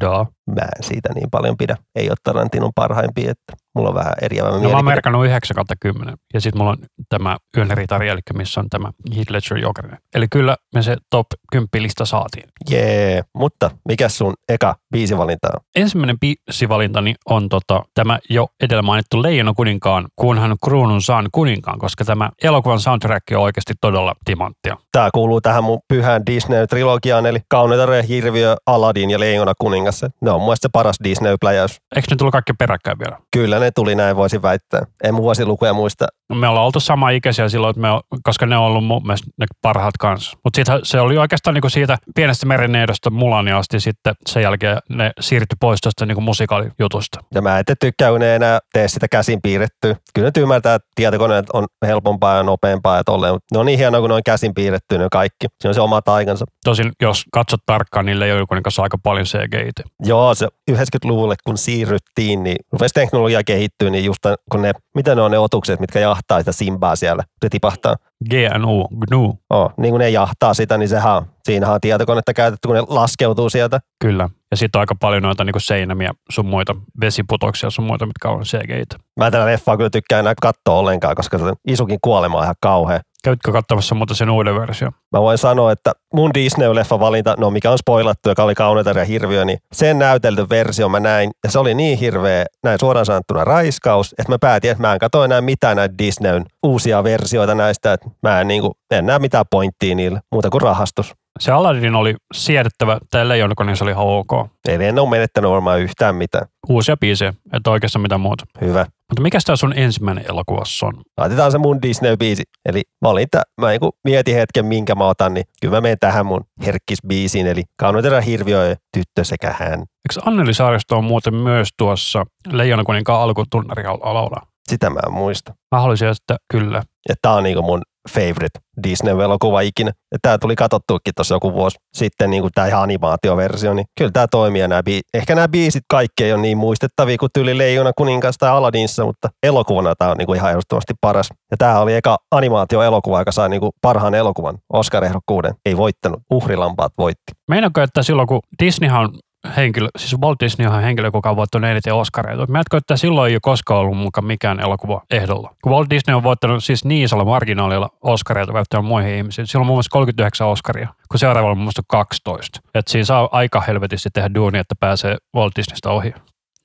da. 0.00 0.26
Mä 0.48 0.62
en 0.62 0.82
siitä 0.82 1.08
niin 1.14 1.30
paljon 1.30 1.56
pidä. 1.56 1.76
Ei 1.94 2.08
ole 2.08 2.16
Tarantinon 2.24 2.70
parhaimpia, 2.74 3.30
että 3.30 3.52
mulla 3.74 3.88
on 3.88 3.94
vähän 3.94 4.12
eriävä 4.22 4.48
No 4.48 4.70
mä 4.70 4.76
oon 4.76 4.84
merkannut 4.84 5.26
9 5.26 5.54
kautta 5.54 5.74
10. 5.80 6.14
Ja 6.34 6.40
sitten 6.40 6.58
mulla 6.58 6.70
on 6.70 6.78
tämä 7.08 7.36
Yön 7.56 7.70
ritari, 7.70 8.08
eli 8.08 8.20
missä 8.34 8.60
on 8.60 8.68
tämä 8.70 8.90
Heath 9.16 9.30
Ledger 9.30 9.58
Jokerinen. 9.58 9.98
Eli 10.14 10.26
kyllä 10.30 10.56
me 10.74 10.82
se 10.82 10.96
top 11.10 11.26
10 11.52 11.68
lista 11.72 12.04
saatiin. 12.04 12.48
Jee, 12.70 13.22
mutta 13.34 13.70
mikä 13.88 14.08
sun 14.08 14.34
eka 14.48 14.76
biisivalinta 14.92 15.48
on? 15.54 15.60
Ensimmäinen 15.76 16.16
biisivalintani 16.20 17.14
on 17.26 17.48
tota, 17.48 17.84
tämä 17.94 18.18
jo 18.30 18.48
edellä 18.62 18.82
mainittu 18.82 19.22
Leijona 19.22 19.52
kuninkaan, 19.56 20.08
kun 20.16 20.38
hän 20.38 20.56
kruunun 20.64 21.02
saan 21.02 21.28
kuninkaan, 21.32 21.78
koska 21.78 22.04
tämä 22.04 22.30
elokuvan 22.42 22.80
soundtrack 22.80 23.24
on 23.32 23.42
oikeasti 23.42 23.74
todella 23.80 24.14
timanttia. 24.24 24.76
Tämä 24.92 25.08
kuuluu 25.14 25.40
tähän 25.40 25.64
mun 25.64 25.78
pyhään 25.88 26.22
Disney-trilogiaan, 26.30 27.26
eli 27.26 27.38
Kauneutare, 27.48 28.04
Hirviö, 28.08 28.56
Aladdin 28.66 29.10
ja 29.10 29.20
Leijona 29.20 29.52
kuningas. 29.58 30.04
Ne 30.20 30.30
on 30.30 30.37
mun 30.40 30.46
mielestä 30.46 30.68
se 30.68 30.70
paras 30.72 30.96
Disney-pläjäys. 31.04 31.76
Eikö 31.96 32.08
ne 32.10 32.16
tullut 32.16 32.32
kaikki 32.32 32.52
peräkkäin 32.52 32.98
vielä? 32.98 33.18
Kyllä 33.32 33.58
ne 33.58 33.70
tuli 33.70 33.94
näin, 33.94 34.16
voisin 34.16 34.42
väittää. 34.42 34.82
En 35.04 35.16
vuosilukuja 35.16 35.72
muista. 35.72 36.06
No, 36.28 36.36
Me 36.36 36.48
ollaan 36.48 36.66
oltu 36.66 36.80
sama 36.80 37.10
ikäisiä 37.10 37.48
silloin, 37.48 37.70
että 37.70 37.80
me, 37.80 37.88
koska 38.22 38.46
ne 38.46 38.56
on 38.56 38.64
ollut 38.64 38.84
mun 38.84 39.02
mielestä 39.02 39.30
ne 39.38 39.46
parhaat 39.62 39.96
kanssa. 39.98 40.38
Mutta 40.44 40.80
se 40.82 41.00
oli 41.00 41.18
oikeastaan 41.18 41.54
niinku 41.54 41.68
siitä 41.68 41.98
pienestä 42.14 42.46
merenneedosta 42.46 43.10
Mulania 43.10 43.58
asti 43.58 43.80
sitten 43.80 44.14
sen 44.26 44.42
jälkeen 44.42 44.78
ne 44.88 45.10
siirtyi 45.20 45.56
pois 45.60 45.80
tuosta 45.80 46.06
niinku 46.06 46.20
musikaalijutusta. 46.20 47.20
Ja 47.34 47.42
mä 47.42 47.58
en 47.58 47.64
tykkää, 47.80 48.10
kun 48.10 48.20
ne 48.20 48.30
ei 48.30 48.36
enää 48.36 48.58
tee 48.72 48.88
sitä 48.88 49.08
käsin 49.08 49.38
piirrettyä. 49.42 49.96
Kyllä 50.14 50.30
ne 50.36 50.42
ymmärtää, 50.42 50.74
että 50.74 50.88
tietokoneet 50.94 51.50
on 51.52 51.66
helpompaa 51.86 52.36
ja 52.36 52.42
nopeampaa 52.42 52.96
ja 52.96 53.04
tolleen, 53.04 53.34
mutta 53.34 53.46
ne 53.52 53.58
on 53.58 53.66
niin 53.66 53.78
hienoa, 53.78 54.00
kun 54.00 54.10
ne 54.10 54.14
on 54.14 54.22
käsin 54.24 54.54
piirretty 54.54 54.98
ne 54.98 55.06
kaikki. 55.12 55.46
Se 55.60 55.68
on 55.68 55.74
se 55.74 55.80
oma 55.80 56.02
taikansa. 56.02 56.44
Tosin 56.64 56.92
jos 57.02 57.24
katsot 57.32 57.60
tarkkaan, 57.66 58.06
niin 58.06 58.20
Leijona 58.20 58.46
kuningas 58.46 58.78
on 58.78 58.82
aika 58.82 58.98
paljon 59.02 59.26
CGI. 59.26 59.70
Joo, 60.04 60.34
se 60.34 60.48
90-luvulle 60.70 61.34
kun 61.44 61.58
siirryttiin, 61.58 62.42
niin 62.42 62.56
rupesi 62.72 62.94
teknologia 62.94 63.44
kehittyä, 63.44 63.90
niin 63.90 64.04
just 64.04 64.20
kun 64.50 64.62
ne, 64.62 64.72
mitä 64.94 65.14
ne 65.14 65.22
on 65.22 65.30
ne 65.30 65.38
otukset, 65.38 65.80
mitkä 65.80 65.98
jahtaa 65.98 66.17
jahtaa 66.18 66.38
sitä 66.38 66.52
Simbaa 66.52 66.96
siellä, 66.96 67.22
se 67.42 67.48
tipahtaa. 67.48 67.96
GNU, 68.30 68.88
GNU, 68.88 69.38
Oh, 69.50 69.72
niin 69.76 69.92
kun 69.92 70.00
ne 70.00 70.10
jahtaa 70.10 70.54
sitä, 70.54 70.78
niin 70.78 70.88
sehän 70.88 71.16
on, 71.16 71.26
siinähän 71.44 71.74
on 71.74 71.80
tietokonetta 71.80 72.34
käytetty, 72.34 72.68
kun 72.68 72.76
ne 72.76 72.82
laskeutuu 72.88 73.50
sieltä. 73.50 73.80
kyllä. 74.00 74.28
Ja 74.50 74.56
sitten 74.56 74.78
on 74.78 74.80
aika 74.80 74.94
paljon 74.94 75.22
noita 75.22 75.44
niin 75.44 75.54
seinämiä 75.58 76.10
sun 76.30 76.46
muita, 76.46 76.76
vesiputoksia 77.00 77.70
sun 77.70 77.84
muita, 77.84 78.06
mitkä 78.06 78.28
on 78.28 78.42
CGitä. 78.42 78.96
Mä 79.16 79.30
tätä 79.30 79.46
leffaa 79.46 79.76
kyllä 79.76 79.90
tykkää 79.90 80.20
enää 80.20 80.34
katsoa 80.42 80.78
ollenkaan, 80.78 81.16
koska 81.16 81.38
se 81.38 81.44
Isukin 81.66 81.98
kuolema 82.02 82.38
on 82.38 82.44
ihan 82.44 82.54
kauhea. 82.60 83.00
Käytkö 83.24 83.52
katsomassa 83.52 83.94
muuta 83.94 84.14
sen 84.14 84.30
uuden 84.30 84.54
versio? 84.60 84.90
Mä 85.12 85.20
voin 85.20 85.38
sanoa, 85.38 85.72
että 85.72 85.92
mun 86.14 86.30
Disney-leffa 86.34 87.00
valinta, 87.00 87.34
no 87.38 87.50
mikä 87.50 87.70
on 87.70 87.78
spoilattu, 87.78 88.28
joka 88.28 88.42
oli 88.42 88.54
kauneita 88.54 88.90
ja 88.90 89.04
hirviö, 89.04 89.44
niin 89.44 89.58
sen 89.72 89.98
näytelty 89.98 90.48
versio 90.48 90.88
mä 90.88 91.00
näin, 91.00 91.30
ja 91.44 91.50
se 91.50 91.58
oli 91.58 91.74
niin 91.74 91.98
hirveä, 91.98 92.46
näin 92.64 92.80
suoraan 92.80 93.06
sanottuna 93.06 93.44
raiskaus, 93.44 94.14
että 94.18 94.32
mä 94.32 94.38
päätin, 94.38 94.70
että 94.70 94.80
mä 94.82 94.92
en 94.92 94.98
katso 94.98 95.24
enää 95.24 95.40
mitään 95.40 95.76
näitä 95.76 95.98
Disneyn 95.98 96.44
uusia 96.62 97.04
versioita 97.04 97.54
näistä, 97.54 97.92
että 97.92 98.10
mä 98.22 98.40
en, 98.40 98.48
niin 98.48 98.62
kuin, 98.62 98.72
en 98.90 99.06
näe 99.06 99.18
mitään 99.18 99.44
pointtia 99.50 99.94
niillä, 99.94 100.20
muuta 100.32 100.50
kuin 100.50 100.62
rahastus. 100.62 101.14
Se 101.38 101.52
Aladdin 101.52 101.94
oli 101.94 102.14
siedettävä, 102.34 102.98
tämä 103.10 103.28
Leijonakuningas 103.28 103.82
oli 103.82 103.90
ihan 103.90 104.06
ok. 104.06 104.30
Eli 104.68 104.84
en 104.84 104.98
ole 104.98 105.10
menettänyt 105.10 105.50
varmaan 105.50 105.80
yhtään 105.80 106.14
mitään. 106.14 106.46
Uusia 106.68 106.96
biisejä, 106.96 107.34
et 107.52 107.66
oikeastaan 107.66 108.02
mitään 108.02 108.20
muuta. 108.20 108.44
Hyvä. 108.60 108.86
Mutta 109.10 109.22
mikä 109.22 109.38
tämä 109.46 109.56
sun 109.56 109.72
ensimmäinen 109.76 110.24
elokuvassa 110.28 110.86
on? 110.86 110.92
Laitetaan 111.16 111.52
se 111.52 111.58
mun 111.58 111.78
Disney-biisi. 111.82 112.42
Eli 112.66 112.82
valinta, 113.02 113.42
mä 113.60 113.70
niin 113.70 113.80
mietin 114.04 114.34
hetken, 114.34 114.66
minkä 114.66 114.94
mä 114.94 115.06
otan, 115.06 115.34
niin 115.34 115.44
kyllä 115.60 115.76
mä 115.76 115.80
menen 115.80 115.98
tähän 116.00 116.26
mun 116.26 116.44
herkkisbiisiin, 116.66 117.46
eli 117.46 117.62
Kaunoitera 117.80 118.20
hirviö 118.20 118.68
ja 118.68 118.76
tyttö 118.96 119.24
sekä 119.24 119.54
hän. 119.58 119.80
Eikö 119.80 120.20
Anneli 120.24 120.54
Saaristo 120.54 120.96
on 120.96 121.04
muuten 121.04 121.34
myös 121.34 121.68
tuossa 121.78 122.24
Leijonakuninkaan 122.52 123.22
alkutunnarialalla? 123.22 124.42
Sitä 124.68 124.90
mä 124.90 125.00
en 125.06 125.12
muista. 125.12 125.54
Mä 125.74 125.80
haluaisin, 125.80 126.08
että 126.08 126.36
kyllä. 126.50 126.82
Ja 127.08 127.14
tää 127.22 127.32
on 127.32 127.42
niinku 127.42 127.62
mun 127.62 127.82
favorite 128.14 128.58
Disney-elokuva 128.82 129.60
ikinä. 129.60 129.92
Tää 130.22 130.38
tuli 130.38 130.56
katsottuakin 130.56 131.14
tuossa 131.16 131.34
joku 131.34 131.52
vuosi 131.52 131.78
sitten, 131.96 132.30
niin 132.30 132.42
kuin 132.42 132.52
tämä 132.54 132.66
ihan 132.66 132.82
animaatioversio, 132.82 133.74
niin 133.74 133.86
kyllä 133.98 134.10
tämä 134.10 134.26
toimii. 134.30 134.68
Nää 134.68 134.82
bi- 134.90 135.00
Ehkä 135.14 135.34
nämä 135.34 135.48
biisit 135.48 135.82
kaikki 135.90 136.24
ei 136.24 136.32
ole 136.32 136.42
niin 136.42 136.58
muistettavia 136.58 137.18
kuin 137.18 137.30
tyyli 137.34 137.58
Leijona 137.58 137.92
kuningas 137.96 138.38
tai 138.38 138.50
Aladdinissa, 138.50 139.04
mutta 139.04 139.28
elokuvana 139.42 139.94
tämä 139.98 140.10
on 140.10 140.16
niin 140.16 140.26
kuin 140.26 140.36
ihan 140.36 140.50
ehdottomasti 140.50 140.94
paras. 141.00 141.28
Ja 141.50 141.56
tämä 141.56 141.80
oli 141.80 141.94
eka 141.94 142.16
animaatioelokuva, 142.30 143.18
joka 143.18 143.32
sai 143.32 143.48
niin 143.48 143.60
kuin 143.60 143.72
parhaan 143.82 144.14
elokuvan 144.14 144.58
Oscar-ehdokkuuden. 144.72 145.54
Ei 145.66 145.76
voittanut, 145.76 146.20
uhrilampaat 146.30 146.92
voitti. 146.98 147.32
Meinaatko, 147.48 147.80
että 147.80 148.02
silloin 148.02 148.28
kun 148.28 148.40
Disneyhan 148.62 149.10
henkilö, 149.56 149.88
siis 149.96 150.20
Walt 150.20 150.40
Disney 150.40 150.68
on 150.68 150.82
henkilö, 150.82 151.10
joka 151.14 151.30
on 151.30 151.36
voittanut 151.36 151.70
eniten 151.70 151.94
Oscareita. 151.94 152.46
Meinaatko, 152.46 152.76
että 152.76 152.96
silloin 152.96 153.30
ei 153.30 153.34
ole 153.34 153.40
koskaan 153.42 153.80
ollut 153.80 153.98
mukaan 153.98 154.24
mikään 154.24 154.60
elokuva 154.60 155.02
ehdolla? 155.10 155.54
Kun 155.62 155.72
Walt 155.72 155.90
Disney 155.90 156.16
on 156.16 156.22
voittanut 156.22 156.64
siis 156.64 156.84
niin 156.84 157.04
isolla 157.04 157.24
marginaalilla 157.24 157.88
Oscareita 158.02 158.52
verrattuna 158.52 158.82
muihin 158.82 159.14
ihmisiin. 159.14 159.46
Silloin 159.46 159.62
on 159.62 159.66
muun 159.66 159.76
muassa 159.76 159.90
39 159.90 160.46
Oscaria, 160.46 160.88
kun 161.10 161.18
seuraavalla 161.18 161.52
on 161.52 161.58
muun 161.58 161.64
muassa 161.64 161.82
12. 161.88 162.60
Et 162.74 162.88
siinä 162.88 163.04
saa 163.04 163.28
aika 163.32 163.60
helvetisti 163.60 164.08
tehdä 164.12 164.30
duuni, 164.34 164.58
että 164.58 164.74
pääsee 164.80 165.16
Walt 165.36 165.52
Disneystä 165.56 165.90
ohi. 165.90 166.14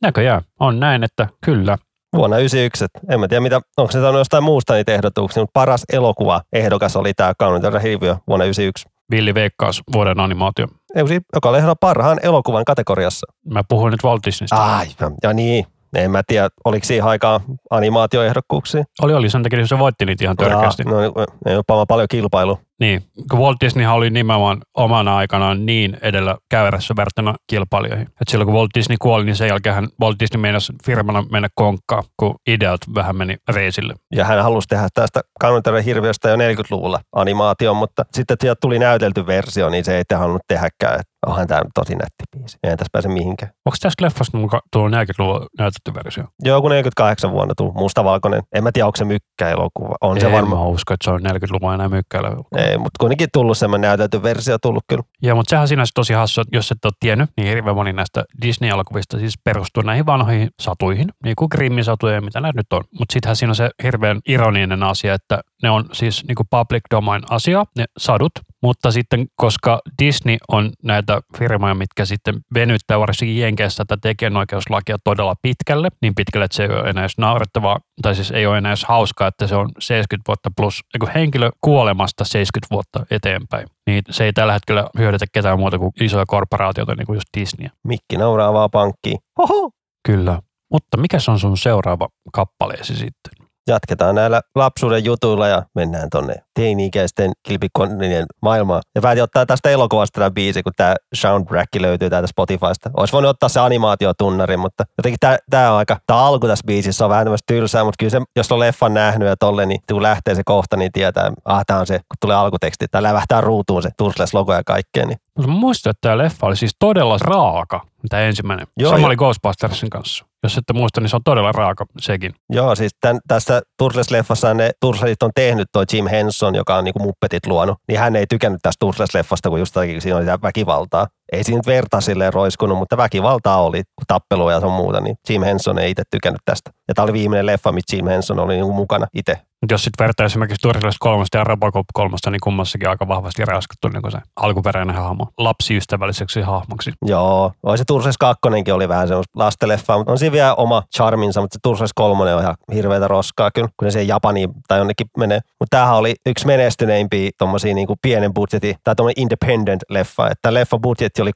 Näköjään. 0.02 0.42
On 0.60 0.80
näin, 0.80 1.04
että 1.04 1.28
kyllä. 1.46 1.78
Vuonna 2.16 2.36
1991, 2.36 2.86
että 2.86 3.00
en 3.14 3.20
mä 3.20 3.28
tiedä, 3.28 3.42
mitä, 3.42 3.62
onko 3.78 3.92
se 3.92 4.02
saanut 4.02 4.20
jostain 4.20 4.44
muusta 4.44 4.74
niitä 4.74 4.94
ehdotuksia, 4.94 5.44
mutta 5.44 5.60
paras 5.60 5.84
elokuva 5.94 6.42
ehdokas 6.54 6.96
oli 6.96 7.14
tämä 7.14 7.34
Kaunoitera 7.40 7.80
hirviö 7.80 8.16
vuonna 8.28 8.46
1991. 8.46 8.86
Villi 9.12 9.34
Veikkaus, 9.34 9.82
vuoden 9.94 10.20
animaatio. 10.20 10.68
Ei, 10.96 11.08
siis, 11.08 11.22
joka 11.34 11.50
oli 11.50 11.58
ehdon 11.58 11.76
parhaan 11.80 12.20
elokuvan 12.24 12.66
kategoriassa. 12.66 13.28
Mä 13.46 13.62
puhuin 13.70 13.92
nyt 13.92 14.04
Walt 14.04 14.26
Disneystä. 14.26 14.56
Ai, 14.56 14.88
ja 15.24 15.34
niin. 15.34 15.66
En 15.96 16.12
mä 16.12 16.22
tiedä, 16.28 16.50
oliko 16.66 16.86
siihen 16.86 17.06
aikaan 17.06 17.42
animaatioehdokkuuksia. 17.70 18.84
Oli, 19.02 19.14
oli. 19.14 19.30
Sen 19.30 19.44
takia 19.44 19.68
se 19.68 19.80
voitti 19.80 20.06
niitä 20.06 20.24
ihan 20.24 20.36
törkeästi. 20.36 20.84
No, 20.84 21.02
ei 21.46 21.56
ole 21.56 21.86
paljon 21.88 22.08
kilpailu. 22.10 22.60
Niin, 22.84 23.04
kun 23.32 23.40
Walt 23.40 23.58
Disney 23.62 23.86
oli 23.86 24.10
nimenomaan 24.10 24.62
omana 24.78 25.18
aikanaan 25.18 25.66
niin 25.66 25.98
edellä 26.02 26.38
käyrässä 26.50 26.94
verrattuna 26.98 27.36
kilpailijoihin. 27.48 28.08
Et 28.08 28.28
silloin 28.28 28.46
kun 28.46 28.56
Walt 28.56 28.70
Disney 28.78 28.98
kuoli, 29.02 29.26
niin 29.26 29.36
sen 29.36 29.48
jälkeen 29.48 29.88
Walt 30.02 30.20
Disney 30.20 30.42
meinasi 30.42 30.74
firmana 30.86 31.24
mennä 31.32 31.48
konkkaan, 31.56 32.04
kun 32.18 32.36
ideat 32.48 32.82
vähän 32.96 33.16
meni 33.16 33.36
reisille. 33.50 33.94
Ja 34.16 34.26
hän 34.26 34.44
halusi 34.44 34.68
tehdä 34.68 34.88
tästä 34.94 35.22
Kanonterven 35.40 35.84
hirviöstä 35.84 36.30
jo 36.30 36.36
40-luvulla 36.36 37.00
animaation, 37.16 37.78
mutta 37.78 38.06
sitten 38.14 38.38
sieltä 38.42 38.60
tuli 38.62 38.80
näytelty 38.80 39.28
versio, 39.28 39.70
niin 39.70 39.86
se 39.86 39.98
ei 39.98 40.04
halunnut 40.18 40.42
tehdäkään. 40.48 41.00
Et 41.00 41.08
onhan 41.28 41.48
tämä 41.48 41.62
tosi 41.74 41.96
nätti 41.96 42.24
biisi. 42.32 42.58
Ei 42.64 42.78
tässä 42.78 42.90
pääse 42.92 43.10
mihinkään. 43.10 43.52
Onko 43.66 43.78
tässä 43.82 44.38
mukaan 44.38 44.62
tullut 44.72 44.92
40-luvun 44.92 45.48
näytetty 45.60 45.94
versio? 45.94 46.24
Joo, 46.44 46.62
kun 46.62 46.72
48 46.72 47.32
vuonna 47.32 47.54
tuli 47.58 47.72
mustavalkoinen. 47.72 48.42
En 48.56 48.64
mä 48.64 48.72
tiedä, 48.72 48.86
onko 48.86 48.96
se 48.96 49.06
mykkäelokuva. 49.06 49.96
On 50.02 50.20
se 50.20 50.26
en 50.26 50.32
varmaan. 50.32 50.62
mä 50.62 50.68
usko, 50.68 50.94
että 50.94 51.04
se 51.04 51.12
on 51.12 51.22
40-luvun 51.22 51.74
enää 51.74 51.90
mykkäillä. 51.90 52.30
Ei, 52.58 52.78
mutta 52.78 52.98
kuitenkin 53.00 53.28
tullut 53.34 53.58
semmoinen 53.58 53.88
näytelty 53.88 54.24
versio 54.24 54.58
tullut 54.58 54.84
kyllä. 54.88 55.04
Joo, 55.26 55.36
mutta 55.36 55.50
sehän 55.50 55.68
siinä 55.68 55.82
olisi 55.82 55.92
tosi 55.96 56.14
hassu, 56.14 56.42
että 56.42 56.58
jos 56.58 56.72
et 56.72 56.86
ole 56.86 56.94
tiennyt, 57.00 57.30
niin 57.38 57.48
hirveän 57.48 57.76
moni 57.76 57.94
näistä 57.94 58.24
Disney-elokuvista 58.42 59.20
siis 59.20 59.34
perustuu 59.44 59.84
näihin 59.84 60.06
vanhoihin 60.06 60.50
satuihin, 60.60 61.08
niin 61.24 61.36
kuin 61.36 61.48
Grimmin 61.52 61.84
satuja 61.84 62.14
ja 62.14 62.22
mitä 62.22 62.42
näitä 62.42 62.60
nyt 62.60 62.74
on. 62.74 62.84
Mutta 63.00 63.14
sittenhän 63.14 63.36
siinä 63.36 63.52
on 63.52 63.56
se 63.56 63.70
hirveän 63.84 64.20
ironinen 64.28 64.84
asia, 64.84 65.14
että 65.14 65.42
ne 65.64 65.70
on 65.70 65.86
siis 65.92 66.24
niin 66.28 66.36
kuin 66.36 66.48
public 66.50 66.82
domain 66.92 67.22
asia, 67.30 67.64
ne 67.78 67.86
sadut, 67.98 68.32
mutta 68.64 68.92
sitten 68.92 69.26
koska 69.36 69.80
Disney 70.02 70.38
on 70.48 70.72
näitä 70.84 71.22
firmoja, 71.38 71.76
mitkä 71.76 72.06
sitten 72.06 72.36
venyttää 72.54 73.00
varsinkin 73.00 73.40
Jenkeissä 73.40 73.86
tätä 73.86 74.00
tekijänoikeuslakia 74.02 74.98
todella 75.04 75.36
pitkälle, 75.42 75.90
niin 76.02 76.16
pitkälle, 76.16 76.46
että 76.46 76.56
se 76.56 76.64
ei 76.64 76.70
ole 76.70 76.90
enää 76.90 77.04
edes 77.04 77.18
naurettavaa, 77.18 77.80
tai 78.02 78.16
siis 78.16 78.32
ei 78.32 78.46
ole 78.46 78.58
enää 78.58 78.70
edes 78.70 78.86
hauskaa, 78.86 79.28
että 79.28 79.48
se 79.48 79.56
on 79.56 79.70
70 79.80 80.28
vuotta 80.28 80.50
plus 80.58 80.82
henkilö 81.16 81.50
kuolemasta 81.62 82.24
70 82.24 82.72
vuotta 82.72 83.06
eteenpäin. 83.12 83.68
Niin 83.88 84.04
se 84.10 84.26
ei 84.26 84.34
tällä 84.34 84.54
hetkellä 84.54 84.90
hyödytä 84.98 85.26
ketään 85.34 85.60
muuta 85.60 85.80
kuin 85.80 85.92
isoja 86.02 86.26
korporaatioita, 86.28 86.96
niin 86.96 87.06
kuin 87.06 87.16
just 87.16 87.28
Disney. 87.40 87.70
Mikki 87.88 88.18
nauraa 88.18 88.54
vaan 88.54 88.72
pankkiin. 88.72 89.18
Hoho! 89.38 89.72
Kyllä. 90.08 90.40
Mutta 90.72 90.98
mikä 90.98 91.20
se 91.20 91.32
on 91.32 91.40
sun 91.40 91.58
seuraava 91.58 92.08
kappaleesi 92.34 92.96
sitten? 92.96 93.43
Jatketaan 93.68 94.16
näillä 94.16 94.42
lapsuuden 94.56 95.06
jutuilla 95.06 95.48
ja 95.48 95.64
mennään 95.76 96.10
tonne 96.10 96.34
teini-ikäisten 96.56 97.32
kilpikonnin 97.44 98.26
maailmaan. 98.42 98.82
Ja 98.96 99.02
päätin 99.02 99.24
ottaa 99.24 99.46
tästä 99.46 99.70
elokuvasta 99.70 100.20
tämä 100.20 100.32
biisi, 100.32 100.64
kun 100.64 100.74
tämä 100.78 100.96
soundtrack 101.14 101.76
löytyy 101.80 102.10
täältä 102.10 102.28
Spotifysta. 102.28 102.92
Olisi 102.98 103.14
voinut 103.14 103.30
ottaa 103.30 103.50
se 103.50 103.60
animaatiotunnari, 103.60 104.58
mutta 104.58 104.84
jotenkin 104.98 105.20
tämä, 105.20 105.38
tämä 105.50 105.72
on 105.72 105.78
aika, 105.78 105.98
tämä 106.08 106.20
alku 106.20 106.48
tässä 106.48 106.64
biisissä 106.68 107.06
on 107.06 107.10
vähän 107.10 107.26
tämmöistä 107.26 107.54
tylsää, 107.54 107.84
mutta 107.84 107.96
kyllä 108.00 108.10
se, 108.10 108.22
jos 108.36 108.52
on 108.52 108.60
leffan 108.60 108.94
nähnyt 108.94 109.28
ja 109.28 109.36
tolle, 109.38 109.66
niin 109.66 109.80
kun 109.92 110.04
lähtee 110.04 110.36
se 110.36 110.42
kohta, 110.46 110.78
niin 110.78 110.92
tietää, 110.92 111.32
ah, 111.46 111.64
tämä 111.68 111.80
on 111.80 111.88
se, 111.88 111.98
kun 111.98 112.18
tulee 112.22 112.36
alkuteksti, 112.36 112.86
tai 112.92 113.04
lävähtää 113.04 113.42
ruutuun 113.42 113.84
se 113.84 113.90
Tursles-logo 113.98 114.54
ja 114.54 114.64
kaikkea, 114.66 115.06
niin 115.06 115.18
muistan, 115.48 115.92
että 115.92 116.02
tämä 116.02 116.18
leffa 116.18 116.48
oli 116.48 116.56
siis 116.56 116.76
todella 116.80 117.18
raaka, 117.22 117.82
tämä 118.10 118.22
ensimmäinen. 118.22 118.68
Joo, 118.78 118.90
Sama 118.90 119.00
joo. 119.00 119.08
oli 119.08 119.16
Ghostbustersin 119.16 119.90
kanssa. 119.90 120.26
Jos 120.44 120.58
ette 120.58 120.74
muista, 120.74 121.02
niin 121.02 121.10
se 121.10 121.16
on 121.16 121.22
todella 121.26 121.52
raaka 121.52 121.86
sekin. 122.00 122.34
Joo, 122.50 122.76
siis 122.76 122.92
tämän, 123.02 123.20
tässä 123.28 123.62
Turtles-leffassa 123.84 124.54
ne 124.54 124.72
Turtlesit 124.80 125.24
on 125.24 125.32
tehnyt 125.36 125.68
toi 125.72 125.86
Jim 125.94 126.08
Henson, 126.08 126.56
joka 126.56 126.76
on 126.76 126.84
niinku 126.84 127.00
muppetit 127.00 127.48
luonut, 127.48 127.78
niin 127.88 128.00
hän 128.00 128.16
ei 128.16 128.28
tykännyt 128.28 128.60
tästä 128.62 128.86
Turtles-leffasta, 128.86 129.50
kun 129.50 129.60
just 129.60 129.76
siinä 130.00 130.18
oli 130.18 130.26
väkivaltaa. 130.26 131.08
Ei 131.34 131.44
siinä 131.44 131.58
nyt 131.58 131.68
verta 131.68 132.02
silleen 132.02 132.34
roiskunut, 132.34 132.78
mutta 132.78 132.98
väkivaltaa 132.98 133.64
oli, 133.64 133.82
tappelua 134.08 134.52
ja 134.52 134.60
sun 134.60 134.72
muuta, 134.72 135.02
niin 135.02 135.16
Jim 135.30 135.42
Henson 135.42 135.80
ei 135.80 135.92
itse 135.92 136.04
tykännyt 136.12 136.42
tästä. 136.46 136.72
Ja 136.88 136.94
tämä 136.94 137.04
oli 137.04 137.14
viimeinen 137.14 137.46
leffa, 137.46 137.72
missä 137.72 137.96
Jim 137.96 138.06
Henson 138.06 138.40
oli 138.40 138.54
niinku 138.54 138.74
mukana 138.74 139.08
itse. 139.14 139.40
Jos 139.72 139.84
sitten 139.84 140.04
vertaa 140.04 140.26
esimerkiksi 140.26 140.62
Turtles 140.62 140.96
3 141.00 141.26
ja 141.34 141.44
Robocop 141.44 141.86
3, 141.94 142.16
niin 142.30 142.40
kummassakin 142.44 142.90
aika 142.90 143.08
vahvasti 143.08 143.46
raskattu 143.46 143.88
niin 143.88 144.12
se 144.12 144.18
alkuperäinen 144.36 144.96
hahmo 144.96 145.28
lapsiystävälliseksi 145.38 146.42
hahmoksi. 146.42 146.92
Joo, 147.06 147.52
oi 147.64 147.78
se 147.78 147.84
Turtles 147.88 148.18
2 148.18 148.40
oli 148.74 148.88
vähän 148.90 149.08
semmoista 149.08 149.40
lastenleffaa, 149.40 149.98
mutta 149.98 150.12
on 150.12 150.18
siinä 150.18 150.34
vielä 150.34 150.56
oma 150.56 150.84
charminsa, 150.96 151.42
mutta 151.42 151.54
se 151.54 151.60
Turtles 151.64 151.94
3 151.96 152.34
on 152.34 152.42
ihan 152.42 152.56
hirveätä 152.74 153.08
roskaa 153.08 153.52
kyllä, 153.52 153.68
kun 153.78 153.86
ne 153.86 153.92
siihen 153.92 154.08
Japaniin 154.08 154.50
tai 154.68 154.78
jonnekin 154.78 155.08
menee. 155.18 155.40
Mutta 155.60 155.78
tämähän 155.78 155.96
oli 155.96 156.16
yksi 156.26 156.48
menestyneimpiä 156.48 157.30
tommosia 157.38 157.74
niinku 157.74 157.96
pienen 158.02 158.34
budjetin, 158.34 158.76
tai 158.84 158.96
tommonen 158.96 159.22
independent 159.22 159.82
leffa, 159.90 160.30
että 160.30 160.54
leffa 160.54 160.80
budjetti 160.80 161.22
oli 161.24 161.32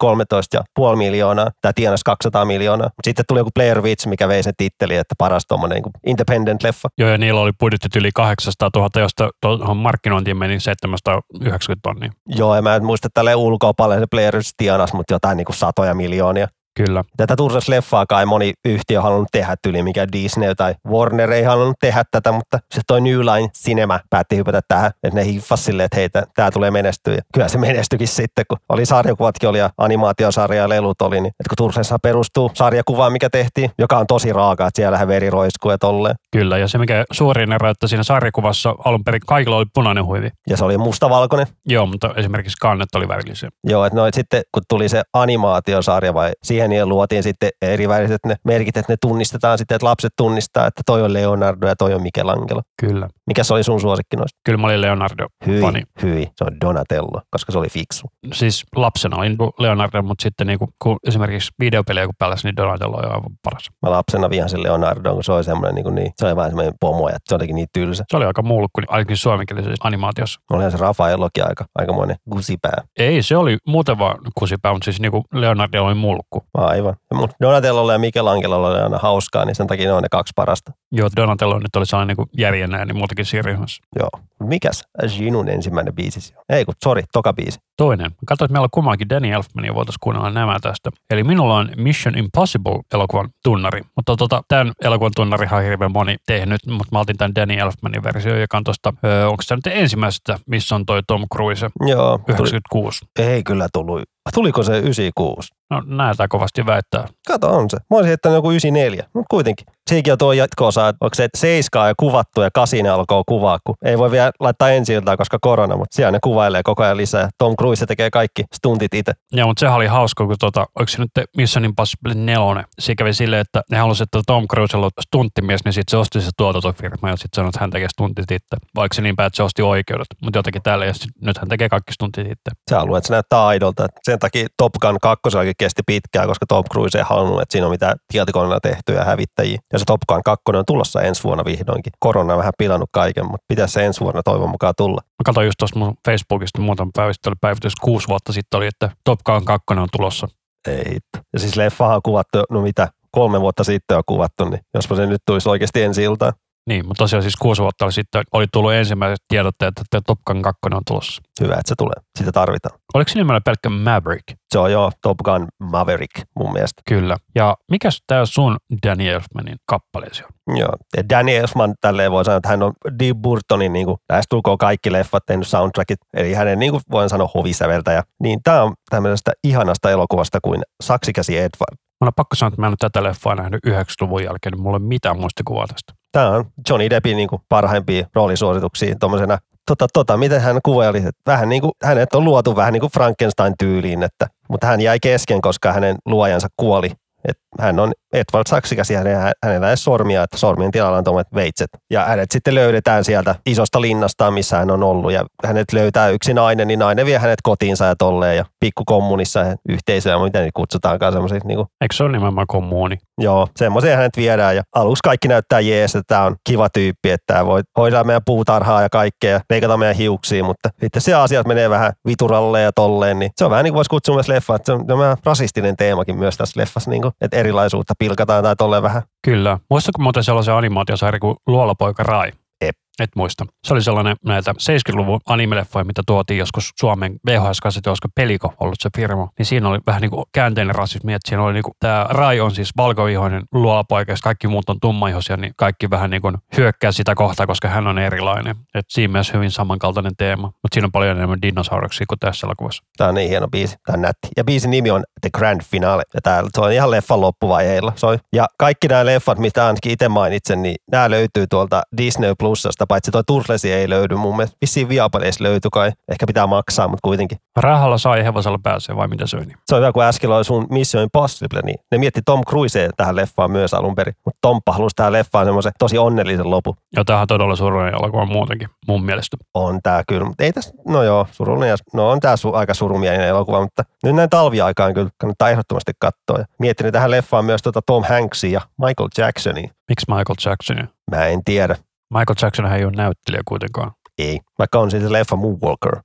13,5 0.91 0.95
miljoonaa, 0.95 1.51
tämä 1.61 1.73
tienasi 1.73 2.01
200 2.05 2.45
miljoonaa. 2.45 2.89
Sitten 3.03 3.25
tuli 3.27 3.39
joku 3.39 3.51
Blair 3.55 3.81
Witch, 3.81 4.07
mikä 4.07 4.27
vei 4.27 4.43
sen 4.43 4.53
titteli, 4.57 4.95
että 4.95 5.15
paras 5.17 5.45
tommonen 5.47 5.75
niinku 5.75 5.91
independent 6.05 6.63
leffa. 6.63 6.89
Joo, 6.97 7.09
ja 7.09 7.17
niillä 7.17 7.41
oli 7.41 7.51
budjetit 7.59 7.95
yli 7.95 8.11
800 8.13 8.69
000, 8.75 8.89
josta 9.01 9.29
tuohon 9.41 9.77
markkinointiin 9.77 10.37
meni 10.37 10.59
790 10.59 11.89
tonnia. 11.89 12.11
Joo, 12.25 12.55
ja 12.55 12.61
mä 12.61 12.75
en 12.75 12.85
muista 12.85 13.09
tälle 13.13 13.35
ulkoa 13.35 13.73
paljon 13.73 13.99
se 13.99 14.07
Blair 14.07 14.35
Witch 14.35 14.53
tienas, 14.57 14.93
mutta 14.93 15.13
jotain 15.13 15.37
niinku 15.37 15.53
satoja 15.53 15.93
miljoonia. 15.93 16.47
Kyllä. 16.77 17.03
Tätä 17.17 17.35
Turtles-leffaakaan 17.35 18.19
ei 18.19 18.25
moni 18.25 18.53
yhtiö 18.65 19.01
halunnut 19.01 19.27
tehdä 19.31 19.55
tyyli, 19.61 19.83
mikä 19.83 20.07
Disney 20.11 20.55
tai 20.55 20.75
Warner 20.87 21.31
ei 21.31 21.43
halunnut 21.43 21.75
tehdä 21.81 22.03
tätä, 22.11 22.31
mutta 22.31 22.59
se 22.73 22.81
toi 22.87 23.01
New 23.01 23.19
Line 23.19 23.47
Cinema 23.47 23.99
päätti 24.09 24.37
hypätä 24.37 24.61
tähän, 24.67 24.91
että 25.03 25.19
ne 25.19 25.25
hiffas 25.25 25.65
silleen, 25.65 25.85
että 25.85 25.97
hei, 25.97 26.09
tämä 26.35 26.51
tulee 26.51 26.71
menestyä. 26.71 27.13
Ja 27.13 27.21
kyllä 27.33 27.47
se 27.47 27.57
menestyikin 27.57 28.07
sitten, 28.07 28.45
kun 28.49 28.57
oli 28.69 28.85
sarjakuvatkin 28.85 29.49
oli 29.49 29.59
ja 29.59 29.69
animaatiosarja 29.77 30.61
ja 30.61 30.69
lelut 30.69 31.01
oli, 31.01 31.15
niin 31.21 31.27
että 31.39 31.49
kun 31.49 31.55
Turtleshan 31.57 31.99
perustuu 32.03 32.51
sarjakuvaan, 32.53 33.11
mikä 33.11 33.29
tehtiin, 33.29 33.71
joka 33.79 33.97
on 33.97 34.07
tosi 34.07 34.33
raaka, 34.33 34.67
että 34.67 34.81
siellähän 34.81 35.07
veri 35.07 35.29
roiskuu 35.29 35.71
ja 35.71 35.77
tolleen. 35.77 36.15
Kyllä, 36.31 36.57
ja 36.57 36.67
se 36.67 36.77
mikä 36.77 37.05
suurin 37.11 37.51
ero, 37.51 37.69
että 37.69 37.87
siinä 37.87 38.03
sarjakuvassa 38.03 38.75
alun 38.85 39.03
perin 39.03 39.21
kaikilla 39.27 39.57
oli 39.57 39.65
punainen 39.73 40.05
huivi. 40.05 40.29
Ja 40.49 40.57
se 40.57 40.65
oli 40.65 40.77
mustavalkoinen. 40.77 41.47
Joo, 41.65 41.85
mutta 41.85 42.13
esimerkiksi 42.15 42.57
kannet 42.61 42.95
oli 42.95 43.07
värillisiä. 43.07 43.49
Joo, 43.63 43.85
että 43.85 43.99
noit 43.99 44.13
sitten 44.13 44.41
kun 44.53 44.63
tuli 44.69 44.89
se 44.89 45.01
animaatiosarja 45.13 46.13
vai 46.13 46.31
siihen 46.43 46.66
niin 46.67 46.89
luotiin 46.89 47.23
sitten 47.23 47.49
eri 47.61 47.87
väriset 47.87 48.25
ne 48.25 48.35
merkit, 48.43 48.77
että 48.77 48.93
ne 48.93 48.97
tunnistetaan 49.01 49.57
sitten, 49.57 49.75
että 49.75 49.85
lapset 49.85 50.13
tunnistaa, 50.17 50.67
että 50.67 50.81
toi 50.85 51.01
on 51.01 51.13
Leonardo 51.13 51.67
ja 51.67 51.75
toi 51.75 51.93
on 51.93 52.01
Michelangelo. 52.01 52.61
Kyllä. 52.79 53.09
Mikä 53.27 53.43
se 53.43 53.53
oli 53.53 53.63
sun 53.63 53.81
suosikki 53.81 54.15
noista? 54.15 54.39
Kyllä 54.45 54.57
mä 54.57 54.67
olin 54.67 54.81
Leonardo. 54.81 55.27
Hyi, 55.45 55.61
Fani. 55.61 55.81
hyi. 56.03 56.27
Se 56.35 56.43
on 56.43 56.57
Donatello, 56.65 57.21
koska 57.31 57.51
se 57.51 57.57
oli 57.57 57.69
fiksu. 57.69 58.07
Siis 58.33 58.63
lapsena 58.75 59.17
olin 59.17 59.37
Leonardo, 59.59 60.01
mutta 60.01 60.23
sitten 60.23 60.47
niin 60.47 60.59
kuin, 60.59 60.69
kun 60.83 60.97
esimerkiksi 61.07 61.51
videopelejä 61.59 62.05
kun 62.05 62.15
pelasi, 62.19 62.47
niin 62.47 62.55
Donatello 62.55 62.97
on 62.97 63.05
aivan 63.05 63.23
paras. 63.43 63.69
Mä 63.85 63.91
lapsena 63.91 64.29
vihasin 64.29 64.63
Leonardo, 64.63 65.13
kun 65.13 65.23
se 65.23 65.31
oli 65.31 65.43
semmoinen, 65.43 65.75
niin, 65.75 65.83
kuin 65.83 65.95
niin 65.95 66.11
se 66.17 66.25
oli 66.25 66.35
vain 66.35 66.49
semmoinen 66.49 66.73
pomo 66.79 67.09
ja 67.09 67.17
se 67.25 67.35
olikin 67.35 67.55
niin 67.55 67.67
tylsä. 67.73 68.03
Se 68.11 68.17
oli 68.17 68.25
aika 68.25 68.41
mulkku, 68.41 68.81
niin 68.81 68.91
ainakin 68.91 69.17
suomenkielisessä 69.17 69.75
animaatiossa. 69.83 70.39
Olihan 70.51 70.71
se 70.71 70.77
Rafaelokin 70.77 71.47
aika, 71.47 71.65
aikamoinen 71.75 72.17
gusipää. 72.31 72.83
Ei, 72.99 73.23
se 73.23 73.37
oli 73.37 73.57
muuten 73.67 73.99
vaan 73.99 74.17
kusipää, 74.35 74.73
mutta 74.73 74.85
siis 74.85 74.99
niin 74.99 75.11
kuin 75.11 75.23
Leonardo 75.33 75.83
oli 75.83 75.93
mulkku. 75.93 76.43
Aivan. 76.53 76.95
Mutta 77.13 77.35
Donatellolla 77.41 77.93
ja 77.93 77.99
Michelangelolla 77.99 78.67
oli 78.67 78.79
aina 78.79 78.97
hauskaa, 78.97 79.45
niin 79.45 79.55
sen 79.55 79.67
takia 79.67 79.85
ne 79.85 79.93
on 79.93 80.03
ne 80.03 80.09
kaksi 80.11 80.33
parasta. 80.35 80.71
Joo, 80.91 81.09
Donatello 81.15 81.59
nyt 81.59 81.75
oli 81.75 81.85
sellainen 81.85 82.15
niin 82.17 82.27
järjenä 82.37 82.85
niin 82.85 82.97
muutenkin 82.97 83.16
siinä 83.25 83.41
ryhmässä. 83.41 83.83
Joo. 83.95 84.09
Mikäs 84.43 84.83
Ginun 85.17 85.49
ensimmäinen 85.49 85.95
biisi 85.95 86.21
siellä? 86.21 86.43
Ei 86.49 86.65
kun, 86.65 86.73
sori, 86.83 87.03
toka 87.13 87.33
biisi. 87.33 87.59
Toinen. 87.77 88.11
Että 88.31 88.47
meillä 88.49 88.63
on 88.63 88.69
kummankin 88.71 89.09
Danny 89.09 89.31
Elfmania, 89.31 89.75
voitaisiin 89.75 89.99
kuunnella 90.01 90.29
nämä 90.29 90.57
tästä. 90.61 90.89
Eli 91.09 91.23
minulla 91.23 91.55
on 91.55 91.69
Mission 91.77 92.17
Impossible 92.17 92.81
elokuvan 92.93 93.29
tunnari. 93.43 93.81
Mutta 93.95 94.15
tota, 94.15 94.43
tämän 94.47 94.71
elokuvan 94.83 95.11
tunnarihan 95.15 95.59
on 95.59 95.65
hirveän 95.65 95.91
moni 95.91 96.15
tehnyt, 96.25 96.65
mutta 96.65 96.87
mä 96.91 96.99
otin 96.99 97.17
tämän 97.17 97.35
Danny 97.35 97.53
Elfmanin 97.53 98.03
versio, 98.03 98.37
joka 98.37 98.57
on 98.57 98.63
tuosta, 98.63 98.93
öö, 99.05 99.27
onko 99.27 99.43
tämä 99.47 99.57
nyt 99.65 99.77
ensimmäisestä, 99.77 100.39
missä 100.47 100.75
on 100.75 100.85
toi 100.85 101.01
Tom 101.07 101.25
Cruise, 101.33 101.69
Joo. 101.87 102.17
Tuli, 102.17 102.35
96. 102.35 103.05
ei 103.19 103.43
kyllä 103.43 103.67
tullut. 103.73 104.01
Tuliko 104.33 104.63
se 104.63 104.77
96? 104.77 105.49
No 105.69 105.83
näitä 105.85 106.27
kovasti 106.27 106.65
väittää. 106.65 107.05
Kato, 107.27 107.49
on 107.49 107.69
se. 107.69 107.77
Mä 107.77 107.97
olisin 107.97 108.07
heittänyt 108.07 108.35
joku 108.35 108.49
94, 108.49 109.03
mutta 109.13 109.27
kuitenkin. 109.29 109.65
Sekin 109.89 110.11
on 110.13 110.17
tuo 110.17 110.33
että 110.33 110.63
onko 111.01 111.15
se 111.15 111.27
seiskaa 111.37 111.87
ja 111.87 111.93
kuvattu 111.99 112.41
ja 112.41 112.49
kasine 112.53 112.89
alkoi 112.89 113.23
kuvaa, 113.27 113.59
kun 113.63 113.75
ei 113.85 113.97
voi 113.97 114.11
vielä 114.11 114.31
laittaa 114.39 114.69
ensi 114.69 114.93
iltaa, 114.93 115.17
koska 115.17 115.37
korona, 115.41 115.77
mutta 115.77 115.95
siellä 115.95 116.11
ne 116.11 116.19
kuvailee 116.23 116.63
koko 116.63 116.83
ajan 116.83 116.97
lisää. 116.97 117.29
Tom 117.37 117.55
Cruise 117.55 117.85
tekee 117.85 118.09
kaikki 118.09 118.43
stuntit 118.55 118.93
itse. 118.93 119.11
Joo, 119.31 119.47
mutta 119.47 119.59
sehän 119.59 119.75
oli 119.75 119.87
hauska, 119.87 120.25
kun 120.25 120.35
tota, 120.39 120.65
oliko 120.79 120.89
se 120.89 120.99
nyt 120.99 121.11
Mission 121.37 121.65
Impossible 121.65 122.13
4, 122.13 122.63
se 122.79 122.95
kävi 122.95 123.13
silleen, 123.13 123.41
että 123.41 123.61
ne 123.71 123.77
halusivat, 123.77 124.07
että 124.07 124.21
Tom 124.27 124.47
Cruise 124.47 124.77
on 124.77 124.89
stunttimies, 125.01 125.65
niin 125.65 125.73
sitten 125.73 125.91
se 125.91 125.97
osti 125.97 126.21
se 126.21 126.29
tuotantofirma 126.37 127.09
ja 127.09 127.15
sitten 127.15 127.35
sanoi, 127.35 127.49
että 127.49 127.59
hän 127.59 127.69
tekee 127.69 127.89
stuntit 127.89 128.31
itse. 128.31 128.57
Vaikka 128.75 128.95
se 128.95 129.01
niin 129.01 129.15
päin, 129.15 129.27
että 129.27 129.37
se 129.37 129.43
osti 129.43 129.61
oikeudet, 129.61 130.07
mutta 130.23 130.39
jotenkin 130.39 130.61
tällä 130.61 130.85
ja 130.85 130.93
sit, 130.93 131.11
nyt 131.21 131.37
hän 131.37 131.49
tekee 131.49 131.69
kaikki 131.69 131.93
stuntit 131.93 132.25
itse. 132.25 132.51
Se 132.69 132.75
haluaa, 132.75 132.97
että 132.97 133.07
se 133.07 133.13
näyttää 133.13 133.47
aidolta. 133.47 133.85
Et 133.85 133.91
Sen 134.17 134.31
takia 134.31 134.47
Top 134.57 134.73
Gun 134.81 134.97
2 135.01 135.21
kesti 135.57 135.81
pitkään, 135.85 136.27
koska 136.27 136.45
Tom 136.45 136.63
Cruise 136.71 136.97
ei 136.97 137.03
halunnut, 137.07 137.41
että 137.41 137.51
siinä 137.51 137.67
on 137.67 137.71
mitään 137.71 137.95
tietokoneella 138.11 138.59
tehtyjä 138.59 139.03
hävittäjiä. 139.03 139.59
Ja 139.73 139.79
se 139.79 139.85
Top 139.85 140.01
Gun 140.09 140.23
2 140.25 140.43
on 140.47 140.63
tulossa 140.67 141.01
ensi 141.01 141.23
vuonna 141.23 141.45
vihdoinkin. 141.45 141.93
Korona 141.99 142.33
on 142.33 142.39
vähän 142.39 142.53
pilannut 142.57 142.89
kaiken, 142.91 143.25
mutta 143.25 143.45
pitäisi 143.47 143.73
se 143.73 143.85
ensi 143.85 144.01
vuonna 144.01 144.23
toivon 144.23 144.49
mukaan 144.49 144.73
tulla. 144.77 145.01
Mä 145.03 145.23
katsoin 145.25 145.45
just 145.45 145.57
tuosta 145.59 145.79
mun 145.79 145.97
Facebookista 146.05 146.61
muutaman 146.61 146.91
päivästä, 146.95 147.29
oli 147.29 147.35
päivitys 147.41 147.75
kuusi 147.75 148.07
vuotta 148.07 148.33
sitten 148.33 148.57
oli, 148.57 148.67
että 148.67 148.89
Top 149.03 149.19
Gun 149.25 149.45
2 149.45 149.65
on 149.69 149.87
tulossa. 149.97 150.27
Ei 150.67 150.93
hitto. 150.93 151.19
Ja 151.33 151.39
siis 151.39 151.55
leffahan 151.55 151.95
on 151.95 152.01
kuvattu, 152.03 152.43
no 152.49 152.61
mitä, 152.61 152.87
kolme 153.11 153.41
vuotta 153.41 153.63
sitten 153.63 153.97
on 153.97 154.03
kuvattu, 154.05 154.45
niin 154.49 154.61
jospa 154.73 154.95
se 154.95 155.05
nyt 155.05 155.21
tulisi 155.25 155.49
oikeasti 155.49 155.83
ensi 155.83 156.03
iltaan. 156.03 156.33
Niin, 156.67 156.87
mutta 156.87 157.03
tosiaan 157.03 157.23
siis 157.23 157.35
kuusi 157.35 157.61
vuotta 157.61 157.85
oli 157.85 157.91
sitten 157.91 158.23
oli 158.33 158.45
tullut 158.53 158.73
ensimmäiset 158.73 159.25
tiedotteet, 159.27 159.73
että 159.79 160.01
Top 160.07 160.19
Gun 160.27 160.41
2 160.41 160.59
on 160.73 160.81
tulossa. 160.87 161.21
Hyvä, 161.41 161.53
että 161.53 161.69
se 161.69 161.75
tulee. 161.77 161.95
Sitä 162.17 162.31
tarvitaan. 162.31 162.79
Oliko 162.93 163.09
se 163.09 163.19
nimellä 163.19 163.41
pelkkä 163.41 163.69
Maverick? 163.69 164.23
Se 164.53 164.59
on 164.59 164.71
jo 164.71 164.91
Top 165.01 165.17
Gun 165.17 165.47
Maverick 165.59 166.11
mun 166.39 166.53
mielestä. 166.53 166.81
Kyllä. 166.87 167.17
Ja 167.35 167.57
mikäs 167.71 168.03
tämä 168.07 168.25
sun 168.25 168.57
Danny 168.87 169.07
Elfmanin 169.07 169.55
kappaleesi 169.65 170.23
on? 170.23 170.57
Joo. 170.57 170.73
Ja 170.97 171.09
Danny 171.09 171.35
Elfman 171.35 171.75
tälleen 171.81 172.11
voi 172.11 172.25
sanoa, 172.25 172.37
että 172.37 172.49
hän 172.49 172.63
on 172.63 172.73
Deep 172.99 173.17
Burtonin 173.17 173.73
niin 173.73 173.85
kuin, 173.85 173.97
lähestulkoon 174.09 174.57
kaikki 174.57 174.91
leffat 174.91 175.23
tehnyt 175.25 175.47
soundtrackit, 175.47 175.99
eli 176.13 176.33
hänen 176.33 176.59
niin 176.59 176.71
kuin 176.71 176.83
voin 176.91 177.09
sanoa 177.09 177.31
hovisäveltäjä. 177.33 178.03
Niin 178.23 178.39
tämä 178.43 178.63
on 178.63 178.73
tämmöisestä 178.89 179.31
ihanasta 179.43 179.91
elokuvasta 179.91 180.39
kuin 180.41 180.61
Saksikäsi 180.83 181.37
Edward. 181.37 181.77
Mä 182.01 182.07
on 182.07 182.13
pakko 182.15 182.35
sanoa, 182.35 182.47
että 182.47 182.61
mä 182.61 182.67
en 182.67 182.71
ole 182.71 182.77
tätä 182.79 183.03
leffaa 183.03 183.35
nähnyt 183.35 183.65
90-luvun 183.67 184.23
jälkeen, 184.23 184.53
niin 184.53 184.61
mulla 184.61 184.77
ei 184.77 184.81
ole 184.81 184.87
mitään 184.87 185.19
muistikuvaa 185.19 185.67
tästä. 185.67 185.93
Tämä 186.17 186.29
on 186.29 186.45
Johnny 186.69 186.89
Deppin 186.89 187.17
niin 187.17 187.29
kuin 187.29 187.41
parhaimpia 187.49 188.07
roolisuosituksia 188.15 188.95
tuommoisena 188.99 189.37
Tota, 189.67 189.87
tota, 189.93 190.17
miten 190.17 190.41
hän 190.41 190.59
kuvaili, 190.63 190.97
että 190.97 191.21
vähän 191.25 191.49
niin 191.49 191.61
kuin, 191.61 191.71
hänet 191.83 192.15
on 192.15 192.23
luotu 192.23 192.55
vähän 192.55 192.73
niin 192.73 192.81
kuin 192.81 192.91
Frankenstein-tyyliin, 192.91 194.03
että, 194.03 194.27
mutta 194.49 194.67
hän 194.67 194.81
jäi 194.81 194.99
kesken, 194.99 195.41
koska 195.41 195.73
hänen 195.73 195.95
luojansa 196.05 196.47
kuoli. 196.57 196.91
Et 197.27 197.37
hän 197.59 197.79
on 197.79 197.91
Edward 198.13 198.47
Saksikäs 198.47 198.89
ja 198.89 198.99
hänellä 199.43 199.69
ei 199.69 199.77
sormia, 199.77 200.23
että 200.23 200.37
sormien 200.37 200.71
tilalla 200.71 200.97
on 200.97 201.03
tuommoiset 201.03 201.33
veitset. 201.33 201.69
Ja 201.91 202.05
hänet 202.05 202.31
sitten 202.31 202.55
löydetään 202.55 203.03
sieltä 203.03 203.35
isosta 203.45 203.81
linnasta, 203.81 204.31
missä 204.31 204.57
hän 204.57 204.71
on 204.71 204.83
ollut. 204.83 205.11
Ja 205.11 205.25
hänet 205.45 205.73
löytää 205.73 206.09
yksi 206.09 206.33
nainen, 206.33 206.67
niin 206.67 206.79
nainen 206.79 207.05
vie 207.05 207.17
hänet 207.17 207.39
kotiinsa 207.43 207.85
ja 207.85 207.95
tolleen. 207.95 208.37
Ja 208.37 208.45
pikkukommunissa 208.59 209.39
ja 209.39 209.55
yhteisöä, 209.69 210.23
miten 210.23 210.41
niitä 210.41 210.55
kutsutaankaan 210.55 211.13
semmoisia. 211.13 211.39
Niin 211.43 211.57
kuin, 211.57 211.67
Eikö 211.81 211.95
se 211.95 212.03
ole 212.03 212.11
nimenomaan 212.11 212.47
kommuuni? 212.47 212.97
joo, 213.21 213.47
semmoisia 213.55 213.95
hänet 213.95 214.17
viedään. 214.17 214.55
Ja 214.55 214.63
aluksi 214.75 215.01
kaikki 215.03 215.27
näyttää 215.27 215.59
jees, 215.59 215.95
että 215.95 216.15
tämä 216.15 216.23
on 216.23 216.35
kiva 216.43 216.69
tyyppi, 216.69 217.11
että 217.11 217.33
tämä 217.33 217.45
voi 217.45 217.61
hoidaa 217.77 218.03
meidän 218.03 218.21
puutarhaa 218.25 218.81
ja 218.81 218.89
kaikkea 218.89 219.31
ja 219.31 219.39
leikata 219.49 219.77
meidän 219.77 219.95
hiuksia. 219.95 220.43
Mutta 220.43 220.69
sitten 220.79 221.01
se 221.01 221.13
asiat 221.13 221.47
menee 221.47 221.69
vähän 221.69 221.93
vituralle 222.07 222.61
ja 222.61 222.71
tolleen, 222.71 223.19
niin 223.19 223.31
se 223.35 223.45
on 223.45 223.51
vähän 223.51 223.63
niin 223.63 223.71
kuin 223.71 223.77
voisi 223.77 223.89
kutsua 223.89 224.15
myös 224.15 224.27
leffa. 224.27 224.55
Että 224.55 224.65
se 224.65 224.73
on 224.73 224.87
tämä 224.87 225.17
rasistinen 225.23 225.75
teemakin 225.75 226.17
myös 226.17 226.37
tässä 226.37 226.59
leffassa, 226.59 226.89
niin 226.89 227.01
kuin, 227.01 227.13
että 227.21 227.37
erilaisuutta 227.37 227.93
pilkataan 227.99 228.43
tai 228.43 228.55
tolleen 228.55 228.83
vähän. 228.83 229.03
Kyllä. 229.25 229.59
Muistatko 229.69 230.01
muuten 230.01 230.23
sellaisen 230.23 230.53
animaatiosarja 230.53 231.19
kuin 231.19 231.37
Luolapoika 231.47 232.03
Rai? 232.03 232.31
Ep. 232.61 232.75
Et 232.99 233.09
muista. 233.15 233.45
Se 233.63 233.73
oli 233.73 233.81
sellainen 233.81 234.15
näitä 234.25 234.51
70-luvun 234.51 235.19
animeleffoja, 235.27 235.85
mitä 235.85 236.01
tuotiin 236.07 236.37
joskus 236.37 236.73
Suomen 236.79 237.19
VHS-kasetti, 237.27 237.89
olisiko 237.89 238.07
Peliko 238.15 238.53
ollut 238.59 238.75
se 238.79 238.89
firma. 238.95 239.29
Niin 239.37 239.45
siinä 239.45 239.69
oli 239.69 239.79
vähän 239.87 240.01
niin 240.01 240.11
kuin 240.11 240.25
käänteinen 240.31 240.75
rasismi, 240.75 241.13
että 241.13 241.29
siinä 241.29 241.43
oli 241.43 241.53
niin 241.53 241.63
kuin, 241.63 241.73
tämä 241.79 242.05
Rai 242.09 242.39
on 242.39 242.51
siis 242.51 242.71
valkoihoinen 242.77 243.43
luolapoika, 243.51 244.11
ja 244.11 244.17
kaikki 244.23 244.47
muut 244.47 244.69
on 244.69 244.79
tummaihoisia, 244.81 245.37
niin 245.37 245.53
kaikki 245.57 245.89
vähän 245.89 246.09
niin 246.09 246.21
kuin 246.21 246.37
hyökkää 246.57 246.91
sitä 246.91 247.15
kohtaa, 247.15 247.47
koska 247.47 247.67
hän 247.67 247.87
on 247.87 247.99
erilainen. 247.99 248.55
Et 248.75 248.85
siinä 248.89 249.11
mielessä 249.11 249.33
hyvin 249.33 249.51
samankaltainen 249.51 250.15
teema. 250.17 250.47
Mutta 250.47 250.75
siinä 250.75 250.85
on 250.85 250.91
paljon 250.91 251.17
enemmän 251.17 251.41
dinosauruksia 251.41 252.05
kuin 252.09 252.19
tässä 252.19 252.47
elokuvassa. 252.47 252.83
Tämä 252.97 253.07
on 253.07 253.15
niin 253.15 253.29
hieno 253.29 253.47
biisi, 253.47 253.75
tämä 253.85 253.95
on 253.95 254.01
nätti. 254.01 254.27
Ja 254.37 254.43
biisin 254.43 254.71
nimi 254.71 254.91
on 254.91 255.03
The 255.21 255.29
Grand 255.37 255.61
Finale. 255.63 256.03
Ja 256.13 256.21
tää, 256.23 256.43
se 256.55 256.61
on 256.61 256.71
ihan 256.71 256.91
leffan 256.91 257.21
loppuvaiheilla. 257.21 257.93
Soi. 257.95 258.17
Ja 258.33 258.47
kaikki 258.57 258.87
nämä 258.87 259.05
leffat, 259.05 259.37
mitä 259.37 259.67
ainakin 259.67 259.91
itse 259.91 260.09
mainitsen, 260.09 260.61
niin 260.61 260.75
nämä 260.91 261.09
löytyy 261.09 261.47
tuolta 261.49 261.81
Disney 261.97 262.33
Plusasta, 262.39 262.86
paitsi 262.87 263.11
toi 263.11 263.23
Turtlesi 263.27 263.71
ei 263.71 263.89
löydy 263.89 264.15
mun 264.15 264.35
mielestä. 264.35 264.57
Vissiin 264.61 264.89
Viapaleissa 264.89 265.43
löytyy 265.43 265.69
kai. 265.71 265.91
Ehkä 266.11 266.27
pitää 266.27 266.47
maksaa, 266.47 266.87
mutta 266.87 267.01
kuitenkin. 267.03 267.37
Rahalla 267.55 267.97
sai 267.97 268.23
hevosella 268.23 268.59
pääsee 268.63 268.95
vai 268.95 269.07
mitä 269.07 269.23
on? 269.23 269.45
Se 269.65 269.75
on 269.75 269.81
hyvä, 269.81 269.91
kun 269.91 270.03
äsken 270.03 270.29
oli 270.29 270.43
sun 270.43 270.67
Mission 270.69 271.03
Impossible, 271.03 271.61
niin 271.63 271.79
ne 271.91 271.97
mietti 271.97 272.21
Tom 272.25 272.41
Cruise 272.49 272.89
tähän 272.97 273.15
leffaan 273.15 273.51
myös 273.51 273.73
alun 273.73 273.95
perin. 273.95 274.15
Mutta 274.25 274.37
Tomppa 274.41 274.71
halusi 274.71 274.95
tähän 274.95 275.13
leffaan 275.13 275.45
semmoisen 275.45 275.71
tosi 275.79 275.97
onnellisen 275.97 276.51
lopun. 276.51 276.75
Ja 276.95 277.05
tämähän 277.05 277.21
on 277.21 277.27
todella 277.27 277.55
surullinen 277.55 277.93
elokuva 277.93 278.25
muutenkin, 278.25 278.69
mun 278.87 279.05
mielestä. 279.05 279.37
On 279.53 279.79
tää 279.83 280.03
kyllä, 280.07 280.25
mutta 280.25 280.43
ei 280.43 280.53
tässä, 280.53 280.73
no 280.87 281.03
joo, 281.03 281.27
surullinen, 281.31 281.77
no 281.93 282.09
on 282.09 282.19
tää 282.19 282.37
su, 282.37 282.53
aika 282.53 282.73
surumielinen 282.73 283.27
elokuva, 283.27 283.61
mutta 283.61 283.83
nyt 284.03 284.15
näin 284.15 284.29
talviaikaan 284.29 284.93
kyllä 284.93 285.09
kannattaa 285.17 285.49
ehdottomasti 285.49 285.91
katsoa. 285.99 286.37
Ja 286.37 286.45
miettinyt 286.59 286.93
tähän 286.93 287.11
leffaan 287.11 287.45
myös 287.45 287.61
tota 287.61 287.81
Tom 287.85 288.03
Hanksia 288.03 288.51
ja 288.51 288.61
Michael 288.77 289.09
Jacksonia. 289.17 289.69
Miksi 289.89 290.05
Michael 290.07 290.35
Jackson? 290.45 290.89
Mä 291.11 291.25
en 291.25 291.43
tiedä, 291.45 291.75
Michael 292.13 292.35
Jackson 292.41 292.65
ei 292.73 292.85
ole 292.85 292.93
näyttelijä 292.95 293.41
kuitenkaan. 293.47 293.91
ei. 294.17 294.39
Vaikka 294.59 294.79
on 294.79 294.91
siis 294.91 295.03
se 295.03 295.11
leffa 295.11 295.35
Moonwalker. 295.35 296.01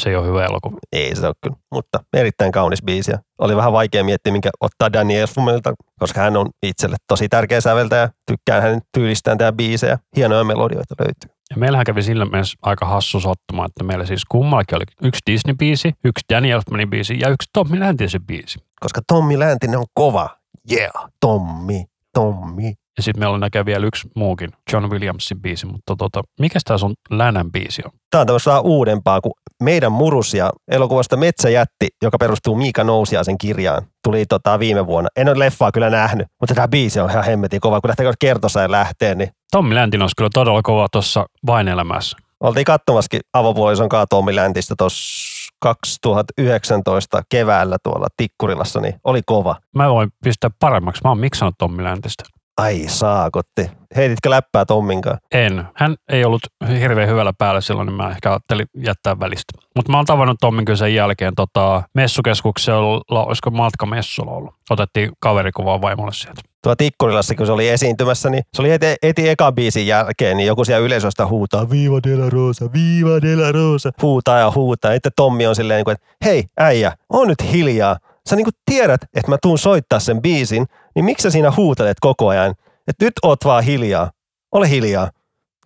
Se 0.00 0.10
ei 0.10 0.16
ole 0.16 0.26
hyvä 0.26 0.44
elokuva. 0.44 0.76
Ei 0.92 1.16
se 1.16 1.26
ole 1.26 1.34
kyllä, 1.42 1.56
mutta 1.74 1.98
erittäin 2.12 2.52
kaunis 2.52 2.82
biisi. 2.82 3.12
Oli 3.38 3.56
vähän 3.56 3.72
vaikea 3.72 4.04
miettiä, 4.04 4.32
minkä 4.32 4.50
ottaa 4.60 4.92
Danny 4.92 5.14
Elfmanilta, 5.14 5.72
koska 5.98 6.20
hän 6.20 6.36
on 6.36 6.50
itselle 6.62 6.96
tosi 7.08 7.28
tärkeä 7.28 7.60
säveltäjä. 7.60 8.08
Tykkään 8.30 8.62
hänen 8.62 8.80
tyylistään 8.94 9.38
tämä 9.38 9.52
biisejä. 9.52 9.98
Hienoja 10.16 10.44
melodioita 10.44 10.94
löytyy. 10.98 11.36
Ja 11.50 11.56
meillähän 11.56 11.86
kävi 11.86 12.02
sillä 12.02 12.24
mielessä 12.24 12.58
aika 12.62 12.86
hassu 12.86 13.20
sattuma, 13.20 13.66
että 13.66 13.84
meillä 13.84 14.06
siis 14.06 14.24
kummallakin 14.24 14.76
oli 14.76 14.84
yksi 15.02 15.20
Disney-biisi, 15.30 15.92
yksi 16.04 16.24
Danny 16.32 16.50
Elfmanin 16.50 16.90
biisi 16.90 17.20
ja 17.20 17.28
yksi 17.28 17.48
Tommy 17.52 17.80
Läntisen 17.80 18.26
biisi. 18.26 18.58
koska 18.80 19.00
Tommi 19.06 19.38
Läntinen 19.38 19.78
on 19.78 19.86
kova. 19.94 20.28
Yeah, 20.72 20.92
Tommi, 21.20 21.84
Tommi. 22.14 22.74
Ja 23.00 23.04
sitten 23.04 23.20
meillä 23.20 23.38
näkee 23.38 23.64
vielä 23.64 23.86
yksi 23.86 24.08
muukin, 24.16 24.50
John 24.72 24.90
Williamsin 24.90 25.40
biisi, 25.40 25.66
mutta 25.66 25.96
tota, 25.96 26.22
mikä 26.40 26.58
tämä 26.64 26.78
sun 26.78 26.94
Länän 27.10 27.52
biisi 27.52 27.82
on? 27.84 27.90
Tämä 28.10 28.20
on 28.20 28.26
tämmöistä 28.26 28.50
vähän 28.50 28.64
uudempaa 28.64 29.20
kuin 29.20 29.32
Meidän 29.62 29.92
murusia 29.92 30.50
elokuvasta 30.70 31.16
Metsäjätti, 31.16 31.88
joka 32.02 32.18
perustuu 32.18 32.56
Miika 32.56 32.84
Nousiaisen 32.84 33.38
kirjaan. 33.38 33.82
Tuli 34.04 34.26
tota 34.26 34.58
viime 34.58 34.86
vuonna. 34.86 35.08
En 35.16 35.28
ole 35.28 35.38
leffaa 35.38 35.72
kyllä 35.72 35.90
nähnyt, 35.90 36.26
mutta 36.40 36.54
tämä 36.54 36.68
biisi 36.68 37.00
on 37.00 37.10
ihan 37.10 37.24
hemmetin 37.24 37.60
kova. 37.60 37.80
Kun 37.80 37.88
lähtee 37.88 38.12
kertoseen 38.20 38.70
lähteen, 38.70 39.18
niin 39.18 39.30
Tommi 39.50 39.74
Läntin 39.74 40.02
olisi 40.02 40.16
kyllä 40.16 40.30
todella 40.34 40.62
kova 40.62 40.86
tuossa 40.92 41.26
vain 41.46 41.68
elämässä. 41.68 42.16
oltiin 42.40 42.64
katsomassakin 42.64 43.20
avopuolison 43.32 43.88
kanssa 43.88 44.06
Tommi 44.10 44.36
Läntistä 44.36 44.74
tuossa 44.78 45.50
2019 45.60 47.22
keväällä 47.30 47.76
tuolla 47.82 48.06
Tikkurilassa, 48.16 48.80
niin 48.80 48.94
oli 49.04 49.20
kova. 49.26 49.56
Mä 49.76 49.90
voin 49.90 50.10
pistää 50.24 50.50
paremmaksi. 50.60 51.00
Mä 51.04 51.10
oon 51.10 51.18
miksannut 51.18 51.54
Tommi 51.58 51.84
Läntistä. 51.84 52.39
Ai 52.60 52.84
saakotti. 52.86 53.70
Heititkö 53.96 54.30
läppää 54.30 54.64
Tomminkaan? 54.64 55.18
En. 55.32 55.64
Hän 55.74 55.96
ei 56.08 56.24
ollut 56.24 56.42
hirveän 56.80 57.08
hyvällä 57.08 57.32
päällä 57.38 57.60
silloin, 57.60 57.86
niin 57.86 57.96
mä 57.96 58.10
ehkä 58.10 58.30
ajattelin 58.30 58.66
jättää 58.84 59.20
välistä. 59.20 59.52
Mutta 59.76 59.92
mä 59.92 59.96
oon 59.96 60.06
tavannut 60.06 60.36
Tommin 60.40 60.64
kyllä 60.64 60.76
sen 60.76 60.94
jälkeen 60.94 61.34
tota, 61.34 61.82
messukeskuksella, 61.94 63.24
olisiko 63.24 63.50
matkamessulla 63.50 64.30
ollut. 64.30 64.54
Otettiin 64.70 65.10
kaverikuvaa 65.20 65.80
vaimolle 65.80 66.12
sieltä. 66.12 66.40
Tuo 66.62 66.76
Tikkurilassa, 66.76 67.34
kun 67.34 67.46
se 67.46 67.52
oli 67.52 67.68
esiintymässä, 67.68 68.30
niin 68.30 68.42
se 68.54 68.62
oli 68.62 68.70
heti, 68.70 68.86
heti 69.02 69.28
eka 69.28 69.52
biisin 69.52 69.86
jälkeen, 69.86 70.36
niin 70.36 70.46
joku 70.46 70.64
siellä 70.64 70.86
yleisöstä 70.86 71.26
huutaa, 71.26 71.70
Viva 71.70 72.00
de 72.08 72.16
la 72.16 72.30
Rosa, 72.30 72.64
Viva 72.72 73.22
de 73.22 73.36
la 73.36 73.52
Rosa. 73.52 73.90
Huutaa 74.02 74.38
ja 74.38 74.52
huutaa. 74.54 74.92
Sitten 74.92 75.12
Tommi 75.16 75.46
on 75.46 75.54
silleen, 75.54 75.84
niin 75.86 75.92
että 75.92 76.06
hei 76.24 76.44
äijä, 76.58 76.92
on 77.10 77.28
nyt 77.28 77.52
hiljaa. 77.52 77.96
Sä 78.30 78.36
niin 78.36 78.44
kuin 78.44 78.54
tiedät, 78.64 79.00
että 79.14 79.30
mä 79.30 79.36
tuun 79.42 79.58
soittaa 79.58 80.00
sen 80.00 80.22
biisin, 80.22 80.66
niin 80.94 81.04
miksi 81.04 81.22
sä 81.22 81.30
siinä 81.30 81.52
huutelet 81.56 81.96
koko 82.00 82.28
ajan? 82.28 82.50
Että 82.88 83.04
nyt 83.04 83.12
oot 83.22 83.44
vaan 83.44 83.64
hiljaa. 83.64 84.10
Ole 84.52 84.70
hiljaa. 84.70 85.10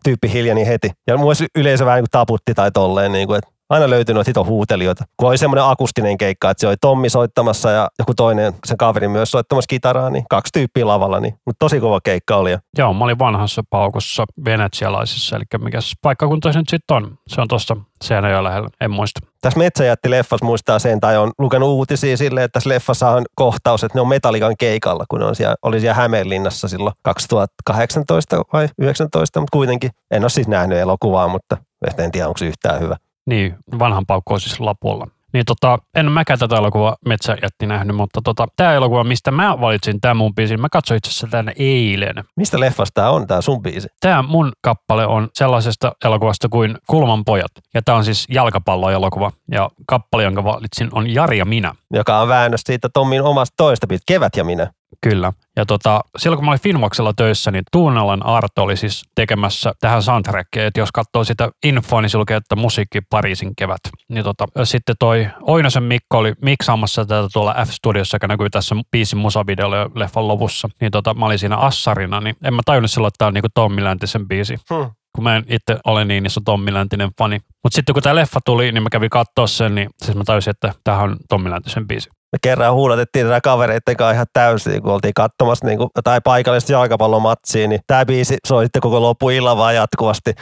Tyyppi 0.04 0.32
hiljani 0.32 0.66
heti. 0.66 0.90
Ja 1.06 1.16
mun 1.16 1.34
yleisö 1.54 1.84
vähän 1.84 1.96
niin 1.96 2.02
kuin 2.02 2.10
taputti 2.10 2.54
tai 2.54 2.70
tolleen, 2.70 3.12
niin 3.12 3.26
kuin, 3.26 3.38
että 3.38 3.50
aina 3.68 3.90
löytyy 3.90 4.14
noita 4.14 4.30
hito 4.30 4.44
huutelijoita. 4.44 5.04
Kun 5.16 5.28
oli 5.28 5.38
semmoinen 5.38 5.64
akustinen 5.64 6.18
keikka, 6.18 6.50
että 6.50 6.60
se 6.60 6.68
oli 6.68 6.76
Tommi 6.80 7.08
soittamassa 7.08 7.70
ja 7.70 7.88
joku 7.98 8.14
toinen, 8.14 8.54
sen 8.66 8.76
kaveri 8.76 9.08
myös 9.08 9.30
soittamassa 9.30 9.68
kitaraa, 9.68 10.10
niin 10.10 10.24
kaksi 10.30 10.52
tyyppiä 10.52 10.86
lavalla, 10.86 11.20
niin, 11.20 11.34
mutta 11.46 11.58
tosi 11.58 11.80
kova 11.80 12.00
keikka 12.00 12.36
oli. 12.36 12.56
Joo, 12.78 12.94
mä 12.94 13.04
olin 13.04 13.18
vanhassa 13.18 13.62
paukossa 13.70 14.24
venetsialaisessa, 14.44 15.36
eli 15.36 15.44
mikä 15.58 15.78
paikkakunta 16.02 16.52
se 16.52 16.58
nyt 16.58 16.68
sitten 16.68 16.96
on. 16.96 17.18
Se 17.28 17.40
on 17.40 17.48
tuossa 17.48 17.76
Seinäjoen 18.04 18.44
lähellä, 18.44 18.68
en 18.80 18.90
muista. 18.90 19.20
tässä 19.40 19.58
Metsäjätti-leffassa 19.58 20.44
muistaa 20.44 20.78
sen, 20.78 21.00
tai 21.00 21.16
on 21.16 21.32
lukenut 21.38 21.68
uutisia 21.68 22.16
silleen, 22.16 22.44
että 22.44 22.52
tässä 22.52 22.70
leffassa 22.70 23.10
on 23.10 23.24
kohtaus, 23.34 23.84
että 23.84 23.98
ne 23.98 24.00
on 24.00 24.08
Metallikan 24.08 24.54
keikalla, 24.58 25.04
kun 25.08 25.20
ne 25.20 25.26
on 25.26 25.36
siellä, 25.36 25.54
oli 25.62 25.80
siellä 25.80 25.94
Hämeenlinnassa 25.94 26.68
silloin 26.68 26.94
2018 27.02 28.42
vai 28.52 28.68
19, 28.78 29.40
mutta 29.40 29.56
kuitenkin 29.56 29.90
en 30.10 30.22
ole 30.22 30.30
siis 30.30 30.48
nähnyt 30.48 30.78
elokuvaa, 30.78 31.28
mutta 31.28 31.56
en 31.98 32.12
tiedä, 32.12 32.28
onko 32.28 32.38
se 32.38 32.46
yhtään 32.46 32.80
hyvä. 32.80 32.96
Niin, 33.26 33.56
vanhan 33.78 34.04
on 34.30 34.40
siis 34.40 34.60
lapulla. 34.60 35.06
Niin 35.34 35.44
tota, 35.44 35.78
en 35.94 36.12
mäkään 36.12 36.38
tätä 36.38 36.56
elokuvaa 36.56 36.96
Metsäjätti 37.06 37.66
nähnyt, 37.66 37.96
mutta 37.96 38.20
tota, 38.24 38.46
tämä 38.56 38.72
elokuva, 38.72 39.04
mistä 39.04 39.30
mä 39.30 39.60
valitsin 39.60 40.00
tämän 40.00 40.16
mun 40.16 40.34
biisin, 40.34 40.60
mä 40.60 40.68
katsoin 40.68 40.98
itse 40.98 41.10
asiassa 41.10 41.26
tänne 41.30 41.52
eilen. 41.58 42.14
Mistä 42.36 42.60
leffasta 42.60 42.94
tämä 42.94 43.10
on, 43.10 43.26
tämä 43.26 43.40
sun 43.40 43.62
biisi? 43.62 43.88
Tämä 44.00 44.22
mun 44.22 44.52
kappale 44.60 45.06
on 45.06 45.28
sellaisesta 45.34 45.92
elokuvasta 46.04 46.48
kuin 46.48 46.78
Kulman 46.86 47.24
pojat. 47.24 47.50
Ja 47.74 47.82
tämä 47.82 47.98
on 47.98 48.04
siis 48.04 48.26
jalkapalloelokuva. 48.28 49.32
Ja 49.50 49.70
kappale, 49.86 50.22
jonka 50.22 50.44
valitsin, 50.44 50.88
on 50.92 51.14
Jari 51.14 51.38
ja 51.38 51.44
minä. 51.44 51.74
Joka 51.94 52.20
on 52.20 52.28
väännös 52.28 52.60
siitä 52.66 52.88
Tommin 52.88 53.22
omasta 53.22 53.54
toista 53.56 53.86
biit, 53.86 54.02
Kevät 54.06 54.36
ja 54.36 54.44
minä. 54.44 54.70
Kyllä. 55.00 55.32
Ja 55.56 55.66
tota, 55.66 56.00
silloin 56.18 56.38
kun 56.38 56.44
mä 56.44 56.50
olin 56.50 56.60
Finvoxella 56.60 57.12
töissä, 57.16 57.50
niin 57.50 57.64
Tuunalan 57.72 58.26
Arto 58.26 58.62
oli 58.62 58.76
siis 58.76 59.02
tekemässä 59.14 59.72
tähän 59.80 60.02
soundtrackia, 60.02 60.66
että 60.66 60.80
jos 60.80 60.92
katsoo 60.92 61.24
sitä 61.24 61.50
infoa, 61.64 62.00
niin 62.00 62.10
se 62.10 62.18
lukee, 62.18 62.36
että 62.36 62.56
musiikki 62.56 63.00
Pariisin 63.10 63.52
kevät. 63.56 63.80
Niin 64.08 64.24
tota, 64.24 64.46
sitten 64.64 64.94
toi 64.98 65.28
Oinosen 65.40 65.82
Mikko 65.82 66.18
oli 66.18 66.32
miksaamassa 66.42 67.04
tätä 67.04 67.28
tuolla 67.32 67.54
F-studiossa, 67.54 68.14
joka 68.14 68.26
näkyy 68.26 68.50
tässä 68.50 68.74
biisin 68.90 69.18
musavideolla 69.18 69.90
leffan 69.94 70.28
lopussa. 70.28 70.68
Niin 70.80 70.90
tota, 70.90 71.14
mä 71.14 71.26
olin 71.26 71.38
siinä 71.38 71.56
assarina, 71.56 72.20
niin 72.20 72.36
en 72.44 72.54
mä 72.54 72.62
tajunnut 72.64 72.90
silloin, 72.90 73.08
että 73.08 73.18
tää 73.18 73.28
on 73.28 73.34
niinku 73.34 73.48
Tommi 73.54 73.84
Läntisen 73.84 74.28
biisi. 74.28 74.56
Hmm. 74.74 74.90
Kun 75.14 75.24
mä 75.24 75.36
en 75.36 75.44
itse 75.48 75.78
ole 75.84 76.04
niin 76.04 76.26
iso 76.26 76.40
Tommi 76.44 76.74
Läntinen 76.74 77.10
fani. 77.18 77.40
Mutta 77.62 77.76
sitten 77.76 77.92
kun 77.92 78.02
tämä 78.02 78.14
leffa 78.14 78.40
tuli, 78.44 78.72
niin 78.72 78.82
mä 78.82 78.88
kävin 78.90 79.10
katsoa 79.10 79.46
sen, 79.46 79.74
niin 79.74 79.90
siis 80.02 80.16
mä 80.16 80.24
tajusin, 80.24 80.50
että 80.50 80.72
tämähän 80.84 81.10
on 81.10 81.16
Tommi 81.28 81.50
Läntisen 81.50 81.86
biisi. 81.86 82.10
Me 82.34 82.38
kerran 82.42 82.74
huudatettiin 82.74 83.26
tätä 83.26 83.40
kavereiden 83.40 83.96
kanssa 83.96 84.12
ihan 84.12 84.26
täysin, 84.32 84.82
kun 84.82 84.92
oltiin 84.92 85.14
katsomassa 85.14 85.66
niin 85.66 85.78
kuin 85.78 85.90
jotain 85.96 86.22
paikallista 86.24 86.72
jalkapallomatsia, 86.72 87.68
niin 87.68 87.80
tämä 87.86 88.04
biisi 88.04 88.36
soi 88.46 88.64
sitten 88.64 88.82
koko 88.82 89.02
loppuillan 89.02 89.56
vaan 89.56 89.74
jatkuvasti. 89.74 90.32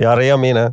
Jari 0.00 0.28
ja 0.28 0.36
minä, 0.36 0.70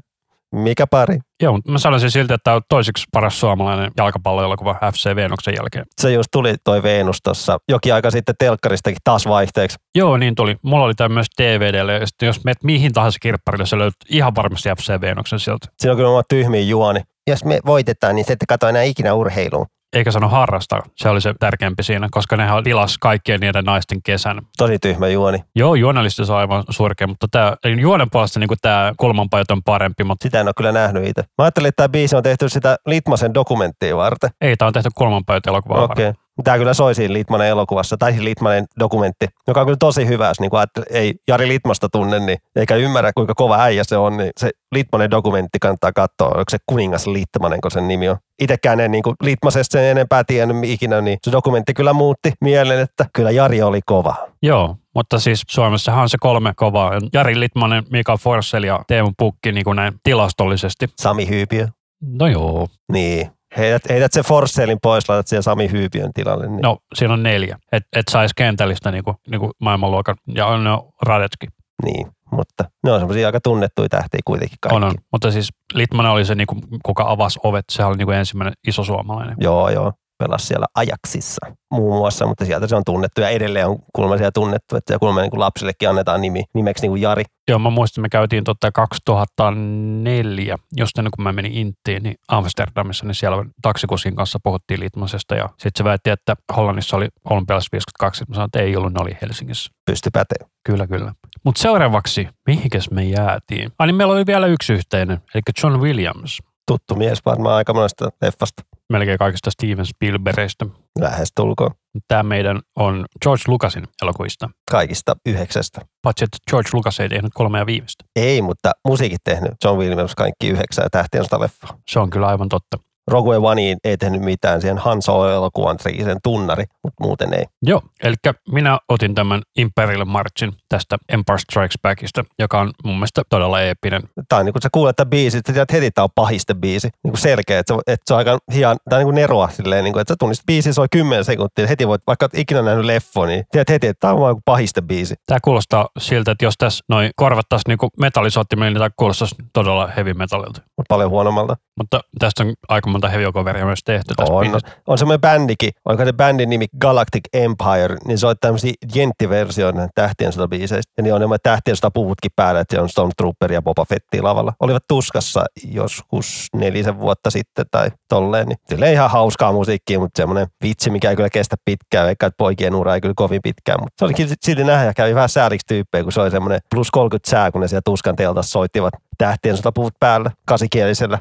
mikä 0.56 0.88
pari? 0.88 1.18
Joo, 1.44 1.54
mutta 1.54 1.72
mä 1.72 1.78
sanoisin 1.78 2.12
silti, 2.12 2.34
että 2.34 2.44
tämä 2.44 2.56
on 2.56 2.62
toiseksi 2.70 3.06
paras 3.14 3.40
suomalainen 3.40 3.92
jalkapalloelokuva 3.98 4.76
FC 4.94 5.16
Venuksen 5.16 5.54
jälkeen. 5.58 5.86
Se 6.02 6.12
just 6.12 6.30
tuli 6.32 6.56
toi 6.64 6.84
Venus 6.84 7.18
tuossa 7.24 7.58
jokin 7.70 7.94
aika 7.94 8.12
sitten 8.12 8.36
telkkaristakin 8.40 8.98
taas 9.04 9.28
vaihteeksi. 9.28 9.78
Joo, 9.96 10.18
niin 10.18 10.36
tuli. 10.36 10.56
Mulla 10.62 10.86
oli 10.86 10.96
tämä 10.96 11.14
myös 11.14 11.28
DVDlle, 11.42 11.94
ja 11.94 12.08
sitten 12.08 12.28
jos 12.28 12.44
menet 12.44 12.64
mihin 12.64 12.94
tahansa 12.94 13.20
kirpparille, 13.22 13.66
se 13.66 13.78
löytyy 13.78 13.98
ihan 14.10 14.36
varmasti 14.36 14.70
FC 14.78 15.02
Venuksen 15.02 15.40
sieltä. 15.40 15.68
Siinä 15.80 15.92
on 15.92 15.98
kyllä 15.98 16.10
oma 16.10 16.24
tyhmiä 16.30 16.62
juoni. 16.62 17.00
Jos 17.28 17.46
me 17.46 17.60
voitetaan, 17.66 18.16
niin 18.16 18.26
se 18.26 18.34
ette 18.34 18.46
katso 18.46 18.68
enää 18.68 18.84
ikinä 18.84 19.14
urheiluun. 19.14 19.66
Eikä 19.94 20.12
sano 20.12 20.30
harrastaa, 20.30 20.82
se 20.96 21.10
oli 21.10 21.22
se 21.22 21.34
tärkeämpi 21.40 21.84
siinä, 21.84 22.08
koska 22.12 22.38
nehän 22.38 22.64
tilas 22.64 22.98
kaikkien 22.98 23.40
niiden 23.40 23.66
naisten 23.66 24.02
kesän. 24.02 24.42
Tosi 24.58 24.80
tyhmä 24.80 25.08
juoni. 25.08 25.44
Joo, 25.56 25.76
juonellisesti 25.76 26.26
se 26.26 26.32
on 26.32 26.38
aivan 26.38 26.64
surkea, 26.70 27.08
mutta 27.08 27.28
tämä, 27.32 27.56
juonen 27.82 28.10
puolesta 28.10 28.40
niin 28.40 28.50
tämä 28.62 28.94
kulmanpajat 28.98 29.52
on 29.52 29.64
parempi, 29.64 30.04
mutta 30.04 30.24
Sitä 30.24 30.40
en 30.40 30.48
ole 30.48 30.54
kyllä 30.58 30.72
nähnyt 30.72 31.08
itse. 31.08 31.22
Mä 31.22 31.44
ajattelin, 31.44 31.68
että 31.68 31.84
tämä 31.84 31.90
biisi 31.90 32.16
on 32.16 32.24
tehty 32.24 32.50
sitä 32.50 32.78
Litmasen 32.86 33.34
dokumenttia 33.34 33.98
varten. 33.98 34.30
ei, 34.42 34.58
tämä 34.58 34.68
on 34.68 34.74
tehty 34.74 34.90
kulmanpajat 34.96 35.48
elokuvaa. 35.48 35.84
Okay. 35.84 36.14
Tämä 36.44 36.58
kyllä 36.58 36.74
soi 36.74 36.96
siinä 36.96 37.14
Litmanen 37.14 37.48
elokuvassa, 37.48 37.98
tai 37.98 38.12
siis 38.12 38.24
Litmanen 38.24 38.66
dokumentti, 38.80 39.26
joka 39.48 39.60
on 39.60 39.66
kyllä 39.66 39.78
tosi 39.80 40.08
hyvä, 40.08 40.28
jos 40.28 40.40
niin 40.40 40.50
kuin 40.50 40.64
ei 40.90 41.16
Jari 41.28 41.48
Litmasta 41.48 41.90
tunne, 41.90 42.20
niin, 42.20 42.38
eikä 42.56 42.76
ymmärrä 42.76 43.12
kuinka 43.14 43.34
kova 43.36 43.62
äijä 43.62 43.84
se 43.84 43.98
on, 43.98 44.18
niin 44.18 44.32
se 44.38 44.50
Litmanen 44.72 45.12
dokumentti 45.12 45.60
kannattaa 45.60 45.92
katsoa, 45.92 46.28
onko 46.28 46.44
se 46.50 46.58
Kuningas 46.66 47.08
Litmanen, 47.08 47.62
kun 47.62 47.72
sen 47.72 47.88
nimi 47.88 48.10
on. 48.10 48.18
Itekään 48.42 48.80
en 48.80 48.92
niin 48.92 49.04
kuin 49.04 49.16
Litmasesta 49.24 49.72
sen 49.72 49.84
enempää 49.84 50.24
tiennyt 50.24 50.58
ikinä, 50.64 51.02
niin 51.02 51.18
se 51.24 51.32
dokumentti 51.32 51.74
kyllä 51.74 51.94
muutti 51.94 52.32
mielen, 52.42 52.80
että 52.80 53.06
kyllä 53.14 53.32
Jari 53.32 53.62
oli 53.62 53.80
kova. 53.86 54.16
Joo, 54.42 54.76
mutta 54.96 55.20
siis 55.20 55.44
Suomessahan 55.50 56.02
on 56.02 56.10
se 56.10 56.18
kolme 56.20 56.54
kovaa. 56.56 56.92
Jari 57.14 57.40
Litmanen, 57.40 57.84
Mika 57.92 58.18
Forssell 58.18 58.64
ja 58.64 58.80
Teemu 58.88 59.12
Pukki 59.18 59.52
niin 59.52 59.64
kuin 59.64 59.76
näin 59.76 59.94
tilastollisesti. 60.04 60.88
Sami 61.00 61.30
Hyypiö. 61.30 61.68
No 62.02 62.28
joo, 62.28 62.68
Niin. 62.92 63.37
Heität, 63.58 63.90
heität 63.90 64.14
se 64.14 64.24
Forsellin 64.24 64.78
pois, 64.84 65.10
laitat 65.10 65.28
siihen 65.28 65.44
Sami 65.44 65.72
Hyypiön 65.72 66.14
tilalle. 66.14 66.48
Niin. 66.48 66.62
no 66.62 66.78
siinä 66.96 67.14
on 67.14 67.24
neljä. 67.24 67.58
Että 67.72 68.00
et 68.00 68.06
saisi 68.12 68.34
kentällistä 68.38 68.92
niin 68.92 69.04
kuin, 69.04 69.18
niin 69.32 69.40
kuin 69.40 69.52
maailmanluokan. 69.62 70.16
Ja 70.36 70.46
on 70.46 70.64
no, 70.64 70.90
Radetski. 71.02 71.48
niin. 71.84 72.08
Mutta 72.32 72.64
ne 72.84 72.92
on 72.92 73.00
semmoisia 73.00 73.28
aika 73.28 73.42
tunnettuja 73.42 73.90
tähtiä 73.90 74.20
kuitenkin 74.26 74.58
kaikki. 74.62 74.76
On, 74.76 74.84
on. 74.84 74.94
Mutta 75.12 75.32
siis 75.32 75.50
Litmanen 75.74 76.12
oli 76.12 76.26
se, 76.26 76.36
niin 76.36 76.48
kuin, 76.48 76.62
kuka 76.86 77.04
avasi 77.08 77.40
ovet. 77.44 77.66
Sehän 77.72 77.90
oli 77.90 77.98
niin 77.98 78.06
kuin 78.06 78.18
ensimmäinen 78.18 78.54
iso 78.68 78.84
suomalainen. 78.84 79.36
Joo, 79.40 79.70
joo. 79.70 79.94
Pelasi 80.18 80.48
siellä 80.48 80.66
Ajaksissa 80.76 81.46
muun 81.72 81.98
muassa, 81.98 82.26
mutta 82.28 82.46
sieltä 82.46 82.68
se 82.68 82.76
on 82.76 82.84
tunnettu 82.86 83.22
ja 83.22 83.30
edelleen 83.30 83.68
on 83.68 83.80
kuulemma 83.96 84.18
siellä 84.18 84.32
tunnettu, 84.32 84.76
että 84.76 84.94
ja 84.94 85.00
kuulemma 85.00 85.22
niin 85.22 85.32
kuin 85.32 85.40
lapsillekin 85.40 85.90
annetaan 85.90 86.22
nimi, 86.22 86.44
nimeksi 86.54 86.84
niin 86.84 86.92
kuin 86.92 87.02
Jari. 87.02 87.24
Joo, 87.50 87.60
mä 87.60 87.70
muistan, 87.70 88.02
me 88.02 88.10
käytiin 88.10 88.44
tota 88.44 88.72
2004, 88.72 90.58
just 90.78 90.98
ennen 90.98 91.12
kuin 91.16 91.24
mä 91.24 91.32
menin 91.32 91.52
Intiin, 91.52 92.04
niin 92.04 92.16
Amsterdamissa, 92.28 93.06
niin 93.06 93.16
siellä 93.16 93.46
taksikuskin 93.62 94.16
kanssa 94.16 94.40
puhuttiin 94.44 94.80
Litmasesta 94.80 95.36
ja 95.36 95.50
sitten 95.50 95.72
se 95.76 95.84
väitti, 95.84 96.10
että 96.10 96.36
Hollannissa 96.58 96.98
oli 96.98 97.08
olympialaisissa 97.30 97.72
52, 97.72 98.26
mä 98.30 98.36
sanoin, 98.36 98.48
että 98.48 98.60
ei 98.60 98.76
ollut, 98.76 98.94
ne 98.94 99.00
oli 99.02 99.18
Helsingissä. 99.22 99.72
Pysty 99.86 100.10
pätee. 100.14 100.48
Kyllä, 100.66 100.88
kyllä. 100.88 101.14
Mutta 101.44 101.62
seuraavaksi, 101.62 102.28
mihinkäs 102.48 102.92
me 102.92 103.04
jäätiin? 103.04 103.72
Ai 103.80 103.88
niin 103.88 103.96
meillä 103.96 104.14
oli 104.14 104.26
vielä 104.26 104.48
yksi 104.48 104.74
yhteinen, 104.74 105.18
eli 105.34 105.42
John 105.64 105.80
Williams. 105.80 106.40
Tuttu 106.68 106.96
mies 106.96 107.26
varmaan 107.26 107.56
aika 107.56 107.74
monesta 107.74 108.10
leffasta. 108.22 108.64
Melkein 108.90 109.18
kaikista 109.18 109.52
Steven 109.52 109.86
Spielbergistä. 109.86 110.66
Lähes 111.00 111.30
tulkoon. 111.36 111.72
Tämä 112.08 112.24
meidän 112.24 112.60
on 112.76 113.06
George 113.24 113.44
Lucasin 113.48 113.88
elokuvista. 114.02 114.50
Kaikista 114.72 115.16
yhdeksästä. 115.26 115.82
Paitsi, 116.02 116.24
että 116.24 116.38
George 116.50 116.70
Lucas 116.74 117.00
ei 117.00 117.10
tehnyt 117.10 117.32
kolmea 117.34 117.66
viimeistä. 117.66 118.04
Ei, 118.16 118.42
mutta 118.42 118.72
musiikit 118.88 119.22
tehnyt 119.24 119.52
John 119.64 119.80
Williams 119.80 120.16
kaikki 120.16 120.48
yhdeksän 120.48 120.84
ja 120.84 120.90
tähtien 120.90 121.24
sitä 121.24 121.40
leffaa. 121.40 121.78
Se 121.90 122.00
on 122.00 122.10
kyllä 122.10 122.28
aivan 122.28 122.50
totta. 122.50 122.78
Rogue 123.08 123.38
Oneiin 123.38 123.78
ei 123.84 123.98
tehnyt 123.98 124.22
mitään, 124.22 124.62
siihen 124.62 124.78
Han 124.78 125.02
Solo-elokuvan 125.02 125.78
sen 125.80 126.18
tunnari, 126.24 126.64
mutta 126.84 127.04
muuten 127.04 127.34
ei. 127.34 127.46
Joo, 127.62 127.82
eli 128.04 128.16
minä 128.52 128.80
otin 128.90 129.16
tämän 129.16 129.42
Imperial 129.58 130.06
Marchin 130.06 130.54
tästä 130.70 130.98
Empire 131.10 131.38
Strikes 131.38 131.80
Backista, 131.82 132.24
joka 132.40 132.60
on 132.60 132.72
mun 132.84 132.96
mielestä 132.96 133.22
todella 133.30 133.62
eeppinen. 133.62 134.02
Tämä 134.30 134.40
on 134.40 134.46
niin 134.46 134.54
kun 134.54 134.62
sä 134.62 134.70
kuulet 134.72 134.96
tämän 134.96 135.10
biisin, 135.10 135.40
että 135.40 135.54
tiedät 135.54 135.72
heti, 135.72 135.92
tämä 135.92 136.04
on 136.04 136.10
pahiste 136.16 136.54
biisi. 136.54 136.90
Niin 137.04 137.12
kuin 137.12 137.22
selkeä, 137.22 137.60
että 137.60 137.74
se, 137.74 137.80
että 137.88 138.04
se 138.08 138.14
on 138.14 138.18
aika 138.18 138.38
hian, 138.54 138.78
tai 138.90 139.00
niin 139.00 139.06
kuin 139.06 139.16
neroa 139.16 139.50
silleen, 139.50 139.84
niin 139.84 139.94
kuin, 139.94 140.02
että 140.02 140.12
sä 140.12 140.16
tunnistat 140.20 140.46
biisi, 140.46 140.74
soi 140.74 140.88
10 140.92 141.26
sekuntia, 141.26 141.68
heti 141.68 141.88
voit, 141.88 142.02
vaikka 142.08 142.26
et 142.26 142.36
ikinä 142.36 142.62
nähnyt 142.62 142.86
leffo, 142.86 143.26
niin 143.26 143.46
tiedät 143.52 143.70
heti, 143.70 143.88
että 143.88 144.00
tämä 144.00 144.14
on 144.14 144.20
vaan 144.20 144.36
pahiste 144.46 144.82
biisi. 144.82 145.16
Tämä 145.28 145.40
kuulostaa 145.44 145.90
siltä, 146.00 146.32
että 146.32 146.46
jos 146.46 146.56
tässä 146.58 146.84
noin 146.90 147.12
korvattaisiin 147.16 147.78
niin 147.82 147.92
metallisoittimella, 148.00 148.70
niin 148.70 148.78
tämä 148.78 148.90
kuulostaisi 148.98 149.36
todella 149.54 149.88
heavy 149.88 150.14
metallilta. 150.14 150.62
Mutta 150.78 150.94
paljon 150.96 151.10
huonommalta. 151.10 151.56
Mutta 151.78 152.00
tästä 152.20 152.44
on 152.44 152.54
aika 152.68 152.90
monta 152.90 153.10
heavy 153.10 153.32
coveria 153.32 153.66
myös 153.66 153.80
tehty 153.86 154.14
tässä 154.16 154.34
On, 154.34 154.42
biisissä. 154.42 154.68
on 154.88 154.98
semmoinen 154.98 155.22
bändikin, 155.22 155.72
onko 155.86 156.06
se 156.06 156.14
bändin 156.14 156.50
nimi 156.50 156.66
Galactic 156.82 157.24
Empire, 157.34 157.98
niin 158.06 158.18
se 158.18 158.28
on 158.28 158.36
tämmöisiä 158.42 158.74
jenttiversioita 158.96 159.88
tähtien 159.96 160.32
sota 160.34 160.48
biiseistä. 160.48 160.92
Ja 160.98 161.04
niin 161.04 161.14
on 161.14 161.22
nämä 161.22 161.36
tähtien 161.44 161.78
sota 161.78 161.92
puvutkin 161.92 162.32
päällä, 162.36 162.62
että 162.62 162.74
siellä 162.74 162.84
on 162.84 162.90
Stormtrooper 162.90 163.52
ja 163.52 163.62
Boba 163.62 163.86
Fettia 163.86 164.24
lavalla. 164.24 164.54
Olivat 164.60 164.84
tuskassa 164.88 165.46
joskus 165.72 166.48
nelisen 166.56 167.00
vuotta 167.00 167.30
sitten 167.30 167.66
tai 167.72 167.92
tolleen. 168.10 168.48
Niin 168.48 168.58
silleen 168.70 168.94
ihan 168.94 169.12
hauskaa 169.12 169.52
musiikkia, 169.52 170.00
mutta 170.00 170.18
semmoinen 170.18 170.48
vitsi, 170.64 170.90
mikä 170.90 171.10
ei 171.10 171.16
kyllä 171.16 171.30
kestä 171.30 171.56
pitkään, 171.66 172.06
vaikka 172.06 172.30
poikien 172.38 172.76
ura 172.76 172.96
ei 172.96 173.02
kyllä 173.02 173.14
kovin 173.16 173.42
pitkään. 173.44 173.80
Mutta 173.80 173.94
se 174.00 174.06
oli 174.06 174.36
silti 174.42 174.64
nähdä 174.64 174.86
ja 174.86 174.94
kävi 174.94 175.16
vähän 175.16 175.30
sääliksi 175.30 175.68
tyyppejä, 175.68 176.04
kun 176.04 176.12
se 176.12 176.22
oli 176.22 176.32
semmoinen 176.32 176.60
plus 176.76 176.92
30 176.92 177.30
sää, 177.30 177.52
kun 177.52 177.62
ne 177.62 177.68
siellä 177.68 177.82
tuskan 177.86 178.16
teltassa 178.16 178.52
soittivat 178.52 178.94
tähtien 179.18 179.58
sotapuvut 179.58 179.94
päällä 180.00 180.32
kasikielisellä. 180.46 181.20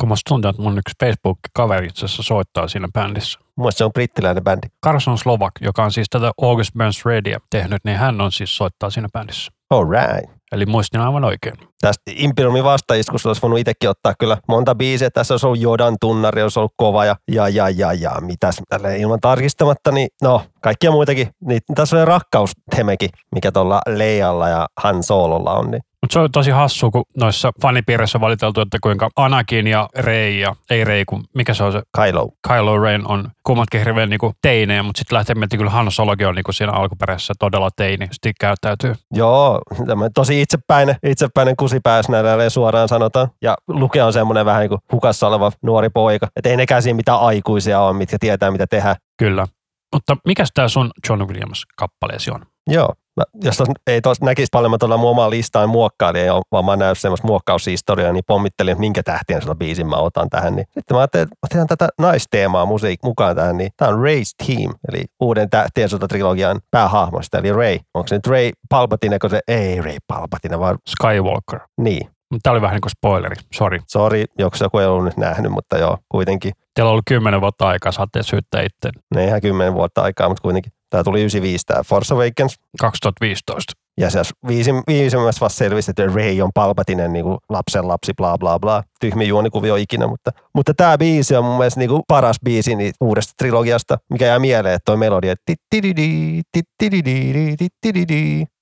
Kun 0.00 0.08
musta 0.08 0.28
tuntuu, 0.28 0.48
että 0.48 0.62
mun 0.62 0.78
yksi 0.78 0.94
Facebook-kaveri 1.04 1.86
itse 1.86 2.04
asiassa 2.04 2.22
soittaa 2.22 2.68
siinä 2.68 2.88
bändissä. 2.94 3.40
Mun 3.60 3.64
mielestä 3.64 3.78
se 3.78 3.84
on 3.84 3.92
brittiläinen 3.92 4.44
bändi. 4.44 4.66
Carson 4.84 5.18
Slovak, 5.18 5.52
joka 5.60 5.84
on 5.84 5.92
siis 5.92 6.06
tätä 6.10 6.32
August 6.42 6.70
Burns 6.78 7.04
Radia 7.04 7.40
tehnyt, 7.50 7.78
niin 7.84 7.98
hän 7.98 8.20
on 8.20 8.32
siis 8.32 8.56
soittaa 8.56 8.90
siinä 8.90 9.08
bändissä. 9.12 9.52
All 9.70 9.90
right. 9.90 10.30
Eli 10.52 10.66
muistin 10.66 11.00
aivan 11.00 11.24
oikein. 11.24 11.54
Tästä 11.80 12.02
Imperiumin 12.16 12.64
vastaiskusta 12.64 13.28
olisi 13.28 13.42
voinut 13.42 13.58
itsekin 13.58 13.90
ottaa 13.90 14.14
kyllä 14.18 14.36
monta 14.48 14.74
biisiä. 14.74 15.10
Tässä 15.10 15.34
olisi 15.34 15.46
ollut 15.46 15.60
Jodan 15.60 15.96
tunnari, 16.00 16.42
olisi 16.42 16.58
ollut 16.58 16.72
kova 16.76 17.04
ja 17.04 17.16
ja 17.32 17.48
ja 17.48 17.68
ja, 17.68 17.92
ja 17.92 18.12
mitäs 18.20 18.60
tälle 18.68 18.98
ilman 18.98 19.20
tarkistamatta, 19.20 19.92
niin 19.92 20.08
no 20.22 20.42
kaikkia 20.60 20.90
muitakin. 20.90 21.28
Niin, 21.44 21.60
tässä 21.74 22.00
on 22.00 22.08
rakkaustemekin, 22.08 23.10
mikä 23.34 23.52
tuolla 23.52 23.80
Leijalla 23.88 24.48
ja 24.48 24.66
Han 24.82 25.02
Sololla 25.02 25.54
on. 25.54 25.70
Niin. 25.70 25.82
Mutta 26.10 26.20
se 26.20 26.24
on 26.24 26.32
tosi 26.32 26.50
hassu, 26.50 26.90
kun 26.90 27.04
noissa 27.16 27.52
fanipiirissä 27.62 28.18
on 28.18 28.20
valiteltu, 28.20 28.60
että 28.60 28.78
kuinka 28.82 29.08
Anakin 29.16 29.66
ja 29.66 29.88
Rey 29.98 30.30
ja, 30.30 30.56
ei 30.70 30.84
Rey, 30.84 31.04
kun 31.04 31.24
mikä 31.34 31.54
se 31.54 31.64
on 31.64 31.72
se, 31.72 31.82
Kylo. 31.96 32.28
Kylo 32.48 32.78
Ren 32.78 33.08
on 33.08 33.28
kummatkin 33.44 33.80
hirveän 33.80 34.10
niinku 34.10 34.32
teinejä, 34.42 34.82
mutta 34.82 34.98
sitten 34.98 35.16
lähtee 35.16 35.34
miettimään, 35.34 35.58
kyllä 35.58 35.70
Han 35.70 35.90
Solokin 35.90 36.26
on 36.26 36.34
niinku 36.34 36.52
siinä 36.52 36.72
alkuperäisessä 36.72 37.34
todella 37.38 37.68
teini, 37.76 38.08
sitten 38.12 38.32
käyttäytyy. 38.40 38.94
Joo, 39.14 39.60
tämmöinen 39.86 40.12
tosi 40.12 40.42
itsepäinen, 40.42 40.96
itsepäinen 41.06 41.56
kusipääs 41.56 42.08
näillä 42.08 42.50
suoraan 42.50 42.88
sanotaan. 42.88 43.28
Ja 43.42 43.56
Luke 43.68 44.02
on 44.02 44.12
semmoinen 44.12 44.46
vähän 44.46 44.60
niin 44.60 44.68
kuin 44.68 44.80
hukassa 44.92 45.28
oleva 45.28 45.52
nuori 45.62 45.88
poika. 45.88 46.28
Että 46.36 46.48
ei 46.48 46.56
nekään 46.56 46.82
siinä 46.82 46.96
mitään 46.96 47.20
aikuisia 47.20 47.80
ole, 47.80 47.96
mitkä 47.96 48.16
tietää 48.20 48.50
mitä 48.50 48.66
tehdä. 48.66 48.96
Kyllä. 49.18 49.46
Mutta 49.94 50.16
mikä 50.26 50.44
tämä 50.54 50.68
sun 50.68 50.90
John 51.08 51.22
Williams-kappaleesi 51.22 52.30
on? 52.30 52.49
Joo. 52.70 52.94
Mä, 53.16 53.24
jos 53.44 53.56
tos, 53.56 53.68
ei 53.86 54.00
tos 54.00 54.20
näkisi 54.20 54.48
paljon, 54.52 54.70
mä 54.70 54.78
tuolla 54.78 54.96
mun 54.96 55.10
omaa 55.10 55.30
listaan 55.30 55.68
muokkailin, 55.68 56.32
ole, 56.32 56.42
vaan 56.52 56.64
mä 56.64 56.76
näin 56.76 56.96
semmoista 56.96 57.26
muokkaushistoriaa, 57.26 58.12
niin 58.12 58.24
pommittelin, 58.26 58.72
että 58.72 58.80
minkä 58.80 59.02
tähtien 59.02 59.40
sillä 59.40 59.54
biisin 59.54 59.86
mä 59.86 59.96
otan 59.96 60.30
tähän. 60.30 60.56
Niin. 60.56 60.66
Sitten 60.70 60.94
mä 60.94 60.98
ajattelin, 60.98 61.22
että 61.22 61.36
otetaan 61.42 61.66
tätä 61.66 61.88
naisteemaa 61.98 62.66
musiik 62.66 63.00
mukaan 63.04 63.36
tähän, 63.36 63.56
niin 63.56 63.70
tämä 63.76 63.90
on 63.90 63.98
Ray's 63.98 64.46
Team, 64.46 64.74
eli 64.88 65.04
uuden 65.20 65.50
tähtien 65.50 65.88
trilogian 66.08 66.60
päähahmosta, 66.70 67.38
eli 67.38 67.52
Ray. 67.52 67.78
Onko 67.94 68.08
se 68.08 68.14
nyt 68.14 68.26
Ray 68.26 68.50
Palpatine, 68.68 69.18
kun 69.18 69.30
se, 69.30 69.40
ei 69.48 69.80
Ray 69.80 69.96
Palpatine, 70.06 70.58
vaan 70.58 70.78
Skywalker. 70.88 71.60
niin. 71.80 72.10
Tämä 72.42 72.52
oli 72.52 72.62
vähän 72.62 72.74
niin 72.74 72.80
kuin 72.80 72.90
spoileri, 72.90 73.36
sori. 73.54 73.78
Sori, 73.86 74.24
joku 74.38 74.56
joku 74.60 74.78
ei 74.78 74.86
ollut 74.86 75.04
nyt 75.04 75.16
nähnyt, 75.16 75.52
mutta 75.52 75.78
joo, 75.78 75.98
kuitenkin. 76.08 76.52
Teillä 76.74 76.88
on 76.88 76.92
ollut 76.92 77.04
kymmenen 77.08 77.40
vuotta 77.40 77.68
aikaa, 77.68 77.92
saatte 77.92 78.22
syyttää 78.22 78.60
itse. 78.60 78.90
Ne 79.14 79.24
ihan 79.24 79.40
kymmenen 79.40 79.74
vuotta 79.74 80.02
aikaa, 80.02 80.28
mutta 80.28 80.42
kuitenkin. 80.42 80.72
Tämä 80.90 81.04
tuli 81.04 81.18
95, 81.18 81.64
tämä 81.66 81.82
Force 81.82 82.14
Awakens. 82.14 82.56
2015. 82.80 83.72
Ja 84.00 84.10
se 84.10 84.22
viisim, 84.46 84.82
viisimmässä 84.86 85.40
vasta 85.40 85.58
selvisi, 85.58 85.90
että 85.90 86.06
Ray 86.06 86.40
on 86.40 86.50
Palpatinen 86.54 87.12
niin 87.12 87.24
lapsen 87.48 87.88
lapsi, 87.88 88.12
bla 88.16 88.38
bla 88.38 88.58
bla. 88.58 88.82
Tyhmi 89.00 89.28
juonikuvio 89.28 89.76
ikinä, 89.76 90.06
mutta, 90.06 90.30
mutta 90.54 90.74
tämä 90.74 90.98
biisi 90.98 91.36
on 91.36 91.44
mun 91.44 91.58
mielestä 91.58 91.80
niin 91.80 91.90
paras 92.08 92.36
biisi 92.44 92.76
niin 92.76 92.92
uudesta 93.00 93.32
trilogiasta, 93.38 93.98
mikä 94.10 94.26
jää 94.26 94.38
mieleen, 94.38 94.74
että 94.74 94.84
toi 94.84 94.96
melodia, 94.96 95.34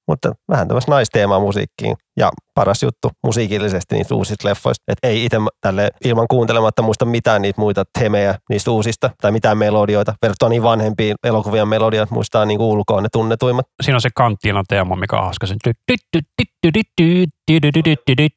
mutta 0.08 0.32
vähän 0.48 0.68
tämmöistä 0.68 0.90
naisteemaa 0.90 1.40
musiikkiin. 1.40 1.96
Ja 2.16 2.30
paras 2.54 2.82
juttu 2.82 3.10
musiikillisesti 3.24 3.94
niistä 3.94 4.14
uusista 4.14 4.48
leffoista, 4.48 4.84
että 4.88 5.08
ei 5.08 5.24
itse 5.24 5.36
tälle 5.60 5.90
ilman 6.04 6.26
kuuntelematta 6.30 6.82
muista 6.82 7.04
mitään 7.04 7.42
niitä 7.42 7.60
muita 7.60 7.84
temejä 7.98 8.34
niistä 8.50 8.70
uusista 8.70 9.10
tai 9.20 9.32
mitään 9.32 9.58
melodioita. 9.58 10.14
Verrattuna 10.22 10.48
niin 10.48 10.62
vanhempiin 10.62 11.16
elokuvien 11.24 11.68
melodiat 11.68 12.10
muistaa 12.10 12.44
niin 12.44 12.60
ulkoa 12.60 13.00
ne 13.00 13.08
tunnetuimmat. 13.12 13.66
Siinä 13.82 13.96
on 13.96 14.00
se 14.00 14.08
kanttiina 14.14 14.62
teema, 14.68 14.96
mikä 14.96 15.16
on 15.16 15.22
hauska. 15.22 15.46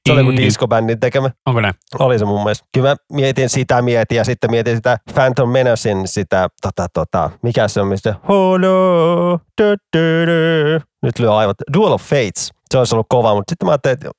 Se 0.07 0.13
oli 0.13 0.23
kuin 0.23 0.37
discobändin 0.37 0.99
tekemä. 0.99 1.29
Onko 1.45 1.61
ne? 1.61 1.71
Oli 1.99 2.19
se 2.19 2.25
mun 2.25 2.43
mielestä. 2.43 2.65
Kyllä 2.73 2.89
mä 2.89 2.95
mietin 3.13 3.49
sitä 3.49 3.81
mietin 3.81 4.15
ja 4.15 4.23
sitten 4.23 4.51
mietin 4.51 4.75
sitä 4.75 4.97
Phantom 5.13 5.49
Menacin 5.49 6.07
sitä, 6.07 6.47
tota, 6.61 6.87
tota, 6.93 7.29
mikä 7.43 7.67
se 7.67 7.81
on, 7.81 7.87
mistä 7.87 8.15
du. 9.93 10.90
Nyt 11.01 11.19
lyö 11.19 11.35
aivot. 11.35 11.57
Duel 11.73 11.91
of 11.91 12.01
Fates. 12.01 12.51
Se 12.71 12.77
olisi 12.77 12.95
ollut 12.95 13.07
kova, 13.09 13.35
mutta 13.35 13.51
sitten 13.51 13.65
mä 13.65 13.71
ajattelin, 13.71 13.93
että 13.93 14.09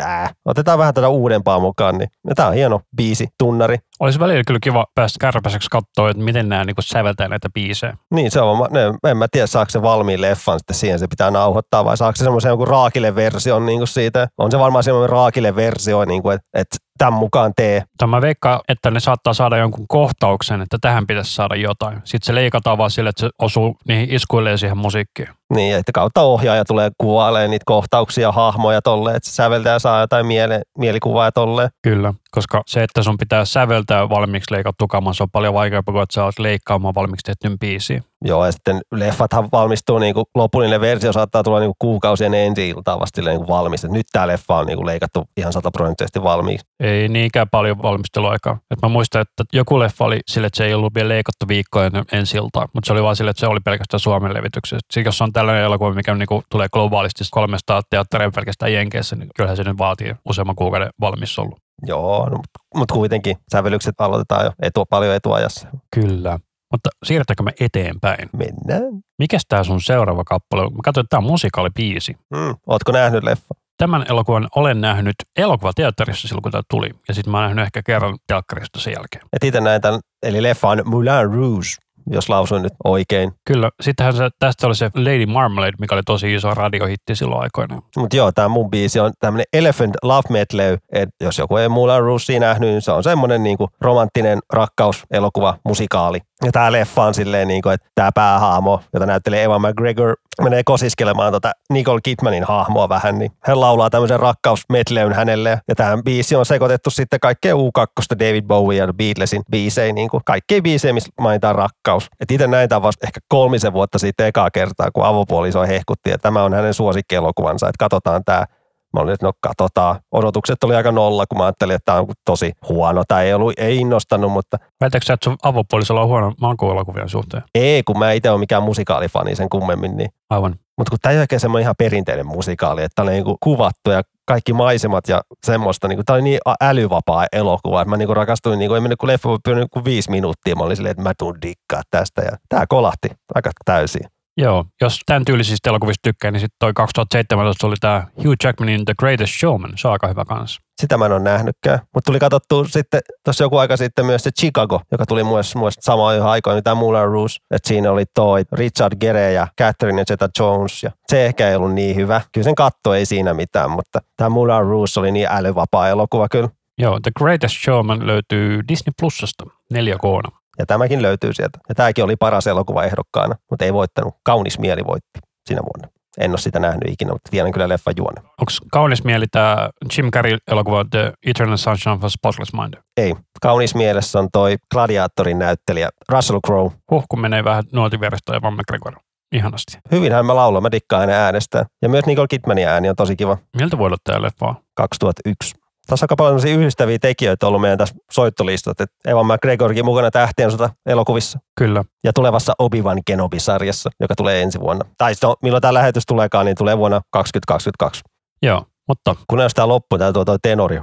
äh, 0.00 0.34
otetaan 0.44 0.78
vähän 0.78 0.94
tätä 0.94 1.08
uudempaa 1.08 1.60
mukaan. 1.60 1.98
Niin. 1.98 2.08
Ja 2.28 2.34
tää 2.34 2.48
on 2.48 2.54
hieno 2.54 2.80
biisi, 2.96 3.28
tunnari. 3.38 3.76
Olisi 4.00 4.20
välillä 4.20 4.42
kyllä 4.46 4.60
kiva 4.62 4.86
päästä 4.94 5.16
kärpäiseksi 5.20 5.68
katsoa, 5.70 6.10
että 6.10 6.22
miten 6.22 6.48
nämä 6.48 6.64
niin 6.64 6.76
säveltää 6.80 7.28
näitä 7.28 7.48
biisejä. 7.54 7.96
Niin 8.14 8.30
se 8.30 8.40
on, 8.40 8.68
ne, 8.70 9.10
en 9.10 9.16
mä 9.16 9.26
tiedä 9.32 9.46
saako 9.46 9.70
se 9.70 9.82
valmiin 9.82 10.20
leffan 10.20 10.58
sitten 10.58 10.76
siihen, 10.76 10.98
se 10.98 11.06
pitää 11.06 11.30
nauhoittaa 11.30 11.84
vai 11.84 11.96
saako 11.96 12.16
se 12.16 12.24
semmoisen 12.24 12.50
joku 12.50 12.64
raakille 12.64 13.14
version 13.14 13.66
niin 13.66 13.78
kuin 13.78 13.88
siitä. 13.88 14.28
On 14.38 14.50
se 14.50 14.58
varmaan 14.58 14.84
semmoinen 14.84 15.10
raakille 15.10 15.56
versio, 15.56 16.04
niin 16.04 16.22
kuin, 16.22 16.34
että, 16.34 16.46
että 16.54 16.76
tämän 16.98 17.12
mukaan 17.12 17.52
tee. 17.56 17.82
Tämä 17.98 18.20
veikkaa, 18.20 18.60
että 18.68 18.90
ne 18.90 19.00
saattaa 19.00 19.34
saada 19.34 19.56
jonkun 19.56 19.88
kohtauksen, 19.88 20.60
että 20.60 20.78
tähän 20.80 21.06
pitäisi 21.06 21.34
saada 21.34 21.54
jotain. 21.54 22.00
Sitten 22.04 22.26
se 22.26 22.34
leikataan 22.34 22.78
vaan 22.78 22.90
sille, 22.90 23.10
että 23.10 23.20
se 23.20 23.30
osuu 23.38 23.76
niihin 23.88 24.14
iskuille 24.14 24.56
siihen 24.56 24.78
musiikkiin. 24.78 25.28
Niin, 25.54 25.76
että 25.76 25.92
kautta 25.92 26.22
ohjaaja 26.22 26.64
tulee 26.64 26.90
kuvailemaan 26.98 27.50
niitä 27.50 27.62
kohtauksia, 27.66 28.32
hahmoja 28.32 28.82
tolleen, 28.82 29.16
että 29.16 29.28
se 29.28 29.34
säveltäjä 29.58 29.78
saa 29.78 30.00
jotain 30.00 30.26
miele, 30.26 30.62
mielikuvaa 30.78 31.32
tolleen. 31.32 31.70
Kyllä, 31.82 32.14
koska 32.30 32.62
se, 32.66 32.82
että 32.82 33.02
sun 33.02 33.18
pitää 33.18 33.44
säveltää 33.44 34.08
valmiiksi 34.08 34.54
leikattu 34.54 34.88
kamaa, 34.88 35.12
se 35.12 35.22
on 35.22 35.30
paljon 35.30 35.54
vaikeampaa 35.54 35.92
kuin, 35.92 36.02
että 36.02 36.14
sä 36.14 36.24
oot 36.24 36.38
leikkaamaan 36.38 36.94
valmiiksi 36.94 37.24
tehtyn 37.24 37.58
biisiä. 37.58 38.02
Joo, 38.24 38.46
ja 38.46 38.52
sitten 38.52 38.80
leffathan 38.92 39.48
valmistuu, 39.52 39.98
niin 39.98 40.14
kuin, 40.14 40.24
lopullinen 40.34 40.80
versio 40.80 41.12
saattaa 41.12 41.42
tulla 41.42 41.58
niin 41.58 41.68
kuin 41.68 41.76
kuukausien 41.78 42.34
ensi 42.34 42.68
iltaan 42.68 43.00
vasta 43.00 43.22
niin 43.22 43.36
kuin 43.36 43.48
valmis. 43.48 43.84
Et 43.84 43.90
nyt 43.90 44.06
tämä 44.12 44.26
leffa 44.26 44.56
on 44.56 44.66
niin 44.66 44.76
kuin 44.76 44.86
leikattu 44.86 45.24
ihan 45.36 45.52
sataprosenttisesti 45.52 46.22
valmiiksi. 46.22 46.66
Ei 46.80 47.08
niinkään 47.08 47.46
paljon 47.50 47.82
valmisteluaikaa. 47.82 48.58
Et 48.70 48.82
mä 48.82 48.88
muistan, 48.88 49.22
että 49.22 49.44
joku 49.52 49.78
leffa 49.78 50.04
oli 50.04 50.20
sille, 50.26 50.46
että 50.46 50.56
se 50.56 50.64
ei 50.64 50.74
ollut 50.74 50.94
vielä 50.94 51.08
leikattu 51.08 51.48
viikkoa 51.48 51.86
ennen 51.86 52.04
ensi 52.12 52.36
iltaa, 52.36 52.68
mutta 52.74 52.86
se 52.86 52.92
oli 52.92 53.02
vaan 53.02 53.16
sille, 53.16 53.30
että 53.30 53.40
se 53.40 53.46
oli 53.46 53.60
pelkästään 53.60 54.00
Suomen 54.00 54.34
levityksessä. 54.34 54.86
Sitten 54.92 55.08
jos 55.08 55.22
on 55.22 55.32
tällainen 55.32 55.64
elokuva, 55.64 55.94
mikä 55.94 56.14
niin 56.14 56.26
kuin 56.26 56.42
tulee 56.50 56.68
globaalisti 56.72 57.24
300 57.30 57.82
teatteria 57.90 58.30
pelkästään 58.34 58.72
Jenkeissä, 58.72 59.16
niin 59.16 59.28
kyllähän 59.36 59.56
se 59.56 59.64
nyt 59.64 59.78
vaatii 59.78 60.14
useamman 60.28 60.56
kuukauden 60.56 60.90
valmis 61.00 61.38
ollut. 61.38 61.58
Joo, 61.86 62.28
no, 62.28 62.36
mutta 62.36 62.60
mut 62.74 62.92
kuitenkin 62.92 63.36
sävellykset 63.52 64.00
aloitetaan 64.00 64.44
jo 64.44 64.52
etu, 64.62 64.84
paljon 64.86 65.14
etuajassa. 65.14 65.68
Kyllä. 65.94 66.38
Mutta 66.72 66.90
siirrytäänkö 67.04 67.42
me 67.42 67.52
eteenpäin? 67.60 68.28
Mennään. 68.32 68.82
Mikäs 69.18 69.42
tää 69.48 69.64
sun 69.64 69.82
seuraava 69.82 70.24
kappale 70.24 70.62
on? 70.62 70.72
Mä 70.72 70.78
katsoin, 70.84 71.04
että 71.04 71.10
tää 71.10 71.18
on 71.18 71.24
musikaalibiisi. 71.24 72.16
Mm, 72.34 72.54
ootko 72.66 72.92
nähnyt 72.92 73.24
leffa? 73.24 73.54
Tämän 73.78 74.04
elokuvan 74.08 74.48
olen 74.56 74.80
nähnyt 74.80 75.14
elokuvateatterissa 75.36 76.28
silloin, 76.28 76.42
kun 76.42 76.52
tämä 76.52 76.62
tuli. 76.70 76.90
Ja 77.08 77.14
sitten 77.14 77.30
mä 77.30 77.38
oon 77.38 77.46
nähnyt 77.46 77.64
ehkä 77.64 77.82
kerran 77.82 78.18
teatterista 78.26 78.80
sen 78.80 78.92
jälkeen. 78.92 79.24
Et 79.32 79.44
itse 79.44 79.60
näin 79.60 79.80
tämän, 79.80 80.00
eli 80.22 80.42
leffa 80.42 80.68
on 80.68 80.82
Moulin 80.84 81.32
Rouge, 81.34 81.68
jos 82.10 82.28
lausuin 82.28 82.62
nyt 82.62 82.72
oikein. 82.84 83.32
Kyllä, 83.44 83.70
sittenhän 83.80 84.16
se, 84.16 84.28
tästä 84.38 84.66
oli 84.66 84.74
se 84.74 84.90
Lady 84.94 85.26
Marmalade, 85.26 85.72
mikä 85.80 85.94
oli 85.94 86.02
tosi 86.06 86.34
iso 86.34 86.54
radiohitti 86.54 87.14
silloin 87.14 87.42
aikoina. 87.42 87.82
Mutta 87.96 88.16
joo, 88.16 88.32
tämä 88.32 88.48
mun 88.48 88.70
biisi 88.70 89.00
on 89.00 89.12
tämmöinen 89.20 89.46
Elephant 89.52 89.94
Love 90.02 90.28
Medley, 90.30 90.78
että 90.92 91.24
jos 91.24 91.38
joku 91.38 91.56
ei 91.56 91.68
Moulin 91.68 92.02
Rouge 92.02 92.38
nähnyt, 92.40 92.70
niin 92.70 92.82
se 92.82 92.92
on 92.92 93.02
semmoinen 93.02 93.42
niinku 93.42 93.68
romanttinen 93.80 94.38
rakkauselokuva, 94.52 95.56
musikaali. 95.64 96.20
Ja 96.44 96.52
tämä 96.52 96.72
leffa 96.72 97.04
on 97.04 97.14
silleen, 97.14 97.48
niinku, 97.48 97.68
että 97.68 97.88
tämä 97.94 98.10
päähaamo, 98.14 98.80
jota 98.94 99.06
näyttelee 99.06 99.44
Eva 99.44 99.58
McGregor, 99.58 100.16
menee 100.42 100.62
kosiskelemaan 100.64 101.32
tota 101.32 101.52
Nicole 101.70 102.00
Kidmanin 102.02 102.44
hahmoa 102.44 102.88
vähän, 102.88 103.18
niin 103.18 103.32
hän 103.44 103.60
laulaa 103.60 103.90
tämmöisen 103.90 104.20
rakkausmetleyn 104.20 105.12
hänelle. 105.12 105.60
Ja 105.68 105.74
tämä 105.74 106.02
biisi 106.04 106.36
on 106.36 106.46
sekoitettu 106.46 106.90
sitten 106.90 107.20
kaikkea 107.20 107.54
U2, 107.54 108.18
David 108.18 108.44
Bowie 108.44 108.78
ja 108.78 108.92
Beatlesin 108.92 109.42
biisejä, 109.50 109.92
niin 109.92 110.08
kuin 110.08 110.22
kaikkea 110.24 110.62
biisejä, 110.62 110.92
missä 110.92 111.10
mainitaan 111.20 111.54
rakkaus. 111.54 112.10
Et 112.20 112.30
itse 112.30 112.46
näin 112.46 112.68
tämän 112.68 112.82
vasta 112.82 113.06
ehkä 113.06 113.20
kolmisen 113.28 113.72
vuotta 113.72 113.98
sitten 113.98 114.26
ekaa 114.26 114.50
kertaa, 114.50 114.90
kun 114.90 115.04
avopuoliso 115.04 115.62
hehkutti, 115.62 116.10
että 116.10 116.22
tämä 116.22 116.42
on 116.42 116.54
hänen 116.54 116.74
suosikkielokuvansa, 116.74 117.68
että 117.68 117.78
katsotaan 117.78 118.24
tämä 118.24 118.44
Mä 118.92 119.00
olin, 119.00 119.14
että 119.14 119.26
no 119.26 119.32
katsotaan. 119.40 120.00
Odotukset 120.12 120.64
oli 120.64 120.74
aika 120.74 120.92
nolla, 120.92 121.26
kun 121.26 121.38
mä 121.38 121.44
ajattelin, 121.44 121.74
että 121.74 121.84
tämä 121.92 121.98
on 121.98 122.06
tosi 122.24 122.52
huono. 122.68 123.02
Tai 123.08 123.26
ei, 123.26 123.34
ollut, 123.34 123.52
ei 123.56 123.76
innostanut, 123.76 124.32
mutta 124.32 124.56
Väitätkö 124.80 125.06
sä, 125.06 125.14
että 125.14 125.24
sun 125.24 125.36
avopuolisolla 125.42 126.00
on 126.02 126.08
huono 126.08 126.32
makuelokuvien 126.40 127.08
suhteen? 127.08 127.42
ei, 127.54 127.82
kun 127.82 127.98
mä 127.98 128.12
itse 128.12 128.30
ole 128.30 128.38
mikään 128.38 128.62
musikaalifani 128.62 129.36
sen 129.36 129.48
kummemmin. 129.48 129.96
Niin. 129.96 130.10
Aivan. 130.30 130.56
Mutta 130.78 130.90
kun 130.90 130.98
tämä 131.02 131.10
ei 131.10 131.16
ole 131.16 131.22
oikein 131.22 131.40
semmoinen 131.40 131.62
ihan 131.62 131.74
perinteinen 131.78 132.26
musikaali, 132.26 132.82
että 132.82 132.94
tämä 132.94 133.06
on 133.06 133.12
niin 133.12 133.36
kuvattu 133.40 133.90
ja 133.90 134.02
kaikki 134.24 134.52
maisemat 134.52 135.08
ja 135.08 135.22
semmoista. 135.46 135.88
Niin 135.88 135.96
kuin, 135.96 136.04
tämä 136.04 136.14
oli 136.14 136.22
niin 136.22 136.40
älyvapaa 136.60 137.26
elokuva, 137.32 137.82
että 137.82 137.90
mä 137.90 137.96
niin 137.96 138.16
rakastuin, 138.16 138.58
niin 138.58 138.68
kuin, 138.68 138.76
ei 138.76 138.80
mennyt 138.80 138.98
kuin 138.98 139.08
leffa 139.08 139.28
pyörinyt 139.44 139.68
kuin 139.70 139.84
viisi 139.84 140.10
minuuttia. 140.10 140.56
Mä 140.56 140.64
olin 140.64 140.76
silleen, 140.76 140.90
että 140.90 141.02
mä 141.02 141.12
tuun 141.18 141.42
dikkaa 141.42 141.82
tästä 141.90 142.22
ja 142.22 142.30
tämä 142.48 142.64
kolahti 142.68 143.08
aika 143.34 143.50
täysin. 143.64 144.02
Joo, 144.40 144.64
jos 144.80 145.00
tämän 145.06 145.24
tyylisistä 145.24 145.70
elokuvista 145.70 146.02
tykkää, 146.02 146.30
niin 146.30 146.40
sitten 146.40 146.56
toi 146.58 146.72
2017 146.74 147.66
oli 147.66 147.74
tämä 147.80 148.06
Hugh 148.16 148.36
Jackmanin 148.44 148.84
The 148.84 148.94
Greatest 148.98 149.32
Showman. 149.40 149.72
Se 149.76 149.88
on 149.88 149.92
aika 149.92 150.08
hyvä 150.08 150.24
kanssa. 150.24 150.60
Sitä 150.80 150.98
mä 150.98 151.06
en 151.06 151.12
ole 151.12 151.20
nähnytkään. 151.20 151.78
Mutta 151.94 152.08
tuli 152.08 152.18
katsottua 152.18 152.64
sitten 152.64 153.00
tuossa 153.24 153.44
joku 153.44 153.56
aika 153.56 153.76
sitten 153.76 154.06
myös 154.06 154.22
se 154.22 154.30
Chicago, 154.30 154.80
joka 154.92 155.06
tuli 155.06 155.24
myös, 155.24 155.56
myös 155.56 155.74
samaan 155.80 156.16
ihan 156.16 156.30
aikaan, 156.30 156.56
niin 156.56 156.64
tämä 156.64 156.74
Moulin 156.74 157.08
Rouge. 157.08 157.34
Että 157.50 157.68
siinä 157.68 157.92
oli 157.92 158.04
toi 158.14 158.42
Richard 158.52 158.96
Gere 159.00 159.32
ja 159.32 159.48
Catherine 159.60 160.04
Zeta-Jones. 160.04 160.82
Ja 160.82 160.90
se 161.08 161.26
ehkä 161.26 161.48
ei 161.48 161.56
ollut 161.56 161.74
niin 161.74 161.96
hyvä. 161.96 162.20
Kyllä 162.32 162.44
sen 162.44 162.54
katto 162.54 162.94
ei 162.94 163.06
siinä 163.06 163.34
mitään, 163.34 163.70
mutta 163.70 164.00
tämä 164.16 164.28
Moulin 164.28 164.66
Rouge 164.66 165.00
oli 165.00 165.12
niin 165.12 165.28
älyvapaa 165.30 165.88
elokuva 165.88 166.28
kyllä. 166.28 166.48
Joo, 166.78 167.00
The 167.00 167.10
Greatest 167.18 167.56
Showman 167.64 168.06
löytyy 168.06 168.60
Disney 168.68 168.92
Plusasta 169.00 169.44
4K. 169.74 170.37
Ja 170.58 170.66
tämäkin 170.66 171.02
löytyy 171.02 171.32
sieltä. 171.32 171.58
Ja 171.68 171.74
tämäkin 171.74 172.04
oli 172.04 172.16
paras 172.16 172.46
elokuva 172.46 172.84
ehdokkaana, 172.84 173.34
mutta 173.50 173.64
ei 173.64 173.72
voittanut. 173.72 174.14
Kaunis 174.22 174.58
mieli 174.58 174.84
voitti 174.86 175.18
sinä 175.48 175.60
vuonna. 175.62 175.88
En 176.18 176.30
ole 176.30 176.38
sitä 176.38 176.58
nähnyt 176.58 176.88
ikinä, 176.88 177.12
mutta 177.12 177.30
tiedän 177.30 177.52
kyllä 177.52 177.68
leffan 177.68 177.94
juonen. 177.96 178.24
Onko 178.24 178.52
kaunis 178.72 179.04
mieli 179.04 179.26
tämä 179.26 179.70
Jim 179.96 180.10
Carrey-elokuva 180.10 180.84
The 180.90 181.12
Eternal 181.26 181.56
Sunshine 181.56 181.94
of 181.94 182.04
a 182.04 182.08
Spotless 182.08 182.52
Mind? 182.52 182.74
Ei. 182.96 183.14
Kaunis 183.42 183.74
mielessä 183.74 184.18
on 184.18 184.28
toi 184.32 184.56
Gladiatorin 184.72 185.38
näyttelijä 185.38 185.88
Russell 186.08 186.40
Crowe. 186.46 186.70
Huh, 186.90 187.04
kun 187.08 187.20
menee 187.20 187.44
vähän 187.44 187.64
nuotiverestä 187.72 188.32
ja 188.32 188.42
Van 188.42 188.54
McGregor. 188.54 188.94
Ihanasti. 189.32 189.78
Hyvinhän 189.92 190.26
mä 190.26 190.36
laulan, 190.36 190.62
mä 190.62 190.70
dikkaan 190.70 191.00
hänen 191.00 191.16
äänestään. 191.16 191.66
Ja 191.82 191.88
myös 191.88 192.06
Nicole 192.06 192.28
Kidmanin 192.28 192.68
ääni 192.68 192.88
on 192.88 192.96
tosi 192.96 193.16
kiva. 193.16 193.38
Miltä 193.58 193.78
voi 193.78 193.86
olla 193.86 193.96
tämä 194.04 194.22
leffa? 194.22 194.54
2001. 194.74 195.54
Tässä 195.88 196.04
on 196.04 196.06
aika 196.06 196.16
paljon 196.16 196.60
yhdistäviä 196.60 196.98
tekijöitä 196.98 197.46
ollut 197.46 197.60
meidän 197.60 197.78
tässä 197.78 197.94
soittolistat. 198.10 198.80
Että 198.80 199.10
Evan 199.10 199.26
McGregorkin 199.26 199.84
mukana 199.84 200.10
tähtien 200.10 200.50
sota 200.50 200.70
elokuvissa 200.86 201.38
Kyllä. 201.58 201.84
ja 202.04 202.12
tulevassa 202.12 202.52
Obi-Wan 202.58 202.98
Kenobi-sarjassa, 203.06 203.90
joka 204.00 204.14
tulee 204.16 204.42
ensi 204.42 204.60
vuonna. 204.60 204.84
Tai 204.98 205.12
no, 205.22 205.36
milloin 205.42 205.60
tämä 205.60 205.74
lähetys 205.74 206.06
tuleekaan, 206.06 206.46
niin 206.46 206.56
tulee 206.56 206.78
vuonna 206.78 207.00
2022. 207.10 208.00
Joo, 208.42 208.64
mutta 208.88 209.16
Kun 209.28 209.38
tämä 209.54 209.68
loppu, 209.68 209.98
tää 209.98 210.12
tuo 210.12 210.24
toi 210.24 210.38
tenori. 210.42 210.80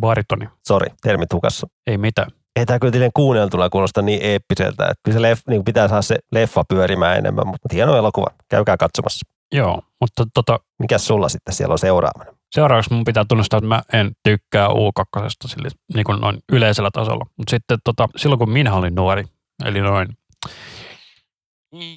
baritoni. 0.00 0.48
Sori, 0.68 0.86
termit 1.02 1.32
hukassa. 1.32 1.66
Ei 1.86 1.98
mitään. 1.98 2.30
Ei 2.56 2.66
tämä 2.66 2.78
kyllä 2.78 3.10
kuunneltuna 3.14 3.70
kuulosta 3.70 4.02
niin 4.02 4.22
eeppiseltä, 4.22 4.84
että 4.84 5.00
kyllä 5.04 5.16
se 5.18 5.22
leff, 5.22 5.42
niin 5.48 5.64
pitää 5.64 5.88
saada 5.88 6.02
se 6.02 6.18
leffa 6.32 6.64
pyörimään 6.68 7.18
enemmän, 7.18 7.46
mutta 7.46 7.68
hieno 7.72 7.96
elokuva. 7.96 8.26
Käykää 8.48 8.76
katsomassa. 8.76 9.26
Joo, 9.52 9.82
mutta 10.00 10.24
tota, 10.34 10.60
Mikäs 10.78 11.06
sulla 11.06 11.28
sitten 11.28 11.54
siellä 11.54 11.72
on 11.72 11.78
seuraavana? 11.78 12.41
Seuraavaksi 12.52 12.94
mun 12.94 13.04
pitää 13.04 13.24
tunnustaa, 13.28 13.58
että 13.58 13.68
mä 13.68 13.82
en 13.92 14.12
tykkää 14.22 14.68
U2 14.68 15.26
sille, 15.46 15.68
niin 15.94 16.04
kuin 16.04 16.20
noin 16.20 16.38
yleisellä 16.52 16.90
tasolla. 16.92 17.26
Mutta 17.36 17.50
sitten 17.50 17.78
tota, 17.84 18.08
silloin 18.16 18.38
kun 18.38 18.50
minä 18.50 18.74
olin 18.74 18.94
nuori, 18.94 19.24
eli 19.64 19.80
noin 19.80 20.08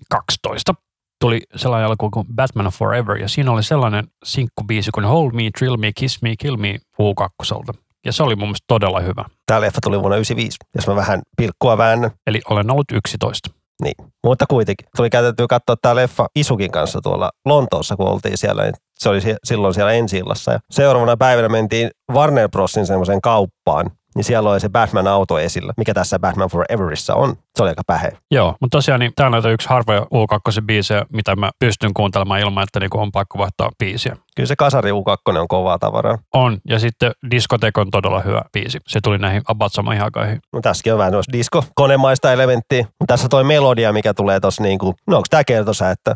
12, 0.10 0.74
tuli 1.22 1.42
sellainen 1.56 1.86
elokuva 1.86 2.10
kuin 2.10 2.28
Batman 2.36 2.66
Forever, 2.66 3.18
ja 3.18 3.30
siinä 3.30 3.52
oli 3.52 3.64
sellainen 3.64 4.08
sinkkubiisi 4.24 4.92
kuin 4.92 5.06
Hold 5.06 5.32
Me, 5.32 5.50
Thrill 5.58 5.78
Me, 5.78 5.92
Kiss 5.96 6.22
Me, 6.22 6.36
Kill 6.40 6.58
Me 6.58 6.76
U2. 7.02 7.74
Ja 8.06 8.14
se 8.14 8.24
oli 8.24 8.36
mun 8.36 8.48
mielestä 8.48 8.66
todella 8.68 9.00
hyvä. 9.00 9.26
Tämä 9.46 9.62
leffa 9.62 9.80
tuli 9.84 10.00
vuonna 10.00 10.16
95, 10.16 10.58
jos 10.76 10.88
mä 10.88 10.96
vähän 10.96 11.22
pilkkua 11.38 11.78
väännän. 11.78 12.12
Eli 12.28 12.42
olen 12.50 12.72
ollut 12.72 12.92
11. 12.94 13.50
Niin. 13.82 13.96
Mutta 14.24 14.46
kuitenkin. 14.50 14.88
Tuli 14.98 15.10
käytettyä 15.10 15.46
katsoa 15.50 15.76
tämä 15.82 15.96
leffa 15.96 16.28
Isukin 16.36 16.72
kanssa 16.72 17.00
tuolla 17.04 17.32
Lontoossa, 17.46 17.96
kun 17.96 18.08
oltiin 18.08 18.38
siellä. 18.38 18.64
niin 18.64 18.74
Se 19.00 19.10
oli 19.10 19.20
silloin 19.44 19.74
siellä 19.74 19.92
ensi. 19.92 20.18
Ja 20.48 20.60
seuraavana 20.72 21.18
päivänä 21.18 21.50
mentiin 21.50 21.90
Warner 22.12 22.50
Brosin 22.50 22.86
semmoiseen 22.86 23.22
kauppaan. 23.22 23.92
Niin 24.16 24.24
siellä 24.24 24.52
oli 24.52 24.60
se 24.60 24.70
Batman-auto 24.70 25.40
esillä, 25.40 25.74
mikä 25.78 25.94
tässä 25.94 26.20
Batman 26.20 26.50
Foreverissa 26.50 27.16
on. 27.16 27.36
Se 27.56 27.64
oli 27.64 27.70
aika 27.70 27.82
pähe. 27.88 28.12
Joo, 28.32 28.56
mutta 28.62 28.78
tosiaan 28.78 29.00
niin 29.00 29.12
tämä 29.16 29.26
on 29.28 29.32
näitä 29.32 29.50
yksi 29.50 29.70
harvoja 29.70 30.02
U2-biisejä, 30.02 31.06
mitä 31.14 31.36
mä 31.36 31.52
pystyn 31.60 31.94
kuuntelemaan 31.94 32.40
ilman, 32.40 32.64
että 32.64 32.80
niinku 32.80 33.00
on 33.00 33.12
pakko 33.12 33.38
vaihtaa 33.38 33.70
biisiä. 33.80 34.18
Kyllä 34.36 34.48
se 34.48 34.56
Kasari 34.56 34.92
U2 34.92 35.38
on 35.38 35.48
kovaa 35.48 35.80
tavaraa. 35.80 36.18
On, 36.34 36.58
ja 36.70 36.80
sitten 36.80 37.12
Discotek 37.32 37.78
on 37.78 37.92
todella 37.92 38.22
hyvä 38.22 38.42
biisi. 38.54 38.80
Se 38.88 39.00
tuli 39.04 39.18
näihin 39.18 39.42
about 39.48 39.74
samoihin 39.74 40.04
aikoihin. 40.04 40.40
No 40.54 40.62
tässäkin 40.62 40.94
on 40.94 41.00
vähän 41.00 41.14
noista 41.14 41.34
disko-konemaista 41.34 42.34
elementtiä. 42.34 42.84
Mutta 42.84 43.14
tässä 43.14 43.30
toi 43.30 43.44
melodia, 43.44 43.94
mikä 43.94 44.14
tulee 44.14 44.40
tossa 44.40 44.64
niinku, 44.64 44.94
no 45.08 45.18
onko 45.18 45.28
tää 45.30 45.44
kertosa, 45.44 45.92
että 45.92 46.16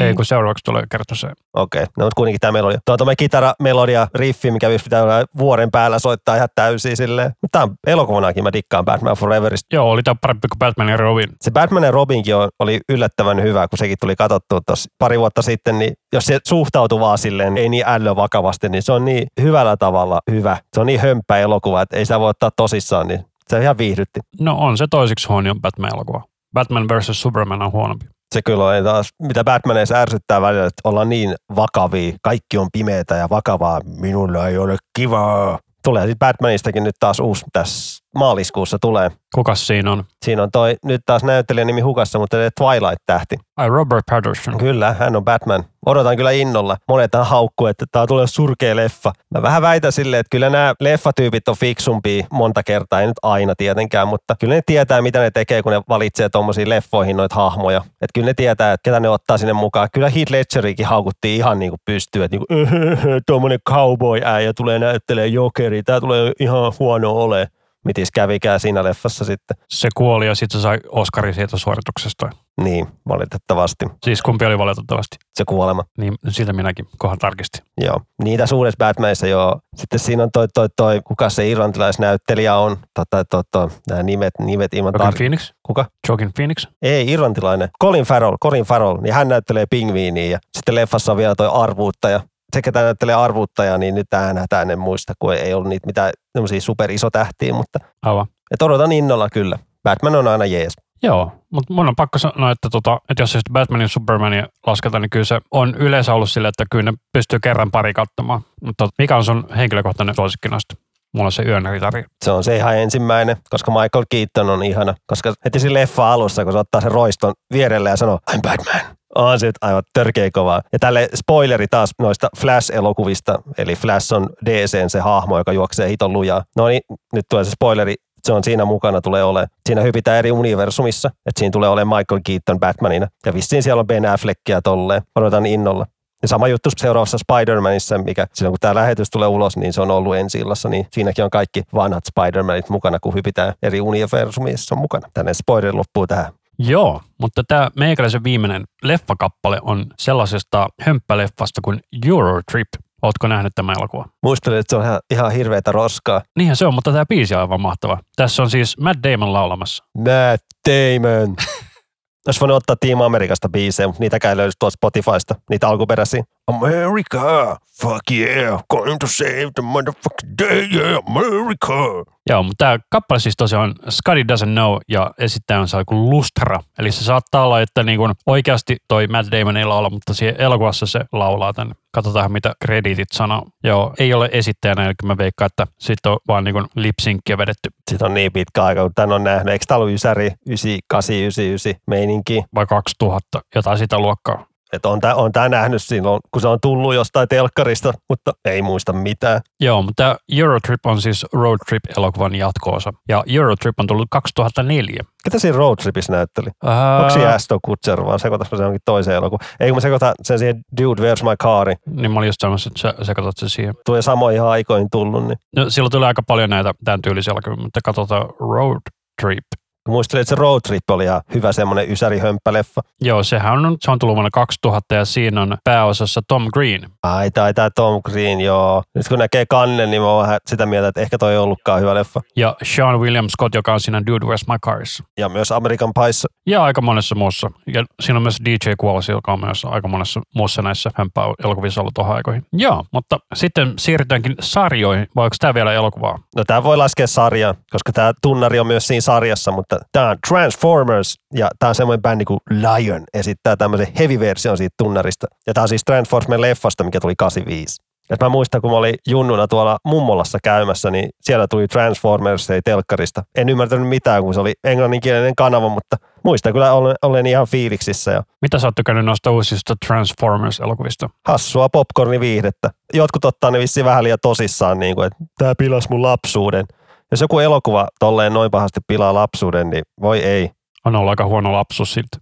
Ei, 0.00 0.14
kun 0.14 0.24
seuraavaksi 0.24 0.64
tulee 0.64 0.82
kertoa 0.90 1.16
se. 1.16 1.26
Okei, 1.26 1.82
okay. 1.82 1.92
no 1.98 2.04
mutta 2.04 2.16
kuitenkin 2.16 2.40
tämä 2.40 2.52
melodia. 2.52 2.78
Tuo 2.84 2.96
on 3.00 3.14
kitara, 3.18 3.54
melodia, 3.62 4.08
riffi, 4.14 4.50
mikä 4.50 4.68
pitää 4.84 5.02
olla 5.02 5.24
vuoren 5.38 5.70
päällä 5.70 5.98
soittaa 5.98 6.36
ihan 6.36 6.48
täysin 6.54 6.96
silleen. 6.96 7.32
Mutta 7.42 7.58
tämä 7.58 7.64
on 7.64 7.74
elokuvanakin, 7.86 8.44
mä 8.44 8.52
dikkaan 8.52 8.84
Batman 8.84 9.16
Foreverista. 9.16 9.76
Joo, 9.76 9.90
oli 9.90 10.02
tämä 10.02 10.14
parempi 10.20 10.48
kuin 10.48 10.58
Batman 10.58 10.88
ja 10.88 10.96
Robin. 10.96 11.28
Se 11.40 11.50
Batman 11.50 11.82
ja 11.82 11.90
Robinkin 11.90 12.36
on, 12.36 12.48
oli 12.58 12.80
yllättävän 12.88 13.42
hyvä, 13.42 13.68
kun 13.68 13.78
sekin 13.78 13.96
tuli 14.00 14.16
katsottua 14.16 14.60
tuossa 14.66 14.90
pari 14.98 15.18
vuotta 15.18 15.42
sitten, 15.42 15.78
niin 15.78 15.92
jos 16.12 16.24
se 16.24 16.38
suhtautuu 16.48 17.00
vaan 17.00 17.18
silleen, 17.18 17.58
ei 17.58 17.68
niin 17.68 17.84
älyä 17.86 18.16
vakavasti, 18.16 18.68
niin 18.68 18.82
se 18.82 18.92
on 18.92 19.04
niin 19.04 19.26
hyvällä 19.40 19.76
tavalla 19.76 20.20
hyvä. 20.30 20.56
Se 20.74 20.80
on 20.80 20.86
niin 20.86 21.00
hömppä 21.00 21.38
elokuva, 21.38 21.82
että 21.82 21.96
ei 21.96 22.04
sitä 22.04 22.20
voi 22.20 22.30
ottaa 22.30 22.50
tosissaan, 22.56 23.08
niin 23.08 23.24
se 23.48 23.62
ihan 23.62 23.78
viihdytti. 23.78 24.20
No 24.40 24.56
on 24.58 24.78
se 24.78 24.86
toiseksi 24.90 25.28
huono 25.28 25.54
Batman-elokuva. 25.54 26.33
Batman 26.54 26.88
vs. 26.88 27.22
Superman 27.22 27.62
on 27.62 27.72
huonompi. 27.72 28.06
Se 28.34 28.42
kyllä 28.42 28.64
on 28.64 28.84
taas, 28.84 29.08
mitä 29.22 29.44
Batmaneissa 29.44 29.94
ärsyttää 29.94 30.40
välillä, 30.40 30.66
että 30.66 30.88
ollaan 30.88 31.08
niin 31.08 31.34
vakavia, 31.56 32.16
kaikki 32.22 32.58
on 32.58 32.68
pimeätä 32.72 33.16
ja 33.16 33.28
vakavaa, 33.30 33.80
minulla 33.84 34.48
ei 34.48 34.58
ole 34.58 34.76
kivaa. 34.96 35.58
Tulee 35.84 36.02
sitten 36.02 36.18
Batmanistakin 36.18 36.84
nyt 36.84 36.94
taas 37.00 37.20
uusi 37.20 37.44
tässä 37.52 37.93
maaliskuussa 38.14 38.78
tulee. 38.78 39.10
Kukas 39.34 39.66
siinä 39.66 39.92
on? 39.92 40.04
Siinä 40.24 40.42
on 40.42 40.50
toi 40.52 40.76
nyt 40.84 41.00
taas 41.06 41.24
näyttelijän 41.24 41.66
nimi 41.66 41.80
hukassa, 41.80 42.18
mutta 42.18 42.36
Twilight-tähti. 42.60 43.36
Ai 43.56 43.68
Robert 43.68 44.04
Patterson. 44.10 44.58
Kyllä, 44.58 44.92
hän 44.98 45.16
on 45.16 45.24
Batman. 45.24 45.64
Odotan 45.86 46.16
kyllä 46.16 46.30
innolla. 46.30 46.76
Monet 46.88 47.10
tähän 47.10 47.26
haukkuu, 47.26 47.66
että 47.66 47.84
tämä 47.92 48.06
tulee 48.06 48.26
surkea 48.26 48.76
leffa. 48.76 49.12
Mä 49.34 49.42
vähän 49.42 49.62
väitän 49.62 49.92
silleen, 49.92 50.20
että 50.20 50.30
kyllä 50.30 50.50
nämä 50.50 50.74
leffatyypit 50.80 51.48
on 51.48 51.56
fiksumpia 51.56 52.26
monta 52.32 52.62
kertaa, 52.62 53.00
ei 53.00 53.06
nyt 53.06 53.16
aina 53.22 53.54
tietenkään, 53.54 54.08
mutta 54.08 54.34
kyllä 54.40 54.54
ne 54.54 54.60
tietää, 54.66 55.02
mitä 55.02 55.20
ne 55.20 55.30
tekee, 55.30 55.62
kun 55.62 55.72
ne 55.72 55.82
valitsee 55.88 56.28
tuommoisiin 56.28 56.68
leffoihin 56.68 57.16
noita 57.16 57.34
hahmoja. 57.34 57.78
Että 57.78 58.10
kyllä 58.14 58.26
ne 58.26 58.34
tietää, 58.34 58.72
että 58.72 58.82
ketä 58.90 59.00
ne 59.00 59.08
ottaa 59.08 59.38
sinne 59.38 59.52
mukaan. 59.52 59.88
Kyllä 59.92 60.08
Heath 60.08 60.32
Ledgerikin 60.32 60.86
haukuttiin 60.86 61.36
ihan 61.36 61.58
niin 61.58 61.70
kuin 61.70 61.80
pystyyn, 61.84 62.24
että 62.24 62.36
niin 62.36 62.46
kuin, 62.46 63.22
tuommoinen 63.26 63.58
cowboy-äijä 63.68 64.52
tulee 64.52 64.78
näyttelee 64.78 65.26
jokeri, 65.26 65.82
tämä 65.82 66.00
tulee 66.00 66.32
ihan 66.40 66.72
huono 66.78 67.10
ole. 67.10 67.48
Mitis 67.84 68.10
kävikään 68.10 68.60
siinä 68.60 68.84
leffassa 68.84 69.24
sitten. 69.24 69.56
Se 69.68 69.88
kuoli 69.94 70.26
ja 70.26 70.34
sitten 70.34 70.60
se 70.60 70.62
sai 70.62 70.78
Oscarin 70.88 71.34
siitä 71.34 71.56
suorituksesta. 71.56 72.30
Niin, 72.60 72.86
valitettavasti. 73.08 73.84
Siis 74.04 74.22
kumpi 74.22 74.46
oli 74.46 74.58
valitettavasti. 74.58 75.16
Se 75.34 75.44
kuolema. 75.48 75.84
Niin 75.98 76.14
sitä 76.28 76.52
minäkin 76.52 76.86
kohan 76.98 77.18
tarkistin. 77.18 77.64
Joo, 77.80 78.00
niitä 78.22 78.46
suuressa 78.46 78.78
Batmanissa 78.78 79.26
joo. 79.26 79.60
Sitten 79.76 79.98
siinä 79.98 80.22
on 80.22 80.30
toi, 80.32 80.46
toi, 80.54 80.68
toi 80.76 81.00
kuka 81.04 81.30
se 81.30 81.48
irlantilaisnäyttelijä 81.48 82.56
on. 82.56 82.76
Tota, 82.94 83.24
to, 83.24 83.42
to, 83.52 83.70
nämä 83.88 84.02
nimet, 84.02 84.34
nimet 84.40 84.74
ilman 84.74 84.92
Joaquin 84.94 85.14
tar- 85.14 85.16
Phoenix? 85.16 85.52
Kuka? 85.62 85.86
Joaquin 86.08 86.32
Phoenix? 86.32 86.66
Ei, 86.82 87.10
irlantilainen. 87.10 87.68
Colin 87.82 88.04
Farrell, 88.04 88.36
Colin 88.42 88.64
Farrell, 88.64 88.98
niin 89.00 89.14
hän 89.14 89.28
näyttelee 89.28 89.66
pingviiniä 89.70 90.26
ja 90.30 90.38
sitten 90.56 90.74
leffassa 90.74 91.12
on 91.12 91.18
vielä 91.18 91.34
toi 91.34 91.50
arvuuttaja. 91.52 92.20
Se, 92.54 92.62
ketä 92.62 92.82
näyttelee 92.82 93.14
arvuuttajaa, 93.14 93.78
niin 93.78 93.94
nyt 93.94 94.06
tähän 94.10 94.70
en 94.70 94.78
muista, 94.78 95.12
kun 95.18 95.34
ei 95.34 95.54
ollut 95.54 95.68
niitä 95.68 95.86
mitään 95.86 96.12
superisotähtiä, 96.58 97.54
mutta 97.54 97.78
Aivan. 98.02 98.26
et 98.50 98.62
odotan 98.62 98.92
innolla 98.92 99.28
kyllä. 99.28 99.58
Batman 99.82 100.16
on 100.16 100.28
aina 100.28 100.44
jees. 100.44 100.72
Joo, 101.02 101.32
mutta 101.52 101.74
mun 101.74 101.88
on 101.88 101.96
pakko 101.96 102.18
sanoa, 102.18 102.50
että, 102.50 102.68
tota, 102.70 102.98
että 103.10 103.22
jos 103.22 103.32
sitten 103.32 103.52
Batmanin 103.52 103.88
Supermania 103.88 104.46
lasketaan, 104.66 105.02
niin 105.02 105.10
kyllä 105.10 105.24
se 105.24 105.38
on 105.50 105.74
yleensä 105.74 106.14
ollut 106.14 106.30
sille, 106.30 106.48
että 106.48 106.64
kyllä 106.70 106.90
ne 106.90 106.98
pystyy 107.12 107.38
kerran 107.42 107.70
pari 107.70 107.92
katsomaan. 107.92 108.40
Mutta 108.62 108.88
mikä 108.98 109.16
on 109.16 109.24
sun 109.24 109.46
henkilökohtainen 109.56 110.14
suosikki 110.14 110.48
noista 110.48 110.74
Mulla 111.14 111.26
on 111.26 111.32
se 111.32 111.42
yön 111.42 111.64
ritari. 111.70 112.04
Se 112.24 112.30
on 112.30 112.44
se 112.44 112.56
ihan 112.56 112.76
ensimmäinen, 112.76 113.36
koska 113.50 113.70
Michael 113.70 114.04
Keaton 114.10 114.50
on 114.50 114.62
ihana. 114.62 114.94
Koska 115.06 115.34
heti 115.44 115.60
siinä 115.60 115.74
leffa 115.74 116.12
alussa, 116.12 116.44
kun 116.44 116.52
se 116.52 116.58
ottaa 116.58 116.80
sen 116.80 116.92
roiston 116.92 117.32
vierelle 117.52 117.90
ja 117.90 117.96
sanoo, 117.96 118.18
I'm 118.30 118.40
Batman. 118.42 118.80
On 119.14 119.40
se 119.40 119.52
aivan 119.60 119.82
törkeä 119.92 120.30
kovaa. 120.30 120.62
Ja 120.72 120.78
tälle 120.78 121.08
spoileri 121.14 121.66
taas 121.68 121.90
noista 121.98 122.28
Flash-elokuvista. 122.36 123.38
Eli 123.58 123.76
Flash 123.76 124.14
on 124.14 124.28
DCn 124.46 124.90
se 124.90 125.00
hahmo, 125.00 125.38
joka 125.38 125.52
juoksee 125.52 125.88
hiton 125.88 126.12
lujaa. 126.12 126.44
No 126.56 126.68
niin, 126.68 126.82
nyt 127.12 127.24
tulee 127.30 127.44
se 127.44 127.50
spoileri. 127.50 127.94
Se 128.24 128.32
on 128.32 128.44
siinä 128.44 128.64
mukana 128.64 129.00
tulee 129.00 129.24
olemaan. 129.24 129.48
Siinä 129.68 129.82
hypitään 129.82 130.18
eri 130.18 130.32
universumissa. 130.32 131.08
Että 131.08 131.38
siinä 131.38 131.52
tulee 131.52 131.68
olemaan 131.68 131.98
Michael 131.98 132.20
Keaton 132.26 132.60
Batmanina. 132.60 133.08
Ja 133.26 133.34
vissiin 133.34 133.62
siellä 133.62 133.80
on 133.80 133.86
Ben 133.86 134.06
Affleckia 134.06 134.62
tolleen. 134.62 135.02
Odotan 135.16 135.46
innolla. 135.46 135.86
Ja 136.22 136.28
sama 136.28 136.48
juttu 136.48 136.70
seuraavassa 136.76 137.18
Spider-Manissa, 137.18 138.04
mikä 138.04 138.26
silloin 138.32 138.52
kun 138.52 138.60
tämä 138.60 138.74
lähetys 138.74 139.10
tulee 139.10 139.28
ulos, 139.28 139.56
niin 139.56 139.72
se 139.72 139.80
on 139.80 139.90
ollut 139.90 140.16
ensi 140.16 140.38
illassa, 140.38 140.68
niin 140.68 140.86
siinäkin 140.92 141.24
on 141.24 141.30
kaikki 141.30 141.62
vanhat 141.74 142.04
Spider-Manit 142.06 142.68
mukana, 142.68 142.98
kun 143.00 143.14
hypitään 143.14 143.54
eri 143.62 143.80
universumissa 143.80 144.74
on 144.74 144.80
mukana. 144.80 145.08
Tänne 145.14 145.34
spoiler 145.34 145.76
loppuu 145.76 146.06
tähän. 146.06 146.32
Joo, 146.58 147.00
mutta 147.20 147.42
tämä 147.48 147.70
meikäläisen 147.76 148.24
viimeinen 148.24 148.64
leffakappale 148.82 149.58
on 149.62 149.86
sellaisesta 149.98 150.68
hömppäleffasta 150.80 151.60
kuin 151.64 151.80
Eurotrip. 152.06 152.68
Ootko 153.02 153.28
nähnyt 153.28 153.52
tämän 153.54 153.76
elokuvan? 153.78 154.10
Muistelin, 154.22 154.58
että 154.58 154.70
se 154.70 154.76
on 154.76 154.84
ihan, 154.84 155.00
ihan 155.10 155.32
hirveätä 155.32 155.72
roskaa. 155.72 156.22
Niinhän 156.38 156.56
se 156.56 156.66
on, 156.66 156.74
mutta 156.74 156.92
tämä 156.92 157.06
biisi 157.06 157.34
on 157.34 157.40
aivan 157.40 157.60
mahtava. 157.60 157.98
Tässä 158.16 158.42
on 158.42 158.50
siis 158.50 158.78
Matt 158.78 159.02
Damon 159.02 159.32
laulamassa. 159.32 159.84
Matt 159.98 160.44
Damon. 160.68 161.36
Olisi 162.26 162.40
voinut 162.40 162.56
ottaa 162.56 162.76
Team 162.80 163.00
Amerikasta 163.00 163.48
biisejä, 163.48 163.86
mutta 163.86 164.00
niitäkään 164.00 164.32
ei 164.32 164.36
löydy 164.36 164.52
tuolta 164.58 164.74
Spotifysta, 164.74 165.34
niitä 165.50 165.68
alkuperäisiä. 165.68 166.24
America, 166.46 167.56
fuck 167.80 168.10
yeah, 168.10 168.62
going 168.68 168.98
to 168.98 169.06
save 169.06 169.50
the 169.54 169.62
motherfucking 169.62 170.34
day, 170.38 170.68
yeah, 170.74 170.98
America. 171.06 172.04
Joo, 172.30 172.42
mutta 172.42 172.64
tämä 172.64 172.78
kappale 172.90 173.20
siis 173.20 173.36
tosiaan 173.36 173.74
Scotty 173.88 174.22
Doesn't 174.22 174.52
Know 174.52 174.76
ja 174.88 175.10
esittäjä 175.18 175.60
on 175.60 175.68
se 175.68 175.84
kuin 175.86 176.10
Lustra. 176.10 176.60
Eli 176.78 176.92
se 176.92 177.04
saattaa 177.04 177.44
olla, 177.44 177.60
että 177.60 177.82
niin 177.82 177.98
kuin 177.98 178.12
oikeasti 178.26 178.76
toi 178.88 179.06
Matt 179.06 179.30
Damon 179.30 179.56
ei 179.56 179.64
laula, 179.64 179.90
mutta 179.90 180.14
siellä 180.14 180.44
elokuvassa 180.44 180.86
se 180.86 181.00
laulaa 181.12 181.52
tänne. 181.52 181.74
Katsotaan 181.94 182.32
mitä 182.32 182.54
krediitit 182.64 183.12
sanoo. 183.12 183.46
Joo, 183.64 183.94
ei 183.98 184.14
ole 184.14 184.28
esittäjänä, 184.32 184.84
eli 184.84 184.94
mä 185.04 185.16
veikkaan, 185.16 185.46
että 185.46 185.66
sitten 185.78 186.12
on 186.12 186.18
vaan 186.28 186.44
niin 186.44 186.66
lipsinkkiä 186.74 187.38
vedetty. 187.38 187.70
Sitten 187.90 188.06
on 188.06 188.14
niin 188.14 188.32
pitkä 188.32 188.64
aika, 188.64 188.82
kun 188.82 188.92
tän 188.94 189.12
on 189.12 189.24
nähnyt. 189.24 189.52
Eikö 189.52 189.64
tää 189.68 189.76
ollut 189.76 189.94
Ysäri 189.94 190.24
98, 190.46 191.14
99 191.14 191.74
meininki? 191.86 192.44
Vai 192.54 192.66
2000, 192.66 193.40
jotain 193.54 193.78
sitä 193.78 193.98
luokkaa. 193.98 194.53
Että 194.74 194.88
on 194.88 195.00
tämä 195.00 195.14
on 195.14 195.32
tää 195.32 195.48
nähnyt 195.48 195.82
silloin, 195.82 196.20
kun 196.30 196.42
se 196.42 196.48
on 196.48 196.58
tullut 196.62 196.94
jostain 196.94 197.28
telkkarista, 197.28 197.92
mutta 198.08 198.32
ei 198.44 198.62
muista 198.62 198.92
mitään. 198.92 199.40
Joo, 199.60 199.82
mutta 199.82 200.16
Eurotrip 200.32 200.86
on 200.86 201.00
siis 201.00 201.26
Road 201.32 201.58
Trip-elokuvan 201.68 202.34
jatkoosa. 202.34 202.92
Ja 203.08 203.24
Eurotrip 203.26 203.80
on 203.80 203.86
tullut 203.86 204.06
2004. 204.10 205.04
Ketä 205.24 205.38
siinä 205.38 205.56
Road 205.56 205.76
Tripissä 205.82 206.12
näytteli? 206.12 206.50
Ää... 206.64 206.98
Onko 206.98 207.10
siinä 207.10 207.28
Aston 207.28 207.58
Kutcher 207.62 208.04
vai 208.04 208.20
sekoitas 208.20 208.48
se 208.56 208.64
onkin 208.64 208.80
toiseen 208.84 209.16
elokuvan? 209.16 209.46
Ei 209.60 209.68
kun 209.68 209.76
mä 209.76 209.80
sekoitan 209.80 210.14
sen 210.22 210.38
siihen 210.38 210.60
Dude, 210.80 211.02
Where's 211.02 211.22
My 211.22 211.36
Car? 211.42 211.68
Niin 211.86 212.10
mä 212.10 212.18
olin 212.18 212.26
just 212.26 212.40
sanomassa, 212.40 212.70
että 212.70 213.04
sä, 213.04 213.14
katsot 213.14 213.36
sen 213.36 213.48
siihen. 213.48 213.74
Tuo 213.86 214.02
samoihin 214.02 214.42
aikoihin 214.42 214.88
tullut, 214.92 215.26
niin 215.26 215.38
No, 215.56 215.70
silloin 215.70 215.90
tulee 215.90 216.06
aika 216.06 216.22
paljon 216.26 216.50
näitä 216.50 216.74
tämän 216.84 217.02
tyylisiä 217.02 217.32
elokuvia, 217.32 217.62
mutta 217.62 217.80
katsotaan 217.84 218.26
Road 218.40 218.80
Trip. 219.22 219.44
Muistelin, 219.88 220.20
että 220.20 220.28
se 220.28 220.34
Road 220.34 220.60
Trip 220.60 220.90
oli 220.90 221.04
ihan 221.04 221.20
hyvä 221.34 221.52
semmoinen 221.52 221.90
ysäri-hömppäleffa. 221.90 222.80
Joo, 223.00 223.22
sehän 223.22 223.66
on, 223.66 223.76
se 223.80 223.90
on 223.90 223.98
tullut 223.98 224.16
vuonna 224.16 224.30
2000 224.32 224.94
ja 224.94 225.04
siinä 225.04 225.42
on 225.42 225.56
pääosassa 225.64 226.20
Tom 226.28 226.46
Green. 226.54 226.90
Ai, 227.02 227.30
tai 227.30 227.54
tämä 227.54 227.70
Tom 227.70 228.00
Green, 228.02 228.40
joo. 228.40 228.82
Nyt 228.94 229.08
kun 229.08 229.18
näkee 229.18 229.46
kannen, 229.46 229.90
niin 229.90 230.02
mä 230.02 230.08
oon 230.08 230.22
vähän 230.22 230.38
sitä 230.46 230.66
mieltä, 230.66 230.88
että 230.88 231.00
ehkä 231.00 231.18
toi 231.18 231.32
ei 231.32 231.38
ollutkaan 231.38 231.80
hyvä 231.80 231.94
leffa. 231.94 232.20
Ja 232.36 232.56
Sean 232.62 233.00
William 233.00 233.26
Scott, 233.28 233.54
joka 233.54 233.72
on 233.72 233.80
siinä 233.80 234.02
Dude, 234.06 234.26
Where's 234.26 234.52
My 234.52 234.58
Cars. 234.64 235.02
Ja 235.18 235.28
myös 235.28 235.52
American 235.52 235.92
Pieissa. 235.94 236.28
Ja 236.46 236.64
aika 236.64 236.80
monessa 236.80 237.14
muussa. 237.14 237.50
Ja 237.66 237.84
siinä 238.00 238.16
on 238.16 238.22
myös 238.22 238.38
DJ 238.44 238.70
Qualls, 238.84 239.08
joka 239.08 239.32
on 239.32 239.40
myös 239.40 239.64
aika 239.64 239.88
monessa 239.88 240.20
muussa 240.34 240.62
näissä 240.62 240.90
hömpää-elokuvissa 240.94 241.80
ollut 241.80 241.94
tuohon 241.94 242.16
aikoihin. 242.16 242.46
Joo, 242.52 242.84
mutta 242.92 243.18
sitten 243.34 243.74
siirrytäänkin 243.78 244.34
sarjoihin. 244.40 245.06
Vai 245.16 245.24
onko 245.24 245.36
tämä 245.40 245.54
vielä 245.54 245.72
elokuvaa? 245.72 246.18
No 246.36 246.44
tämä 246.46 246.62
voi 246.62 246.76
laskea 246.76 247.06
sarjaan, 247.06 247.54
koska 247.70 247.92
tämä 247.92 248.12
tunnari 248.22 248.60
on 248.60 248.66
myös 248.66 248.86
siinä 248.86 249.00
sarjassa, 249.00 249.52
mutta 249.52 249.73
tämä 249.92 250.10
on 250.10 250.16
Transformers 250.28 251.14
ja 251.34 251.48
tämä 251.58 251.68
on 251.68 251.74
semmoinen 251.74 252.02
bändi 252.02 252.24
kuin 252.24 252.40
Lion 252.50 253.04
esittää 253.14 253.56
tämmöisen 253.56 253.86
heavy-version 253.98 254.56
siitä 254.56 254.74
tunnarista. 254.78 255.26
Ja 255.46 255.54
tämä 255.54 255.62
on 255.62 255.68
siis 255.68 255.84
Transformers 255.84 256.40
leffasta, 256.40 256.84
mikä 256.84 257.00
tuli 257.00 257.14
85. 257.18 257.82
Et 258.10 258.20
mä 258.20 258.28
muistan, 258.28 258.60
kun 258.60 258.70
mä 258.70 258.76
olin 258.76 258.94
junnuna 259.08 259.48
tuolla 259.48 259.78
mummolassa 259.84 260.38
käymässä, 260.44 260.90
niin 260.90 261.08
siellä 261.20 261.46
tuli 261.48 261.68
Transformers 261.68 262.50
ei 262.50 262.62
telkkarista. 262.62 263.22
En 263.34 263.48
ymmärtänyt 263.48 263.88
mitään, 263.88 264.22
kun 264.22 264.34
se 264.34 264.40
oli 264.40 264.52
englanninkielinen 264.64 265.34
kanava, 265.36 265.68
mutta 265.68 265.96
muistan 266.24 266.52
kyllä 266.52 266.72
olen, 266.72 266.96
olen 267.02 267.26
ihan 267.26 267.46
fiiliksissä. 267.46 268.10
Ja 268.10 268.22
Mitä 268.42 268.58
sä 268.58 268.66
oot 268.66 268.74
tykännyt 268.74 269.04
noista 269.04 269.30
uusista 269.30 269.74
Transformers-elokuvista? 269.86 271.08
hassua 271.28 271.68
popcorniviihdettä. 271.68 272.70
Jotkut 272.92 273.24
ottaa 273.24 273.50
ne 273.50 273.58
vissiin 273.58 273.86
vähän 273.86 274.04
liian 274.04 274.18
tosissaan, 274.22 274.78
niin 274.78 274.94
kuin, 274.94 275.06
että 275.06 275.24
tämä 275.38 275.54
pilas 275.58 275.88
mun 275.88 276.02
lapsuuden. 276.02 276.64
Jos 277.10 277.20
joku 277.20 277.38
elokuva 277.38 277.88
tolleen 277.98 278.32
noin 278.32 278.50
pahasti 278.50 278.80
pilaa 278.86 279.14
lapsuuden, 279.14 279.70
niin 279.70 279.82
voi 280.00 280.18
ei. 280.18 280.50
On 280.84 280.96
ollut 280.96 281.10
aika 281.10 281.26
huono 281.26 281.52
lapsus 281.52 281.94
siltä. 281.94 282.18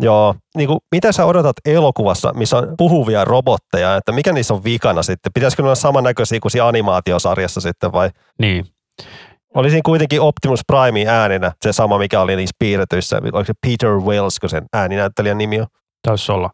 Joo, 0.00 0.34
niin 0.56 0.68
kuin, 0.68 0.78
mitä 0.92 1.12
sä 1.12 1.24
odotat 1.24 1.56
elokuvassa, 1.64 2.32
missä 2.34 2.56
on 2.56 2.74
puhuvia 2.78 3.24
robotteja, 3.24 3.96
että 3.96 4.12
mikä 4.12 4.32
niissä 4.32 4.54
on 4.54 4.64
vikana 4.64 5.02
sitten? 5.02 5.32
Pitäisikö 5.32 5.62
ne 5.62 5.66
olla 5.66 5.74
samannäköisiä 5.74 6.40
kuin 6.40 6.52
siinä 6.52 6.66
animaatiosarjassa 6.66 7.60
sitten 7.60 7.92
vai? 7.92 8.10
Niin. 8.38 8.64
Oli 9.54 9.70
siinä 9.70 9.82
kuitenkin 9.84 10.20
Optimus 10.20 10.60
Prime 10.66 11.04
ääninä 11.08 11.52
se 11.62 11.72
sama, 11.72 11.98
mikä 11.98 12.20
oli 12.20 12.36
niissä 12.36 12.56
piirretyissä. 12.58 13.16
Oliko 13.22 13.44
se 13.44 13.52
Peter 13.66 13.90
Wells, 13.90 14.40
kun 14.40 14.50
sen 14.50 14.64
ääninäyttelijän 14.72 15.38
nimi 15.38 15.60
on? 15.60 15.66
Taisi 16.02 16.32
olla. 16.32 16.50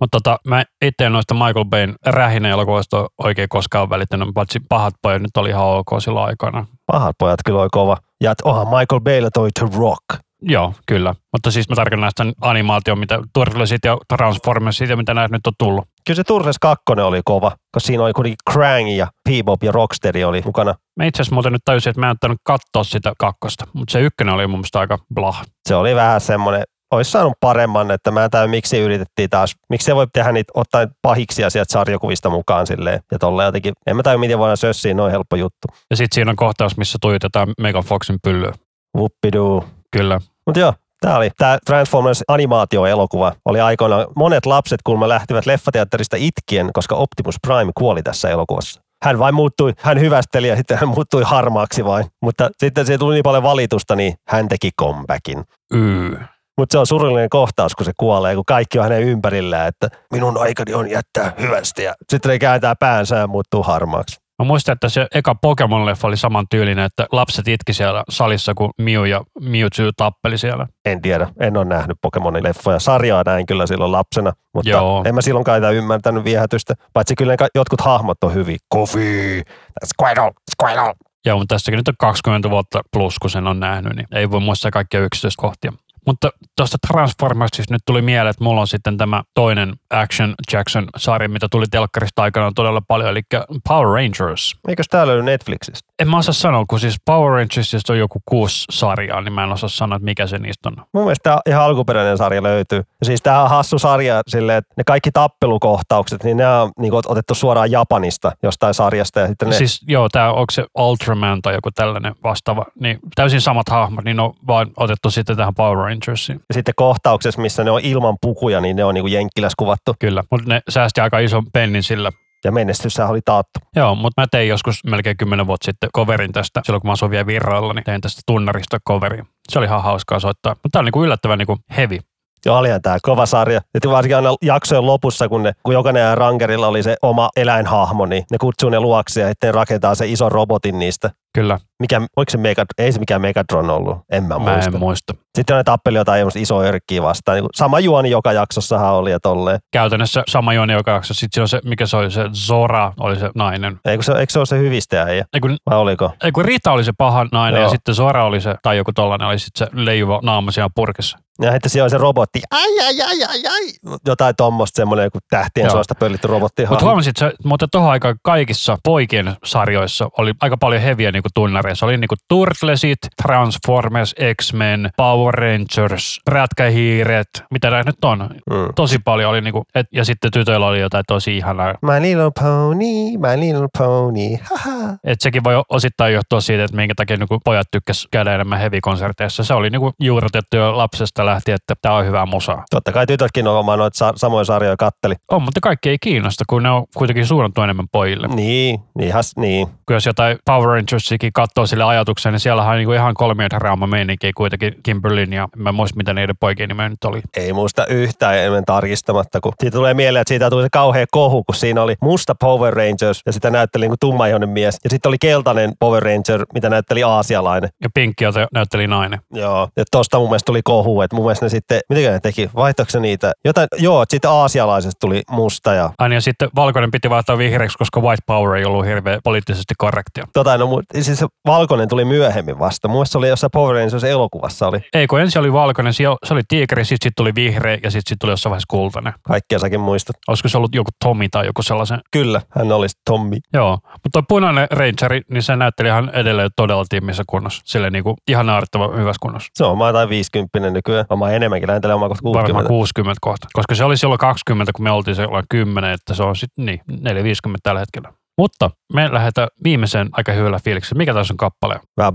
Mutta 0.00 0.20
tota, 0.20 0.38
mä 0.46 0.64
itse 0.84 1.08
noista 1.08 1.34
Michael 1.34 1.64
Bayn 1.64 1.94
rähinä 2.06 2.48
elokuvista 2.48 3.06
oikein 3.18 3.48
koskaan 3.48 3.90
välittänyt, 3.90 4.28
paitsi 4.34 4.60
pahat 4.68 4.94
pojat 5.02 5.22
nyt 5.22 5.36
oli 5.36 5.48
ihan 5.48 5.64
ok 5.64 5.88
silloin 5.98 6.26
aikana. 6.26 6.66
Pahat 6.86 7.16
pojat 7.18 7.40
kyllä 7.44 7.60
oli 7.60 7.68
kova. 7.72 7.96
Ja 8.22 8.30
että 8.30 8.48
onhan 8.48 8.66
Michael 8.68 9.00
Baylla 9.00 9.30
toi 9.30 9.48
The 9.58 9.66
Rock. 9.78 10.24
Joo, 10.46 10.72
kyllä. 10.86 11.14
Mutta 11.32 11.50
siis 11.50 11.68
mä 11.68 11.76
tarkoitan 11.76 12.00
näistä 12.00 12.24
animaatio, 12.40 12.96
mitä 12.96 13.18
Turtlesit 13.34 13.84
ja 13.84 13.98
Transformersit 14.08 14.90
ja 14.90 14.96
mitä 14.96 15.14
näitä 15.14 15.34
nyt 15.34 15.46
on 15.46 15.52
tullut. 15.58 15.84
Kyllä 16.06 16.16
se 16.16 16.24
Turtles 16.24 16.58
2 16.60 16.82
oli 17.04 17.20
kova, 17.24 17.50
koska 17.50 17.86
siinä 17.86 18.04
oli 18.04 18.12
kuitenkin 18.12 18.36
Krang 18.52 18.96
ja 18.96 19.06
Bebop 19.30 19.62
ja 19.62 19.72
Rocksteady 19.72 20.24
oli 20.24 20.42
mukana. 20.44 20.74
Mä 20.96 21.04
itse 21.04 21.22
asiassa 21.22 21.34
muuten 21.34 21.52
nyt 21.52 21.62
tajusin, 21.64 21.90
että 21.90 22.00
mä 22.00 22.06
en 22.06 22.12
ottanut 22.12 22.38
katsoa 22.44 22.84
sitä 22.84 23.12
kakkosta, 23.18 23.66
mutta 23.72 23.92
se 23.92 24.00
ykkönen 24.00 24.34
oli 24.34 24.46
mun 24.46 24.58
mielestä 24.58 24.80
aika 24.80 24.98
blah. 25.14 25.42
Se 25.68 25.74
oli 25.74 25.94
vähän 25.94 26.20
semmoinen, 26.20 26.64
olisi 26.90 27.10
saanut 27.10 27.32
paremman, 27.40 27.90
että 27.90 28.10
mä 28.10 28.24
en 28.24 28.30
tajua, 28.30 28.48
miksi 28.48 28.78
yritettiin 28.78 29.30
taas, 29.30 29.54
miksi 29.68 29.84
se 29.84 29.94
voi 29.94 30.06
tehdä 30.12 30.32
niitä, 30.32 30.52
ottaa 30.54 30.80
niitä 30.80 30.94
pahiksia 31.02 31.50
sieltä 31.50 31.72
sarjakuvista 31.72 32.30
mukaan 32.30 32.66
silleen, 32.66 33.00
ja 33.12 33.18
tolleen 33.18 33.46
jotenkin, 33.46 33.72
en 33.86 33.96
mä 33.96 34.02
tajua, 34.02 34.20
miten 34.20 34.38
voidaan 34.38 34.56
sössiä, 34.56 34.94
noin 34.94 35.10
helppo 35.10 35.36
juttu. 35.36 35.68
Ja 35.90 35.96
sitten 35.96 36.14
siinä 36.14 36.30
on 36.30 36.36
kohtaus, 36.36 36.76
missä 36.76 36.98
tuijotetaan 37.00 37.48
Megan 37.60 37.84
Foxin 37.84 38.18
pyllyä. 38.22 38.52
Whoopidoo. 38.96 39.64
Kyllä. 39.90 40.20
Mutta 40.46 40.60
joo, 40.60 40.74
Tämä 41.04 41.16
oli 41.16 41.30
tämä 41.38 41.58
Transformers 41.66 42.22
animaatioelokuva. 42.28 43.32
Oli 43.44 43.60
aikoinaan 43.60 44.06
monet 44.16 44.46
lapset 44.46 44.80
kulma 44.84 45.08
lähtivät 45.08 45.46
leffateatterista 45.46 46.16
itkien, 46.18 46.70
koska 46.72 46.94
Optimus 46.94 47.34
Prime 47.46 47.72
kuoli 47.74 48.02
tässä 48.02 48.30
elokuvassa. 48.30 48.80
Hän 49.04 49.18
vain 49.18 49.34
muuttui, 49.34 49.72
hän 49.78 50.00
hyvästeli 50.00 50.48
ja 50.48 50.56
sitten 50.56 50.78
hän 50.78 50.88
muuttui 50.88 51.22
harmaaksi 51.22 51.84
vain. 51.84 52.06
Mutta 52.22 52.50
sitten 52.58 52.86
se 52.86 52.98
tuli 52.98 53.14
niin 53.14 53.22
paljon 53.22 53.42
valitusta, 53.42 53.96
niin 53.96 54.14
hän 54.28 54.48
teki 54.48 54.70
comebackin. 54.80 55.44
Yy. 55.74 56.18
Mutta 56.58 56.72
se 56.72 56.78
on 56.78 56.86
surullinen 56.86 57.28
kohtaus, 57.28 57.74
kun 57.74 57.86
se 57.86 57.92
kuolee, 57.96 58.34
kun 58.34 58.44
kaikki 58.44 58.78
on 58.78 58.84
hänen 58.84 59.02
ympärillään, 59.02 59.68
että 59.68 59.88
minun 60.12 60.38
aikani 60.38 60.74
on 60.74 60.90
jättää 60.90 61.32
hyvästi. 61.40 61.82
Ja 61.82 61.94
sitten 62.10 62.30
ne 62.30 62.38
kääntää 62.38 62.74
päänsä 62.80 63.16
ja 63.16 63.26
muuttuu 63.26 63.62
harmaaksi. 63.62 64.24
Mä 64.42 64.46
muistan, 64.46 64.72
että 64.72 64.88
se 64.88 65.06
eka 65.14 65.34
Pokemon-leffa 65.34 66.06
oli 66.08 66.16
saman 66.16 66.46
tyylinen, 66.50 66.84
että 66.84 67.06
lapset 67.12 67.48
itki 67.48 67.72
siellä 67.72 68.04
salissa, 68.08 68.54
kun 68.54 68.70
Mew 68.78 69.06
ja 69.08 69.20
Mewtwo 69.40 69.90
tappeli 69.96 70.38
siellä. 70.38 70.66
En 70.84 71.02
tiedä, 71.02 71.28
en 71.40 71.56
ole 71.56 71.64
nähnyt 71.64 71.98
Pokemonin 72.02 72.44
leffoja. 72.44 72.78
Sarjaa 72.78 73.22
näin 73.26 73.46
kyllä 73.46 73.66
silloin 73.66 73.92
lapsena, 73.92 74.32
mutta 74.54 74.70
Joo. 74.70 75.02
en 75.06 75.14
mä 75.14 75.20
silloin 75.22 75.44
kai 75.44 75.76
ymmärtänyt 75.76 76.24
viehätystä. 76.24 76.74
Paitsi 76.92 77.14
kyllä 77.14 77.36
jotkut 77.54 77.80
hahmot 77.80 78.24
on 78.24 78.34
hyvin. 78.34 78.56
Kofi, 78.68 79.42
Squirtle, 79.84 80.32
Squirtle. 80.62 80.94
Joo, 81.26 81.38
mutta 81.38 81.54
tästäkin 81.54 81.76
nyt 81.76 81.88
on 81.88 81.94
20 81.98 82.50
vuotta 82.50 82.80
plus, 82.92 83.18
kun 83.18 83.30
sen 83.30 83.46
on 83.46 83.60
nähnyt, 83.60 83.96
niin 83.96 84.06
ei 84.12 84.30
voi 84.30 84.40
muistaa 84.40 84.70
kaikkia 84.70 85.00
yksityiskohtia. 85.00 85.72
Mutta 86.06 86.30
tuosta 86.56 86.78
Transformersista 86.88 87.74
nyt 87.74 87.82
tuli 87.86 88.02
mieleen, 88.02 88.30
että 88.30 88.44
mulla 88.44 88.60
on 88.60 88.66
sitten 88.66 88.96
tämä 88.96 89.22
toinen 89.34 89.74
Action 89.90 90.34
Jackson-sarja, 90.52 91.28
mitä 91.28 91.46
tuli 91.50 91.66
telkkarista 91.70 92.22
aikanaan 92.22 92.54
todella 92.54 92.82
paljon, 92.88 93.10
eli 93.10 93.20
Power 93.68 93.86
Rangers. 93.86 94.56
Eikös 94.68 94.88
tää 94.88 95.06
löydy 95.06 95.22
Netflixistä? 95.22 95.88
En 95.98 96.10
mä 96.10 96.18
osaa 96.18 96.34
sanoa, 96.34 96.64
kun 96.68 96.80
siis 96.80 96.96
Power 97.04 97.32
Rangersista 97.32 97.92
on 97.92 97.98
joku 97.98 98.22
kuusi 98.26 98.64
sarjaa, 98.70 99.20
niin 99.20 99.32
mä 99.32 99.44
en 99.44 99.52
osaa 99.52 99.68
sanoa, 99.68 99.96
että 99.96 100.04
mikä 100.04 100.26
se 100.26 100.38
niistä 100.38 100.68
on. 100.68 100.76
Mun 100.92 101.04
mielestä 101.04 101.30
tää 101.30 101.40
ihan 101.46 101.64
alkuperäinen 101.64 102.18
sarja 102.18 102.42
löytyy. 102.42 102.82
Siis 103.02 103.22
tää 103.22 103.42
on 103.42 103.50
hassu 103.50 103.78
sarja 103.78 104.22
silleen, 104.28 104.58
että 104.58 104.74
ne 104.76 104.84
kaikki 104.84 105.10
tappelukohtaukset, 105.12 106.24
niin 106.24 106.36
ne 106.36 106.48
on 106.48 106.70
niin 106.78 106.92
otettu 106.94 107.34
suoraan 107.34 107.70
Japanista 107.70 108.32
jostain 108.42 108.74
sarjasta. 108.74 109.20
Ja 109.20 109.26
sitten 109.26 109.48
ne... 109.48 109.54
Siis 109.54 109.80
joo, 109.88 110.08
tää 110.08 110.32
onko 110.32 110.50
se 110.50 110.66
Ultraman 110.78 111.42
tai 111.42 111.54
joku 111.54 111.70
tällainen 111.70 112.14
vastaava, 112.24 112.64
niin 112.80 112.98
täysin 113.14 113.40
samat 113.40 113.68
hahmot, 113.68 114.04
niin 114.04 114.16
ne 114.16 114.22
on 114.22 114.34
vaan 114.46 114.70
otettu 114.76 115.10
sitten 115.10 115.36
tähän 115.36 115.54
Power 115.54 115.93
Rangersiin. 115.94 116.40
Ja 116.48 116.54
sitten 116.54 116.74
kohtauksessa, 116.76 117.40
missä 117.40 117.64
ne 117.64 117.70
on 117.70 117.80
ilman 117.82 118.16
pukuja, 118.20 118.60
niin 118.60 118.76
ne 118.76 118.84
on 118.84 118.94
niin 118.94 119.12
jenkkiläs 119.12 119.52
kuvattu. 119.58 119.94
Kyllä, 119.98 120.22
mutta 120.30 120.48
ne 120.48 120.60
säästi 120.68 121.00
aika 121.00 121.18
ison 121.18 121.46
pennin 121.52 121.82
sillä. 121.82 122.10
Ja 122.44 122.52
menestyssähän 122.52 123.10
oli 123.10 123.20
taattu. 123.24 123.60
Joo, 123.76 123.94
mutta 123.94 124.22
mä 124.22 124.26
tein 124.30 124.48
joskus 124.48 124.84
melkein 124.84 125.16
kymmenen 125.16 125.46
vuotta 125.46 125.64
sitten 125.64 125.90
coverin 125.96 126.32
tästä, 126.32 126.60
silloin 126.64 126.80
kun 126.80 126.88
mä 126.88 126.92
asuin 126.92 127.10
vielä 127.10 127.26
Virralla, 127.26 127.72
niin 127.72 127.84
tein 127.84 128.00
tästä 128.00 128.22
tunnarista 128.26 128.78
coverin. 128.88 129.26
Se 129.48 129.58
oli 129.58 129.66
ihan 129.66 129.82
hauskaa 129.82 130.20
soittaa, 130.20 130.54
mutta 130.54 130.68
tämä 130.72 130.80
on 130.80 130.84
niinku 130.84 131.04
yllättävän 131.04 131.38
niinku 131.38 131.58
heavy. 131.76 131.98
Joo, 132.46 132.58
olihan 132.58 132.82
tämä 132.82 132.98
kova 133.02 133.26
sarja. 133.26 133.60
Ja 133.74 133.90
varsinkin 133.90 134.16
aina 134.16 134.34
jaksojen 134.42 134.86
lopussa, 134.86 135.28
kun, 135.28 135.42
ne, 135.42 135.52
kun 135.62 135.74
jokainen 135.74 136.18
rankerilla 136.18 136.68
oli 136.68 136.82
se 136.82 136.96
oma 137.02 137.30
eläinhahmo, 137.36 138.06
niin 138.06 138.24
ne 138.30 138.38
kutsuu 138.38 138.70
ne 138.70 138.80
luoksi 138.80 139.20
ja 139.20 139.28
sitten 139.28 139.54
rakentaa 139.54 139.94
se 139.94 140.06
iso 140.06 140.28
robotin 140.28 140.78
niistä. 140.78 141.10
Kyllä. 141.34 141.58
Mikä, 141.80 142.00
oliko 142.16 142.30
se 142.30 142.38
Mega, 142.38 142.64
ei 142.78 142.92
se 142.92 142.98
mikään 142.98 143.20
Megatron 143.20 143.70
ollut, 143.70 143.98
en 144.12 144.22
mä, 144.24 144.38
Mä 144.38 144.52
muista. 144.52 144.70
en 144.74 144.78
muista. 144.78 145.14
Sitten 145.34 145.54
on 145.54 145.58
ne 145.58 145.64
tappeli 145.64 145.98
jotain 145.98 146.28
iso 146.34 146.62
örkkiä 146.62 147.02
vastaan. 147.02 147.36
Niin 147.38 147.48
sama 147.54 147.80
juoni 147.80 148.10
joka 148.10 148.32
jaksossahan 148.32 148.94
oli 148.94 149.10
ja 149.10 149.20
tolleen. 149.20 149.58
Käytännössä 149.72 150.22
sama 150.28 150.54
juoni 150.54 150.72
joka 150.72 150.90
jakso. 150.90 151.14
Sitten 151.14 151.30
se 151.34 151.40
on 151.40 151.48
se, 151.48 151.60
mikä 151.64 151.86
se 151.86 151.96
oli, 151.96 152.10
se 152.10 152.24
Zora 152.32 152.92
oli 153.00 153.16
se 153.16 153.30
nainen. 153.34 153.80
Eikö 153.84 154.02
se, 154.02 154.12
eikö 154.12 154.32
se 154.32 154.38
ole 154.38 154.46
se 154.46 154.58
hyvistäjä? 154.58 155.06
Ei 155.08 155.40
kun, 155.40 155.56
Vai 155.70 155.78
oliko? 155.78 156.10
ei 156.24 156.32
kun 156.32 156.44
Rita 156.44 156.72
oli 156.72 156.84
se 156.84 156.92
paha 156.98 157.26
nainen 157.32 157.58
Joo. 157.60 157.66
ja 157.66 157.70
sitten 157.70 157.94
Zora 157.94 158.24
oli 158.24 158.40
se, 158.40 158.54
tai 158.62 158.76
joku 158.76 158.92
tollainen 158.92 159.28
oli 159.28 159.38
sitten 159.38 159.66
se 159.66 159.84
leijuva 159.84 160.20
naama 160.22 160.50
siellä 160.50 160.70
purkissa. 160.74 161.18
Ja 161.42 161.52
sitten 161.52 161.70
siellä 161.70 161.84
on 161.84 161.90
se 161.90 161.98
robotti. 161.98 162.42
Ai, 162.50 162.80
ai, 162.86 163.00
ai, 163.02 163.24
ai, 163.28 163.46
ai. 163.46 163.96
Jotain 164.06 164.36
tommosta 164.36 164.76
semmoinen 164.76 165.04
joku 165.04 165.18
tähtien 165.30 165.64
Joo. 165.64 165.70
suosta 165.72 165.94
pöllitty 165.94 166.28
robotti. 166.28 166.66
Mutta 166.66 166.84
huomasit, 166.84 167.22
että 167.22 167.66
tuohon 167.72 167.90
aikaan 167.90 168.16
kaikissa 168.22 168.78
poikien 168.84 169.36
sarjoissa 169.44 170.08
oli 170.18 170.32
aika 170.40 170.56
paljon 170.56 170.82
heviä 170.82 171.12
niinku 171.24 171.40
tunnareissa. 171.40 171.86
Oli 171.86 171.96
niinku 171.96 172.14
Turtlesit, 172.28 172.98
Transformers, 173.22 174.14
X-Men, 174.42 174.90
Power 174.96 175.34
Rangers, 175.34 176.20
Rätkähiiret, 176.26 177.28
mitä 177.50 177.70
näitä 177.70 177.90
nyt 177.90 178.04
on. 178.04 178.18
Mm. 178.50 178.68
Tosi 178.76 178.98
paljon 179.04 179.30
oli 179.30 179.40
niinku, 179.40 179.62
et, 179.74 179.86
ja 179.92 180.04
sitten 180.04 180.30
tytöillä 180.30 180.66
oli 180.66 180.80
jotain 180.80 181.04
tosi 181.06 181.36
ihanaa. 181.36 181.74
My 181.82 182.02
little 182.02 182.30
pony, 182.40 183.18
my 183.18 183.40
little 183.40 183.68
pony. 183.78 184.38
Haha. 184.50 184.96
Et 185.04 185.20
sekin 185.20 185.44
voi 185.44 185.62
osittain 185.68 186.14
johtua 186.14 186.40
siitä, 186.40 186.64
että 186.64 186.76
minkä 186.76 186.94
takia 186.96 187.16
niinku 187.16 187.40
pojat 187.44 187.66
tykkäs 187.70 188.08
käydä 188.10 188.34
enemmän 188.34 188.58
heavy-konserteissa. 188.58 189.44
Se 189.44 189.54
oli 189.54 189.70
niinku 189.70 189.92
juurrutettu 190.00 190.56
jo 190.56 190.76
lapsesta 190.76 191.26
lähtien, 191.26 191.54
että 191.54 191.74
tämä 191.82 191.94
on 191.94 192.06
hyvää 192.06 192.26
musaa. 192.26 192.64
Totta 192.70 192.92
kai 192.92 193.06
tytötkin 193.06 193.48
on 193.48 193.58
omaa 193.58 193.76
noita 193.76 193.98
sa- 193.98 194.12
samoja 194.16 194.44
sarjoja 194.44 194.76
katteli. 194.76 195.14
On, 195.30 195.42
mutta 195.42 195.60
kaikki 195.60 195.88
ei 195.88 195.98
kiinnosta, 196.00 196.44
kun 196.48 196.62
ne 196.62 196.70
on 196.70 196.84
kuitenkin 196.96 197.26
suunnattu 197.26 197.62
enemmän 197.62 197.86
pojille. 197.92 198.28
Niin, 198.28 198.80
niin, 198.98 199.12
has, 199.12 199.36
niin. 199.36 199.66
kun 199.66 199.94
jos 199.94 200.06
jotain 200.06 200.38
Power 200.44 200.78
Rangersikin 201.14 201.32
katsoo 201.32 201.66
sille 201.66 201.84
ajatukseen, 201.84 202.32
niin 202.32 202.40
siellä 202.40 202.62
on 202.62 202.76
niinku 202.76 202.92
ihan 202.92 203.14
kolmiodraama 203.14 203.86
meininkiä 203.86 204.30
kuitenkin 204.36 204.74
Kimberlin 204.82 205.32
ja 205.32 205.48
mä 205.56 205.68
en 205.68 205.74
muista, 205.74 205.96
mitä 205.96 206.14
niiden 206.14 206.36
poikien 206.40 206.68
nimen 206.68 206.90
nyt 206.90 207.04
oli. 207.04 207.20
Ei 207.36 207.52
muista 207.52 207.86
yhtään 207.86 208.36
enemmän 208.38 208.64
tarkistamatta, 208.64 209.40
kun 209.40 209.52
siitä 209.60 209.76
tulee 209.76 209.94
mieleen, 209.94 210.20
että 210.20 210.28
siitä 210.28 210.50
tuli 210.50 210.62
se 210.62 210.68
kauhea 210.72 211.06
kohu, 211.10 211.44
kun 211.44 211.54
siinä 211.54 211.82
oli 211.82 211.94
musta 212.00 212.34
Power 212.34 212.74
Rangers 212.74 213.20
ja 213.26 213.32
sitä 213.32 213.50
näytteli 213.50 213.88
niin 213.88 213.96
tummaihoinen 214.00 214.48
mies. 214.48 214.76
Ja 214.84 214.90
sitten 214.90 215.10
oli 215.10 215.16
keltainen 215.20 215.72
Power 215.78 216.02
Ranger, 216.02 216.46
mitä 216.54 216.70
näytteli 216.70 217.02
aasialainen. 217.02 217.70
Ja 217.82 217.88
Pinkki, 217.94 218.24
jota 218.24 218.46
näytteli 218.52 218.86
nainen. 218.86 219.18
Joo. 219.32 219.68
Ja 219.76 219.84
tosta 219.90 220.18
mun 220.18 220.28
mielestä 220.28 220.46
tuli 220.46 220.62
kohu, 220.64 221.02
että 221.02 221.16
mun 221.16 221.24
mielestä 221.24 221.44
ne 221.44 221.50
sitten, 221.50 221.80
mitä 221.88 222.10
ne 222.10 222.20
teki, 222.20 222.50
vaihtoiko 222.56 222.98
niitä? 223.00 223.32
Jotain, 223.44 223.68
joo, 223.78 224.02
että 224.02 224.14
sitten 224.14 224.30
aasialaisesta 224.30 225.00
tuli 225.00 225.22
musta 225.30 225.74
ja 225.74 225.90
Aina 225.98 226.14
ja 226.14 226.20
sitten 226.20 226.48
valkoinen 226.56 226.90
piti 226.90 227.10
vaihtaa 227.10 227.38
vihreäksi, 227.38 227.78
koska 227.78 228.00
White 228.00 228.22
Power 228.26 228.56
ei 228.56 228.64
ollut 228.64 228.86
hirveän 228.86 229.20
poliittisesti 229.24 229.74
korrektia. 229.78 230.24
tota, 230.32 230.58
no, 230.58 230.82
siis 231.04 231.18
se 231.18 231.26
valkoinen 231.46 231.88
tuli 231.88 232.04
myöhemmin 232.04 232.58
vasta. 232.58 232.88
Mun 232.88 233.06
se 233.06 233.18
oli 233.18 233.28
jossain 233.28 233.50
Power 233.50 233.76
Rangers 233.76 234.04
elokuvassa 234.04 234.68
oli. 234.68 234.78
Ei, 234.94 235.06
kun 235.06 235.20
ensin 235.20 235.40
oli 235.40 235.52
valkoinen, 235.52 235.94
se 235.94 236.08
oli 236.30 236.42
tiikeri, 236.48 236.84
sitten 236.84 237.08
sit 237.08 237.12
tuli 237.16 237.34
vihreä 237.34 237.78
ja 237.82 237.90
sitten 237.90 238.08
sit 238.08 238.18
tuli 238.18 238.32
jossain 238.32 238.50
vaiheessa 238.50 238.66
kultainen. 238.68 239.12
Kaikkea 239.22 239.58
säkin 239.58 239.80
muistat. 239.80 240.16
Olisiko 240.28 240.48
se 240.48 240.56
ollut 240.56 240.74
joku 240.74 240.90
Tommy 241.04 241.28
tai 241.30 241.46
joku 241.46 241.62
sellaisen? 241.62 242.00
Kyllä, 242.12 242.40
hän 242.50 242.72
oli 242.72 242.88
se 242.88 242.94
Tommi. 243.04 243.36
Joo, 243.52 243.78
mutta 243.92 244.10
tuo 244.12 244.22
punainen 244.28 244.68
Rangeri, 244.70 245.20
niin 245.30 245.42
se 245.42 245.56
näytteli 245.56 245.88
ihan 245.88 246.10
edelleen 246.14 246.50
todella 246.56 246.84
tiimissä 246.88 247.22
kunnossa. 247.26 247.62
Sille 247.64 247.90
niinku 247.90 248.16
ihan 248.28 248.46
naurettavan 248.46 248.96
hyvässä 248.98 249.18
kunnossa. 249.22 249.48
Se 249.54 249.64
on 249.64 249.78
mä 249.78 249.86
jotain 249.86 250.08
50 250.08 250.70
nykyään. 250.70 251.06
Mä 251.18 251.30
enemmänkin 251.30 251.68
lähentelee 251.68 251.94
omaa 251.94 252.08
kohta 252.08 252.22
60. 252.22 252.54
Varmaan 252.54 252.68
60 252.68 253.18
kohta. 253.20 253.46
Koska 253.52 253.74
se 253.74 253.84
oli 253.84 253.96
silloin 253.96 254.18
20, 254.18 254.72
kun 254.76 254.84
me 254.84 254.90
oltiin 254.90 255.14
silloin 255.14 255.44
10, 255.50 255.90
että 255.90 256.14
se 256.14 256.22
on 256.22 256.36
sitten 256.36 256.66
niin, 256.66 256.80
450 257.00 257.60
tällä 257.62 257.80
hetkellä. 257.80 258.12
Mutta 258.38 258.70
me 258.92 259.12
lähdetään 259.12 259.48
viimeiseen 259.64 260.08
aika 260.12 260.32
hyvällä 260.32 260.58
fiiliksellä. 260.64 260.98
Mikä 260.98 261.14
tässä 261.14 261.34
on 261.34 261.36
kappale? 261.36 261.80
Vähän 261.96 262.12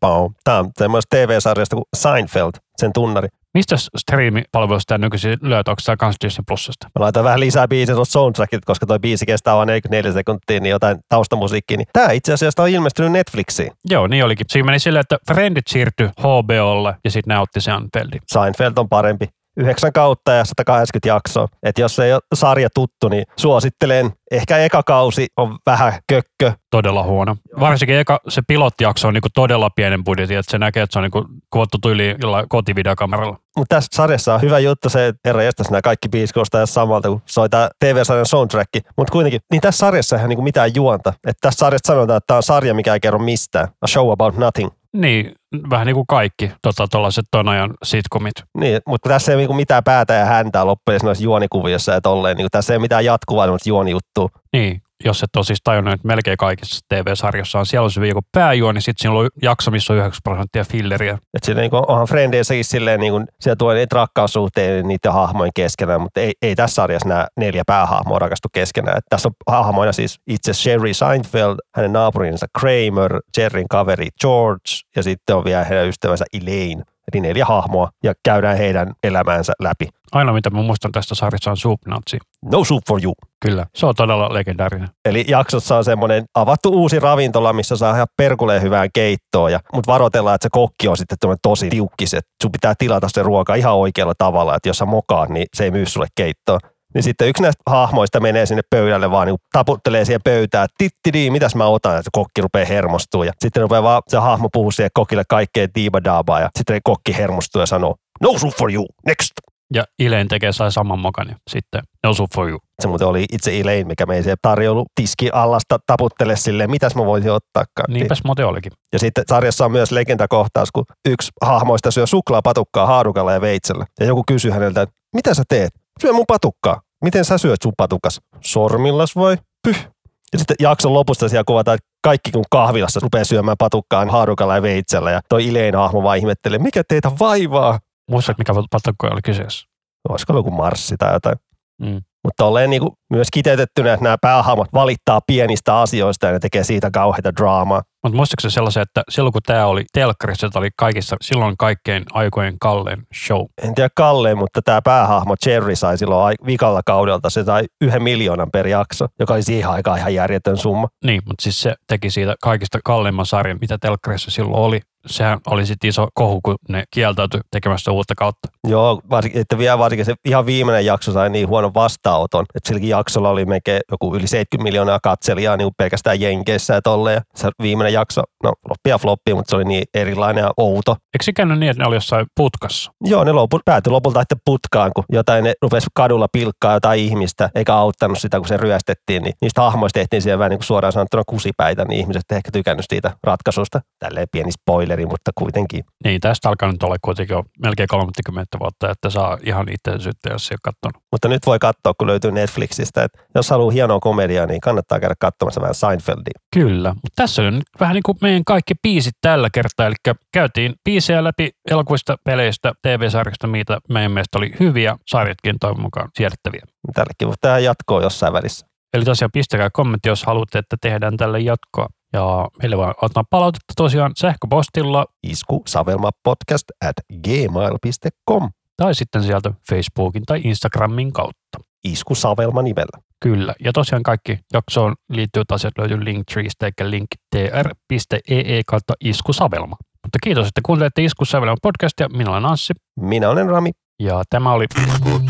pau. 0.00 0.30
Tää 0.44 0.58
on 0.58 0.70
semmoista 0.78 1.16
TV-sarjasta 1.16 1.76
kuin 1.76 1.84
Seinfeld, 1.96 2.52
sen 2.76 2.92
tunnari. 2.92 3.28
Mistä 3.54 3.76
striimipalvelusta 3.96 4.88
tämä 4.88 4.98
nykyisin 4.98 5.38
löytää? 5.42 5.72
Onko 5.72 5.82
tämä 5.86 5.96
kans 5.96 6.16
Disney 6.24 6.44
Plusasta? 6.48 6.86
Mä 6.98 7.02
laitan 7.04 7.24
vähän 7.24 7.40
lisää 7.40 7.68
biisiä 7.68 7.94
tuosta 7.94 8.12
soundtrackit, 8.12 8.64
koska 8.64 8.86
toi 8.86 8.98
biisi 8.98 9.26
kestää 9.26 9.56
vain 9.56 9.66
44 9.66 10.12
sekuntia, 10.12 10.60
niin 10.60 10.70
jotain 10.70 10.98
taustamusiikkia. 11.08 11.76
Niin 11.76 11.88
tää 11.92 12.10
itse 12.10 12.32
asiassa 12.32 12.62
on 12.62 12.68
ilmestynyt 12.68 13.12
Netflixiin. 13.12 13.72
Joo, 13.90 14.06
niin 14.06 14.24
olikin. 14.24 14.46
Siinä 14.50 14.66
meni 14.66 14.78
silleen, 14.78 15.00
että 15.00 15.18
Friendit 15.26 15.66
siirtyi 15.68 16.08
HBOlle 16.20 16.94
ja 17.04 17.10
sitten 17.10 17.34
näytti 17.34 17.60
Seinfeldin. 17.60 18.20
Seinfeld 18.26 18.72
on 18.76 18.88
parempi. 18.88 19.28
Yhdeksän 19.56 19.92
kautta 19.92 20.32
ja 20.32 20.44
180 20.44 21.08
jaksoa. 21.08 21.48
Et 21.62 21.78
jos 21.78 21.98
ei 21.98 22.12
ole 22.12 22.20
sarja 22.34 22.68
tuttu, 22.74 23.08
niin 23.08 23.24
suosittelen. 23.36 24.10
Ehkä 24.30 24.58
eka 24.58 24.82
kausi 24.82 25.26
on 25.36 25.58
vähän 25.66 25.92
kökkö. 26.08 26.52
Todella 26.70 27.02
huono. 27.02 27.36
Varsinkin 27.60 27.96
eka, 27.96 28.20
se 28.28 28.42
pilottijakso 28.48 29.08
on 29.08 29.14
niinku 29.14 29.28
todella 29.34 29.70
pienen 29.70 30.04
budjetin, 30.04 30.38
että 30.38 30.50
se 30.50 30.58
näkee, 30.58 30.82
että 30.82 30.92
se 30.92 30.98
on 30.98 31.02
niinku 31.02 31.26
kuvattu 31.50 31.78
tyyliin 31.82 32.16
jollain 32.22 32.48
kotivideokameralla. 32.48 33.38
Mutta 33.56 33.76
tässä 33.76 33.88
sarjassa 33.92 34.34
on 34.34 34.42
hyvä 34.42 34.58
juttu 34.58 34.88
se, 34.88 35.06
että 35.06 35.20
herra 35.24 35.42
jästäs 35.42 35.70
nämä 35.70 35.82
kaikki 35.82 36.08
biisit 36.08 36.34
kuulostaa 36.34 36.66
samalta 36.66 37.08
kuin 37.08 37.22
soi 37.26 37.48
tää 37.48 37.68
TV-sarjan 37.80 38.26
soundtrack. 38.26 38.68
Mutta 38.96 39.12
kuitenkin, 39.12 39.40
niin 39.50 39.60
tässä 39.60 39.78
sarjassa 39.78 40.16
ei 40.16 40.22
ole 40.22 40.28
niinku 40.28 40.42
mitään 40.42 40.74
juonta. 40.74 41.10
Että 41.10 41.40
tässä 41.40 41.58
sarjassa 41.58 41.92
sanotaan, 41.92 42.16
että 42.16 42.26
tämä 42.26 42.36
on 42.36 42.42
sarja, 42.42 42.74
mikä 42.74 42.94
ei 42.94 43.00
kerro 43.00 43.18
mistään. 43.18 43.68
A 43.82 43.86
show 43.86 44.12
about 44.12 44.36
nothing. 44.36 44.70
Niin, 44.92 45.34
vähän 45.70 45.86
niin 45.86 45.94
kuin 45.94 46.06
kaikki 46.08 46.52
tota, 46.62 46.88
tuollaiset 46.88 47.24
ton 47.30 47.48
ajan 47.48 47.74
sitcomit. 47.82 48.32
Niin, 48.58 48.80
mutta 48.86 49.08
tässä 49.08 49.32
ei 49.32 49.36
ole 49.36 49.40
niinku 49.40 49.54
mitään 49.54 49.84
päätä 49.84 50.14
ja 50.14 50.24
häntää 50.24 50.66
loppujen 50.66 51.00
noissa 51.02 51.24
juonikuviossa 51.24 51.92
ja 51.92 52.00
tolleen. 52.00 52.36
Niinku 52.36 52.50
tässä 52.50 52.72
ei 52.72 52.76
ole 52.76 52.82
mitään 52.82 53.04
jatkuvaa 53.04 53.46
juonijuttua. 53.66 54.28
Niin, 54.52 54.82
jos 55.04 55.22
et 55.22 55.36
ole 55.36 55.44
siis 55.44 55.60
tajunnut, 55.64 55.94
että 55.94 56.06
melkein 56.06 56.36
kaikissa 56.36 56.80
TV-sarjoissa 56.88 57.58
on 57.58 57.66
siellä 57.66 57.84
on 57.84 57.90
se 57.90 58.06
joku 58.06 58.20
pääjuoni, 58.32 58.80
sitten 58.80 59.02
siinä 59.02 59.18
on 59.18 59.28
jakso, 59.42 59.70
missä 59.70 59.92
on 59.92 59.98
9 59.98 60.20
prosenttia 60.24 60.64
filleriä. 60.64 61.12
Että 61.12 61.46
siinä 61.46 61.60
niinku, 61.60 61.84
onhan 61.88 62.06
Frendeissäkin 62.06 62.64
silleen, 62.64 63.00
niinku, 63.00 63.24
siellä 63.40 63.56
tulee 63.56 63.76
niitä 63.76 63.96
rakkaussuhteita 63.96 64.88
niiden 64.88 65.12
hahmojen 65.12 65.52
keskenään, 65.54 66.00
mutta 66.00 66.20
ei, 66.20 66.32
ei 66.42 66.54
tässä 66.54 66.74
sarjassa 66.74 67.08
nämä 67.08 67.26
neljä 67.36 67.62
päähahmoa 67.66 68.18
rakastu 68.18 68.48
keskenään. 68.52 68.98
Et 68.98 69.04
tässä 69.08 69.28
on 69.28 69.34
hahmoina 69.46 69.92
siis 69.92 70.20
itse 70.26 70.52
Sherry 70.52 70.94
Seinfeld, 70.94 71.56
hänen 71.74 71.92
naapurinsa 71.92 72.46
Kramer, 72.60 73.20
Jerryn 73.36 73.68
kaveri 73.68 74.08
George 74.20 74.70
ja 74.96 75.02
sitten 75.02 75.36
on 75.36 75.44
vielä 75.44 75.64
heidän 75.64 75.88
ystävänsä 75.88 76.24
Elaine. 76.32 76.82
Eli 77.12 77.20
neljä 77.20 77.44
hahmoa 77.44 77.88
ja 78.04 78.14
käydään 78.24 78.56
heidän 78.56 78.92
elämäänsä 79.02 79.52
läpi. 79.60 79.88
Aina 80.12 80.32
mitä 80.32 80.50
mä 80.50 80.62
muistan 80.62 80.92
tästä 80.92 81.14
sarjasta 81.14 81.50
on 81.50 81.56
Soup 81.56 81.80
Nazi. 81.86 82.18
No 82.44 82.64
soup 82.64 82.82
for 82.88 83.04
you. 83.04 83.14
Kyllä, 83.40 83.66
se 83.74 83.86
on 83.86 83.94
todella 83.94 84.34
legendaarinen. 84.34 84.88
Eli 85.04 85.24
jaksossa 85.28 85.76
on 85.76 85.84
semmoinen 85.84 86.24
avattu 86.34 86.70
uusi 86.70 87.00
ravintola, 87.00 87.52
missä 87.52 87.76
saa 87.76 87.94
ihan 87.94 88.06
perkuleen 88.16 88.62
hyvää 88.62 88.86
keittoa. 88.94 89.50
Ja, 89.50 89.60
mutta 89.72 89.92
varoitellaan, 89.92 90.34
että 90.34 90.44
se 90.44 90.48
kokki 90.52 90.88
on 90.88 90.96
sitten 90.96 91.18
tosi 91.42 91.68
tiukkis, 91.68 92.14
että 92.14 92.30
sun 92.42 92.52
pitää 92.52 92.74
tilata 92.78 93.08
se 93.10 93.22
ruoka 93.22 93.54
ihan 93.54 93.74
oikealla 93.74 94.14
tavalla, 94.18 94.54
että 94.54 94.68
jos 94.68 94.78
sä 94.78 94.86
mokaat, 94.86 95.28
niin 95.28 95.46
se 95.54 95.64
ei 95.64 95.70
myy 95.70 95.86
sulle 95.86 96.06
keittoa. 96.14 96.58
Niin 96.94 97.02
sitten 97.02 97.28
yksi 97.28 97.42
näistä 97.42 97.62
hahmoista 97.66 98.20
menee 98.20 98.46
sinne 98.46 98.62
pöydälle 98.70 99.10
vaan 99.10 99.26
niin 99.26 99.38
taputtelee 99.52 100.04
siihen 100.04 100.20
pöytään, 100.24 100.64
että 100.64 100.74
tittidi, 100.78 101.30
mitäs 101.30 101.54
mä 101.54 101.66
otan, 101.66 101.98
että 101.98 102.10
kokki 102.12 102.40
rupeaa 102.40 102.66
hermostumaan. 102.66 103.26
Ja 103.26 103.32
sitten 103.40 103.62
rupeaa 103.62 103.82
vaan 103.82 104.02
se 104.08 104.16
hahmo 104.16 104.48
puhuu 104.52 104.70
siihen 104.70 104.90
kokille 104.94 105.22
kaikkea 105.28 105.66
diibadaabaa 105.74 106.40
ja 106.40 106.48
sitten 106.58 106.80
kokki 106.84 107.16
hermostuu 107.16 107.60
ja 107.60 107.66
sanoo, 107.66 107.96
no 108.20 108.38
soup 108.38 108.54
for 108.58 108.72
you, 108.72 108.86
next. 109.06 109.32
Ja 109.74 109.84
Ileen 109.98 110.28
tekee 110.28 110.52
sai 110.52 110.72
saman 110.72 110.98
mokan 110.98 111.28
ja 111.28 111.36
sitten 111.50 111.82
osu 112.06 112.26
for 112.34 112.48
you. 112.48 112.58
Se 112.82 112.88
muuten 112.88 113.06
oli 113.06 113.24
itse 113.32 113.60
Elaine, 113.60 113.84
mikä 113.84 114.06
mei 114.06 114.22
se 114.22 114.34
tarjoulu 114.42 114.86
tiski 114.94 115.30
allasta 115.32 115.78
taputtele 115.86 116.36
silleen, 116.36 116.70
mitäs 116.70 116.94
mä 116.94 117.04
voisin 117.04 117.32
ottaa. 117.32 117.64
Niinpäs 117.88 118.20
muuten 118.24 118.46
olikin. 118.46 118.72
Ja 118.92 118.98
sitten 118.98 119.24
sarjassa 119.28 119.64
on 119.64 119.72
myös 119.72 119.90
legendakohtaus, 119.90 120.72
kun 120.72 120.84
yksi 121.08 121.30
hahmoista 121.42 121.90
syö 121.90 122.06
suklaapatukkaa 122.06 122.86
haarukalla 122.86 123.32
ja 123.32 123.40
veitsellä. 123.40 123.86
Ja 124.00 124.06
joku 124.06 124.22
kysyy 124.26 124.50
häneltä, 124.50 124.82
että 124.82 124.94
mitä 125.14 125.34
sä 125.34 125.42
teet? 125.48 125.74
Syö 126.00 126.12
mun 126.12 126.24
patukkaa. 126.28 126.80
Miten 127.04 127.24
sä 127.24 127.38
syöt 127.38 127.62
sun 127.62 127.72
patukas? 127.76 128.20
Sormillas 128.40 129.16
voi? 129.16 129.36
Pyh. 129.62 129.88
Ja 130.32 130.38
sitten 130.38 130.56
jakson 130.60 130.94
lopusta 130.94 131.28
siellä 131.28 131.44
kuvataan, 131.46 131.74
että 131.74 131.88
kaikki 132.02 132.30
kun 132.30 132.44
kahvilassa 132.50 133.00
rupeaa 133.02 133.24
syömään 133.24 133.56
patukkaan 133.58 134.10
haarukalla 134.10 134.54
ja 134.54 134.62
veitsellä. 134.62 135.10
Ja 135.10 135.20
toi 135.28 135.46
Ileen 135.46 135.74
hahmo 135.74 136.02
vaan 136.02 136.18
ihmettelee, 136.18 136.58
mikä 136.58 136.82
teitä 136.88 137.10
vaivaa? 137.20 137.78
Muistatko, 138.10 138.40
mikä 138.40 138.52
patukka 138.70 139.08
oli 139.12 139.22
kyseessä? 139.24 139.66
Olisiko 140.08 140.32
ollut 140.32 140.46
joku 140.46 140.56
marssi 140.56 140.96
tai 140.96 141.12
jotain. 141.12 141.36
Mm. 141.80 142.00
Mutta 142.24 142.44
olleen 142.44 142.70
niinku 142.70 142.94
myös 143.10 143.28
kiteytettynä, 143.32 143.92
että 143.92 144.04
nämä 144.04 144.16
päähahmot 144.20 144.68
valittaa 144.74 145.20
pienistä 145.26 145.80
asioista 145.80 146.26
ja 146.26 146.32
ne 146.32 146.38
tekee 146.38 146.64
siitä 146.64 146.90
kauheita 146.90 147.36
draamaa. 147.36 147.82
Mutta 148.02 148.16
muistatko 148.16 148.40
se 148.40 148.50
sellaisen, 148.50 148.82
että 148.82 149.02
silloin 149.08 149.32
kun 149.32 149.42
tämä 149.46 149.66
oli 149.66 149.84
telkkarissa, 149.92 150.48
tämä 150.48 150.60
oli 150.60 150.70
kaikissa, 150.76 151.16
silloin 151.20 151.54
kaikkein 151.58 152.04
aikojen 152.12 152.58
kallein 152.60 153.02
show. 153.26 153.44
En 153.62 153.74
tiedä 153.74 153.88
Kalle, 153.96 154.34
mutta 154.34 154.62
tämä 154.62 154.82
päähahmo 154.82 155.34
Jerry 155.46 155.76
sai 155.76 155.98
silloin 155.98 156.34
vikalla 156.46 156.80
kaudelta, 156.86 157.30
se 157.30 157.44
sai 157.44 157.64
yhden 157.80 158.02
miljoonan 158.02 158.50
per 158.50 158.66
jakso, 158.66 159.06
joka 159.20 159.34
oli 159.34 159.42
siihen 159.42 159.70
aikaan 159.70 159.98
ihan 159.98 160.14
järjetön 160.14 160.56
summa. 160.56 160.88
Niin, 161.04 161.22
mutta 161.26 161.42
siis 161.42 161.62
se 161.62 161.74
teki 161.86 162.10
siitä 162.10 162.34
kaikista 162.42 162.78
kalleimman 162.84 163.26
sarjan, 163.26 163.58
mitä 163.60 163.78
telkkarissa 163.78 164.30
silloin 164.30 164.62
oli. 164.62 164.80
Sehän 165.06 165.38
oli 165.46 165.66
sitten 165.66 165.88
iso 165.88 166.08
kohu, 166.14 166.40
kun 166.40 166.56
ne 166.68 166.84
kieltäytyi 166.90 167.40
tekemästä 167.50 167.92
uutta 167.92 168.14
kautta. 168.14 168.48
Joo, 168.68 169.00
varsinkin, 169.10 169.40
että 169.40 169.58
vielä 169.58 169.78
varsinkin 169.78 170.04
se 170.04 170.14
ihan 170.24 170.46
viimeinen 170.46 170.86
jakso 170.86 171.12
sai 171.12 171.30
niin 171.30 171.48
huonon 171.48 171.74
vastaanoton, 171.74 172.44
että 172.54 172.68
silläkin 172.68 172.88
jaksolla 172.88 173.30
oli 173.30 173.44
melkein 173.44 173.80
joku 173.90 174.16
yli 174.16 174.26
70 174.26 174.62
miljoonaa 174.62 174.98
katselijaa 175.02 175.56
niin 175.56 175.70
pelkästään 175.76 176.20
Jenkeissä 176.20 176.74
ja 176.74 176.82
tolleen. 176.82 177.14
Ja 177.14 177.22
se 177.34 177.50
viimeinen 177.62 177.92
jakso, 177.92 178.22
no 178.42 178.52
floppia 178.66 178.98
floppi, 178.98 179.34
mutta 179.34 179.50
se 179.50 179.56
oli 179.56 179.64
niin 179.64 179.84
erilainen 179.94 180.42
ja 180.42 180.50
outo. 180.56 180.96
Eikö 181.14 181.24
se 181.24 181.32
käynyt 181.32 181.58
niin, 181.58 181.70
että 181.70 181.82
ne 181.82 181.86
oli 181.86 181.96
jossain 181.96 182.26
putkassa? 182.36 182.92
Joo, 183.04 183.24
ne 183.24 183.32
lopu, 183.32 183.60
päätyi 183.64 183.90
lopulta 183.90 184.20
sitten 184.20 184.38
putkaan, 184.44 184.90
kun 184.94 185.04
jotain 185.12 185.44
ne 185.44 185.52
rupesi 185.62 185.86
kadulla 185.94 186.28
pilkkaa 186.32 186.74
jotain 186.74 187.00
ihmistä, 187.00 187.50
eikä 187.54 187.74
auttanut 187.74 188.18
sitä, 188.18 188.38
kun 188.38 188.48
se 188.48 188.56
ryöstettiin, 188.56 189.22
niin 189.22 189.34
niistä 189.40 189.60
hahmoista 189.60 189.98
tehtiin 189.98 190.22
siellä 190.22 190.38
vähän 190.38 190.50
niin 190.50 190.58
kuin 190.58 190.66
suoraan 190.66 190.92
sanottuna 190.92 191.22
kusipäitä, 191.26 191.84
niin 191.84 192.00
ihmiset 192.00 192.22
ehkä 192.32 192.50
tykännyt 192.52 192.86
siitä 192.88 193.10
ratkaisusta. 193.24 193.80
Tälleen 193.98 194.26
pieni 194.32 194.52
spoileri, 194.52 195.06
mutta 195.06 195.30
kuitenkin. 195.34 195.84
Niin, 196.04 196.20
tästä 196.20 196.48
alkaa 196.48 196.72
nyt 196.72 196.82
olla 196.82 196.96
kuitenkin 197.02 197.34
jo 197.34 197.42
melkein 197.62 197.88
30 197.88 198.58
vuotta, 198.60 198.90
että 198.90 199.10
saa 199.10 199.38
ihan 199.46 199.66
itse 199.68 200.02
syyttä, 200.02 200.30
jos 200.30 200.50
ei 200.50 200.54
ole 200.54 200.60
katsonut. 200.62 201.02
Mutta 201.12 201.28
nyt 201.28 201.46
voi 201.46 201.58
katsoa, 201.58 201.94
kun 201.98 202.06
löytyy 202.06 202.32
Netflixistä, 202.32 203.04
että 203.04 203.22
jos 203.34 203.50
haluaa 203.50 203.70
hienoa 203.70 204.00
komediaa, 204.00 204.46
niin 204.46 204.60
kannattaa 204.60 205.00
käydä 205.00 205.14
katsomassa 205.18 205.60
vähän 205.60 205.74
Seinfeldia. 205.74 206.40
Kyllä, 206.54 206.88
mutta 206.88 207.22
tässä 207.22 207.42
on 207.42 207.54
nyt 207.54 207.68
vähän 207.80 207.94
niin 207.94 208.02
kuin 208.02 208.18
meidän 208.20 208.44
kaikki 208.44 208.74
biisit 208.82 209.14
tällä 209.20 209.48
kertaa, 209.52 209.86
eli 209.86 210.14
käytiin 210.32 210.74
biisejä 211.02 211.24
läpi 211.24 211.50
elokuvista, 211.70 212.16
peleistä, 212.24 212.72
TV-sarjasta, 212.82 213.46
mitä 213.46 213.78
meidän 213.88 214.12
mielestä 214.12 214.38
oli 214.38 214.52
hyviä, 214.60 214.96
sarjatkin 215.06 215.56
toivon 215.60 215.80
mukaan 215.80 216.08
siedettäviä. 216.16 216.62
Tällekin 216.94 217.28
voi 217.28 217.34
tehdä 217.40 217.58
jatkoa 217.58 218.02
jossain 218.02 218.32
välissä. 218.32 218.66
Eli 218.94 219.04
tosiaan 219.04 219.30
pistäkää 219.32 219.70
kommentti, 219.72 220.08
jos 220.08 220.24
haluatte, 220.24 220.58
että 220.58 220.76
tehdään 220.80 221.16
tälle 221.16 221.40
jatkoa. 221.40 221.86
Ja 222.12 222.48
meille 222.62 222.76
vaan 222.76 222.94
ottaa 223.02 223.24
palautetta 223.30 223.72
tosiaan 223.76 224.12
sähköpostilla 224.16 225.06
Isku 225.22 225.62
Savelma 225.66 226.10
podcast 226.24 226.64
at 226.88 226.96
gmail.com. 227.22 228.50
tai 228.76 228.94
sitten 228.94 229.22
sieltä 229.22 229.52
Facebookin 229.70 230.22
tai 230.26 230.40
Instagramin 230.44 231.12
kautta. 231.12 231.58
Isku 231.84 232.14
Savelma 232.14 232.62
nimellä. 232.62 233.02
Kyllä. 233.20 233.54
Ja 233.64 233.72
tosiaan 233.72 234.02
kaikki 234.02 234.38
jaksoon 234.52 234.94
liittyvät 235.08 235.52
asiat 235.52 235.78
löytyy 235.78 236.04
Linktreestä 236.04 236.66
eikä 236.66 236.90
linktr.ee 236.90 238.62
kautta 238.66 238.94
iskusavelma. 239.00 239.76
Mutta 240.04 240.18
kiitos, 240.22 240.46
että 240.48 240.60
kuuntelette 240.66 241.04
Iskusavelma 241.04 241.56
podcastia. 241.62 242.08
Minä 242.08 242.30
olen 242.30 242.44
Anssi 242.46 242.72
Minä 243.00 243.30
olen 243.30 243.46
Rami. 243.48 243.70
ja 244.02 244.22
tämä 244.30 244.52
oli 244.52 244.66
Isku 244.86 245.20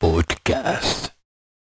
Podcast. 0.00 1.15